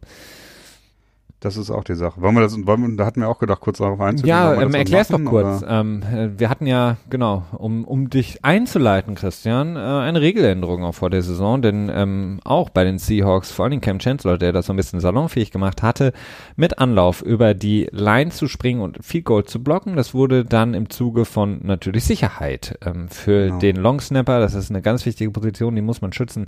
Das 1.47 1.57
ist 1.57 1.71
auch 1.71 1.85
die 1.85 1.95
Sache. 1.95 2.21
Wollen 2.21 2.35
wir 2.35 2.41
das, 2.41 2.67
wollen 2.67 2.83
wir, 2.83 2.97
da 2.97 3.07
hatten 3.07 3.21
wir 3.21 3.29
auch 3.29 3.39
gedacht, 3.39 3.61
kurz 3.61 3.79
darauf 3.79 4.01
einzugehen. 4.01 4.37
Ja, 4.37 4.61
ähm, 4.61 4.75
erklär's 4.75 5.07
doch 5.07 5.25
kurz. 5.25 5.65
Ähm, 5.69 6.03
äh, 6.03 6.37
wir 6.37 6.51
hatten 6.51 6.67
ja, 6.67 6.97
genau, 7.09 7.45
um, 7.53 7.85
um 7.85 8.11
dich 8.11 8.45
einzuleiten, 8.45 9.15
Christian, 9.15 9.77
äh, 9.77 9.79
eine 9.79 10.21
Regeländerung 10.21 10.83
auch 10.83 10.97
vor 10.97 11.09
der 11.09 11.23
Saison, 11.23 11.63
denn 11.63 11.89
ähm, 11.95 12.41
auch 12.43 12.69
bei 12.71 12.83
den 12.83 12.99
Seahawks, 12.99 13.53
vor 13.53 13.67
allem 13.67 13.81
Cam 13.81 14.01
Chancellor, 14.01 14.39
der 14.39 14.53
das 14.53 14.67
so 14.67 14.73
ein 14.73 14.77
bisschen 14.77 14.99
salonfähig 14.99 15.53
gemacht 15.53 15.85
hatte, 15.85 16.13
mit 16.57 16.81
Anlauf 16.81 17.23
über 17.23 17.55
die 17.55 17.87
Line 17.93 18.33
zu 18.33 18.49
springen 18.49 18.81
und 18.81 18.99
viel 19.05 19.23
Gold 19.23 19.49
zu 19.49 19.63
blocken. 19.63 19.95
Das 19.95 20.15
wurde 20.15 20.45
dann 20.45 20.75
im 20.75 20.91
Zuge 20.91 21.25
von 21.25 21.61
natürlich 21.63 22.03
Sicherheit 22.03 22.77
ähm, 22.85 23.09
für 23.09 23.47
genau. 23.47 23.59
den 23.61 23.77
Long 23.77 24.01
Snapper, 24.01 24.41
das 24.41 24.55
ist 24.55 24.71
eine 24.71 24.83
ganz 24.83 25.07
wichtige 25.07 25.31
Position, 25.31 25.77
die 25.77 25.83
muss 25.83 26.03
man 26.03 26.13
schützen, 26.13 26.47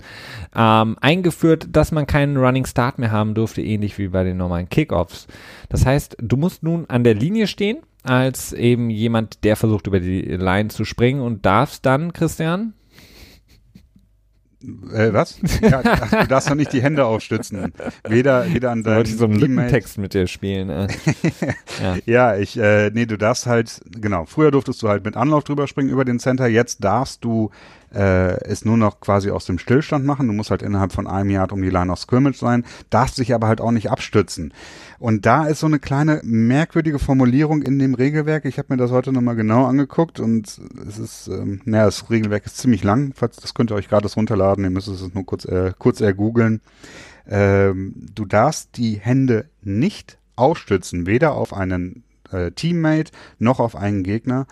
ähm, 0.53 0.97
eingeführt, 0.99 1.69
dass 1.71 1.93
man 1.93 2.05
keinen 2.05 2.35
Running 2.35 2.65
Start 2.65 2.99
mehr 2.99 3.11
haben 3.11 3.33
durfte, 3.33 3.61
ähnlich 3.61 3.97
wie 3.97 4.09
bei 4.09 4.25
den 4.25 4.35
normalen 4.35 4.67
Kick 4.67 4.88
Kickoffs. 4.89 5.27
Das 5.69 5.85
heißt, 5.85 6.17
du 6.19 6.35
musst 6.35 6.63
nun 6.63 6.85
an 6.89 7.03
der 7.03 7.13
Linie 7.13 7.47
stehen, 7.47 7.77
als 8.03 8.53
eben 8.53 8.89
jemand, 8.89 9.43
der 9.43 9.55
versucht, 9.55 9.87
über 9.87 9.99
die 9.99 10.21
Line 10.21 10.69
zu 10.69 10.83
springen 10.83 11.21
und 11.21 11.45
darfst 11.45 11.85
dann, 11.85 12.11
Christian, 12.13 12.73
äh, 14.93 15.13
was? 15.13 15.39
Ja, 15.61 15.81
ach, 15.85 16.09
du 16.09 16.27
darfst 16.27 16.49
doch 16.49 16.55
nicht 16.55 16.73
die 16.73 16.81
Hände 16.81 17.05
aufstützen. 17.05 17.71
Weder, 18.05 18.53
weder 18.53 18.71
an 18.71 18.83
deinem 18.83 18.97
Wollte 18.97 19.11
ich 19.11 19.15
so 19.15 19.23
einen 19.23 19.39
Lückentext 19.39 19.97
mit 19.97 20.13
dir 20.13 20.27
spielen. 20.27 20.69
Äh. 20.69 20.87
ja. 21.81 21.97
ja, 22.05 22.35
ich, 22.35 22.57
äh, 22.57 22.91
nee, 22.93 23.05
du 23.05 23.17
darfst 23.17 23.45
halt, 23.45 23.79
genau, 23.89 24.25
früher 24.25 24.51
durftest 24.51 24.83
du 24.83 24.89
halt 24.89 25.05
mit 25.05 25.15
Anlauf 25.15 25.45
drüber 25.45 25.65
springen 25.67 25.89
über 25.89 26.03
den 26.03 26.19
Center, 26.19 26.47
jetzt 26.47 26.83
darfst 26.83 27.23
du 27.23 27.51
äh, 27.93 28.41
es 28.43 28.65
nur 28.65 28.77
noch 28.77 28.99
quasi 28.99 29.31
aus 29.31 29.45
dem 29.45 29.59
Stillstand 29.59 30.05
machen. 30.05 30.27
Du 30.27 30.33
musst 30.33 30.51
halt 30.51 30.61
innerhalb 30.61 30.91
von 30.91 31.07
einem 31.07 31.29
Jahr 31.29 31.51
um 31.51 31.61
die 31.61 31.69
Line 31.69 31.91
of 31.91 31.99
Scrimmage 31.99 32.37
sein, 32.37 32.65
darfst 32.89 33.15
sich 33.15 33.33
aber 33.33 33.47
halt 33.47 33.61
auch 33.61 33.71
nicht 33.71 33.89
abstützen. 33.89 34.53
Und 34.99 35.25
da 35.25 35.45
ist 35.45 35.59
so 35.59 35.67
eine 35.67 35.79
kleine 35.79 36.21
merkwürdige 36.23 36.99
Formulierung 36.99 37.61
in 37.61 37.79
dem 37.79 37.93
Regelwerk. 37.93 38.45
Ich 38.45 38.57
habe 38.57 38.73
mir 38.73 38.77
das 38.77 38.91
heute 38.91 39.13
nochmal 39.13 39.35
genau 39.35 39.65
angeguckt 39.65 40.19
und 40.19 40.59
es 40.87 40.99
ist, 40.99 41.27
ähm, 41.27 41.61
naja, 41.65 41.85
das 41.85 42.09
Regelwerk 42.09 42.45
ist 42.45 42.57
ziemlich 42.57 42.83
lang. 42.83 43.13
Das 43.19 43.53
könnt 43.53 43.71
ihr 43.71 43.75
euch 43.75 43.87
gerade 43.87 44.07
runterladen, 44.13 44.63
ihr 44.63 44.69
müsst 44.69 44.87
es 44.87 45.13
nur 45.13 45.25
kurz, 45.25 45.45
äh, 45.45 45.73
kurz 45.77 46.01
ergoogeln. 46.01 46.61
Ähm, 47.27 47.93
du 48.13 48.25
darfst 48.25 48.77
die 48.77 48.95
Hände 48.99 49.45
nicht 49.61 50.17
ausstützen, 50.35 51.05
weder 51.05 51.33
auf 51.33 51.53
einen 51.53 52.03
äh, 52.31 52.51
Teammate 52.51 53.11
noch 53.37 53.59
auf 53.59 53.75
einen 53.75 54.03
Gegner, 54.03 54.47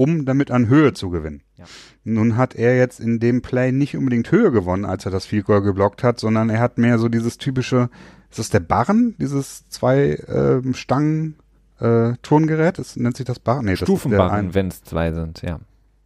um 0.00 0.24
damit 0.24 0.50
an 0.50 0.68
Höhe 0.68 0.94
zu 0.94 1.10
gewinnen. 1.10 1.42
Ja. 1.58 1.66
Nun 2.04 2.38
hat 2.38 2.54
er 2.54 2.74
jetzt 2.74 3.00
in 3.00 3.20
dem 3.20 3.42
Play 3.42 3.70
nicht 3.70 3.98
unbedingt 3.98 4.32
Höhe 4.32 4.50
gewonnen, 4.50 4.86
als 4.86 5.04
er 5.04 5.10
das 5.10 5.26
Field 5.26 5.44
Goal 5.44 5.60
geblockt 5.60 6.02
hat, 6.02 6.18
sondern 6.18 6.48
er 6.48 6.58
hat 6.58 6.78
mehr 6.78 6.98
so 6.98 7.10
dieses 7.10 7.36
typische, 7.36 7.90
ist 8.30 8.38
das 8.38 8.48
der 8.48 8.60
Barren, 8.60 9.14
dieses 9.18 9.68
zwei 9.68 10.12
äh, 10.14 10.72
Stangen 10.72 11.34
äh, 11.80 12.14
Turngerät? 12.22 12.78
Das 12.78 12.96
nennt 12.96 13.18
sich 13.18 13.26
das 13.26 13.40
Barren? 13.40 13.66
Nee, 13.66 13.76
Stufenbarren, 13.76 14.54
wenn 14.54 14.68
es 14.68 14.82
zwei 14.82 15.12
sind, 15.12 15.42
ja. 15.42 15.60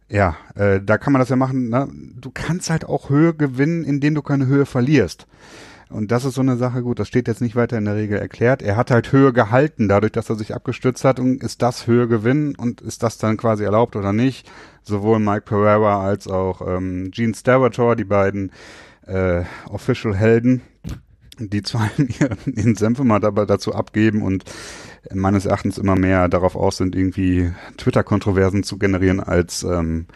Ja, 0.09 0.35
äh, 0.55 0.81
da 0.83 0.97
kann 0.97 1.13
man 1.13 1.21
das 1.21 1.29
ja 1.29 1.37
machen. 1.37 1.69
Ne? 1.69 1.87
Du 2.19 2.31
kannst 2.33 2.69
halt 2.69 2.83
auch 2.83 3.09
Höhe 3.09 3.33
gewinnen, 3.33 3.85
indem 3.85 4.13
du 4.13 4.21
keine 4.21 4.45
Höhe 4.45 4.65
verlierst. 4.65 5.25
Und 5.89 6.11
das 6.11 6.25
ist 6.25 6.35
so 6.35 6.41
eine 6.41 6.57
Sache, 6.57 6.81
gut, 6.81 6.99
das 6.99 7.07
steht 7.07 7.27
jetzt 7.27 7.41
nicht 7.41 7.55
weiter 7.55 7.77
in 7.77 7.85
der 7.85 7.95
Regel 7.95 8.17
erklärt. 8.17 8.61
Er 8.61 8.75
hat 8.75 8.89
halt 8.89 9.11
Höhe 9.11 9.33
gehalten, 9.33 9.87
dadurch, 9.87 10.11
dass 10.11 10.29
er 10.29 10.35
sich 10.35 10.55
abgestützt 10.55 11.05
hat. 11.05 11.19
Und 11.19 11.43
ist 11.43 11.61
das 11.61 11.85
Höhe 11.87 12.07
gewinnen 12.07 12.55
und 12.55 12.81
ist 12.81 13.03
das 13.03 13.17
dann 13.17 13.37
quasi 13.37 13.63
erlaubt 13.63 13.95
oder 13.95 14.11
nicht? 14.11 14.49
Sowohl 14.83 15.19
Mike 15.19 15.41
Pereira 15.41 16.03
als 16.03 16.27
auch 16.27 16.61
ähm, 16.67 17.11
Gene 17.11 17.35
Stavator, 17.35 17.95
die 17.95 18.03
beiden 18.03 18.51
äh, 19.05 19.43
Official-Helden, 19.69 20.61
die 21.37 21.61
zwar 21.61 21.89
ihren 21.97 22.75
Senf 22.75 22.99
immer 22.99 23.19
dazu 23.19 23.73
abgeben 23.73 24.23
und 24.23 24.43
meines 25.13 25.45
Erachtens 25.45 25.77
immer 25.77 25.95
mehr 25.95 26.27
darauf 26.29 26.55
aus 26.55 26.77
sind, 26.77 26.95
irgendwie 26.95 27.51
Twitter-Kontroversen 27.77 28.63
zu 28.63 28.79
generieren, 28.79 29.19
als 29.19 29.63
ähm, 29.63 30.07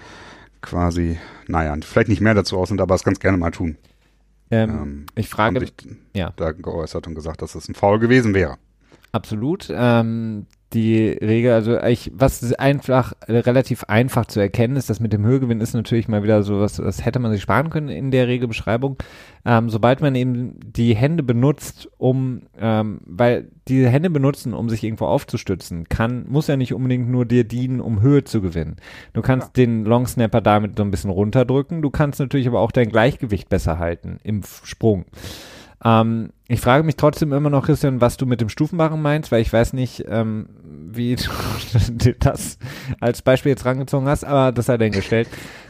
quasi, 0.61 1.19
naja, 1.47 1.75
vielleicht 1.81 2.09
nicht 2.09 2.21
mehr 2.21 2.33
dazu 2.33 2.57
aus 2.57 2.69
sind, 2.69 2.81
aber 2.81 2.95
es 2.95 3.03
ganz 3.03 3.19
gerne 3.19 3.37
mal 3.37 3.51
tun. 3.51 3.77
Ähm, 4.51 4.69
ähm, 4.69 5.05
ich 5.15 5.29
frage, 5.29 5.59
sich 5.59 5.73
ja. 6.15 6.33
da 6.35 6.51
geäußert 6.51 7.07
und 7.07 7.15
gesagt, 7.15 7.41
dass 7.41 7.55
es 7.55 7.69
ein 7.69 7.75
Foul 7.75 7.99
gewesen 7.99 8.33
wäre. 8.33 8.57
Absolut. 9.11 9.67
Ähm, 9.71 10.45
die 10.73 11.07
Regel, 11.07 11.53
also 11.53 11.81
ich, 11.81 12.11
was 12.13 12.53
einfach 12.53 13.13
relativ 13.27 13.85
einfach 13.85 14.25
zu 14.25 14.39
erkennen 14.39 14.75
ist, 14.75 14.89
dass 14.89 14.99
mit 14.99 15.13
dem 15.13 15.25
Höhegewinn 15.25 15.61
ist 15.61 15.73
natürlich 15.73 16.07
mal 16.07 16.21
wieder 16.21 16.43
so 16.43 16.59
was, 16.59 16.75
das 16.75 17.03
hätte 17.03 17.19
man 17.19 17.31
sich 17.31 17.41
sparen 17.41 17.71
können 17.71 17.89
in 17.89 18.11
der 18.11 18.27
Regelbeschreibung. 18.27 18.97
Ähm, 19.45 19.69
sobald 19.69 20.01
man 20.01 20.13
eben 20.13 20.59
die 20.59 20.95
Hände 20.95 21.23
benutzt, 21.23 21.89
um, 21.97 22.43
ähm, 22.59 23.01
weil 23.05 23.49
diese 23.67 23.89
Hände 23.89 24.11
benutzen, 24.11 24.53
um 24.53 24.69
sich 24.69 24.83
irgendwo 24.83 25.05
aufzustützen, 25.05 25.89
kann, 25.89 26.25
muss 26.27 26.47
ja 26.47 26.55
nicht 26.55 26.73
unbedingt 26.73 27.09
nur 27.09 27.25
dir 27.25 27.45
dienen, 27.45 27.81
um 27.81 28.01
Höhe 28.01 28.23
zu 28.23 28.41
gewinnen. 28.41 28.75
Du 29.13 29.21
kannst 29.21 29.57
ja. 29.57 29.65
den 29.65 29.85
Long 29.85 30.05
Snapper 30.05 30.41
damit 30.41 30.77
so 30.77 30.83
ein 30.83 30.91
bisschen 30.91 31.09
runterdrücken. 31.09 31.81
Du 31.81 31.89
kannst 31.89 32.19
natürlich 32.19 32.47
aber 32.47 32.59
auch 32.59 32.71
dein 32.71 32.89
Gleichgewicht 32.89 33.49
besser 33.49 33.79
halten 33.79 34.19
im 34.23 34.43
Sprung. 34.63 35.05
Ähm, 35.83 36.29
ich 36.51 36.61
frage 36.61 36.83
mich 36.83 36.95
trotzdem 36.95 37.31
immer 37.31 37.51
noch, 37.51 37.67
Christian, 37.67 38.01
was 38.01 38.17
du 38.17 38.25
mit 38.25 38.41
dem 38.41 38.49
Stufenbarren 38.49 38.99
meinst, 38.99 39.31
weil 39.31 39.41
ich 39.41 39.53
weiß 39.53 39.73
nicht, 39.73 40.05
ähm, 40.09 40.47
wie 40.63 41.15
du 41.89 42.13
das 42.19 42.57
als 42.99 43.21
Beispiel 43.21 43.51
jetzt 43.51 43.65
rangezogen 43.65 44.07
hast, 44.07 44.25
aber 44.25 44.51
das 44.51 44.65
sei 44.65 44.77
dahingestellt. 44.77 45.27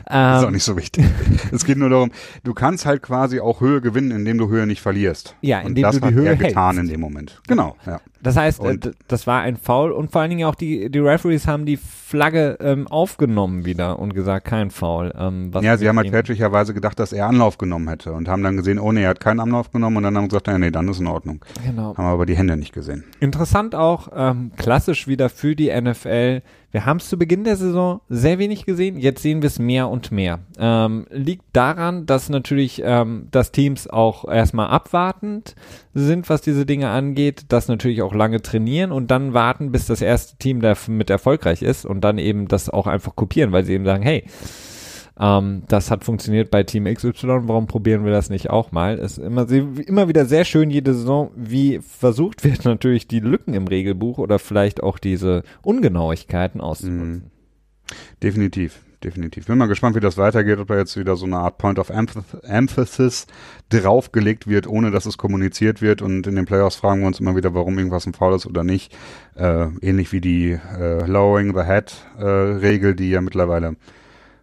Ähm, 0.10 0.38
ist 0.38 0.46
auch 0.46 0.52
nicht 0.52 0.64
so 0.64 0.78
wichtig. 0.78 1.06
es 1.52 1.66
geht 1.66 1.78
nur 1.78 1.90
darum, 1.90 2.12
du 2.46 2.54
kannst 2.54 2.86
halt 2.86 3.02
quasi 3.02 3.42
auch 3.42 3.60
Höhe 3.60 3.82
gewinnen, 3.82 4.12
indem 4.12 4.38
du 4.38 4.48
Höhe 4.48 4.66
nicht 4.66 4.82
verlierst. 4.82 5.36
Ja, 5.42 5.60
indem 5.60 5.84
und 5.84 5.94
das 5.94 6.00
du 6.00 6.08
die 6.08 6.14
Höhe 6.14 6.28
er 6.28 6.36
getan 6.38 6.76
hältst. 6.76 6.80
in 6.80 6.96
dem 6.96 7.02
Moment. 7.02 7.42
Genau, 7.48 7.76
ja. 7.86 8.00
Das 8.22 8.36
heißt, 8.36 8.60
äh, 8.60 8.64
und, 8.64 8.92
das 9.08 9.28
war 9.28 9.42
ein 9.42 9.56
Foul 9.58 9.92
und 9.92 10.12
vor 10.12 10.22
allen 10.22 10.30
Dingen 10.30 10.46
auch 10.46 10.56
die, 10.56 10.90
die 10.90 11.00
Referees 11.00 11.48
haben 11.48 11.66
die 11.66 11.78
Flagge 11.78 12.58
ähm, 12.60 12.88
aufgenommen 12.88 13.66
wieder 13.66 14.00
und 14.00 14.14
gesagt, 14.14 14.46
kein 14.46 14.72
Foul. 14.72 15.14
Ähm, 15.18 15.52
ja, 15.62 15.78
sie 15.78 15.88
haben 15.88 15.98
halt 15.98 16.10
fälschlicherweise 16.10 16.74
gedacht, 16.74 17.00
dass 17.00 17.14
er 17.14 17.28
Anlauf 17.28 17.58
genommen 17.58 17.88
hätte 17.88 18.12
und 18.14 18.28
haben 18.28 18.44
dann 18.44 18.58
gesehen, 18.58 18.80
oh 18.80 18.92
nee, 18.92 19.04
er 19.04 19.10
hat 19.10 19.20
keinen 19.20 19.40
Anlauf 19.40 19.72
genommen 19.72 19.98
und 19.98 20.04
dann 20.04 20.18
haben 20.18 20.28
gesagt, 20.28 20.48
ja, 20.48 20.58
nee, 20.70 20.72
dann 20.72 20.88
ist 20.88 21.00
in 21.00 21.08
Ordnung. 21.08 21.44
Genau. 21.66 21.96
Haben 21.98 22.06
aber 22.06 22.26
die 22.26 22.38
Hände 22.38 22.58
nicht 22.58 22.74
gesehen. 22.74 23.04
Interessant 23.20 23.76
auch, 23.76 24.10
ähm, 24.16 24.52
klassisch 24.58 25.08
wieder 25.08 25.30
für 25.30 25.56
die 25.56 25.70
NFL, 25.70 26.42
wir 26.72 26.86
haben 26.86 26.98
es 26.98 27.10
zu 27.10 27.18
Beginn 27.18 27.44
der 27.44 27.56
Saison 27.56 28.02
sehr 28.10 28.38
wenig 28.38 28.66
gesehen, 28.66 28.98
jetzt 28.98 29.24
sehen 29.24 29.42
wir 29.42 29.48
es 29.48 29.58
mehr 29.58 29.90
und 29.90 30.12
mehr. 30.12 30.40
Ähm, 30.60 31.08
liegt 31.10 31.46
daran, 31.54 32.06
dass 32.06 32.30
natürlich 32.30 32.82
ähm, 32.86 33.28
das 33.32 33.52
Teams 33.52 33.88
auch 33.88 34.28
erstmal 34.28 34.68
abwartend 34.68 35.56
sind, 35.96 36.30
was 36.30 36.42
diese 36.42 36.68
Dinge 36.68 36.90
angeht, 36.90 37.46
dass 37.50 37.68
natürlich 37.68 38.04
auch 38.04 38.14
lange 38.14 38.42
trainieren 38.42 38.92
und 38.92 39.10
dann 39.10 39.34
warten, 39.34 39.72
bis 39.72 39.88
das 39.88 40.02
erste 40.02 40.38
Team 40.38 40.62
damit 40.62 41.10
erfolgreich 41.10 41.64
ist 41.64 41.86
und 41.86 42.02
dann 42.02 42.20
eben 42.20 42.48
das 42.48 42.70
auch 42.70 42.86
einfach 42.86 43.16
kopieren, 43.16 43.52
weil 43.52 43.66
sie 43.66 43.74
eben 43.74 43.86
sagen, 43.86 44.04
hey, 44.04 44.26
ähm, 45.20 45.64
das 45.68 45.92
hat 45.92 46.04
funktioniert 46.04 46.52
bei 46.52 46.64
Team 46.64 46.86
XY, 46.86 47.12
warum 47.44 47.68
probieren 47.68 48.06
wir 48.06 48.12
das 48.12 48.30
nicht 48.30 48.50
auch 48.50 48.72
mal? 48.72 49.00
Es 49.00 49.18
ist 49.18 49.26
immer, 49.26 49.50
immer 49.50 50.08
wieder 50.08 50.26
sehr 50.26 50.46
schön 50.46 50.70
jede 50.70 50.94
Saison, 50.94 51.32
wie 51.36 51.80
versucht 51.80 52.44
wird 52.44 52.64
natürlich 52.66 53.08
die 53.08 53.20
Lücken 53.20 53.54
im 53.54 53.68
Regelbuch 53.68 54.18
oder 54.18 54.40
vielleicht 54.40 54.82
auch 54.84 54.98
diese 54.98 55.44
Ungenauigkeiten 55.62 56.62
auszunutzen. 56.62 57.14
Mhm. 57.14 57.96
Definitiv 58.22 58.82
definitiv. 59.04 59.46
Bin 59.48 59.58
mal 59.58 59.68
gespannt, 59.68 59.96
wie 59.96 60.02
das 60.02 60.18
weitergeht, 60.18 60.60
ob 60.60 60.68
da 60.68 60.78
jetzt 60.78 60.98
wieder 60.98 61.16
so 61.16 61.26
eine 61.26 61.38
Art 61.38 61.58
Point 61.58 61.80
of 61.80 61.90
Emphasis 62.44 63.28
draufgelegt 63.70 64.48
wird, 64.48 64.68
ohne 64.68 64.92
dass 64.92 65.06
es 65.06 65.18
kommuniziert 65.18 65.82
wird. 65.82 66.02
Und 66.02 66.28
in 66.28 66.36
den 66.36 66.46
Playoffs 66.46 66.76
fragen 66.76 67.02
wir 67.02 67.08
uns 67.08 67.20
immer 67.20 67.36
wieder, 67.36 67.54
warum 67.54 67.78
irgendwas 67.78 68.06
ein 68.06 68.14
Foul 68.14 68.36
ist 68.36 68.46
oder 68.46 68.64
nicht. 68.64 68.96
Äh, 69.36 69.68
ähnlich 69.82 70.12
wie 70.12 70.22
die 70.22 70.52
äh, 70.52 71.06
Lowering 71.06 71.56
the 71.56 71.64
Head 71.64 71.94
äh, 72.18 72.26
Regel, 72.26 72.96
die 72.96 73.10
ja 73.10 73.22
mittlerweile 73.22 73.76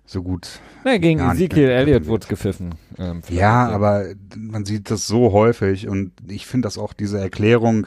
so 0.06 0.22
gut. 0.22 0.60
Na, 0.84 0.98
gegen 0.98 1.20
Ezekiel 1.20 1.68
Elliott 1.68 2.06
wurde 2.06 2.26
gepfiffen. 2.28 2.74
Ähm, 2.98 3.22
ja, 3.28 3.68
aber 3.68 4.06
man 4.36 4.64
sieht 4.64 4.90
das 4.90 5.06
so 5.06 5.32
häufig 5.32 5.88
und 5.88 6.12
ich 6.28 6.46
finde 6.46 6.66
das 6.66 6.78
auch 6.78 6.92
diese 6.92 7.18
Erklärung. 7.18 7.86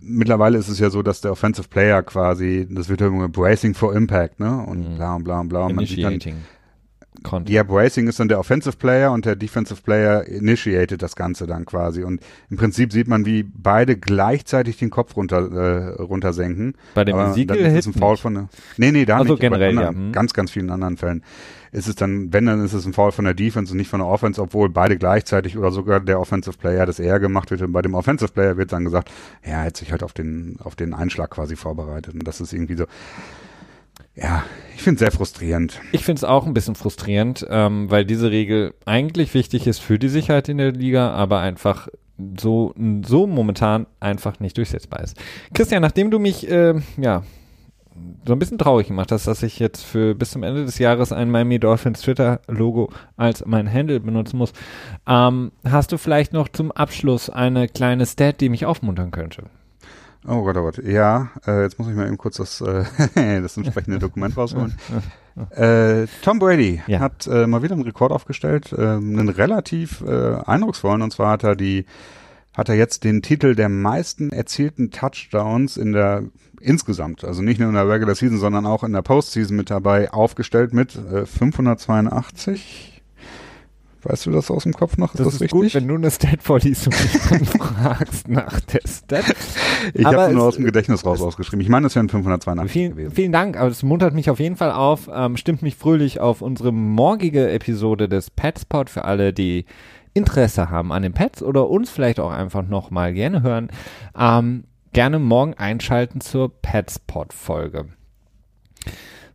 Mittlerweile 0.00 0.58
ist 0.58 0.68
es 0.68 0.78
ja 0.78 0.90
so, 0.90 1.02
dass 1.02 1.20
der 1.20 1.32
Offensive 1.32 1.68
Player 1.68 2.02
quasi, 2.02 2.66
das 2.70 2.88
wird 2.88 3.00
ja 3.00 3.06
immer 3.06 3.28
Bracing 3.28 3.74
for 3.74 3.94
Impact, 3.94 4.40
ne? 4.40 4.64
Und 4.66 4.92
mhm. 4.92 4.96
bla 4.96 5.14
und 5.14 5.24
bla 5.24 5.40
und 5.40 5.48
bla. 5.48 5.66
Und 5.66 5.76
man 5.76 5.86
sieht 5.86 6.04
dann, 6.04 6.20
Content. 7.22 7.50
Ja, 7.50 7.62
Bracing 7.62 8.08
ist 8.08 8.18
dann 8.20 8.28
der 8.28 8.38
Offensive 8.38 8.76
Player 8.76 9.12
und 9.12 9.24
der 9.24 9.36
Defensive 9.36 9.80
Player 9.82 10.26
initiated 10.26 11.02
das 11.02 11.14
Ganze 11.14 11.46
dann 11.46 11.64
quasi. 11.64 12.04
Und 12.04 12.20
im 12.50 12.56
Prinzip 12.56 12.92
sieht 12.92 13.06
man, 13.06 13.26
wie 13.26 13.42
beide 13.42 13.96
gleichzeitig 13.96 14.78
den 14.78 14.90
Kopf 14.90 15.16
runter, 15.16 15.50
äh, 15.52 16.02
runtersenken. 16.02 16.74
Bei 16.94 17.04
dem 17.04 17.32
Siegel 17.32 17.56
ist 17.58 17.86
ein 17.86 17.92
Foul 17.92 18.16
von 18.16 18.34
der, 18.34 18.48
Nee, 18.76 18.92
nee, 18.92 19.04
da 19.04 19.18
also 19.18 19.34
nicht. 19.34 19.40
Generell, 19.40 19.78
anderen, 19.78 19.96
ja. 19.96 20.02
Hm. 20.06 20.12
Ganz, 20.12 20.32
ganz 20.32 20.50
vielen 20.50 20.70
anderen 20.70 20.96
Fällen 20.96 21.22
ist 21.72 21.88
es 21.88 21.94
dann, 21.94 22.32
wenn, 22.32 22.44
dann 22.44 22.62
ist 22.62 22.74
es 22.74 22.84
ein 22.84 22.92
Foul 22.92 23.12
von 23.12 23.24
der 23.24 23.32
Defense 23.32 23.72
und 23.72 23.78
nicht 23.78 23.88
von 23.88 24.00
der 24.00 24.06
Offense, 24.06 24.40
obwohl 24.40 24.68
beide 24.68 24.98
gleichzeitig 24.98 25.56
oder 25.56 25.70
sogar 25.70 26.00
der 26.00 26.20
Offensive 26.20 26.56
Player 26.58 26.84
das 26.84 26.98
eher 26.98 27.18
gemacht 27.18 27.50
wird. 27.50 27.62
Und 27.62 27.72
bei 27.72 27.80
dem 27.80 27.94
Offensive 27.94 28.30
Player 28.30 28.58
wird 28.58 28.72
dann 28.72 28.84
gesagt, 28.84 29.10
ja, 29.42 29.52
er 29.52 29.64
hat 29.64 29.76
sich 29.78 29.90
halt 29.90 30.02
auf 30.02 30.12
den, 30.12 30.58
auf 30.62 30.76
den 30.76 30.92
Einschlag 30.92 31.30
quasi 31.30 31.56
vorbereitet. 31.56 32.12
Und 32.12 32.28
das 32.28 32.42
ist 32.42 32.52
irgendwie 32.52 32.74
so, 32.74 32.84
ja, 34.14 34.44
ich 34.74 34.82
finde 34.82 34.96
es 34.96 35.00
sehr 35.00 35.12
frustrierend. 35.12 35.80
Ich 35.92 36.04
finde 36.04 36.20
es 36.20 36.24
auch 36.24 36.46
ein 36.46 36.54
bisschen 36.54 36.74
frustrierend, 36.74 37.46
ähm, 37.48 37.90
weil 37.90 38.04
diese 38.04 38.30
Regel 38.30 38.74
eigentlich 38.84 39.34
wichtig 39.34 39.66
ist 39.66 39.78
für 39.78 39.98
die 39.98 40.08
Sicherheit 40.08 40.48
in 40.48 40.58
der 40.58 40.72
Liga, 40.72 41.12
aber 41.12 41.40
einfach 41.40 41.88
so, 42.38 42.74
so 43.04 43.26
momentan 43.26 43.86
einfach 44.00 44.40
nicht 44.40 44.56
durchsetzbar 44.58 45.00
ist. 45.00 45.16
Christian, 45.54 45.82
nachdem 45.82 46.10
du 46.10 46.18
mich, 46.18 46.48
äh, 46.50 46.74
ja, 46.96 47.22
so 48.26 48.32
ein 48.32 48.38
bisschen 48.38 48.58
traurig 48.58 48.88
gemacht 48.88 49.12
hast, 49.12 49.26
dass 49.26 49.42
ich 49.42 49.58
jetzt 49.58 49.82
für 49.84 50.14
bis 50.14 50.30
zum 50.30 50.42
Ende 50.42 50.64
des 50.64 50.78
Jahres 50.78 51.12
ein 51.12 51.30
Miami 51.30 51.58
Dolphins 51.58 52.00
Twitter-Logo 52.00 52.90
als 53.16 53.44
mein 53.44 53.72
Handle 53.72 54.00
benutzen 54.00 54.38
muss. 54.38 54.52
Ähm, 55.06 55.52
hast 55.64 55.92
du 55.92 55.98
vielleicht 55.98 56.32
noch 56.32 56.48
zum 56.48 56.72
Abschluss 56.72 57.28
eine 57.28 57.68
kleine 57.68 58.06
Stat, 58.06 58.40
die 58.40 58.48
mich 58.48 58.64
aufmuntern 58.64 59.10
könnte? 59.10 59.44
Oh 60.26 60.42
Gott, 60.42 60.56
oh 60.56 60.62
Gott. 60.62 60.78
Ja, 60.84 61.30
äh, 61.46 61.62
jetzt 61.62 61.78
muss 61.78 61.88
ich 61.88 61.94
mal 61.94 62.06
eben 62.06 62.18
kurz 62.18 62.36
das, 62.36 62.60
äh, 62.60 62.84
das 63.40 63.56
entsprechende 63.56 63.98
Dokument 63.98 64.36
rausholen. 64.36 64.74
Äh, 65.56 66.08
Tom 66.20 66.38
Brady 66.38 66.82
ja. 66.86 67.00
hat 67.00 67.26
äh, 67.26 67.46
mal 67.46 67.62
wieder 67.62 67.72
einen 67.72 67.84
Rekord 67.84 68.12
aufgestellt, 68.12 68.70
äh, 68.70 68.82
einen 68.82 69.30
relativ 69.30 70.02
äh, 70.02 70.34
eindrucksvollen. 70.44 71.00
Und 71.00 71.10
zwar 71.10 71.30
hat 71.30 71.42
er 71.42 71.56
die, 71.56 71.86
hat 72.54 72.68
er 72.68 72.74
jetzt 72.74 73.02
den 73.02 73.22
Titel 73.22 73.54
der 73.54 73.70
meisten 73.70 74.28
erzielten 74.28 74.90
Touchdowns 74.90 75.78
in 75.78 75.94
der 75.94 76.24
insgesamt, 76.60 77.24
also 77.24 77.40
nicht 77.40 77.58
nur 77.58 77.70
in 77.70 77.74
der 77.74 77.88
Regular 77.88 78.14
Season, 78.14 78.36
sondern 78.36 78.66
auch 78.66 78.84
in 78.84 78.92
der 78.92 79.00
Postseason 79.00 79.56
mit 79.56 79.70
dabei 79.70 80.12
aufgestellt 80.12 80.74
mit 80.74 80.96
äh, 80.96 81.24
582 81.24 82.91
Weißt 84.04 84.26
du 84.26 84.32
das 84.32 84.50
aus 84.50 84.64
dem 84.64 84.72
Kopf 84.72 84.96
noch? 84.96 85.14
Ist 85.14 85.20
das, 85.20 85.26
das 85.26 85.34
ist 85.34 85.40
richtig? 85.42 85.60
gut, 85.60 85.74
wenn 85.74 85.86
du 85.86 85.94
eine 85.94 86.10
Stat 86.10 86.42
vorliest 86.42 86.88
und 86.88 87.00
mich 87.00 87.22
dann 87.30 87.44
fragst 87.44 88.28
nach 88.28 88.60
der 88.60 88.80
Stat. 88.86 89.36
Ich 89.94 90.04
habe 90.04 90.32
nur 90.32 90.44
aus 90.44 90.56
dem 90.56 90.64
Gedächtnis 90.64 91.04
raus 91.04 91.20
ausgeschrieben. 91.20 91.60
Ich 91.60 91.68
meine, 91.68 91.86
es 91.86 91.94
wären 91.94 92.08
582 92.08 92.72
vielen, 92.72 92.90
gewesen. 92.92 93.14
Vielen 93.14 93.32
Dank, 93.32 93.56
aber 93.56 93.68
es 93.68 93.82
muntert 93.82 94.14
mich 94.14 94.28
auf 94.28 94.40
jeden 94.40 94.56
Fall 94.56 94.72
auf, 94.72 95.08
ähm, 95.12 95.36
stimmt 95.36 95.62
mich 95.62 95.76
fröhlich 95.76 96.20
auf 96.20 96.42
unsere 96.42 96.72
morgige 96.72 97.50
Episode 97.50 98.08
des 98.08 98.30
Petspot 98.30 98.90
für 98.90 99.04
alle, 99.04 99.32
die 99.32 99.66
Interesse 100.14 100.68
haben 100.68 100.92
an 100.92 101.02
den 101.02 101.12
Pets 101.12 101.42
oder 101.42 101.68
uns 101.68 101.90
vielleicht 101.90 102.20
auch 102.20 102.30
einfach 102.30 102.66
nochmal 102.66 103.14
gerne 103.14 103.42
hören. 103.42 103.70
Ähm, 104.18 104.64
gerne 104.92 105.18
morgen 105.18 105.54
einschalten 105.54 106.20
zur 106.20 106.52
Petspot-Folge. 106.60 107.86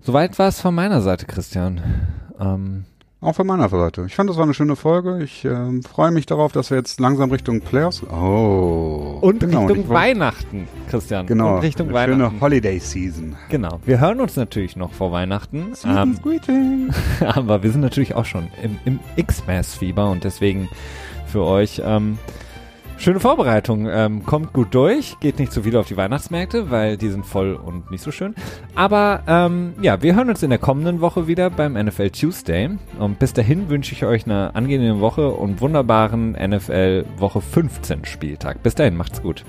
Soweit 0.02 0.38
war 0.38 0.50
es 0.50 0.62
von 0.62 0.76
meiner 0.76 1.02
Seite, 1.02 1.26
Christian. 1.26 1.82
Ähm, 2.40 2.86
auch 3.20 3.34
von 3.34 3.48
meiner 3.48 3.68
Seite. 3.68 4.06
Ich 4.08 4.16
fand, 4.16 4.30
das 4.30 4.38
war 4.38 4.44
eine 4.44 4.54
schöne 4.54 4.76
Folge. 4.76 5.24
Ich 5.24 5.44
äh, 5.44 5.82
freue 5.82 6.12
mich 6.12 6.26
darauf, 6.28 6.52
dass 6.52 6.70
wir 6.70 6.78
jetzt 6.78 7.00
langsam 7.00 7.32
Richtung 7.32 7.62
Players. 7.62 8.04
Oh. 8.04 9.18
Und 9.22 9.40
genau, 9.40 9.66
Richtung 9.66 9.86
und 9.86 9.90
Weihnachten, 9.90 10.68
Christian. 10.90 11.26
Genau. 11.26 11.56
Und 11.56 11.62
Richtung 11.62 11.88
eine 11.88 11.96
Weihnachten. 11.96 12.32
Schöne 12.32 12.42
Holiday 12.42 12.80
Season. 12.80 13.36
Genau. 13.50 13.80
Wir 13.86 14.00
hören 14.00 14.22
uns 14.22 14.36
natürlich 14.36 14.76
noch 14.76 14.94
vor 14.94 15.12
Weihnachten. 15.12 15.74
Ähm, 15.84 16.20
greeting. 16.22 16.92
aber 17.20 17.64
wir 17.64 17.72
sind 17.72 17.82
natürlich 17.82 18.14
auch 18.14 18.26
schon 18.26 18.50
im, 18.62 18.78
im 18.86 19.00
X-Mass-Fieber 19.16 20.10
und 20.10 20.24
deswegen 20.24 20.70
für 21.26 21.44
euch 21.44 21.82
ähm, 21.84 22.20
Schöne 23.00 23.20
Vorbereitung. 23.20 23.88
Ähm, 23.90 24.26
kommt 24.26 24.54
gut 24.54 24.74
durch. 24.74 25.20
Geht 25.20 25.38
nicht 25.38 25.52
zu 25.52 25.62
viel 25.62 25.78
auf 25.78 25.88
die 25.88 25.96
Weihnachtsmärkte, 25.98 26.72
weil 26.72 26.98
die 26.98 27.10
sind 27.10 27.26
voll 27.26 27.54
und 27.54 27.92
nicht 27.92 28.04
so 28.04 28.12
schön. 28.12 28.34
Aber 28.74 29.22
ähm, 29.28 29.74
ja, 29.82 30.02
wir 30.02 30.16
hören 30.16 30.30
uns 30.30 30.42
in 30.42 30.50
der 30.50 30.60
kommenden 30.60 31.00
Woche 31.00 31.28
wieder 31.28 31.50
beim 31.50 31.74
NFL 31.74 32.10
Tuesday. 32.10 32.70
Und 32.98 33.20
bis 33.20 33.34
dahin 33.34 33.70
wünsche 33.70 33.94
ich 33.94 34.04
euch 34.04 34.26
eine 34.26 34.56
angenehme 34.56 35.00
Woche 35.00 35.30
und 35.30 35.62
wunderbaren 35.62 36.32
NFL 36.32 37.06
Woche 37.18 37.40
15 37.40 38.06
Spieltag. 38.06 38.64
Bis 38.64 38.74
dahin, 38.74 38.98
macht's 38.98 39.22
gut. 39.22 39.46